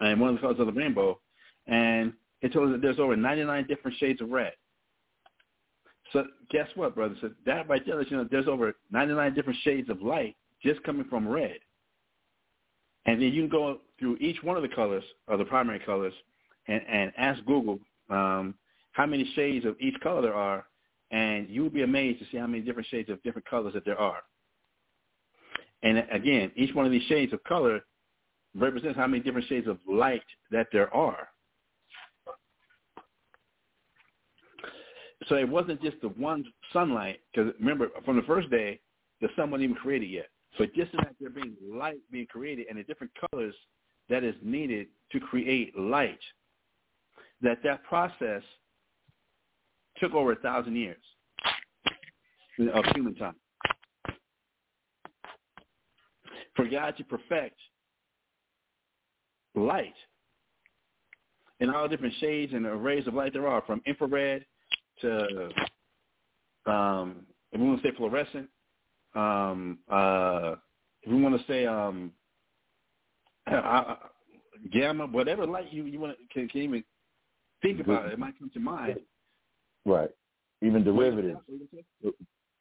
and 0.00 0.20
one 0.20 0.30
of 0.30 0.36
the 0.36 0.40
colors 0.40 0.58
of 0.58 0.66
the 0.66 0.72
rainbow. 0.72 1.20
And 1.66 2.12
it 2.40 2.52
told 2.52 2.68
us 2.68 2.74
that 2.74 2.82
there's 2.82 2.98
over 2.98 3.16
99 3.16 3.66
different 3.66 3.96
shades 3.98 4.20
of 4.20 4.30
red. 4.30 4.52
So 6.12 6.24
guess 6.50 6.68
what, 6.74 6.94
brother? 6.94 7.14
So 7.20 7.30
that 7.44 7.68
right 7.68 7.84
there, 7.84 8.00
you 8.02 8.16
know, 8.16 8.26
there's 8.30 8.48
over 8.48 8.74
99 8.90 9.34
different 9.34 9.58
shades 9.62 9.90
of 9.90 10.00
light 10.00 10.36
just 10.62 10.82
coming 10.84 11.04
from 11.10 11.28
red. 11.28 11.58
And 13.06 13.20
then 13.20 13.32
you 13.32 13.42
can 13.42 13.50
go 13.50 13.80
through 13.98 14.16
each 14.18 14.42
one 14.42 14.56
of 14.56 14.62
the 14.62 14.68
colors, 14.68 15.04
or 15.26 15.36
the 15.36 15.44
primary 15.44 15.80
colors, 15.80 16.14
and, 16.66 16.80
and 16.88 17.12
ask 17.16 17.44
Google 17.44 17.78
um, 18.10 18.54
how 18.98 19.06
many 19.06 19.30
shades 19.36 19.64
of 19.64 19.76
each 19.80 19.94
color 20.00 20.20
there 20.20 20.34
are, 20.34 20.66
and 21.12 21.48
you 21.48 21.62
would 21.62 21.72
be 21.72 21.84
amazed 21.84 22.18
to 22.18 22.26
see 22.32 22.36
how 22.36 22.48
many 22.48 22.60
different 22.60 22.88
shades 22.88 23.08
of 23.08 23.22
different 23.22 23.48
colors 23.48 23.72
that 23.74 23.84
there 23.84 23.96
are. 23.96 24.18
And 25.84 26.04
again, 26.10 26.50
each 26.56 26.74
one 26.74 26.84
of 26.84 26.90
these 26.90 27.04
shades 27.04 27.32
of 27.32 27.42
color 27.44 27.80
represents 28.56 28.98
how 28.98 29.06
many 29.06 29.22
different 29.22 29.46
shades 29.46 29.68
of 29.68 29.78
light 29.88 30.24
that 30.50 30.66
there 30.72 30.92
are. 30.92 31.28
So 35.28 35.36
it 35.36 35.48
wasn't 35.48 35.80
just 35.80 36.00
the 36.02 36.08
one 36.08 36.44
sunlight, 36.72 37.20
because 37.32 37.52
remember, 37.60 37.90
from 38.04 38.16
the 38.16 38.22
first 38.22 38.50
day, 38.50 38.80
the 39.20 39.28
sun 39.36 39.52
wasn't 39.52 39.70
even 39.70 39.76
created 39.76 40.10
yet. 40.10 40.28
So 40.56 40.64
just 40.74 40.90
as 40.98 41.14
there 41.20 41.30
being 41.30 41.54
light 41.72 41.98
being 42.10 42.26
created 42.26 42.66
and 42.68 42.76
the 42.76 42.82
different 42.82 43.12
colors 43.30 43.54
that 44.10 44.24
is 44.24 44.34
needed 44.42 44.88
to 45.12 45.20
create 45.20 45.78
light, 45.78 46.18
that 47.42 47.58
that 47.62 47.84
process 47.84 48.42
took 50.00 50.14
over 50.14 50.32
a 50.32 50.36
thousand 50.36 50.76
years 50.76 51.02
of 52.72 52.84
human 52.94 53.14
time. 53.14 53.34
For 56.56 56.66
God 56.68 56.96
to 56.96 57.04
perfect 57.04 57.58
light 59.54 59.94
in 61.60 61.70
all 61.70 61.88
different 61.88 62.14
shades 62.20 62.52
and 62.52 62.66
arrays 62.66 63.06
of 63.06 63.14
light 63.14 63.32
there 63.32 63.46
are, 63.46 63.62
from 63.62 63.82
infrared 63.86 64.44
to, 65.00 65.50
um, 66.66 67.26
if 67.52 67.60
we 67.60 67.66
want 67.66 67.82
to 67.82 67.88
say 67.88 67.96
fluorescent, 67.96 68.48
um, 69.14 69.78
uh, 69.90 70.54
if 71.02 71.12
we 71.12 71.20
want 71.20 71.38
to 71.38 71.46
say 71.46 71.66
um, 71.66 72.12
uh, 73.52 73.96
gamma, 74.72 75.06
whatever 75.06 75.46
light 75.46 75.72
you, 75.72 75.84
you 75.84 75.98
want 75.98 76.16
to 76.16 76.18
can, 76.32 76.48
can 76.48 76.60
even 76.62 76.84
think 77.62 77.80
about 77.80 78.06
it, 78.06 78.12
it 78.12 78.18
might 78.18 78.38
come 78.38 78.50
to 78.52 78.60
mind. 78.60 78.98
Right. 79.88 80.10
Even 80.60 80.84
derivatives. 80.84 81.40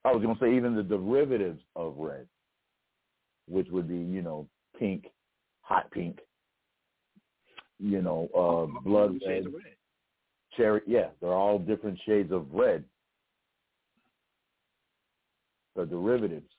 I 0.06 0.12
was 0.14 0.24
going 0.24 0.36
to 0.36 0.41
say 0.41 0.56
even 0.56 0.76
the 0.76 0.84
derivatives 0.84 1.60
of 1.76 1.95
red, 1.98 2.26
which 3.49 3.68
would 3.70 3.90
be, 3.90 3.98
you 3.98 4.22
know, 4.22 4.48
pink, 4.80 5.08
hot 5.62 5.91
pink, 5.91 6.20
you 7.80 8.02
know, 8.02 8.30
uh, 8.34 8.80
blood 8.82 9.20
red, 9.28 9.45
cherry. 10.56 10.82
Yeah, 10.88 11.08
they're 11.20 11.34
all 11.34 11.60
different 11.60 11.99
shades 12.06 12.32
of 12.32 12.48
red. 12.54 12.86
The 15.76 15.86
derivatives. 15.86 16.49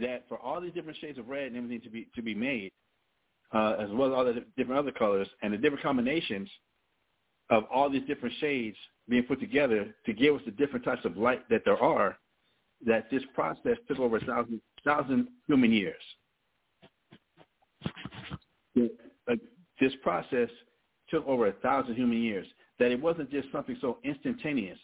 That 0.00 0.24
for 0.28 0.38
all 0.38 0.60
these 0.60 0.72
different 0.72 0.98
shades 0.98 1.18
of 1.18 1.28
red 1.28 1.46
and 1.46 1.56
everything 1.56 1.80
to 1.82 1.90
be 1.90 2.08
to 2.16 2.22
be 2.22 2.34
made, 2.34 2.72
uh, 3.52 3.76
as 3.78 3.88
well 3.90 4.08
as 4.08 4.14
all 4.14 4.24
the 4.24 4.44
different 4.56 4.80
other 4.80 4.92
colors 4.92 5.28
and 5.42 5.52
the 5.52 5.58
different 5.58 5.82
combinations 5.82 6.48
of 7.50 7.64
all 7.72 7.90
these 7.90 8.06
different 8.06 8.34
shades 8.40 8.76
being 9.08 9.24
put 9.24 9.40
together 9.40 9.94
to 10.06 10.12
give 10.12 10.34
us 10.34 10.40
the 10.44 10.50
different 10.52 10.84
types 10.84 11.04
of 11.04 11.16
light 11.16 11.48
that 11.50 11.62
there 11.64 11.82
are, 11.82 12.16
that 12.86 13.10
this 13.10 13.22
process 13.34 13.76
took 13.88 13.98
over 13.98 14.16
a 14.16 14.24
thousand 14.24 14.60
thousand 14.84 15.28
human 15.46 15.72
years. 15.72 16.02
This 19.80 19.92
process 20.02 20.48
took 21.08 21.26
over 21.26 21.48
a 21.48 21.52
thousand 21.52 21.94
human 21.94 22.22
years. 22.22 22.46
that 22.78 22.90
it 22.90 23.00
wasn't 23.00 23.30
just 23.30 23.50
something 23.52 23.76
so 23.80 23.98
instantaneous 24.04 24.78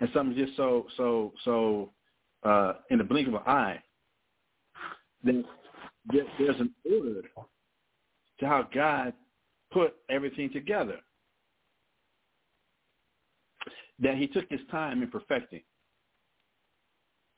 and 0.00 0.08
something 0.12 0.36
just 0.36 0.56
so 0.56 0.86
so 0.96 1.32
so 1.44 1.90
uh, 2.42 2.74
in 2.90 2.98
the 2.98 3.04
blink 3.04 3.28
of 3.28 3.34
an 3.34 3.40
eye. 3.46 3.80
Then 5.24 5.44
there's 6.12 6.60
an 6.60 6.72
order 6.84 7.22
to 8.38 8.46
how 8.46 8.68
God 8.72 9.12
put 9.72 9.94
everything 10.08 10.52
together 10.52 11.00
that 14.00 14.16
he 14.16 14.26
took 14.26 14.48
his 14.50 14.60
time 14.70 15.02
in 15.02 15.10
perfecting. 15.10 15.62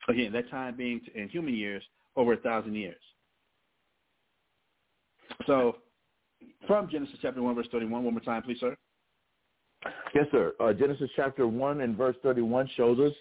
Again, 0.08 0.32
that 0.32 0.50
time 0.50 0.76
being 0.76 1.00
in 1.14 1.28
human 1.28 1.54
years 1.54 1.82
over 2.16 2.32
a 2.32 2.36
thousand 2.38 2.74
years. 2.74 2.96
So 5.46 5.76
from 6.66 6.88
Genesis 6.88 7.16
chapter 7.22 7.42
1, 7.42 7.54
verse 7.54 7.66
31, 7.70 8.04
one 8.04 8.14
more 8.14 8.20
time, 8.20 8.42
please, 8.42 8.58
sir. 8.60 8.76
Yes, 10.14 10.26
sir. 10.32 10.54
Uh, 10.58 10.72
Genesis 10.72 11.10
chapter 11.14 11.46
1 11.46 11.80
and 11.82 11.96
verse 11.96 12.16
31 12.22 12.68
shows 12.76 12.98
us 12.98 13.12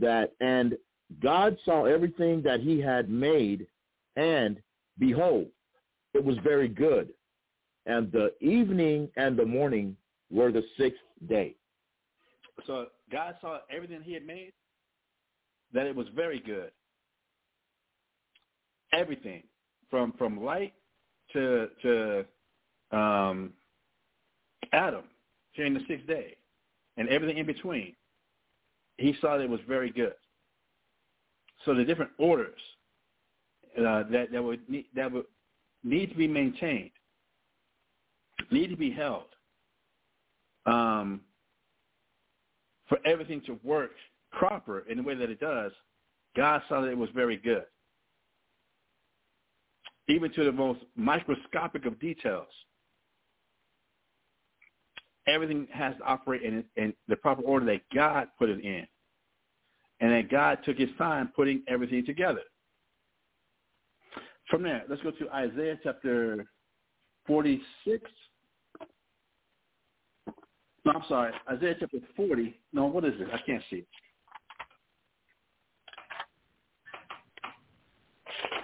that, 0.00 0.32
and 0.40 0.76
God 1.22 1.56
saw 1.64 1.84
everything 1.84 2.42
that 2.42 2.60
he 2.60 2.80
had 2.80 3.10
made, 3.10 3.66
and 4.16 4.58
behold, 4.98 5.46
it 6.14 6.24
was 6.24 6.36
very 6.42 6.68
good. 6.68 7.10
And 7.86 8.10
the 8.12 8.32
evening 8.40 9.08
and 9.16 9.36
the 9.36 9.44
morning 9.44 9.96
were 10.30 10.52
the 10.52 10.62
sixth 10.78 11.02
day. 11.28 11.56
So 12.66 12.86
God 13.10 13.36
saw 13.40 13.58
everything 13.70 14.02
he 14.02 14.12
had 14.14 14.26
made, 14.26 14.52
that 15.72 15.86
it 15.86 15.94
was 15.94 16.06
very 16.14 16.40
good. 16.40 16.70
Everything 18.92 19.42
from 19.90 20.12
from 20.18 20.42
light 20.42 20.74
to 21.32 21.68
to 21.82 22.24
um, 22.96 23.52
Adam 24.72 25.04
during 25.56 25.74
the 25.74 25.80
sixth 25.88 26.06
day, 26.06 26.36
and 26.96 27.08
everything 27.08 27.38
in 27.38 27.46
between. 27.46 27.94
He 28.98 29.16
saw 29.20 29.36
that 29.38 29.44
it 29.44 29.50
was 29.50 29.60
very 29.66 29.90
good. 29.90 30.14
So 31.64 31.74
the 31.74 31.84
different 31.84 32.10
orders 32.18 32.60
uh, 33.78 34.04
that 34.10 34.28
that 34.32 34.42
would 34.42 34.68
need, 34.68 34.86
that 34.94 35.10
would 35.10 35.24
need 35.82 36.10
to 36.10 36.16
be 36.16 36.28
maintained, 36.28 36.90
need 38.50 38.68
to 38.68 38.76
be 38.76 38.90
held. 38.90 39.24
Um, 40.66 41.22
for 42.92 42.98
everything 43.06 43.40
to 43.46 43.58
work 43.64 43.92
proper 44.32 44.80
in 44.80 44.98
the 44.98 45.02
way 45.02 45.14
that 45.14 45.30
it 45.30 45.40
does, 45.40 45.72
God 46.36 46.60
saw 46.68 46.82
that 46.82 46.88
it 46.88 46.98
was 46.98 47.08
very 47.14 47.38
good. 47.38 47.64
Even 50.08 50.30
to 50.34 50.44
the 50.44 50.52
most 50.52 50.80
microscopic 50.94 51.86
of 51.86 51.98
details. 51.98 52.48
Everything 55.26 55.66
has 55.72 55.96
to 55.96 56.04
operate 56.04 56.42
in, 56.42 56.64
in 56.76 56.92
the 57.08 57.16
proper 57.16 57.40
order 57.40 57.64
that 57.64 57.80
God 57.94 58.28
put 58.38 58.50
it 58.50 58.62
in. 58.62 58.86
And 60.00 60.12
that 60.12 60.30
God 60.30 60.58
took 60.62 60.76
his 60.76 60.90
time 60.98 61.32
putting 61.34 61.62
everything 61.68 62.04
together. 62.04 62.42
From 64.50 64.62
there, 64.62 64.82
let's 64.90 65.00
go 65.00 65.12
to 65.12 65.30
Isaiah 65.30 65.78
chapter 65.82 66.44
46. 67.26 68.10
No, 70.84 70.92
I'm 70.92 71.02
sorry. 71.08 71.32
Isaiah 71.50 71.76
chapter 71.78 71.98
40. 72.16 72.54
No, 72.72 72.86
what 72.86 73.04
is 73.04 73.14
it? 73.18 73.28
I 73.32 73.38
can't 73.46 73.62
see 73.70 73.76
it. 73.76 73.86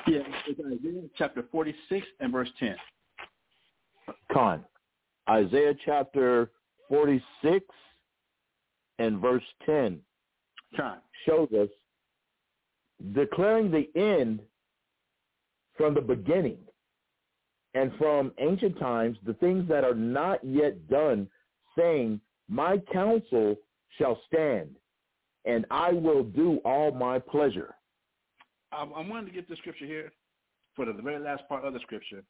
Yeah, 0.06 0.20
it's 0.46 0.58
Isaiah 0.60 1.02
chapter 1.16 1.44
46 1.52 2.06
and 2.20 2.32
verse 2.32 2.48
10. 2.58 2.76
Con. 4.32 4.64
Isaiah 5.28 5.74
chapter 5.84 6.50
46 6.88 7.66
and 8.98 9.20
verse 9.20 9.42
10 9.66 10.00
Con. 10.76 10.98
shows 11.26 11.48
us 11.52 11.68
declaring 13.12 13.70
the 13.70 13.88
end 14.00 14.40
from 15.76 15.94
the 15.94 16.00
beginning 16.00 16.58
and 17.74 17.92
from 17.98 18.32
ancient 18.38 18.78
times 18.78 19.18
the 19.26 19.34
things 19.34 19.68
that 19.68 19.84
are 19.84 19.94
not 19.94 20.42
yet 20.42 20.88
done 20.88 21.28
saying, 21.78 22.20
My 22.48 22.78
counsel 22.92 23.56
shall 23.96 24.20
stand, 24.26 24.70
and 25.44 25.64
I 25.70 25.92
will 25.92 26.24
do 26.24 26.60
all 26.64 26.90
my 26.90 27.18
pleasure. 27.18 27.74
I, 28.72 28.82
I 28.82 29.08
wanted 29.08 29.26
to 29.26 29.32
get 29.32 29.48
the 29.48 29.56
scripture 29.56 29.86
here 29.86 30.12
for 30.76 30.84
the 30.84 30.92
very 30.92 31.18
last 31.18 31.42
part 31.48 31.64
of 31.64 31.72
the 31.72 31.80
scripture 31.80 32.22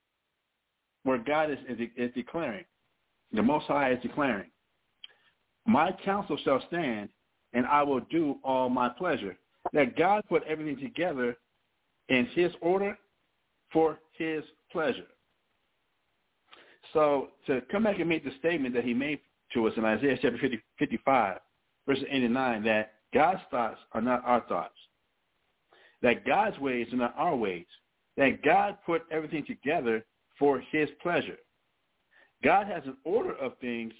where 1.04 1.18
God 1.18 1.50
is, 1.50 1.58
is, 1.68 1.88
is 1.96 2.10
declaring, 2.14 2.64
the 3.32 3.42
Most 3.42 3.66
High 3.66 3.92
is 3.92 4.02
declaring, 4.02 4.50
My 5.66 5.92
counsel 6.04 6.38
shall 6.44 6.62
stand, 6.68 7.08
and 7.52 7.66
I 7.66 7.82
will 7.82 8.00
do 8.10 8.36
all 8.44 8.68
my 8.68 8.88
pleasure. 8.88 9.36
That 9.72 9.96
God 9.96 10.22
put 10.28 10.42
everything 10.44 10.78
together 10.78 11.36
in 12.08 12.26
his 12.34 12.52
order 12.60 12.96
for 13.72 13.98
his 14.16 14.42
pleasure. 14.72 15.06
So 16.92 17.28
to 17.46 17.60
come 17.70 17.84
back 17.84 17.98
and 18.00 18.08
make 18.08 18.24
the 18.24 18.32
statement 18.38 18.74
that 18.74 18.84
he 18.84 18.94
made 18.94 19.20
to 19.54 19.66
us 19.66 19.74
in 19.76 19.84
Isaiah 19.84 20.18
chapter 20.20 20.38
50, 20.38 20.60
55, 20.78 21.38
verses 21.86 22.04
8 22.10 22.24
and 22.24 22.34
9, 22.34 22.64
that 22.64 22.94
God's 23.14 23.40
thoughts 23.50 23.80
are 23.92 24.00
not 24.00 24.22
our 24.24 24.42
thoughts, 24.48 24.74
that 26.02 26.26
God's 26.26 26.58
ways 26.58 26.92
are 26.92 26.96
not 26.96 27.14
our 27.16 27.36
ways, 27.36 27.66
that 28.16 28.42
God 28.42 28.78
put 28.84 29.02
everything 29.10 29.44
together 29.46 30.04
for 30.38 30.60
his 30.70 30.88
pleasure. 31.02 31.38
God 32.44 32.66
has 32.66 32.82
an 32.84 32.96
order 33.04 33.34
of 33.36 33.58
things 33.58 33.92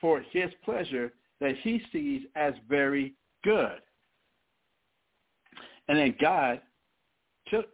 for 0.00 0.20
his 0.30 0.50
pleasure 0.64 1.12
that 1.40 1.56
he 1.62 1.80
sees 1.92 2.22
as 2.34 2.54
very 2.68 3.14
good. 3.44 3.80
And 5.88 5.98
then 5.98 6.14
God 6.20 6.60
took 7.48 7.66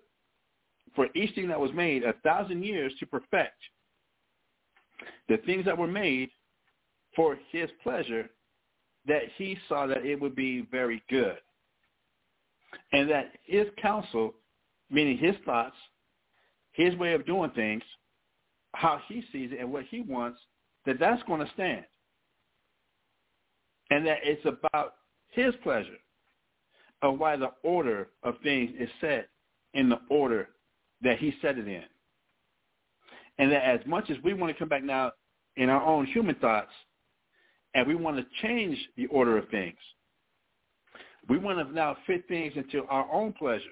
for 0.95 1.09
each 1.15 1.35
thing 1.35 1.49
that 1.49 1.59
was 1.59 1.73
made 1.73 2.05
a 2.05 2.13
thousand 2.25 2.63
years 2.63 2.93
to 3.01 3.07
perfect 3.07 3.57
the 5.29 5.39
things 5.39 5.65
that 5.65 5.77
were 5.77 5.87
made 5.87 6.31
for 7.15 7.39
his 7.51 7.69
pleasure 7.83 8.29
that 9.07 9.23
he 9.37 9.59
saw 9.69 9.87
that 9.87 10.05
it 10.05 10.21
would 10.21 10.37
be 10.37 10.67
very 10.71 11.03
good. 11.11 11.37
And 12.93 13.11
that 13.11 13.33
his 13.45 13.67
counsel, 13.81 14.35
meaning 14.91 15.19
his 15.19 15.35
thoughts, 15.45 15.77
his 16.73 16.95
way 16.97 17.13
of 17.13 17.27
doing 17.27 17.51
things, 17.51 17.83
how 18.75 19.01
he 19.09 19.23
sees 19.33 19.51
it 19.53 19.61
and 19.61 19.73
what 19.73 19.85
he 19.91 20.01
wants, 20.01 20.39
that 20.87 20.99
that's 20.99 21.23
going 21.25 21.45
to 21.45 21.53
stand. 21.53 21.85
And 23.91 24.07
that 24.07 24.19
it's 24.23 24.45
about 24.47 24.95
his 25.29 25.55
pleasure 25.63 25.99
of 27.03 27.19
why 27.19 27.37
the 27.37 27.51
order 27.63 28.09
of 28.23 28.37
things 28.43 28.71
is 28.79 28.89
set 29.01 29.29
in 29.75 29.89
the 29.89 30.01
order 30.09 30.49
that 31.03 31.19
he 31.19 31.35
set 31.43 31.59
it 31.59 31.69
in. 31.69 31.83
And 33.39 33.51
that 33.53 33.65
as 33.65 33.81
much 33.87 34.09
as 34.11 34.17
we 34.23 34.35
want 34.35 34.53
to 34.53 34.59
come 34.59 34.69
back 34.69 34.85
now 34.85 35.13
in 35.57 35.69
our 35.69 35.83
own 35.83 36.07
human 36.07 36.37
thoughts 36.37 36.71
and 37.75 37.87
we 37.87 37.95
want 37.95 38.17
to 38.17 38.27
change 38.43 38.79
the 38.97 39.07
order 39.07 39.39
of 39.39 39.49
things, 39.49 39.77
we 41.29 41.39
want 41.39 41.67
to 41.67 41.75
now 41.75 41.97
fit 42.07 42.27
things 42.29 42.53
into 42.57 42.85
our 42.87 43.11
own 43.13 43.33
pleasure. 43.33 43.65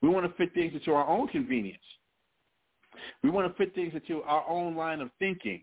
We 0.00 0.08
want 0.08 0.26
to 0.26 0.32
fit 0.36 0.54
things 0.54 0.72
into 0.74 0.92
our 0.92 1.06
own 1.06 1.28
convenience. 1.28 1.82
We 3.22 3.30
want 3.30 3.50
to 3.50 3.54
fit 3.56 3.74
things 3.74 3.92
into 3.94 4.22
our 4.22 4.48
own 4.48 4.76
line 4.76 5.00
of 5.00 5.10
thinking. 5.18 5.62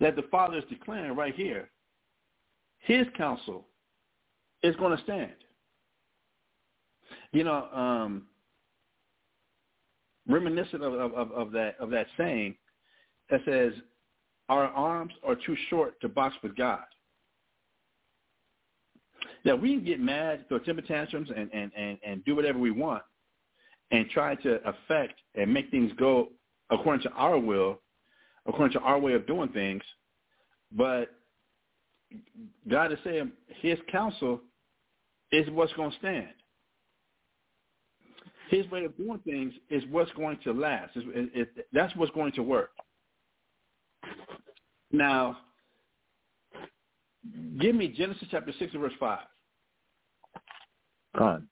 That 0.00 0.16
the 0.16 0.22
Father 0.30 0.56
is 0.56 0.64
declaring 0.70 1.14
right 1.14 1.34
here, 1.34 1.68
his 2.78 3.06
counsel 3.16 3.66
is 4.62 4.74
going 4.76 4.96
to 4.96 5.02
stand. 5.04 5.32
You 7.32 7.44
know, 7.44 7.68
um, 7.72 8.22
reminiscent 10.26 10.82
of, 10.82 10.94
of, 10.94 11.32
of 11.32 11.52
that 11.52 11.76
of 11.78 11.90
that 11.90 12.06
saying 12.16 12.54
that 13.30 13.40
says, 13.44 13.72
"Our 14.50 14.66
arms 14.66 15.14
are 15.22 15.34
too 15.34 15.56
short 15.70 15.98
to 16.02 16.08
box 16.08 16.36
with 16.42 16.54
God." 16.56 16.84
That 19.44 19.58
we 19.58 19.74
can 19.74 19.84
get 19.84 20.00
mad, 20.00 20.46
throw 20.48 20.58
temper 20.58 20.82
tantrums, 20.82 21.30
and, 21.34 21.48
and, 21.54 21.72
and, 21.74 21.98
and 22.04 22.24
do 22.26 22.36
whatever 22.36 22.58
we 22.58 22.70
want, 22.70 23.02
and 23.90 24.10
try 24.10 24.34
to 24.34 24.60
affect 24.68 25.14
and 25.34 25.52
make 25.52 25.70
things 25.70 25.90
go 25.98 26.28
according 26.68 27.02
to 27.02 27.10
our 27.12 27.38
will, 27.38 27.80
according 28.46 28.72
to 28.78 28.80
our 28.80 28.98
way 28.98 29.14
of 29.14 29.26
doing 29.26 29.48
things. 29.48 29.82
But 30.72 31.10
God 32.68 32.92
is 32.92 32.98
saying 33.04 33.32
His 33.62 33.78
counsel 33.90 34.40
is 35.32 35.48
what's 35.50 35.72
going 35.74 35.90
to 35.92 35.96
stand. 35.98 36.28
His 38.50 38.68
way 38.70 38.84
of 38.84 38.96
doing 38.96 39.20
things 39.20 39.54
is 39.70 39.84
what's 39.90 40.10
going 40.12 40.38
to 40.42 40.52
last. 40.52 40.90
It, 40.96 41.30
it, 41.56 41.66
that's 41.72 41.94
what's 41.94 42.12
going 42.12 42.32
to 42.32 42.42
work. 42.42 42.70
Now, 44.92 45.38
give 47.60 47.74
me 47.74 47.88
Genesis 47.88 48.28
chapter 48.30 48.52
6 48.58 48.72
and 48.72 48.82
verse 48.82 48.92
5. 48.98 49.18
On. 51.20 51.48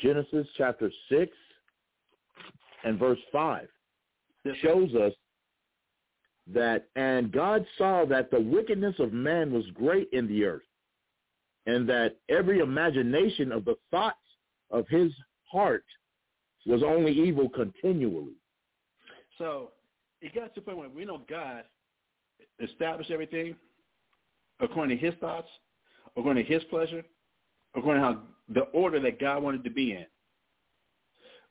Genesis 0.00 0.46
chapter 0.56 0.90
6 1.10 1.32
and 2.84 2.98
verse 2.98 3.18
5 3.30 3.68
Yes, 4.44 4.56
shows 4.60 4.92
us 4.94 5.12
that, 6.52 6.88
and 6.96 7.30
God 7.30 7.64
saw 7.78 8.04
that 8.06 8.30
the 8.30 8.40
wickedness 8.40 8.96
of 8.98 9.12
man 9.12 9.52
was 9.52 9.64
great 9.74 10.08
in 10.12 10.26
the 10.26 10.44
earth, 10.44 10.62
and 11.66 11.88
that 11.88 12.16
every 12.28 12.58
imagination 12.58 13.52
of 13.52 13.64
the 13.64 13.76
thoughts 13.92 14.16
of 14.72 14.88
his 14.88 15.12
heart 15.50 15.84
was 16.66 16.82
only 16.82 17.12
evil 17.12 17.48
continually. 17.48 18.34
So 19.38 19.70
it 20.22 20.34
got 20.34 20.54
to 20.54 20.60
the 20.60 20.64
point 20.64 20.78
where 20.78 20.88
we 20.88 21.04
know 21.04 21.20
God 21.28 21.64
established 22.62 23.10
everything 23.10 23.54
according 24.60 24.96
to 24.96 25.04
his 25.04 25.14
thoughts, 25.20 25.48
according 26.16 26.44
to 26.44 26.52
his 26.52 26.62
pleasure, 26.64 27.02
according 27.74 28.02
to 28.02 28.06
how 28.08 28.20
the 28.48 28.60
order 28.72 29.00
that 29.00 29.20
God 29.20 29.42
wanted 29.42 29.64
to 29.64 29.70
be 29.70 29.92
in. 29.92 30.06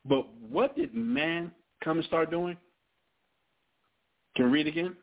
But 0.06 0.34
what 0.35 0.76
did 0.76 0.95
man 0.95 1.52
come 1.84 1.98
and 1.98 2.06
start 2.07 2.31
doing? 2.31 2.57
Can 4.35 4.45
we 4.45 4.52
read 4.52 4.68
again? 4.68 4.95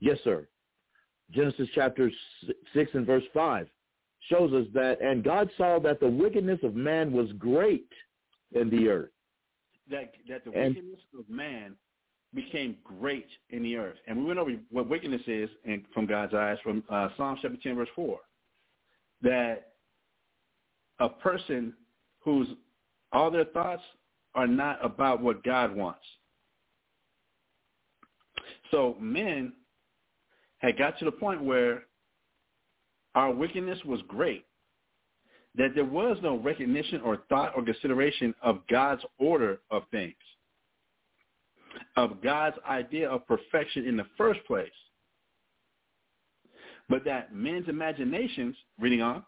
Yes, 0.00 0.18
sir. 0.24 0.46
Genesis 1.30 1.68
chapter 1.74 2.10
6 2.72 2.90
and 2.94 3.06
verse 3.06 3.24
5 3.34 3.68
shows 4.30 4.52
us 4.52 4.66
that, 4.74 5.00
and 5.02 5.22
God 5.24 5.50
saw 5.56 5.78
that 5.80 6.00
the 6.00 6.08
wickedness 6.08 6.60
of 6.62 6.74
man 6.74 7.12
was 7.12 7.30
great 7.38 7.88
in 8.52 8.70
the 8.70 8.88
earth. 8.88 9.10
That, 9.90 10.12
that 10.28 10.44
the 10.44 10.52
And- 10.52 10.74
wickedness 10.74 11.00
of 11.18 11.28
man 11.28 11.74
became 12.34 12.76
great 12.84 13.26
in 13.50 13.62
the 13.62 13.76
earth. 13.76 13.96
And 14.06 14.18
we 14.18 14.24
went 14.24 14.38
over 14.38 14.52
what 14.70 14.88
wickedness 14.88 15.22
is 15.26 15.48
in, 15.64 15.84
from 15.94 16.06
God's 16.06 16.34
eyes 16.34 16.58
from 16.62 16.84
uh, 16.90 17.08
Psalm 17.16 17.38
chapter 17.40 17.56
10, 17.62 17.76
verse 17.76 17.88
4. 17.94 18.18
That 19.22 19.72
a 21.00 21.08
person 21.08 21.72
whose 22.20 22.48
all 23.12 23.30
their 23.30 23.46
thoughts 23.46 23.82
are 24.34 24.46
not 24.46 24.84
about 24.84 25.22
what 25.22 25.42
God 25.42 25.74
wants. 25.74 26.04
So 28.70 28.96
men 29.00 29.52
had 30.58 30.76
got 30.76 30.98
to 30.98 31.04
the 31.04 31.12
point 31.12 31.42
where 31.42 31.84
our 33.14 33.32
wickedness 33.32 33.78
was 33.84 34.00
great, 34.06 34.44
that 35.54 35.70
there 35.74 35.84
was 35.84 36.18
no 36.22 36.36
recognition 36.36 37.00
or 37.00 37.22
thought 37.28 37.52
or 37.56 37.64
consideration 37.64 38.34
of 38.42 38.60
God's 38.68 39.02
order 39.18 39.60
of 39.70 39.82
things, 39.90 40.14
of 41.96 42.22
God's 42.22 42.56
idea 42.68 43.08
of 43.08 43.26
perfection 43.26 43.86
in 43.86 43.96
the 43.96 44.06
first 44.16 44.44
place. 44.46 44.70
But 46.88 47.04
that 47.04 47.34
men's 47.34 47.68
imaginations, 47.68 48.56
reading 48.80 49.02
on, 49.02 49.22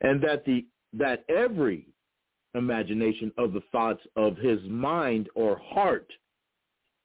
and 0.00 0.22
that 0.22 0.44
the 0.44 0.66
that 0.92 1.24
every 1.28 1.86
imagination 2.54 3.30
of 3.38 3.52
the 3.52 3.62
thoughts 3.70 4.00
of 4.16 4.36
his 4.36 4.58
mind 4.64 5.28
or 5.34 5.60
heart 5.62 6.10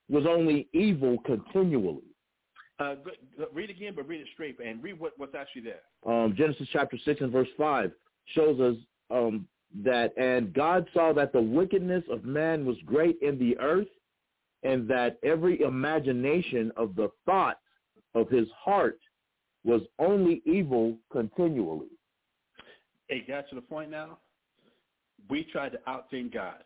was 0.09 0.25
only 0.27 0.67
evil 0.73 1.17
continually. 1.25 2.03
uh, 2.79 2.95
read 3.53 3.69
again, 3.69 3.93
but 3.95 4.07
read 4.07 4.21
it 4.21 4.27
straight 4.33 4.57
and 4.59 4.81
read 4.83 4.99
what, 4.99 5.13
what's 5.17 5.35
actually 5.35 5.61
there. 5.61 5.81
Um, 6.05 6.33
Genesis 6.35 6.67
chapter 6.71 6.97
6 7.03 7.21
and 7.21 7.31
verse 7.31 7.47
5 7.57 7.91
shows 8.33 8.59
us 8.59 8.75
um, 9.11 9.47
that, 9.83 10.13
and 10.17 10.53
God 10.53 10.87
saw 10.93 11.13
that 11.13 11.31
the 11.31 11.41
wickedness 11.41 12.03
of 12.11 12.25
man 12.25 12.65
was 12.65 12.75
great 12.85 13.17
in 13.21 13.37
the 13.39 13.57
earth, 13.59 13.87
and 14.63 14.87
that 14.87 15.17
every 15.23 15.61
imagination 15.61 16.71
of 16.77 16.95
the 16.95 17.09
thoughts 17.25 17.59
of 18.13 18.29
his 18.29 18.47
heart 18.57 18.99
was 19.63 19.81
only 19.99 20.41
evil 20.45 20.97
continually. 21.11 21.89
It 23.09 23.27
got 23.27 23.49
to 23.49 23.55
the 23.55 23.61
point 23.61 23.91
now, 23.91 24.19
we 25.29 25.43
tried 25.43 25.73
to 25.73 25.79
outthink 25.87 26.33
God. 26.33 26.63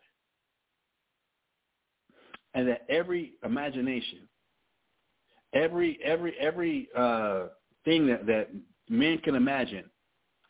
And 2.54 2.68
that 2.68 2.84
every 2.88 3.34
imagination, 3.44 4.28
every 5.54 5.98
every 6.04 6.34
every 6.40 6.88
uh, 6.96 7.46
thing 7.84 8.06
that, 8.08 8.26
that 8.26 8.48
men 8.88 9.18
can 9.18 9.36
imagine 9.36 9.84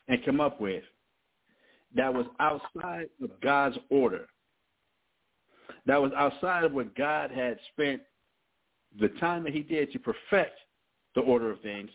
and 0.07 0.23
come 0.25 0.41
up 0.41 0.59
with 0.59 0.83
that 1.95 2.13
was 2.13 2.25
outside 2.39 3.07
of 3.21 3.29
God's 3.41 3.77
order, 3.89 4.27
that 5.85 6.01
was 6.01 6.11
outside 6.15 6.63
of 6.63 6.73
what 6.73 6.95
God 6.95 7.31
had 7.31 7.57
spent 7.73 8.01
the 8.99 9.09
time 9.19 9.43
that 9.43 9.53
he 9.53 9.61
did 9.61 9.91
to 9.91 9.99
perfect 9.99 10.57
the 11.15 11.21
order 11.21 11.51
of 11.51 11.59
things, 11.61 11.89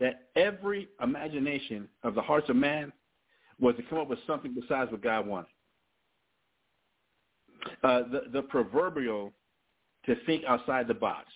that 0.00 0.28
every 0.36 0.88
imagination 1.02 1.88
of 2.02 2.14
the 2.14 2.22
hearts 2.22 2.48
of 2.48 2.56
man 2.56 2.92
was 3.60 3.76
to 3.76 3.82
come 3.84 3.98
up 3.98 4.08
with 4.08 4.18
something 4.26 4.54
besides 4.54 4.90
what 4.90 5.02
God 5.02 5.26
wanted. 5.26 5.48
Uh, 7.82 8.02
the, 8.10 8.22
the 8.32 8.42
proverbial 8.42 9.32
to 10.06 10.16
think 10.26 10.44
outside 10.44 10.86
the 10.86 10.94
box. 10.94 11.26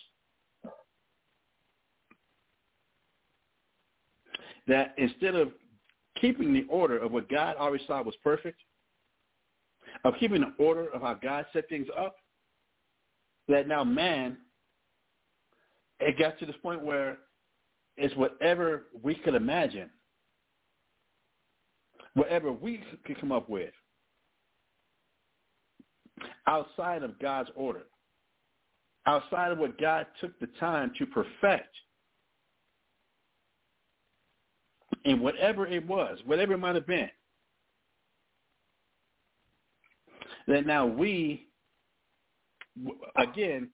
That 4.66 4.94
instead 4.98 5.34
of 5.34 5.52
keeping 6.20 6.52
the 6.52 6.66
order 6.68 6.98
of 6.98 7.12
what 7.12 7.30
God 7.30 7.56
always 7.56 7.80
saw 7.86 8.02
was 8.02 8.14
perfect, 8.22 8.60
of 10.04 10.14
keeping 10.20 10.40
the 10.40 10.54
order 10.62 10.88
of 10.92 11.02
how 11.02 11.14
God 11.14 11.46
set 11.52 11.68
things 11.68 11.86
up, 11.98 12.16
that 13.48 13.66
now 13.66 13.84
man, 13.84 14.38
it 16.00 16.18
got 16.18 16.38
to 16.38 16.46
this 16.46 16.56
point 16.62 16.84
where 16.84 17.18
it's 17.96 18.14
whatever 18.16 18.86
we 19.02 19.14
could 19.16 19.34
imagine, 19.34 19.90
whatever 22.14 22.52
we 22.52 22.82
could 23.04 23.20
come 23.20 23.32
up 23.32 23.48
with, 23.48 23.72
outside 26.46 27.02
of 27.02 27.18
God's 27.18 27.50
order, 27.54 27.84
outside 29.06 29.52
of 29.52 29.58
what 29.58 29.78
God 29.80 30.06
took 30.20 30.38
the 30.38 30.48
time 30.60 30.92
to 30.98 31.06
perfect. 31.06 31.74
And 35.04 35.20
whatever 35.20 35.66
it 35.66 35.86
was, 35.86 36.18
whatever 36.26 36.54
it 36.54 36.58
might 36.58 36.74
have 36.74 36.86
been, 36.86 37.08
that 40.48 40.66
now 40.66 40.86
we, 40.86 41.46
again, 43.16 43.70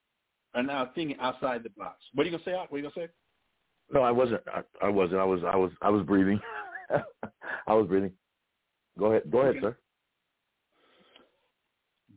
are 0.55 0.63
now 0.63 0.91
thinking 0.95 1.17
outside 1.21 1.63
the 1.63 1.71
box. 1.71 1.97
What 2.15 2.27
are 2.27 2.31
you 2.31 2.37
gonna 2.37 2.45
say? 2.45 2.53
What 2.53 2.73
are 2.73 2.77
you 2.77 2.83
gonna 2.83 3.07
say? 3.07 3.13
No, 3.93 4.03
I 4.03 4.11
wasn't. 4.11 4.43
I, 4.53 4.63
I 4.83 4.89
wasn't. 4.89 5.21
I 5.21 5.25
was. 5.25 5.41
I 5.45 5.57
was. 5.57 5.71
I 5.83 5.89
was 5.89 6.05
breathing. 6.05 6.41
I 7.67 7.75
was 7.75 7.87
breathing. 7.87 8.13
Go 8.99 9.07
ahead. 9.07 9.23
Go 9.31 9.41
ahead, 9.41 9.57
sir. 9.61 9.77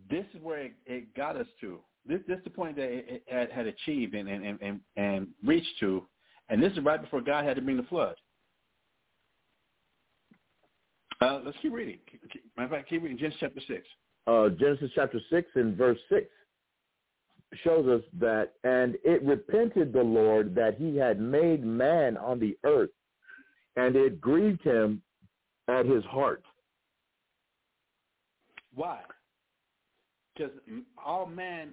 This 0.10 0.26
is 0.34 0.42
where 0.42 0.60
it, 0.60 0.74
it 0.86 1.16
got 1.16 1.36
us 1.36 1.48
to. 1.62 1.80
This, 2.08 2.20
this 2.28 2.38
is 2.38 2.44
the 2.46 2.50
point 2.50 2.78
that 2.78 2.90
it, 2.90 3.24
it 3.28 3.52
had, 3.52 3.68
achieved 3.68 4.16
and, 4.16 4.30
and, 4.30 4.62
and, 4.62 4.80
and 4.96 5.28
reached 5.46 5.78
to, 5.82 6.04
and 6.48 6.64
this 6.64 6.72
is 6.72 6.80
right 6.80 7.02
before 7.02 7.20
God 7.20 7.44
had 7.44 7.58
to 7.58 7.62
bring 7.62 7.76
the 7.76 7.84
flood. 7.84 8.16
Uh, 11.20 11.42
let's 11.44 11.58
keep 11.62 11.74
reading. 11.74 12.00
Matter 12.56 12.66
of 12.66 12.72
fact, 12.72 12.90
keep 12.90 13.02
reading 13.02 13.18
Genesis 13.18 13.40
chapter 13.42 13.60
6. 13.68 13.86
Uh, 14.28 14.50
Genesis 14.50 14.92
chapter 14.94 15.20
6 15.30 15.50
and 15.56 15.76
verse 15.76 15.98
6 16.10 16.26
shows 17.64 17.88
us 17.88 18.02
that, 18.20 18.54
and 18.64 18.98
it 19.06 19.24
repented 19.24 19.94
the 19.94 20.04
Lord 20.04 20.54
that 20.56 20.78
he 20.78 20.98
had 20.98 21.20
made 21.20 21.66
man 21.66 22.18
on 22.18 22.40
the 22.40 22.58
earth, 22.66 22.90
and 23.78 23.96
it 23.96 24.20
grieved 24.20 24.62
him 24.64 25.02
at 25.70 25.86
his 25.86 26.04
heart. 26.06 26.44
Why? 28.76 29.00
Because 30.36 30.52
all 31.04 31.26
man, 31.26 31.70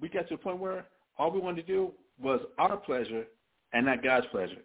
we 0.00 0.08
got 0.08 0.28
to 0.28 0.34
a 0.34 0.38
point 0.38 0.58
where 0.58 0.86
all 1.18 1.30
we 1.30 1.40
wanted 1.40 1.66
to 1.66 1.72
do 1.72 1.92
was 2.20 2.40
our 2.58 2.76
pleasure 2.76 3.24
and 3.72 3.86
not 3.86 4.02
God's 4.02 4.26
pleasure. 4.32 4.62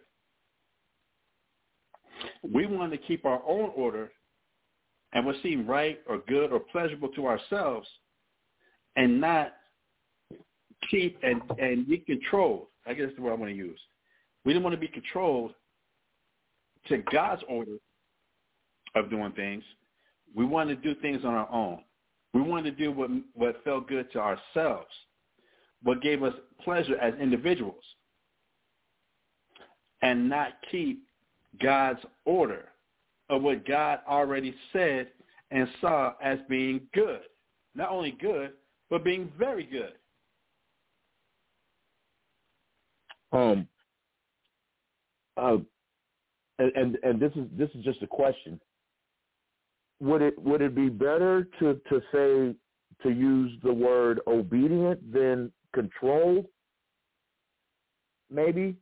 We 2.42 2.66
wanted 2.66 3.00
to 3.00 3.06
keep 3.06 3.24
our 3.24 3.40
own 3.46 3.70
order 3.76 4.10
and 5.12 5.26
what 5.26 5.36
seemed 5.42 5.68
right 5.68 6.00
or 6.08 6.18
good 6.28 6.52
or 6.52 6.60
pleasurable 6.60 7.08
to 7.10 7.26
ourselves 7.26 7.88
and 8.96 9.20
not 9.20 9.54
keep 10.90 11.18
and, 11.22 11.42
and 11.58 11.88
be 11.88 11.98
controlled. 11.98 12.66
I 12.86 12.94
guess 12.94 13.06
that's 13.06 13.16
the 13.16 13.22
word 13.22 13.32
I 13.32 13.36
want 13.36 13.52
to 13.52 13.56
use. 13.56 13.78
We 14.44 14.52
didn't 14.52 14.64
want 14.64 14.74
to 14.74 14.80
be 14.80 14.88
controlled 14.88 15.54
to 16.88 16.98
God's 17.12 17.42
order 17.48 17.76
of 18.94 19.10
doing 19.10 19.32
things. 19.32 19.62
We 20.34 20.44
wanted 20.44 20.82
to 20.82 20.94
do 20.94 21.00
things 21.00 21.24
on 21.24 21.34
our 21.34 21.50
own. 21.50 21.80
We 22.34 22.40
wanted 22.40 22.76
to 22.76 22.84
do 22.84 22.90
what 22.90 23.10
what 23.34 23.62
felt 23.62 23.88
good 23.88 24.10
to 24.12 24.18
ourselves, 24.18 24.90
what 25.82 26.00
gave 26.00 26.22
us 26.22 26.32
pleasure 26.64 26.96
as 26.96 27.14
individuals, 27.20 27.84
and 30.00 30.28
not 30.28 30.52
keep 30.70 31.04
God's 31.60 32.00
order 32.24 32.71
of 33.30 33.42
what 33.42 33.66
God 33.66 34.00
already 34.08 34.54
said 34.72 35.08
and 35.50 35.68
saw 35.80 36.14
as 36.22 36.38
being 36.48 36.80
good. 36.94 37.20
Not 37.74 37.90
only 37.90 38.12
good, 38.20 38.52
but 38.90 39.04
being 39.04 39.32
very 39.38 39.64
good. 39.64 39.94
Um, 43.32 43.66
uh, 45.38 45.56
and, 46.58 46.72
and 46.76 46.98
and 47.02 47.20
this 47.20 47.32
is 47.34 47.46
this 47.56 47.70
is 47.74 47.82
just 47.82 48.02
a 48.02 48.06
question. 48.06 48.60
Would 50.00 50.20
it 50.20 50.38
would 50.38 50.60
it 50.60 50.74
be 50.74 50.90
better 50.90 51.48
to 51.58 51.80
to 51.88 52.02
say 52.12 52.54
to 53.02 53.10
use 53.10 53.52
the 53.62 53.72
word 53.72 54.20
obedient 54.26 55.12
than 55.12 55.50
controlled? 55.72 56.46
maybe. 58.32 58.76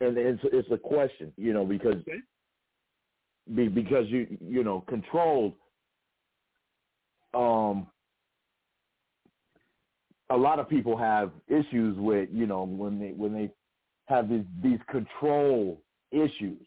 And 0.00 0.16
it's 0.16 0.40
it's 0.44 0.68
a 0.70 0.78
question, 0.78 1.32
you 1.36 1.52
know, 1.52 1.64
because 1.64 1.96
Okay. 1.96 2.18
Be, 3.54 3.68
because 3.68 4.06
you 4.08 4.38
you 4.40 4.64
know 4.64 4.84
controlled. 4.88 5.54
Um, 7.34 7.86
a 10.30 10.36
lot 10.36 10.58
of 10.58 10.68
people 10.68 10.96
have 10.96 11.32
issues 11.48 11.96
with 11.98 12.28
you 12.32 12.46
know 12.46 12.64
when 12.64 12.98
they 12.98 13.10
when 13.10 13.32
they 13.32 13.50
have 14.06 14.28
these 14.28 14.44
these 14.62 14.80
control 14.90 15.80
issues. 16.10 16.66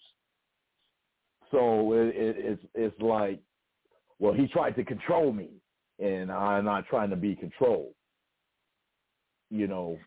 So 1.52 1.94
it, 1.94 2.16
it, 2.16 2.36
it's 2.38 2.64
it's 2.76 3.02
like, 3.02 3.40
well, 4.20 4.34
he 4.34 4.48
tried 4.48 4.76
to 4.78 4.84
control 4.84 5.34
me, 5.34 5.50
and 6.00 6.32
I'm 6.32 6.66
not 6.66 6.88
trying 6.88 7.10
to 7.10 7.16
be 7.16 7.36
controlled. 7.36 7.94
You 9.50 9.68
know, 9.68 9.98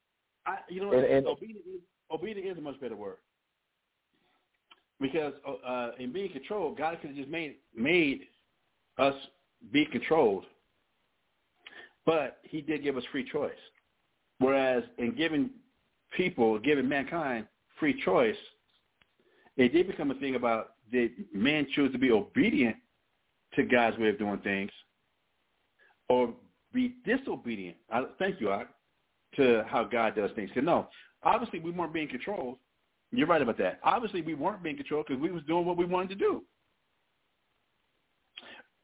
I, 0.47 0.59
you 0.71 0.81
know, 0.81 0.93
And- 0.93 1.05
and- 1.05 1.27
obedient, 1.27 1.67
is, 1.67 1.83
obedient 2.11 2.49
is 2.49 2.57
a 2.59 2.63
much 2.63 2.81
better 2.81 2.97
word 2.97 3.19
because 5.01 5.33
uh, 5.67 5.91
in 5.99 6.13
being 6.13 6.31
controlled, 6.31 6.79
God 6.79 6.99
could 7.01 7.11
have 7.11 7.17
just 7.17 7.29
made 7.29 7.57
made 7.77 8.23
us 8.99 9.15
be 9.73 9.85
controlled, 9.87 10.45
but 12.07 12.39
He 12.43 12.61
did 12.61 12.83
give 12.83 12.97
us 12.97 13.05
free 13.11 13.29
choice. 13.31 13.53
Whereas 14.39 14.85
in 14.99 15.15
giving 15.15 15.51
people, 16.17 16.59
giving 16.59 16.89
mankind 16.89 17.47
free 17.79 18.01
choice, 18.05 18.37
it 19.57 19.73
did 19.73 19.87
become 19.87 20.11
a 20.11 20.15
thing 20.15 20.35
about 20.35 20.75
did 20.93 21.13
man 21.33 21.67
choose 21.75 21.93
to 21.93 21.99
be 21.99 22.11
obedient 22.11 22.77
to 23.55 23.63
God's 23.63 23.99
way 23.99 24.09
of 24.09 24.19
doing 24.19 24.39
things, 24.39 24.71
or 26.09 26.33
be 26.73 26.95
disobedient? 27.05 27.77
I, 27.91 28.05
thank 28.19 28.41
you, 28.41 28.51
Ak 28.51 28.69
to 29.37 29.65
how 29.69 29.85
God 29.85 30.15
does 30.15 30.31
things. 30.37 30.51
no, 30.57 30.89
obviously 31.23 31.59
we 31.59 31.71
weren't 31.71 31.93
being 31.93 32.09
controlled. 32.09 32.59
You're 33.15 33.27
right 33.29 33.43
about 33.43 33.59
that. 33.59 33.79
Obviously 33.85 34.23
we 34.23 34.35
weren't 34.35 34.63
being 34.63 34.77
controlled 34.77 35.07
because 35.09 35.23
we 35.23 35.31
was 35.31 35.43
doing 35.45 35.65
what 35.65 35.77
we 35.77 35.85
wanted 35.85 36.11
to 36.11 36.15
do, 36.17 36.43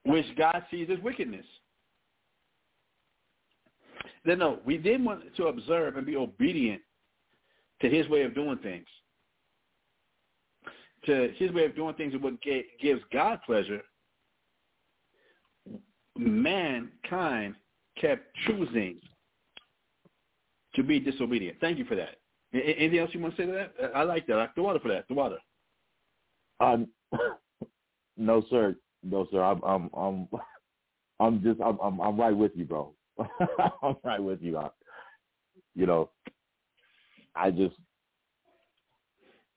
which 0.05 0.27
God 0.37 0.65
sees 0.71 0.89
as 0.91 1.03
wickedness. 1.03 1.47
Then 4.25 4.39
no, 4.39 4.61
we 4.65 4.77
then 4.77 5.05
want 5.05 5.35
to 5.37 5.47
observe 5.47 5.97
and 5.97 6.07
be 6.07 6.17
obedient 6.17 6.83
to 7.81 7.89
His 7.89 8.09
way 8.09 8.23
of 8.23 8.35
doing 8.35 8.59
things, 8.59 8.87
to 11.07 11.33
His 11.37 11.51
way 11.53 11.65
of 11.65 11.75
doing 11.75 11.95
things 11.95 12.13
and 12.13 12.23
what 12.23 12.35
gives 12.81 13.01
God 13.13 13.41
pleasure. 13.45 13.81
Mankind 16.17 17.55
kept 17.99 18.27
choosing 18.47 18.99
to 20.75 20.83
be 20.83 21.01
disobedient. 21.01 21.57
Thank 21.61 21.79
you 21.79 21.85
for 21.85 21.97
that. 21.97 22.20
Anything 22.53 22.99
else 22.99 23.11
you 23.13 23.21
want 23.21 23.37
to 23.37 23.43
say 23.43 23.47
to 23.47 23.53
that? 23.53 23.75
Uh, 23.83 23.97
I 23.97 24.03
like 24.03 24.27
that. 24.27 24.35
I 24.35 24.37
like 24.43 24.55
the 24.55 24.63
water 24.63 24.81
for 24.81 24.89
that. 24.89 25.07
The 25.09 25.15
water. 25.15 25.39
um, 26.61 26.89
no 28.17 28.43
sir, 28.51 28.75
no 29.03 29.27
sir. 29.31 29.43
I'm 29.43 29.63
I'm 29.63 29.91
I'm 29.95 30.29
I'm 31.21 31.43
just 31.43 31.61
I'm 31.61 31.79
I'm, 31.81 32.01
I'm 32.01 32.19
right 32.19 32.37
with 32.37 32.53
you, 32.55 32.65
bro. 32.65 32.93
I'm 33.83 33.97
right 34.05 34.23
with 34.23 34.43
you. 34.43 34.59
I, 34.59 34.71
you 35.75 35.87
know, 35.87 36.11
I 37.35 37.51
just 37.51 37.77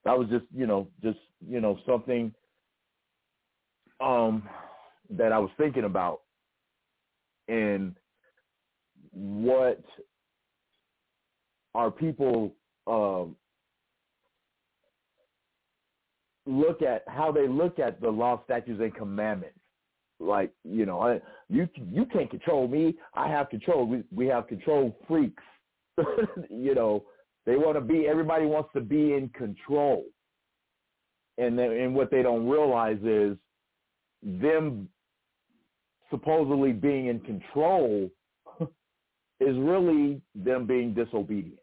that 0.06 0.18
was 0.18 0.28
just 0.30 0.45
you 0.56 0.68
know 0.68 0.88
just 1.02 1.20
you 1.48 1.61
know 1.61 1.80
something 1.86 2.34
um 3.99 4.48
that 5.10 5.32
I 5.32 5.40
was 5.40 5.49
thinking 5.57 5.84
about 5.84 6.22
and 7.48 7.95
what 9.11 9.84
are 11.76 11.91
people 11.91 12.53
um 12.88 13.35
look 16.45 16.81
at 16.81 17.03
how 17.07 17.31
they 17.31 17.47
look 17.47 17.80
at 17.80 18.01
the 18.01 18.10
law, 18.10 18.41
statutes, 18.45 18.81
and 18.81 18.93
commandments. 18.95 19.57
Like 20.19 20.51
you 20.64 20.85
know, 20.85 21.01
I, 21.01 21.19
you 21.49 21.68
you 21.91 22.05
can't 22.05 22.30
control 22.30 22.68
me. 22.68 22.95
I 23.14 23.27
have 23.27 23.49
control. 23.49 23.85
We 23.85 24.03
we 24.14 24.27
have 24.27 24.47
control 24.47 24.97
freaks. 25.07 25.43
you 26.49 26.76
know, 26.76 27.03
they 27.45 27.55
want 27.55 27.76
to 27.76 27.81
be. 27.81 28.07
Everybody 28.07 28.45
wants 28.45 28.69
to 28.73 28.81
be 28.81 29.14
in 29.14 29.30
control, 29.30 30.05
and 31.38 31.60
and 31.60 31.93
what 31.93 32.11
they 32.11 32.22
don't 32.22 32.47
realize 32.47 32.99
is 33.03 33.38
them 34.22 34.88
supposedly 36.10 36.72
being 36.72 37.07
in 37.07 37.19
control 37.22 38.10
is 39.39 39.57
really 39.57 40.22
them 40.35 40.65
being 40.65 40.93
disobedient. 40.93 41.60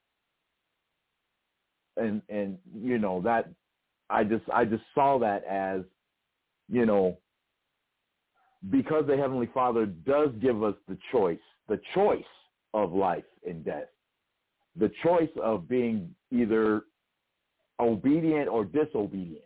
And 2.01 2.23
and 2.29 2.59
you 2.75 2.99
know 2.99 3.21
that 3.23 3.49
I 4.09 4.25
just 4.25 4.45
I 4.53 4.65
just 4.65 4.83
saw 4.95 5.19
that 5.19 5.45
as 5.45 5.83
you 6.69 6.87
know 6.87 7.19
because 8.69 9.07
the 9.07 9.17
heavenly 9.17 9.49
Father 9.55 9.87
does 9.87 10.31
give 10.41 10.63
us 10.63 10.75
the 10.89 10.99
choice, 11.11 11.39
the 11.69 11.81
choice 11.95 12.23
of 12.75 12.93
life 12.93 13.25
and 13.47 13.65
death. 13.65 13.89
The 14.77 14.91
choice 15.03 15.31
of 15.43 15.69
being 15.69 16.15
either 16.31 16.83
obedient 17.81 18.49
or 18.49 18.65
disobedient. 18.65 19.45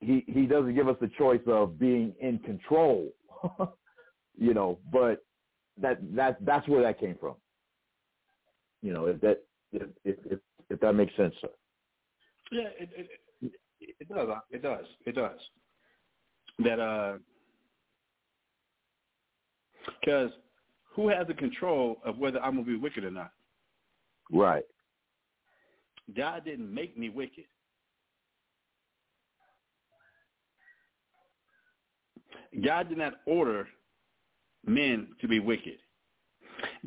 He 0.00 0.24
he 0.26 0.46
doesn't 0.46 0.74
give 0.74 0.88
us 0.88 0.96
the 1.00 1.10
choice 1.18 1.40
of 1.46 1.78
being 1.78 2.14
in 2.20 2.38
control. 2.40 3.08
you 4.38 4.54
know, 4.54 4.78
but 4.92 5.24
that 5.80 5.98
that 6.14 6.38
that's 6.44 6.66
where 6.68 6.82
that 6.82 6.98
came 6.98 7.16
from. 7.20 7.34
You 8.82 8.92
know, 8.92 9.12
that 9.12 9.44
if 9.72 9.88
if 10.04 10.40
if, 10.68 10.80
that 10.80 10.92
makes 10.94 11.14
sense, 11.16 11.34
sir. 11.40 11.48
Yeah, 12.52 12.68
it, 12.78 12.90
it, 12.96 13.10
it, 13.42 13.52
it 14.00 14.08
does. 14.08 14.28
uh, 14.28 14.40
It 14.50 14.62
does. 14.62 14.84
It 15.06 15.14
does. 15.14 15.38
That 16.58 16.80
uh, 16.80 17.18
because 20.00 20.30
who 20.94 21.08
has 21.08 21.26
the 21.26 21.34
control 21.34 21.98
of 22.04 22.18
whether 22.18 22.40
I'm 22.40 22.54
gonna 22.54 22.66
be 22.66 22.76
wicked 22.76 23.04
or 23.04 23.10
not? 23.10 23.32
Right. 24.30 24.64
God 26.16 26.44
didn't 26.44 26.72
make 26.72 26.98
me 26.98 27.08
wicked. 27.08 27.44
God 32.64 32.88
did 32.88 32.98
not 32.98 33.14
order 33.26 33.68
men 34.66 35.08
to 35.20 35.28
be 35.28 35.38
wicked. 35.38 35.78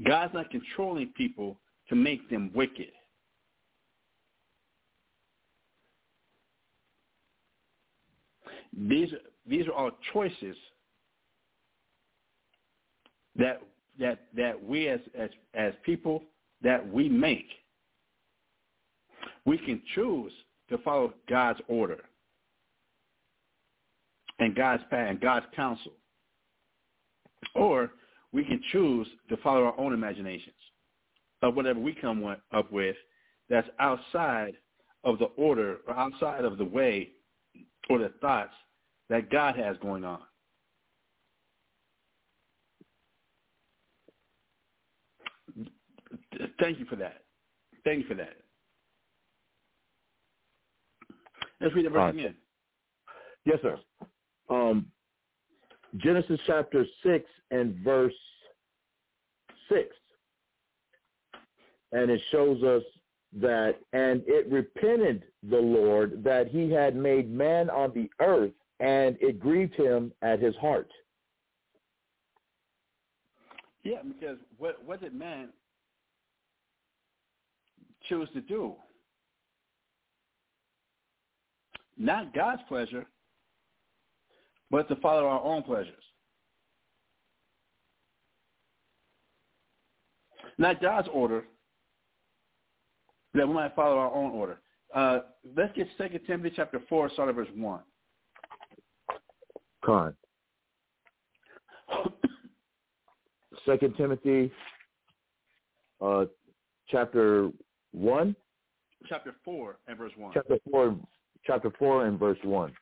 God's 0.06 0.34
not 0.34 0.52
controlling 0.52 1.08
people 1.16 1.60
to 1.94 2.00
make 2.00 2.28
them 2.28 2.50
wicked. 2.56 2.88
These 8.76 9.10
these 9.48 9.68
are 9.68 9.74
all 9.74 9.92
choices 10.12 10.56
that 13.36 13.62
that 14.00 14.22
that 14.36 14.64
we 14.64 14.88
as 14.88 15.02
as 15.16 15.30
as 15.54 15.74
people 15.86 16.24
that 16.64 16.92
we 16.92 17.08
make. 17.08 17.46
We 19.46 19.60
can 19.60 19.80
choose 19.94 20.32
to 20.70 20.80
follow 20.80 21.14
God's 21.30 21.60
order 21.68 22.00
and 24.40 24.56
God's 24.56 24.82
path 24.90 25.12
and 25.12 25.22
God's 25.22 25.46
counsel. 25.56 25.92
Or 27.54 27.92
we 28.32 28.44
can 28.44 28.60
choose 28.72 29.06
to 29.30 29.38
follow 29.38 29.66
our 29.66 29.80
own 29.80 29.94
imaginations 29.94 30.56
of 31.44 31.56
whatever 31.56 31.80
we 31.80 31.94
come 31.94 32.26
up 32.52 32.72
with 32.72 32.96
that's 33.50 33.68
outside 33.80 34.54
of 35.04 35.20
the 35.20 35.26
order 35.36 35.80
or 35.88 35.94
outside 35.94 36.46
of 36.46 36.58
the 36.58 36.66
way 36.66 37.10
or 37.90 38.00
the 38.00 38.12
thoughts 38.22 38.54
that 39.10 39.30
God 39.30 39.56
has 39.58 39.76
going 39.82 40.06
on. 40.06 40.22
Thank 46.60 46.80
you 46.80 46.86
for 46.86 46.96
that. 46.96 47.24
Thank 47.84 48.00
you 48.00 48.08
for 48.08 48.16
that. 48.16 48.38
Let's 51.60 51.76
read 51.76 51.86
the 51.86 51.90
verse 51.90 51.98
right. 52.00 52.16
again. 52.16 52.36
Yes, 53.46 53.60
sir. 53.62 53.78
Um, 54.50 54.88
Genesis 55.98 56.40
chapter 56.48 56.86
6 57.04 57.26
and 57.52 57.76
verse 57.84 58.14
6. 59.70 59.90
And 61.94 62.12
it 62.12 62.22
shows 62.32 62.62
us 62.64 62.84
that, 63.40 63.76
and 63.94 64.22
it 64.28 64.52
repented 64.52 65.24
the 65.50 65.58
Lord 65.58 66.24
that 66.24 66.48
he 66.48 66.70
had 66.70 66.96
made 66.96 67.32
man 67.32 67.70
on 67.70 67.92
the 67.94 68.10
earth, 68.20 68.52
and 68.80 69.18
it 69.22 69.40
grieved 69.40 69.76
him 69.76 70.12
at 70.22 70.40
his 70.40 70.56
heart. 70.58 70.90
Yeah, 73.84 74.02
because 74.08 74.38
what 74.58 74.84
what 74.86 75.02
did 75.02 75.14
man 75.14 75.50
choose 78.08 78.30
to 78.34 78.42
do? 78.42 78.74
Not 81.98 82.34
God's 82.34 82.62
pleasure, 82.68 83.06
but 84.72 84.88
to 84.90 84.96
follow 84.98 85.28
our 85.28 85.42
own 85.42 85.64
pleasures. 85.64 86.04
Not 90.58 90.82
God's 90.82 91.08
order, 91.12 91.46
that 93.34 93.48
we 93.48 93.54
might 93.54 93.76
follow 93.76 93.98
our 93.98 94.14
own 94.14 94.32
order. 94.32 94.60
Uh, 94.94 95.20
let's 95.56 95.76
get 95.76 95.88
Second 95.98 96.22
Timothy 96.28 96.54
chapter 96.56 96.80
four, 96.88 97.10
start 97.10 97.30
at 97.30 97.36
verse 97.36 97.48
one. 97.56 97.82
Con. 99.84 100.16
Second 103.66 103.96
Timothy, 103.98 104.52
uh, 106.02 106.26
chapter 106.90 107.50
one. 107.92 108.36
Chapter 109.08 109.34
four 109.44 109.78
and 109.88 109.98
verse 109.98 110.12
one. 110.16 110.32
Chapter 110.34 110.58
four, 110.70 110.98
chapter 111.46 111.72
four 111.78 112.06
and 112.06 112.20
verse 112.20 112.38
one. 112.44 112.74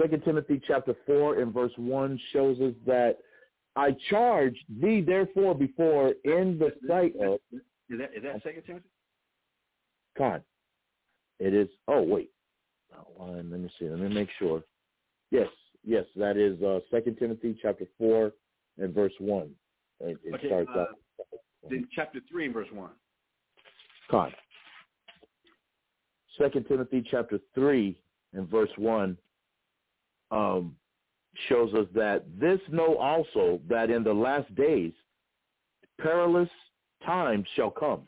Second 0.00 0.24
Timothy 0.24 0.60
chapter 0.66 0.94
four 1.06 1.40
and 1.40 1.52
verse 1.52 1.72
one 1.76 2.18
shows 2.32 2.58
us 2.60 2.72
that 2.86 3.18
I 3.76 3.94
charge 4.10 4.56
thee 4.80 5.00
therefore 5.00 5.54
before 5.54 6.14
in 6.24 6.58
the 6.58 6.72
sight 6.88 7.14
of 7.20 7.38
Is 7.52 7.98
that 7.98 8.10
is 8.16 8.22
that 8.22 8.42
Second 8.42 8.62
Timothy? 8.66 8.88
Con. 10.16 10.40
It 11.40 11.54
is. 11.54 11.68
Oh 11.88 12.02
wait. 12.02 12.30
Let 13.18 13.44
me 13.46 13.70
see. 13.78 13.88
Let 13.88 14.00
me 14.00 14.08
make 14.08 14.28
sure. 14.38 14.62
Yes, 15.30 15.48
yes, 15.84 16.04
that 16.16 16.36
is 16.36 16.60
uh, 16.62 16.80
Second 16.90 17.16
Timothy 17.16 17.58
chapter 17.60 17.86
four 17.98 18.32
and 18.78 18.94
verse 18.94 19.12
one. 19.18 19.50
It, 20.00 20.18
it 20.24 20.34
Okay, 20.34 20.48
starts 20.48 20.70
uh, 20.74 20.80
out. 20.80 20.88
Then 21.70 21.86
chapter 21.94 22.20
three 22.30 22.46
and 22.46 22.54
verse 22.54 22.68
one. 22.72 22.90
God. 24.10 24.34
Second 26.38 26.66
Timothy 26.66 27.04
chapter 27.10 27.38
three 27.54 27.96
and 28.32 28.48
verse 28.48 28.70
one 28.76 29.16
um, 30.30 30.74
shows 31.48 31.72
us 31.74 31.86
that 31.94 32.24
this 32.38 32.60
know 32.70 32.96
also 32.96 33.60
that 33.68 33.90
in 33.90 34.02
the 34.04 34.12
last 34.12 34.52
days 34.54 34.92
perilous 36.00 36.48
times 37.04 37.46
shall 37.54 37.70
come. 37.70 38.02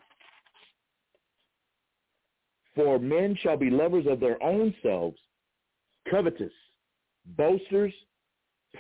For 2.76 2.98
men 2.98 3.34
shall 3.42 3.56
be 3.56 3.70
lovers 3.70 4.04
of 4.06 4.20
their 4.20 4.40
own 4.42 4.72
selves, 4.82 5.16
covetous, 6.10 6.52
boasters, 7.24 7.92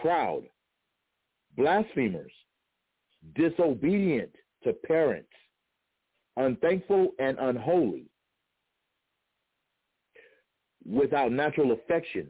proud, 0.00 0.42
blasphemers, 1.56 2.32
disobedient 3.34 4.30
to 4.64 4.74
parents, 4.74 5.32
unthankful 6.36 7.12
and 7.18 7.38
unholy, 7.38 8.04
without 10.84 11.32
natural 11.32 11.72
affection, 11.72 12.28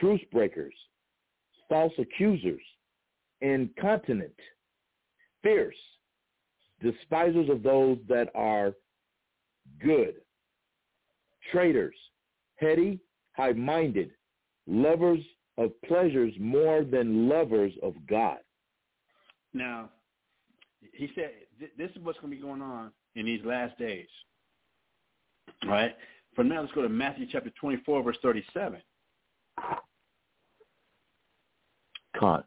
truce 0.00 0.22
breakers, 0.32 0.74
false 1.68 1.92
accusers, 1.98 2.62
incontinent, 3.42 4.34
fierce, 5.42 5.76
despisers 6.82 7.50
of 7.50 7.62
those 7.62 7.98
that 8.08 8.30
are 8.34 8.72
good, 9.80 10.14
traitors, 11.50 11.94
heady, 12.56 12.98
high-minded, 13.32 14.10
lovers 14.66 15.20
of 15.56 15.70
pleasures 15.82 16.32
more 16.38 16.84
than 16.84 17.28
lovers 17.28 17.72
of 17.82 17.94
God. 18.08 18.38
Now, 19.52 19.90
he 20.92 21.10
said 21.14 21.30
th- 21.58 21.72
this 21.76 21.90
is 21.90 22.02
what's 22.02 22.18
going 22.20 22.30
to 22.30 22.36
be 22.36 22.42
going 22.42 22.62
on 22.62 22.92
in 23.16 23.26
these 23.26 23.44
last 23.44 23.76
days. 23.78 24.08
All 25.64 25.70
right. 25.70 25.96
From 26.34 26.48
now, 26.48 26.60
let's 26.60 26.72
go 26.72 26.82
to 26.82 26.88
Matthew 26.88 27.26
chapter 27.30 27.50
24, 27.60 28.02
verse 28.02 28.16
37. 28.22 28.80
Caught. 32.16 32.44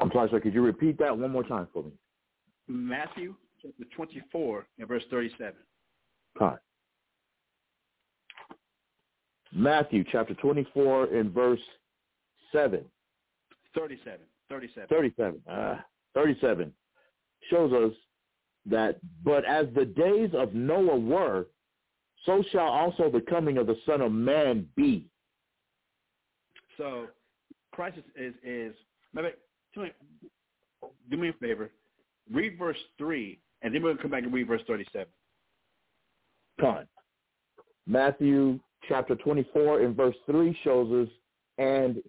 I'm 0.00 0.10
sorry, 0.12 0.28
sir. 0.30 0.40
Could 0.40 0.54
you 0.54 0.62
repeat 0.62 0.98
that 0.98 1.16
one 1.16 1.30
more 1.30 1.44
time 1.44 1.68
for 1.72 1.84
me? 1.84 1.92
Matthew 2.68 3.34
chapter 3.62 3.84
24 3.96 4.66
and 4.78 4.88
verse 4.88 5.02
37. 5.10 5.54
Caught. 6.38 6.60
Matthew 9.52 10.04
chapter 10.10 10.34
24 10.34 11.14
and 11.14 11.30
verse 11.30 11.60
7. 12.52 12.84
37. 13.74 14.20
37. 14.48 14.88
37. 14.88 15.40
Uh, 15.50 15.76
37 16.14 16.72
shows 17.50 17.72
us 17.72 17.92
that, 18.66 18.98
but 19.24 19.44
as 19.44 19.66
the 19.74 19.84
days 19.84 20.30
of 20.34 20.54
Noah 20.54 20.98
were, 20.98 21.46
so 22.24 22.42
shall 22.50 22.66
also 22.66 23.10
the 23.10 23.20
coming 23.20 23.58
of 23.58 23.66
the 23.66 23.76
Son 23.84 24.00
of 24.00 24.12
Man 24.12 24.66
be. 24.76 25.08
So 26.78 27.06
Christ 27.72 27.98
is, 27.98 28.04
is, 28.16 28.34
is 28.42 28.74
maybe, 29.12 29.28
tell 29.74 29.84
me, 29.84 29.90
do 31.10 31.16
me 31.16 31.28
a 31.28 31.32
favor. 31.34 31.70
Read 32.32 32.58
verse 32.58 32.78
3, 32.98 33.38
and 33.62 33.74
then 33.74 33.82
we're 33.82 33.90
going 33.90 33.96
to 33.98 34.02
come 34.02 34.10
back 34.10 34.24
and 34.24 34.32
read 34.32 34.48
verse 34.48 34.62
37. 34.66 35.06
Con. 36.60 36.86
Matthew 37.86 38.58
chapter 38.88 39.14
24 39.14 39.80
and 39.80 39.96
verse 39.96 40.16
3 40.26 40.56
shows 40.64 41.06
us, 41.06 41.12
and 41.58 42.02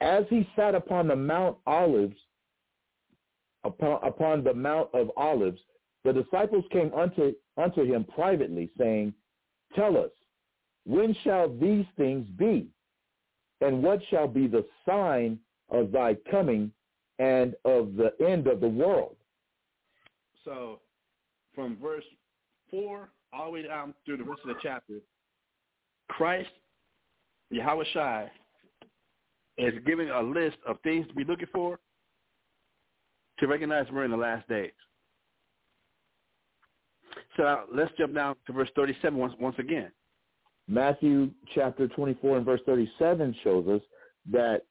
as 0.00 0.24
he 0.28 0.48
sat 0.56 0.74
upon 0.74 1.08
the 1.08 1.16
Mount 1.16 1.56
Olives, 1.66 2.16
upon, 3.64 4.00
upon 4.02 4.44
the 4.44 4.52
Mount 4.52 4.88
of 4.92 5.10
Olives, 5.16 5.60
the 6.04 6.12
disciples 6.12 6.64
came 6.72 6.92
unto, 6.94 7.32
unto 7.56 7.84
him 7.84 8.04
privately, 8.04 8.70
saying, 8.76 9.14
Tell 9.74 9.96
us, 9.96 10.10
when 10.84 11.14
shall 11.22 11.48
these 11.48 11.86
things 11.96 12.26
be? 12.36 12.68
And 13.60 13.82
what 13.82 14.00
shall 14.10 14.26
be 14.26 14.48
the 14.48 14.66
sign 14.86 15.38
of 15.70 15.92
thy 15.92 16.16
coming 16.30 16.72
and 17.20 17.54
of 17.64 17.94
the 17.94 18.12
end 18.20 18.48
of 18.48 18.60
the 18.60 18.68
world? 18.68 19.16
So 20.44 20.80
from 21.54 21.76
verse 21.80 22.04
4 22.70 23.08
all 23.32 23.46
the 23.46 23.50
way 23.50 23.62
down 23.62 23.94
through 24.04 24.18
the 24.18 24.24
rest 24.24 24.40
of 24.44 24.48
the 24.48 24.60
chapter, 24.62 24.94
Christ, 26.08 26.50
Yahawashi, 27.52 28.28
is 29.58 29.74
giving 29.86 30.10
a 30.10 30.20
list 30.20 30.56
of 30.66 30.76
things 30.82 31.06
to 31.08 31.14
be 31.14 31.24
looking 31.24 31.48
for 31.52 31.78
to 33.38 33.46
recognize 33.46 33.86
we're 33.92 34.04
in 34.04 34.10
the 34.10 34.16
last 34.16 34.48
days. 34.48 34.72
So 37.36 37.64
let's 37.74 37.92
jump 37.98 38.14
down 38.14 38.36
to 38.46 38.52
verse 38.52 38.68
37 38.76 39.18
once, 39.18 39.34
once 39.40 39.56
again. 39.58 39.90
Matthew 40.68 41.30
chapter 41.54 41.88
24 41.88 42.38
and 42.38 42.46
verse 42.46 42.60
37 42.66 43.34
shows 43.42 43.66
us 43.68 43.80
that, 44.30 44.62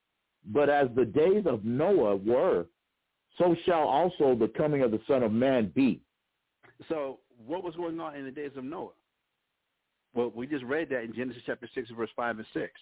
but 0.46 0.70
as 0.70 0.88
the 0.96 1.04
days 1.04 1.44
of 1.46 1.64
Noah 1.64 2.16
were, 2.16 2.66
so 3.38 3.56
shall 3.64 3.88
also 3.88 4.34
the 4.34 4.48
coming 4.56 4.82
of 4.82 4.90
the 4.90 5.00
Son 5.06 5.22
of 5.22 5.32
Man 5.32 5.72
be. 5.74 6.00
So 6.88 7.20
what 7.46 7.64
was 7.64 7.74
going 7.76 7.98
on 8.00 8.14
in 8.16 8.24
the 8.24 8.30
days 8.30 8.52
of 8.56 8.64
Noah? 8.64 8.90
Well, 10.14 10.32
we 10.34 10.46
just 10.46 10.64
read 10.64 10.88
that 10.90 11.04
in 11.04 11.14
Genesis 11.14 11.42
chapter 11.46 11.68
6, 11.74 11.90
verse 11.96 12.10
5 12.14 12.38
and 12.38 12.46
6. 12.52 12.72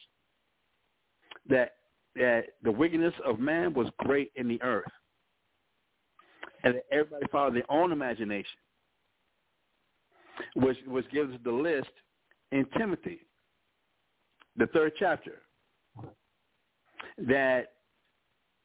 That, 1.48 1.74
that 2.16 2.43
the 2.62 2.72
wickedness 2.72 3.14
of 3.24 3.39
man 3.39 3.72
was 3.72 3.89
great 3.98 4.32
in 4.35 4.48
the 4.48 4.60
earth. 4.62 4.90
And 6.64 6.74
that 6.74 6.85
everybody 6.90 7.27
followed 7.31 7.55
their 7.55 7.70
own 7.70 7.93
imagination, 7.93 8.59
which, 10.56 10.77
which 10.86 11.10
gives 11.10 11.32
the 11.44 11.52
list 11.52 11.89
in 12.52 12.66
Timothy, 12.77 13.20
the 14.56 14.66
third 14.66 14.93
chapter, 14.98 15.40
that 17.16 17.68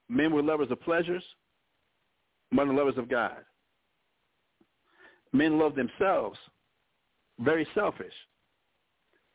men 0.10 0.34
were 0.34 0.42
lovers 0.42 0.72
of 0.72 0.82
pleasures, 0.82 1.24
more 2.56 2.66
the 2.66 2.74
lovers 2.74 2.98
of 2.98 3.10
God. 3.10 3.38
Men 5.34 5.60
love 5.60 5.76
themselves, 5.76 6.40
very 7.40 7.68
selfish, 7.76 8.14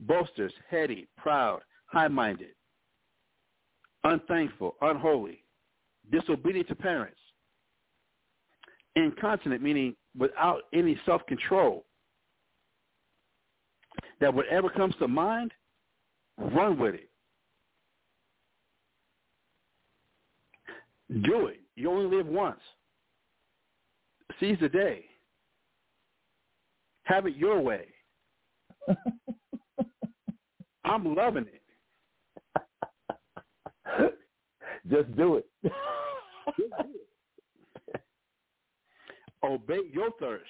boasters, 0.01 0.53
heady, 0.69 1.07
proud, 1.19 1.61
high-minded, 1.87 2.55
unthankful, 4.05 4.77
unholy, 4.81 5.45
disobedient 6.11 6.69
to 6.69 6.75
parents, 6.75 7.21
incontinent, 8.97 9.63
meaning 9.63 9.95
without 10.19 10.63
any 10.73 10.99
self-control, 11.05 11.85
that 14.21 14.33
whatever 14.33 14.71
comes 14.71 14.95
to 14.99 15.09
mind, 15.09 15.53
run 16.39 16.79
with 16.79 16.95
it. 16.95 17.11
Do 21.23 21.47
it. 21.47 21.61
You 21.77 21.91
only 21.91 22.17
live 22.17 22.27
once. 22.27 22.61
Seize 24.41 24.59
the 24.61 24.69
day. 24.69 25.05
Have 27.05 27.27
it 27.27 27.37
your 27.37 27.61
way. 27.61 27.87
I'm 30.85 31.15
loving 31.15 31.47
it. 31.47 31.63
Just 34.91 35.15
do 35.17 35.37
it. 35.37 35.47
Obey 39.45 39.81
your 39.93 40.11
thirst. 40.19 40.45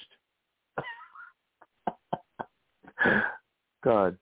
God. 3.85 4.17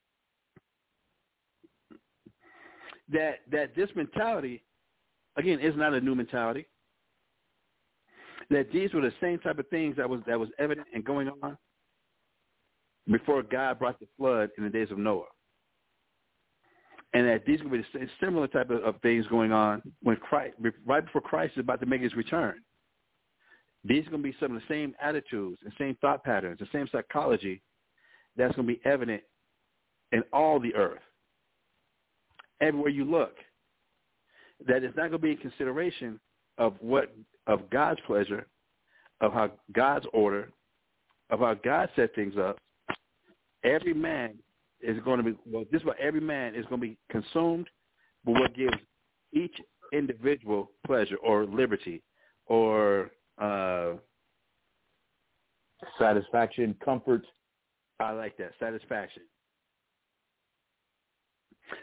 That 3.11 3.37
that 3.51 3.75
this 3.75 3.89
mentality, 3.95 4.63
again, 5.37 5.61
is 5.61 5.75
not 5.77 5.95
a 5.95 6.01
new 6.01 6.15
mentality. 6.15 6.67
That 8.51 8.73
these 8.73 8.93
were 8.93 9.01
the 9.01 9.13
same 9.21 9.39
type 9.39 9.59
of 9.59 9.69
things 9.69 9.97
that 9.97 10.09
was 10.09 10.21
that 10.27 10.39
was 10.39 10.49
evident 10.59 10.87
and 10.95 11.05
going 11.05 11.31
on 11.43 11.57
before 13.11 13.43
God 13.43 13.79
brought 13.79 13.99
the 14.01 14.07
flood 14.17 14.51
in 14.59 14.65
the 14.65 14.71
days 14.71 14.91
of 14.91 14.99
Noah, 14.99 15.25
and 17.15 17.27
that 17.27 17.45
these 17.47 17.63
will 17.63 17.71
be 17.71 17.79
the 17.79 17.85
same, 17.95 18.11
similar 18.21 18.47
type 18.47 18.71
of, 18.71 18.83
of 18.83 19.01
things 19.01 19.27
going 19.29 19.53
on 19.53 19.83
when 20.03 20.17
Christ, 20.17 20.55
right 20.87 21.05
before 21.05 21.21
Christ 21.21 21.55
is 21.57 21.61
about 21.61 21.81
to 21.81 21.87
make 21.87 22.03
his 22.03 22.15
return. 22.15 22.57
These 23.85 24.07
are 24.07 24.11
going 24.11 24.23
to 24.23 24.29
be 24.31 24.37
some 24.41 24.55
of 24.55 24.61
the 24.61 24.75
same 24.75 24.95
attitudes 25.01 25.59
and 25.65 25.73
same 25.79 25.97
thought 26.01 26.25
patterns, 26.25 26.59
the 26.59 26.67
same 26.73 26.89
psychology 26.91 27.63
that's 28.37 28.55
going 28.57 28.67
to 28.69 28.75
be 28.75 28.81
evident 28.85 29.23
in 30.13 30.23
all 30.33 30.59
the 30.59 30.75
earth, 30.75 31.03
everywhere 32.61 32.91
you 32.91 33.05
look. 33.05 33.35
That 34.67 34.83
it's 34.83 34.97
not 34.97 35.11
going 35.11 35.13
to 35.13 35.19
be 35.19 35.31
in 35.31 35.37
consideration 35.37 36.19
of 36.59 36.75
what 36.81 37.15
of 37.49 37.69
God's 37.71 38.01
pleasure, 38.07 38.47
of 39.21 39.33
how 39.33 39.51
God's 39.73 40.07
order, 40.13 40.51
of 41.31 41.41
how 41.41 41.55
God 41.55 41.89
set 41.97 42.15
things 42.15 42.35
up. 42.39 42.59
Every 43.65 43.95
man 43.95 44.35
is 44.81 44.97
going 45.05 45.19
to 45.19 45.25
be 45.25 45.37
well. 45.45 45.65
This 45.73 45.81
is 45.81 45.87
what 45.87 45.99
every 45.99 46.21
man 46.21 46.55
is 46.55 46.65
going 46.67 46.81
to 46.81 46.87
be 46.87 46.97
consumed, 47.11 47.69
but 48.25 48.33
what 48.33 48.55
gives 48.55 48.77
each 49.33 49.57
individual 49.93 50.71
pleasure 50.87 51.17
or 51.17 51.45
liberty 51.47 52.03
or 52.47 53.11
uh, 53.41 53.95
Satisfaction, 55.99 56.75
comfort. 56.85 57.23
I 58.01 58.11
like 58.11 58.37
that 58.39 58.51
satisfaction. 58.59 59.23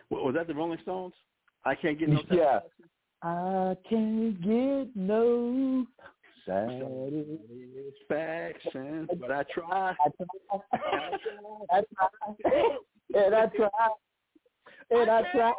Wa- 0.09 0.23
Was 0.23 0.35
that 0.35 0.47
the 0.47 0.53
Rolling 0.53 0.79
Stones? 0.81 1.13
I 1.63 1.75
can't 1.75 1.97
get 1.97 2.09
no 2.09 2.21
Yeah. 2.29 2.59
I 3.25 3.75
can't 3.89 4.39
get 4.39 4.95
no 4.95 5.87
satisfaction. 6.45 7.17
but 9.19 9.31
I 9.31 9.43
try. 9.51 9.95
I 11.71 11.81
try. 11.95 12.07
And 13.15 13.33
I 13.33 13.47
try. 13.47 13.69
And 14.91 15.09
I 15.09 15.23
try. 15.31 15.53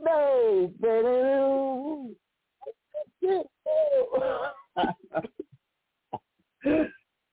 No, 0.00 0.70
baby. 0.80 2.14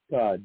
God. 0.10 0.44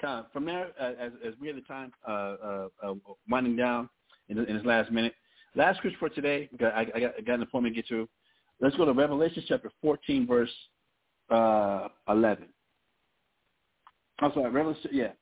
Tom, 0.00 0.26
from 0.32 0.44
there, 0.44 0.68
uh, 0.80 0.92
as, 1.00 1.10
as 1.26 1.34
we 1.40 1.48
have 1.48 1.56
the 1.56 1.62
time 1.62 1.90
uh, 2.06 2.10
uh, 2.12 2.68
uh, 2.84 2.94
winding 3.28 3.56
down 3.56 3.88
in, 4.28 4.38
in 4.38 4.56
this 4.56 4.64
last 4.64 4.92
minute, 4.92 5.14
last 5.54 5.78
scripture 5.78 5.98
for 5.98 6.08
today, 6.08 6.48
I 6.52 6.56
got, 6.56 6.74
I 6.74 6.84
got, 6.84 7.12
I 7.18 7.20
got 7.22 7.34
an 7.34 7.42
appointment 7.42 7.74
to 7.74 7.82
get 7.82 7.88
to. 7.88 8.08
Let's 8.60 8.76
go 8.76 8.84
to 8.84 8.92
Revelation 8.92 9.42
chapter 9.48 9.70
14, 9.80 10.26
verse 10.26 10.50
uh, 11.30 11.88
11. 12.08 12.46
I'm 14.20 14.32
sorry, 14.32 14.50
Revelation, 14.50 14.90
yeah. 14.92 15.12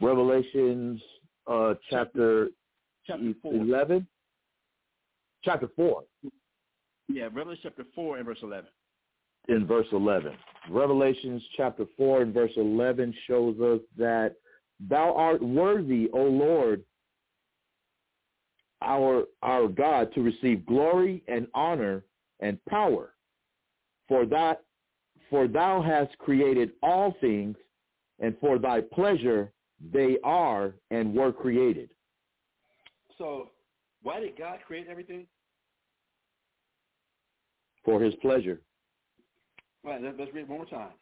Revelations 0.00 1.00
uh, 1.46 1.74
chapter 1.90 2.48
Chapter 3.06 3.32
4. 3.42 3.54
11. 3.54 4.06
Chapter 5.44 5.68
4 5.74 6.02
Yeah, 7.08 7.24
Revelation 7.32 7.60
chapter 7.64 7.84
4 7.94 8.18
and 8.18 8.26
verse 8.26 8.38
11. 8.42 8.66
in 9.48 9.66
verse 9.66 9.86
11. 9.92 10.32
Revelations 10.70 11.42
chapter 11.56 11.84
4 11.96 12.22
and 12.22 12.34
verse 12.34 12.52
11 12.56 13.12
shows 13.26 13.58
us 13.60 13.80
that 13.98 14.34
thou 14.88 15.14
art 15.16 15.42
worthy, 15.42 16.08
O 16.12 16.22
Lord, 16.22 16.84
our 18.82 19.24
our 19.42 19.68
God, 19.68 20.12
to 20.14 20.22
receive 20.22 20.66
glory 20.66 21.22
and 21.28 21.46
honor 21.54 22.04
and 22.40 22.62
power. 22.66 23.14
For 24.08 24.26
that 24.26 24.62
for 25.32 25.48
thou 25.48 25.80
hast 25.80 26.16
created 26.18 26.72
all 26.82 27.16
things, 27.20 27.56
and 28.18 28.36
for 28.38 28.58
thy 28.58 28.82
pleasure 28.82 29.50
they 29.92 30.18
are 30.22 30.74
and 30.90 31.14
were 31.14 31.32
created. 31.32 31.88
So, 33.16 33.50
why 34.02 34.20
did 34.20 34.36
God 34.36 34.58
create 34.66 34.88
everything? 34.90 35.26
For 37.82 38.00
his 38.00 38.14
pleasure. 38.16 38.60
All 39.84 39.92
right, 39.92 40.02
let- 40.02 40.18
let's 40.18 40.32
read 40.34 40.42
it 40.42 40.48
one 40.48 40.58
more 40.58 40.66
time. 40.66 40.92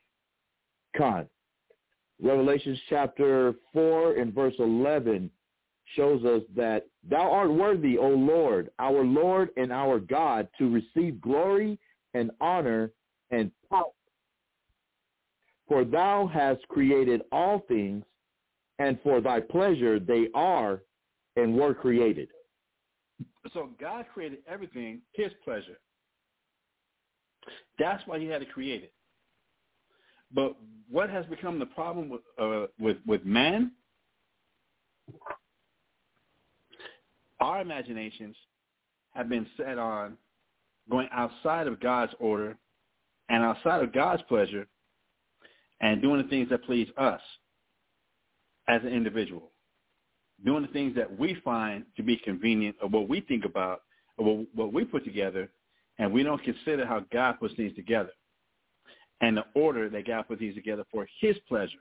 Con. 0.97 1.29
Revelations 2.23 2.81
chapter 2.89 3.55
4 3.73 4.15
and 4.15 4.33
verse 4.33 4.55
11 4.59 5.31
shows 5.97 6.25
us 6.25 6.43
that 6.57 6.87
thou 7.09 7.31
art 7.31 7.53
worthy, 7.53 7.99
O 7.99 8.09
Lord, 8.09 8.71
our 8.79 9.05
Lord 9.05 9.51
and 9.57 9.73
our 9.73 9.99
God, 9.99 10.49
to 10.59 10.71
receive 10.71 11.21
glory 11.21 11.79
and 12.15 12.31
honor 12.41 12.93
and 13.31 13.51
power. 13.69 13.85
For 15.69 15.85
thou 15.85 16.27
hast 16.27 16.67
created 16.69 17.23
all 17.31 17.61
things, 17.69 18.05
and 18.79 18.99
for 19.03 19.21
thy 19.21 19.41
pleasure 19.41 20.01
they 20.01 20.29
are 20.35 20.83
and 21.37 21.55
were 21.55 21.75
created. 21.75 22.29
So 23.53 23.71
God 23.81 24.07
created 24.13 24.41
everything 24.49 25.01
his 25.13 25.31
pleasure. 25.45 25.79
That's 27.79 28.03
why 28.07 28.19
he 28.19 28.27
had 28.27 28.41
to 28.41 28.47
create 28.47 28.83
it. 28.83 28.93
But 30.33 30.57
what 30.91 31.11
has 31.11 31.25
become 31.27 31.59
the 31.59 31.67
problem 31.67 32.09
with 32.09 32.21
uh, 32.39 32.67
with 32.79 32.99
with 33.07 33.25
man? 33.25 33.73
Our 37.41 37.61
imaginations 37.61 38.37
have 39.15 39.29
been 39.29 39.47
set 39.57 39.79
on 39.79 40.17
going 40.91 41.09
outside 41.13 41.67
of 41.67 41.81
God's 41.81 42.13
order 42.19 42.57
and 43.29 43.43
outside 43.43 43.83
of 43.83 43.93
God's 43.93 44.23
pleasure 44.29 44.67
and 45.81 46.03
doing 46.03 46.23
the 46.23 46.29
things 46.29 46.49
that 46.51 46.65
please 46.65 46.89
us 46.97 47.21
as 48.69 48.83
an 48.83 48.89
individual. 48.89 49.51
Doing 50.45 50.63
the 50.63 50.69
things 50.69 50.95
that 50.97 51.19
we 51.19 51.37
find 51.45 51.85
to 51.97 52.03
be 52.03 52.17
convenient 52.17 52.77
or 52.83 52.89
what 52.89 53.09
we 53.09 53.21
think 53.21 53.45
about 53.45 53.83
or 54.17 54.45
what, 54.55 54.73
we 54.73 54.85
put 54.85 55.05
together 55.05 55.51
and 55.99 56.13
we 56.13 56.23
don't 56.23 56.43
consider 56.43 56.87
how 56.87 57.05
God 57.13 57.39
puts 57.39 57.55
things 57.55 57.75
together 57.75 58.11
and 59.21 59.37
the 59.37 59.45
order 59.55 59.89
that 59.91 60.07
God 60.07 60.27
put 60.29 60.39
these 60.39 60.55
together 60.55 60.85
for 60.91 61.07
his 61.21 61.37
pleasure. 61.47 61.79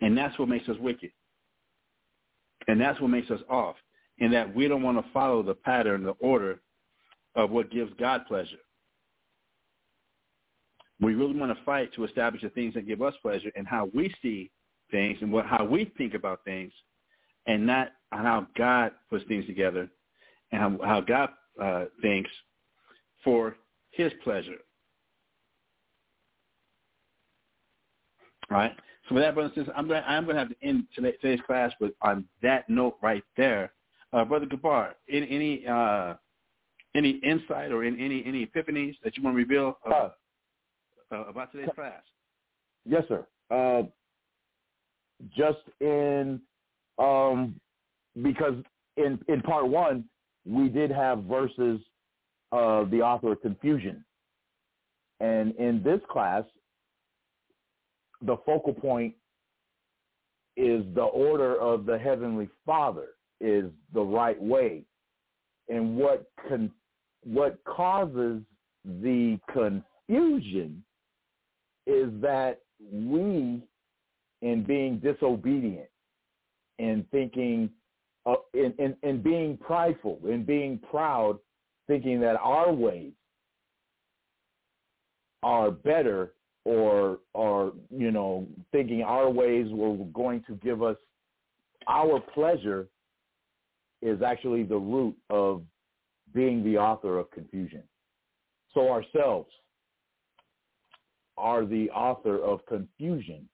And 0.00 0.16
that's 0.16 0.38
what 0.38 0.48
makes 0.48 0.68
us 0.68 0.76
wicked. 0.80 1.10
And 2.68 2.80
that's 2.80 3.00
what 3.00 3.08
makes 3.08 3.30
us 3.30 3.40
off 3.48 3.76
in 4.18 4.30
that 4.32 4.54
we 4.54 4.66
don't 4.68 4.82
want 4.82 4.98
to 4.98 5.12
follow 5.12 5.42
the 5.42 5.54
pattern, 5.54 6.02
the 6.02 6.16
order 6.20 6.60
of 7.34 7.50
what 7.50 7.70
gives 7.70 7.92
God 7.98 8.26
pleasure. 8.26 8.56
We 11.00 11.14
really 11.14 11.38
want 11.38 11.56
to 11.56 11.64
fight 11.64 11.92
to 11.94 12.04
establish 12.04 12.42
the 12.42 12.48
things 12.50 12.74
that 12.74 12.86
give 12.86 13.02
us 13.02 13.14
pleasure 13.20 13.50
and 13.54 13.66
how 13.66 13.90
we 13.94 14.12
see 14.22 14.50
things 14.90 15.18
and 15.20 15.30
what 15.30 15.44
how 15.44 15.64
we 15.64 15.92
think 15.98 16.14
about 16.14 16.44
things 16.44 16.72
and 17.46 17.66
not 17.66 17.92
how 18.12 18.46
God 18.56 18.92
puts 19.10 19.24
things 19.26 19.46
together 19.46 19.88
and 20.52 20.80
how, 20.82 21.00
God 21.00 21.30
uh, 21.62 21.84
thinks 22.00 22.30
for 23.24 23.56
his 23.90 24.12
pleasure. 24.22 24.58
Right. 28.48 28.72
So 29.08 29.14
with 29.14 29.22
that, 29.24 29.34
brothers 29.34 29.52
and 29.56 29.62
sisters, 29.64 29.74
I'm 29.78 29.86
going, 29.86 30.02
I'm 30.06 30.24
going 30.24 30.34
to 30.34 30.40
have 30.40 30.48
to 30.48 30.56
end 30.62 30.86
today- 30.94 31.16
today's 31.20 31.40
class 31.46 31.72
with 31.80 31.92
on 32.02 32.24
that 32.42 32.68
note 32.68 32.96
right 33.02 33.22
there. 33.36 33.72
Uh, 34.12 34.24
Brother 34.24 34.46
Gabar, 34.46 34.94
any 35.08 35.28
any, 35.30 35.66
uh, 35.66 36.14
any 36.94 37.10
insight 37.22 37.70
or 37.72 37.84
in, 37.84 37.98
any 38.00 38.24
any 38.24 38.46
epiphanies 38.46 38.94
that 39.04 39.16
you 39.16 39.22
want 39.22 39.34
to 39.34 39.38
reveal 39.38 39.78
uh, 39.86 40.10
uh, 41.12 41.24
about 41.26 41.52
today's 41.52 41.68
class? 41.74 42.02
Yes, 42.84 43.04
sir. 43.08 43.26
Uh, 43.50 43.82
just 45.36 45.58
in 45.80 46.40
um, 46.98 47.60
because 48.22 48.54
in 48.96 49.18
in 49.28 49.40
part 49.42 49.66
one 49.68 50.04
we 50.44 50.68
did 50.68 50.90
have 50.90 51.24
verses 51.24 51.80
of 52.52 52.90
the 52.90 53.02
author 53.02 53.32
of 53.32 53.42
confusion, 53.42 54.04
and 55.20 55.54
in 55.56 55.82
this 55.82 56.00
class 56.08 56.44
the 58.26 58.36
focal 58.44 58.74
point 58.74 59.14
is 60.56 60.84
the 60.94 61.02
order 61.02 61.60
of 61.60 61.86
the 61.86 61.98
heavenly 61.98 62.48
Father 62.64 63.08
is 63.40 63.66
the 63.92 64.00
right 64.00 64.40
way, 64.40 64.82
and 65.68 65.96
what 65.96 66.26
con- 66.48 66.72
what 67.24 67.62
causes 67.64 68.40
the 68.84 69.38
confusion 69.52 70.82
is 71.86 72.10
that 72.20 72.60
we, 72.92 73.62
in 74.42 74.64
being 74.66 74.98
disobedient, 74.98 75.88
in 76.78 77.04
thinking, 77.10 77.70
uh, 78.26 78.34
in, 78.54 78.72
in, 78.78 78.96
in 79.02 79.22
being 79.22 79.56
prideful, 79.56 80.18
in 80.24 80.44
being 80.44 80.78
proud, 80.90 81.38
thinking 81.86 82.20
that 82.20 82.36
our 82.36 82.72
ways 82.72 83.12
are 85.42 85.70
better 85.70 86.32
or, 86.66 87.20
or, 87.32 87.72
you 87.96 88.10
know, 88.10 88.44
thinking 88.72 89.02
our 89.02 89.30
ways 89.30 89.68
were 89.70 89.96
going 90.12 90.42
to 90.48 90.56
give 90.56 90.82
us 90.82 90.96
our 91.88 92.18
pleasure 92.18 92.88
is 94.02 94.20
actually 94.20 94.64
the 94.64 94.76
root 94.76 95.14
of 95.30 95.62
being 96.34 96.64
the 96.64 96.76
author 96.76 97.20
of 97.20 97.30
confusion. 97.30 97.84
So 98.74 98.90
ourselves 98.90 99.48
are 101.38 101.64
the 101.64 101.88
author 101.90 102.42
of 102.42 102.66
confusion 102.66 103.48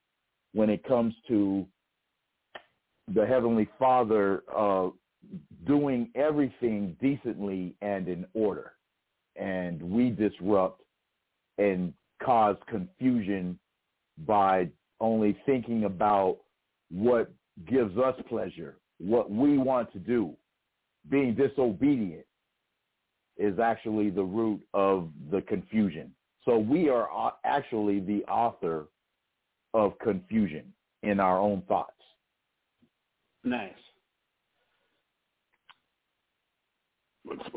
when 0.54 0.70
it 0.70 0.82
comes 0.82 1.12
to 1.28 1.66
the 3.12 3.26
Heavenly 3.26 3.68
Father 3.78 4.42
uh, 4.56 4.88
doing 5.66 6.08
everything 6.14 6.96
decently 6.98 7.74
and 7.82 8.08
in 8.08 8.24
order. 8.32 8.72
And 9.36 9.82
we 9.82 10.08
disrupt 10.08 10.80
and 11.58 11.92
cause 12.24 12.56
confusion 12.68 13.58
by 14.26 14.68
only 15.00 15.36
thinking 15.46 15.84
about 15.84 16.38
what 16.90 17.32
gives 17.68 17.96
us 17.98 18.14
pleasure, 18.28 18.76
what 18.98 19.30
we 19.30 19.58
want 19.58 19.92
to 19.92 19.98
do. 19.98 20.34
Being 21.10 21.34
disobedient 21.34 22.24
is 23.36 23.58
actually 23.58 24.10
the 24.10 24.22
root 24.22 24.60
of 24.74 25.08
the 25.30 25.42
confusion. 25.42 26.12
So 26.44 26.58
we 26.58 26.88
are 26.88 27.34
actually 27.44 28.00
the 28.00 28.24
author 28.24 28.86
of 29.74 29.98
confusion 29.98 30.72
in 31.02 31.18
our 31.18 31.38
own 31.38 31.62
thoughts. 31.62 31.92
Nice. 33.44 33.72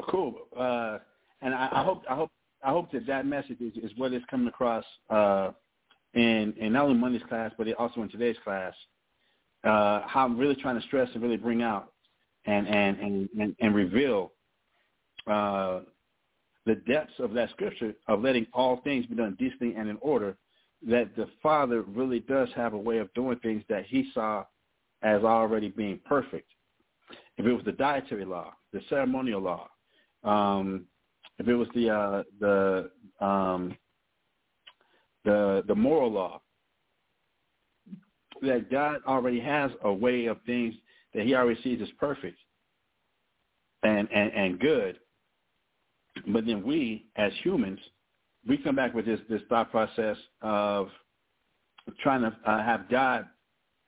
Cool. 0.09 0.35
Uh, 0.57 0.99
and 1.41 1.53
I, 1.53 1.69
I, 1.71 1.83
hope 1.83 2.03
I 2.09 2.15
hope 2.15 2.31
I 2.65 2.71
hope 2.71 2.91
that 2.91 3.05
that 3.05 3.27
message 3.27 3.61
is, 3.61 3.73
is 3.83 3.91
what 3.95 4.11
is 4.11 4.23
coming 4.29 4.47
across 4.47 4.83
uh, 5.09 5.51
in 6.15 6.53
in 6.57 6.73
not 6.73 6.85
only 6.85 6.97
Monday's 6.97 7.21
class, 7.29 7.51
but 7.57 7.71
also 7.73 8.01
in 8.01 8.09
today's 8.09 8.37
class. 8.43 8.73
Uh, 9.63 10.01
how 10.07 10.25
I'm 10.25 10.37
really 10.37 10.55
trying 10.55 10.79
to 10.79 10.85
stress 10.87 11.09
and 11.13 11.21
really 11.21 11.37
bring 11.37 11.61
out 11.61 11.93
and 12.45 12.67
and 12.67 12.99
and 12.99 13.29
and, 13.39 13.55
and 13.59 13.75
reveal 13.75 14.31
uh, 15.27 15.81
the 16.65 16.75
depths 16.87 17.13
of 17.19 17.33
that 17.33 17.51
scripture 17.51 17.93
of 18.07 18.21
letting 18.21 18.47
all 18.51 18.81
things 18.83 19.05
be 19.05 19.15
done 19.15 19.35
decently 19.39 19.75
and 19.75 19.87
in 19.87 19.97
order. 20.01 20.35
That 20.87 21.15
the 21.15 21.27
Father 21.41 21.81
really 21.83 22.19
does 22.19 22.49
have 22.55 22.73
a 22.73 22.77
way 22.77 22.97
of 22.97 23.13
doing 23.13 23.39
things 23.39 23.63
that 23.69 23.85
He 23.85 24.09
saw 24.13 24.43
as 25.03 25.23
already 25.23 25.69
being 25.69 25.99
perfect. 26.05 26.49
If 27.37 27.45
it 27.45 27.53
was 27.53 27.63
the 27.63 27.71
dietary 27.71 28.25
law, 28.25 28.53
the 28.73 28.81
ceremonial 28.89 29.41
law, 29.41 29.69
um, 30.23 30.85
if 31.39 31.47
it 31.47 31.55
was 31.55 31.67
the 31.75 31.89
uh, 31.89 32.23
the 32.39 33.25
um, 33.25 33.77
the 35.23 35.63
the 35.67 35.75
moral 35.75 36.11
law, 36.11 36.41
that 38.41 38.71
God 38.71 39.01
already 39.07 39.39
has 39.39 39.71
a 39.83 39.91
way 39.91 40.25
of 40.25 40.37
things 40.45 40.75
that 41.13 41.25
He 41.25 41.35
already 41.35 41.61
sees 41.61 41.81
as 41.81 41.89
perfect 41.99 42.37
and 43.83 44.07
and, 44.11 44.31
and 44.33 44.59
good. 44.59 44.99
But 46.27 46.45
then 46.45 46.63
we, 46.63 47.07
as 47.17 47.33
humans, 47.43 47.79
we 48.47 48.57
come 48.57 48.75
back 48.75 48.93
with 48.93 49.05
this 49.05 49.19
this 49.29 49.41
thought 49.49 49.71
process 49.71 50.17
of 50.41 50.89
trying 51.99 52.21
to 52.21 52.35
uh, 52.45 52.63
have 52.63 52.89
God 52.89 53.25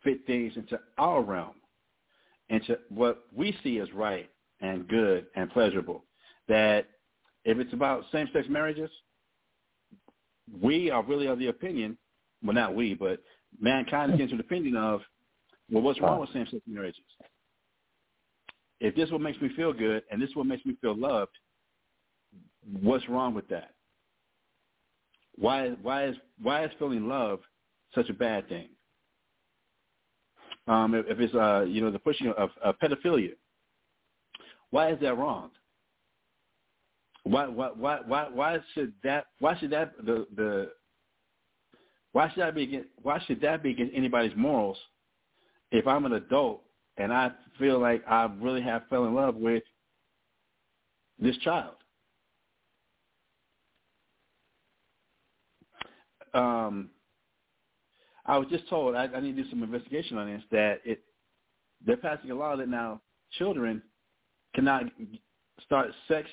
fit 0.04 0.26
things 0.28 0.54
into 0.56 0.80
our 0.98 1.22
realm, 1.22 1.56
into 2.50 2.78
what 2.90 3.26
we 3.36 3.58
see 3.64 3.80
as 3.80 3.92
right 3.94 4.30
and 4.62 4.88
good 4.88 5.28
and 5.36 5.50
pleasurable. 5.52 6.04
That 6.48 6.88
if 7.48 7.58
it's 7.58 7.74
about 7.74 8.04
same-sex 8.12 8.48
marriages, 8.50 8.92
we 10.62 10.92
are 10.92 11.04
really 11.04 11.26
of 11.26 11.40
the 11.40 11.48
opinion, 11.48 11.98
well, 12.44 12.54
not 12.54 12.76
we, 12.76 12.94
but 12.94 13.20
mankind 13.60 14.14
is 14.14 14.20
into 14.20 14.36
the 14.36 14.44
opinion 14.44 14.76
of, 14.76 15.02
well, 15.72 15.82
what's 15.82 16.00
wrong 16.00 16.20
with 16.20 16.32
same-sex 16.34 16.62
marriages? 16.68 17.02
If 18.80 18.96
this 18.96 19.06
is 19.06 19.12
what 19.12 19.22
makes 19.22 19.42
me 19.42 19.50
feel 19.56 19.74
good 19.74 20.04
and 20.12 20.22
this 20.22 20.30
is 20.30 20.36
what 20.36 20.46
makes 20.46 20.64
me 20.66 20.78
feel 20.80 20.96
loved, 20.96 21.32
what's 22.82 23.10
wrong 23.10 23.34
with 23.34 23.48
that? 23.50 23.72
Why 25.36 25.70
why 25.82 26.06
is 26.06 26.16
why 26.42 26.66
is 26.66 26.72
feeling 26.78 27.08
love 27.08 27.40
such 27.94 28.10
a 28.10 28.14
bad 28.14 28.48
thing? 28.50 28.70
um, 30.68 30.94
if, 30.94 31.06
if 31.08 31.20
it's 31.20 31.34
uh, 31.34 31.66
you 31.68 31.82
know 31.82 31.92
the 31.92 32.00
pushing 32.00 32.28
of, 32.28 32.50
of 32.64 32.76
pedophilia. 32.80 33.32
Why 34.70 34.92
is 34.92 35.00
that 35.02 35.18
wrong? 35.18 35.52
Why 37.28 37.46
why 37.48 38.00
why 38.08 38.30
why 38.30 38.58
should 38.74 38.94
that 39.04 39.26
why 39.40 39.58
should 39.60 39.72
that 39.72 39.94
the 39.98 40.26
the 40.36 40.72
why 42.14 42.30
should 42.30 42.42
that 42.42 42.56
be 42.56 42.84
why 43.02 43.22
should 43.28 43.42
that 43.42 43.62
be 43.62 43.72
against 43.72 43.94
anybody's 43.94 44.36
morals 44.38 44.78
if 45.72 45.86
I'm 45.86 46.06
an 46.06 46.14
adult 46.14 46.64
and 46.96 47.12
I 47.12 47.32
feel 47.60 47.80
like 47.80 48.02
I 48.08 48.30
really 48.40 48.62
have 48.62 48.84
fell 48.90 49.06
in 49.06 49.14
love 49.14 49.36
with 49.36 49.64
this 51.20 51.38
child? 51.40 51.76
Um, 56.34 56.92
I 58.26 58.38
was 58.38 58.48
just 58.50 58.70
told 58.70 58.96
I, 58.96 59.08
I 59.08 59.20
need 59.20 59.36
to 59.36 59.44
do 59.44 59.50
some 59.50 59.64
investigation 59.64 60.18
on 60.18 60.32
this 60.34 60.44
that 60.52 60.80
it 60.86 61.02
they're 61.86 61.98
passing 61.98 62.32
a 62.32 62.36
law 62.36 62.56
that 62.56 62.70
now 62.70 63.02
children 63.38 63.82
cannot 64.56 64.84
start 65.66 65.90
sex 66.08 66.30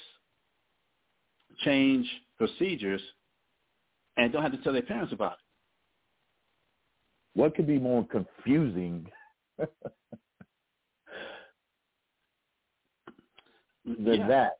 change 1.59 2.06
procedures 2.36 3.01
and 4.16 4.32
don't 4.32 4.43
have 4.43 4.52
to 4.52 4.59
tell 4.59 4.72
their 4.72 4.82
parents 4.82 5.12
about 5.12 5.32
it. 5.32 5.39
What 7.35 7.55
could 7.55 7.66
be 7.66 7.78
more 7.78 8.06
confusing 8.06 9.10
than 13.85 14.05
Yeah. 14.05 14.28
that? 14.28 14.52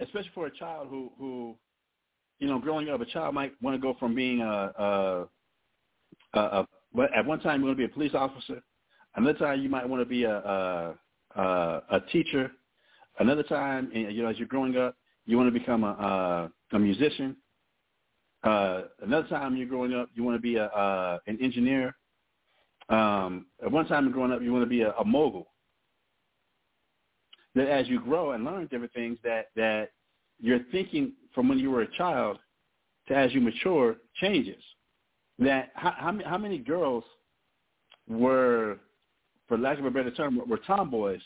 especially 0.00 0.30
for 0.34 0.46
a 0.46 0.50
child 0.50 0.88
who 0.88 1.12
who 1.18 1.54
you 2.40 2.48
know 2.48 2.58
growing 2.58 2.88
up 2.88 3.00
a 3.00 3.04
child 3.06 3.32
might 3.34 3.52
want 3.62 3.76
to 3.76 3.80
go 3.80 3.94
from 4.00 4.12
being 4.14 4.40
a 4.40 4.72
a, 4.76 5.28
a, 6.34 6.40
a 6.40 6.66
but 6.92 7.14
at 7.14 7.24
one 7.24 7.38
time 7.40 7.60
you 7.60 7.66
want 7.66 7.78
to 7.78 7.86
be 7.86 7.90
a 7.90 7.94
police 7.94 8.12
officer 8.14 8.60
another 9.14 9.38
time 9.38 9.62
you 9.62 9.68
might 9.68 9.88
want 9.88 10.00
to 10.02 10.04
be 10.06 10.24
a 10.24 10.36
a, 10.36 10.94
a, 11.36 11.82
a 11.92 12.00
teacher 12.12 12.50
another 13.18 13.42
time 13.42 13.90
you 13.92 14.22
know 14.22 14.28
as 14.28 14.38
you're 14.38 14.48
growing 14.48 14.76
up 14.76 14.96
you 15.26 15.36
want 15.36 15.52
to 15.52 15.58
become 15.58 15.84
a 15.84 16.50
a, 16.72 16.76
a 16.76 16.78
musician 16.78 17.36
uh 18.44 18.82
another 19.02 19.28
time 19.28 19.56
you're 19.56 19.68
growing 19.68 19.94
up 19.94 20.08
you 20.14 20.22
want 20.22 20.36
to 20.36 20.42
be 20.42 20.56
a, 20.56 20.66
a 20.66 21.20
an 21.26 21.38
engineer 21.40 21.94
um 22.88 23.46
at 23.62 23.70
one 23.70 23.86
time 23.86 24.10
growing 24.10 24.32
up 24.32 24.42
you 24.42 24.52
want 24.52 24.62
to 24.62 24.68
be 24.68 24.82
a, 24.82 24.92
a 24.94 25.04
mogul 25.04 25.48
that 27.54 27.68
as 27.68 27.88
you 27.88 28.00
grow 28.00 28.32
and 28.32 28.44
learn 28.44 28.66
different 28.66 28.92
things 28.92 29.18
that 29.22 29.46
that 29.56 29.90
your 30.40 30.58
thinking 30.72 31.12
from 31.34 31.48
when 31.48 31.58
you 31.58 31.70
were 31.70 31.82
a 31.82 31.96
child 31.96 32.38
to 33.08 33.14
as 33.16 33.32
you 33.32 33.40
mature 33.40 33.96
changes. 34.20 34.62
That 35.38 35.70
how 35.74 35.94
how, 35.96 36.18
how 36.24 36.38
many 36.38 36.58
girls 36.58 37.04
were, 38.08 38.78
for 39.48 39.58
lack 39.58 39.78
of 39.78 39.84
a 39.84 39.90
better 39.90 40.10
term, 40.10 40.40
were 40.46 40.58
tomboys. 40.58 41.20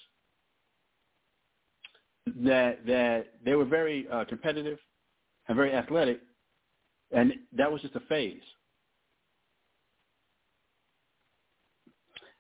That 2.37 2.87
that 2.87 3.27
they 3.45 3.55
were 3.55 3.65
very 3.65 4.07
uh, 4.09 4.25
competitive 4.25 4.79
and 5.49 5.57
very 5.57 5.73
athletic, 5.73 6.21
and 7.11 7.33
that 7.53 7.71
was 7.71 7.83
just 7.83 7.95
a 7.97 8.01
phase. 8.01 8.43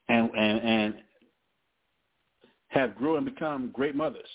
And 0.08 0.30
and 0.36 0.60
and 0.60 0.94
have 2.68 2.94
grew 2.96 3.16
and 3.16 3.24
become 3.24 3.70
great 3.72 3.94
mothers. 3.94 4.28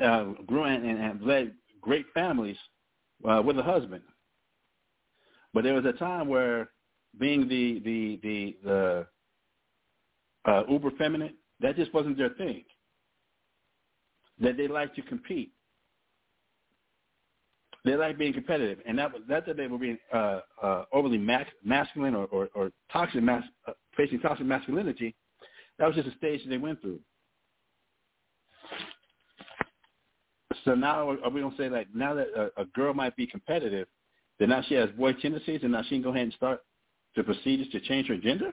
Uh, 0.00 0.32
grew 0.46 0.64
and, 0.64 0.84
and 0.86 0.98
have 0.98 1.20
led 1.20 1.52
great 1.80 2.06
families 2.14 2.56
uh, 3.28 3.42
with 3.44 3.58
a 3.58 3.62
husband. 3.62 4.02
But 5.52 5.64
there 5.64 5.74
was 5.74 5.84
a 5.84 5.92
time 5.92 6.28
where 6.28 6.70
being 7.18 7.48
the 7.48 7.80
the 7.84 8.20
the 8.22 8.56
the 8.64 9.06
uh, 10.46 10.62
uber 10.68 10.90
feminine, 10.98 11.34
that 11.60 11.76
just 11.76 11.92
wasn't 11.92 12.16
their 12.16 12.30
thing. 12.30 12.64
That 14.40 14.56
they 14.56 14.68
like 14.68 14.94
to 14.94 15.02
compete. 15.02 15.52
They 17.84 17.94
like 17.96 18.18
being 18.18 18.34
competitive, 18.34 18.78
and 18.86 18.98
that 18.98 19.10
was 19.12 19.22
that 19.28 19.44
they 19.56 19.66
were 19.66 19.78
being 19.78 19.98
uh, 20.12 20.40
uh, 20.62 20.84
overly 20.92 21.16
mas- 21.16 21.46
masculine 21.64 22.14
or, 22.14 22.26
or, 22.26 22.48
or 22.54 22.72
toxic, 22.92 23.22
mas- 23.22 23.44
uh, 23.66 23.72
facing 23.96 24.20
toxic 24.20 24.44
masculinity. 24.44 25.14
That 25.78 25.86
was 25.86 25.96
just 25.96 26.08
a 26.08 26.16
stage 26.18 26.42
that 26.42 26.50
they 26.50 26.58
went 26.58 26.82
through. 26.82 27.00
So 30.64 30.74
now 30.74 31.08
are 31.10 31.30
we 31.30 31.40
gonna 31.40 31.56
say 31.56 31.70
like 31.70 31.88
now 31.94 32.14
that 32.14 32.28
a, 32.36 32.62
a 32.62 32.64
girl 32.66 32.92
might 32.92 33.16
be 33.16 33.26
competitive, 33.26 33.88
then 34.38 34.50
now 34.50 34.62
she 34.68 34.74
has 34.74 34.90
boy 34.90 35.14
tendencies, 35.14 35.60
and 35.62 35.72
now 35.72 35.82
she 35.82 35.90
can 35.90 36.02
go 36.02 36.10
ahead 36.10 36.24
and 36.24 36.32
start 36.34 36.60
the 37.16 37.22
procedures 37.22 37.68
to 37.72 37.80
change 37.80 38.08
her 38.08 38.16
gender? 38.16 38.52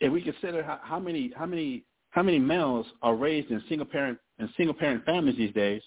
If 0.00 0.12
we 0.12 0.22
consider 0.22 0.62
how, 0.62 0.80
how 0.82 0.98
many 0.98 1.32
how 1.36 1.46
many 1.46 1.84
how 2.10 2.22
many 2.22 2.38
males 2.38 2.86
are 3.02 3.14
raised 3.14 3.50
in 3.50 3.62
single 3.68 3.86
parent 3.86 4.18
in 4.38 4.48
single 4.56 4.74
parent 4.74 5.04
families 5.04 5.36
these 5.36 5.54
days, 5.54 5.82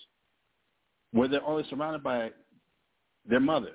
where 1.11 1.27
they're 1.27 1.45
only 1.45 1.65
surrounded 1.69 2.03
by 2.03 2.31
their 3.25 3.39
mother, 3.39 3.73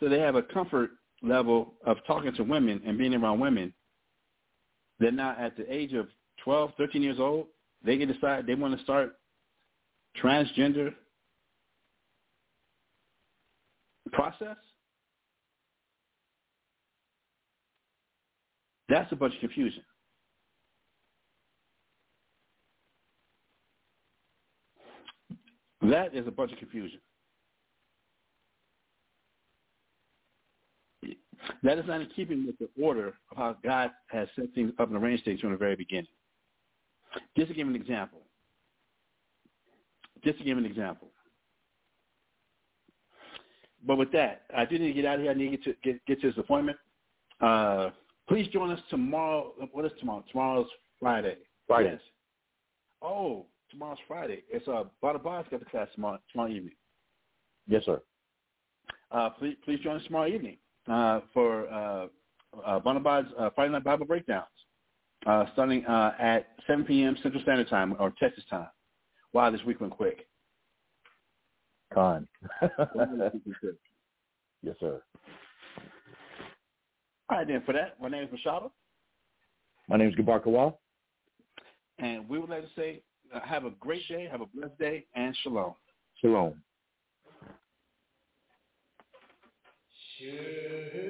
So 0.00 0.08
they 0.08 0.18
have 0.18 0.34
a 0.34 0.42
comfort 0.42 0.90
level 1.22 1.74
of 1.84 1.98
talking 2.06 2.34
to 2.34 2.42
women 2.42 2.80
and 2.86 2.96
being 2.96 3.14
around 3.14 3.38
women. 3.38 3.74
They're 4.98 5.12
not 5.12 5.38
at 5.38 5.56
the 5.56 5.72
age 5.72 5.92
of 5.92 6.08
12, 6.42 6.72
13 6.78 7.02
years 7.02 7.20
old. 7.20 7.46
They 7.84 7.98
can 7.98 8.10
decide 8.10 8.46
they 8.46 8.54
want 8.54 8.76
to 8.76 8.82
start 8.82 9.16
transgender 10.22 10.94
process. 14.12 14.56
That's 18.90 19.10
a 19.12 19.16
bunch 19.16 19.34
of 19.34 19.40
confusion. 19.40 19.84
That 25.82 26.14
is 26.14 26.26
a 26.26 26.30
bunch 26.30 26.52
of 26.52 26.58
confusion. 26.58 27.00
That 31.62 31.78
is 31.78 31.86
not 31.86 32.00
in 32.00 32.08
keeping 32.14 32.46
with 32.46 32.58
the 32.58 32.68
order 32.82 33.14
of 33.30 33.36
how 33.36 33.56
God 33.64 33.92
has 34.08 34.28
set 34.36 34.52
things 34.54 34.72
up 34.78 34.88
and 34.88 34.96
arranged 34.96 35.24
things 35.24 35.40
from 35.40 35.52
the 35.52 35.56
very 35.56 35.76
beginning. 35.76 36.06
Just 37.36 37.48
to 37.48 37.54
give 37.54 37.68
an 37.68 37.76
example. 37.76 38.20
Just 40.24 40.38
to 40.38 40.44
give 40.44 40.58
an 40.58 40.66
example. 40.66 41.08
But 43.86 43.96
with 43.96 44.12
that, 44.12 44.42
I 44.54 44.64
do 44.64 44.78
need 44.78 44.88
to 44.88 44.92
get 44.94 45.06
out 45.06 45.14
of 45.14 45.22
here. 45.22 45.30
I 45.30 45.34
need 45.34 45.50
to 45.50 45.56
get 45.56 45.64
to, 45.64 45.74
get, 45.82 46.06
get 46.06 46.20
to 46.20 46.30
this 46.30 46.38
appointment. 46.38 46.76
Uh, 47.40 47.90
please 48.30 48.46
join 48.48 48.70
us 48.70 48.80
tomorrow. 48.88 49.52
What 49.72 49.84
is 49.84 49.92
tomorrow? 49.98 50.24
Tomorrow's 50.30 50.68
Friday. 51.00 51.36
Friday. 51.66 51.90
Yes. 51.92 52.00
Oh, 53.02 53.46
tomorrow's 53.70 53.98
Friday. 54.06 54.44
It's 54.48 54.66
uh, 54.68 54.84
Bada 55.02 55.22
Bob's 55.22 55.48
got 55.50 55.60
the 55.60 55.66
class 55.66 55.88
tomorrow, 55.94 56.18
tomorrow 56.30 56.50
evening. 56.50 56.74
Yes, 57.66 57.82
sir. 57.84 58.00
Uh, 59.10 59.30
please, 59.30 59.56
please 59.64 59.80
join 59.80 59.96
us 59.96 60.04
tomorrow 60.06 60.28
evening 60.28 60.58
uh, 60.88 61.20
for 61.34 61.68
uh, 61.68 62.06
uh, 62.64 62.78
Bonabod's 62.80 63.28
uh, 63.36 63.50
Friday 63.54 63.72
Night 63.72 63.82
Bible 63.82 64.06
Breakdowns, 64.06 64.46
uh, 65.26 65.46
starting 65.52 65.84
uh, 65.86 66.12
at 66.20 66.50
7 66.68 66.84
p.m. 66.84 67.16
Central 67.22 67.42
Standard 67.42 67.68
Time 67.68 67.96
or 67.98 68.12
Texas 68.20 68.44
time. 68.48 68.68
Wow, 69.32 69.50
this 69.50 69.64
week 69.64 69.80
went 69.80 69.92
quick. 69.92 70.28
Con. 71.92 72.28
yes, 74.62 74.76
sir. 74.78 75.02
All 77.30 77.38
right, 77.38 77.46
then, 77.46 77.62
for 77.64 77.72
that, 77.72 77.96
my 78.02 78.08
name 78.08 78.24
is 78.24 78.28
Mashahba. 78.30 78.70
My 79.88 79.96
name 79.96 80.08
is 80.08 80.14
Gabar 80.16 80.42
Kawal. 80.42 80.74
and 81.98 82.28
we 82.28 82.38
would 82.40 82.50
like 82.50 82.62
to 82.62 82.68
say 82.74 83.02
uh, 83.32 83.38
have 83.44 83.64
a 83.64 83.70
great 83.78 84.02
day, 84.08 84.26
have 84.30 84.40
a 84.40 84.46
blessed 84.46 84.76
day, 84.80 85.04
and 85.14 85.36
shalom. 85.42 85.74
Shalom. 86.20 86.60
Hear, 90.18 91.09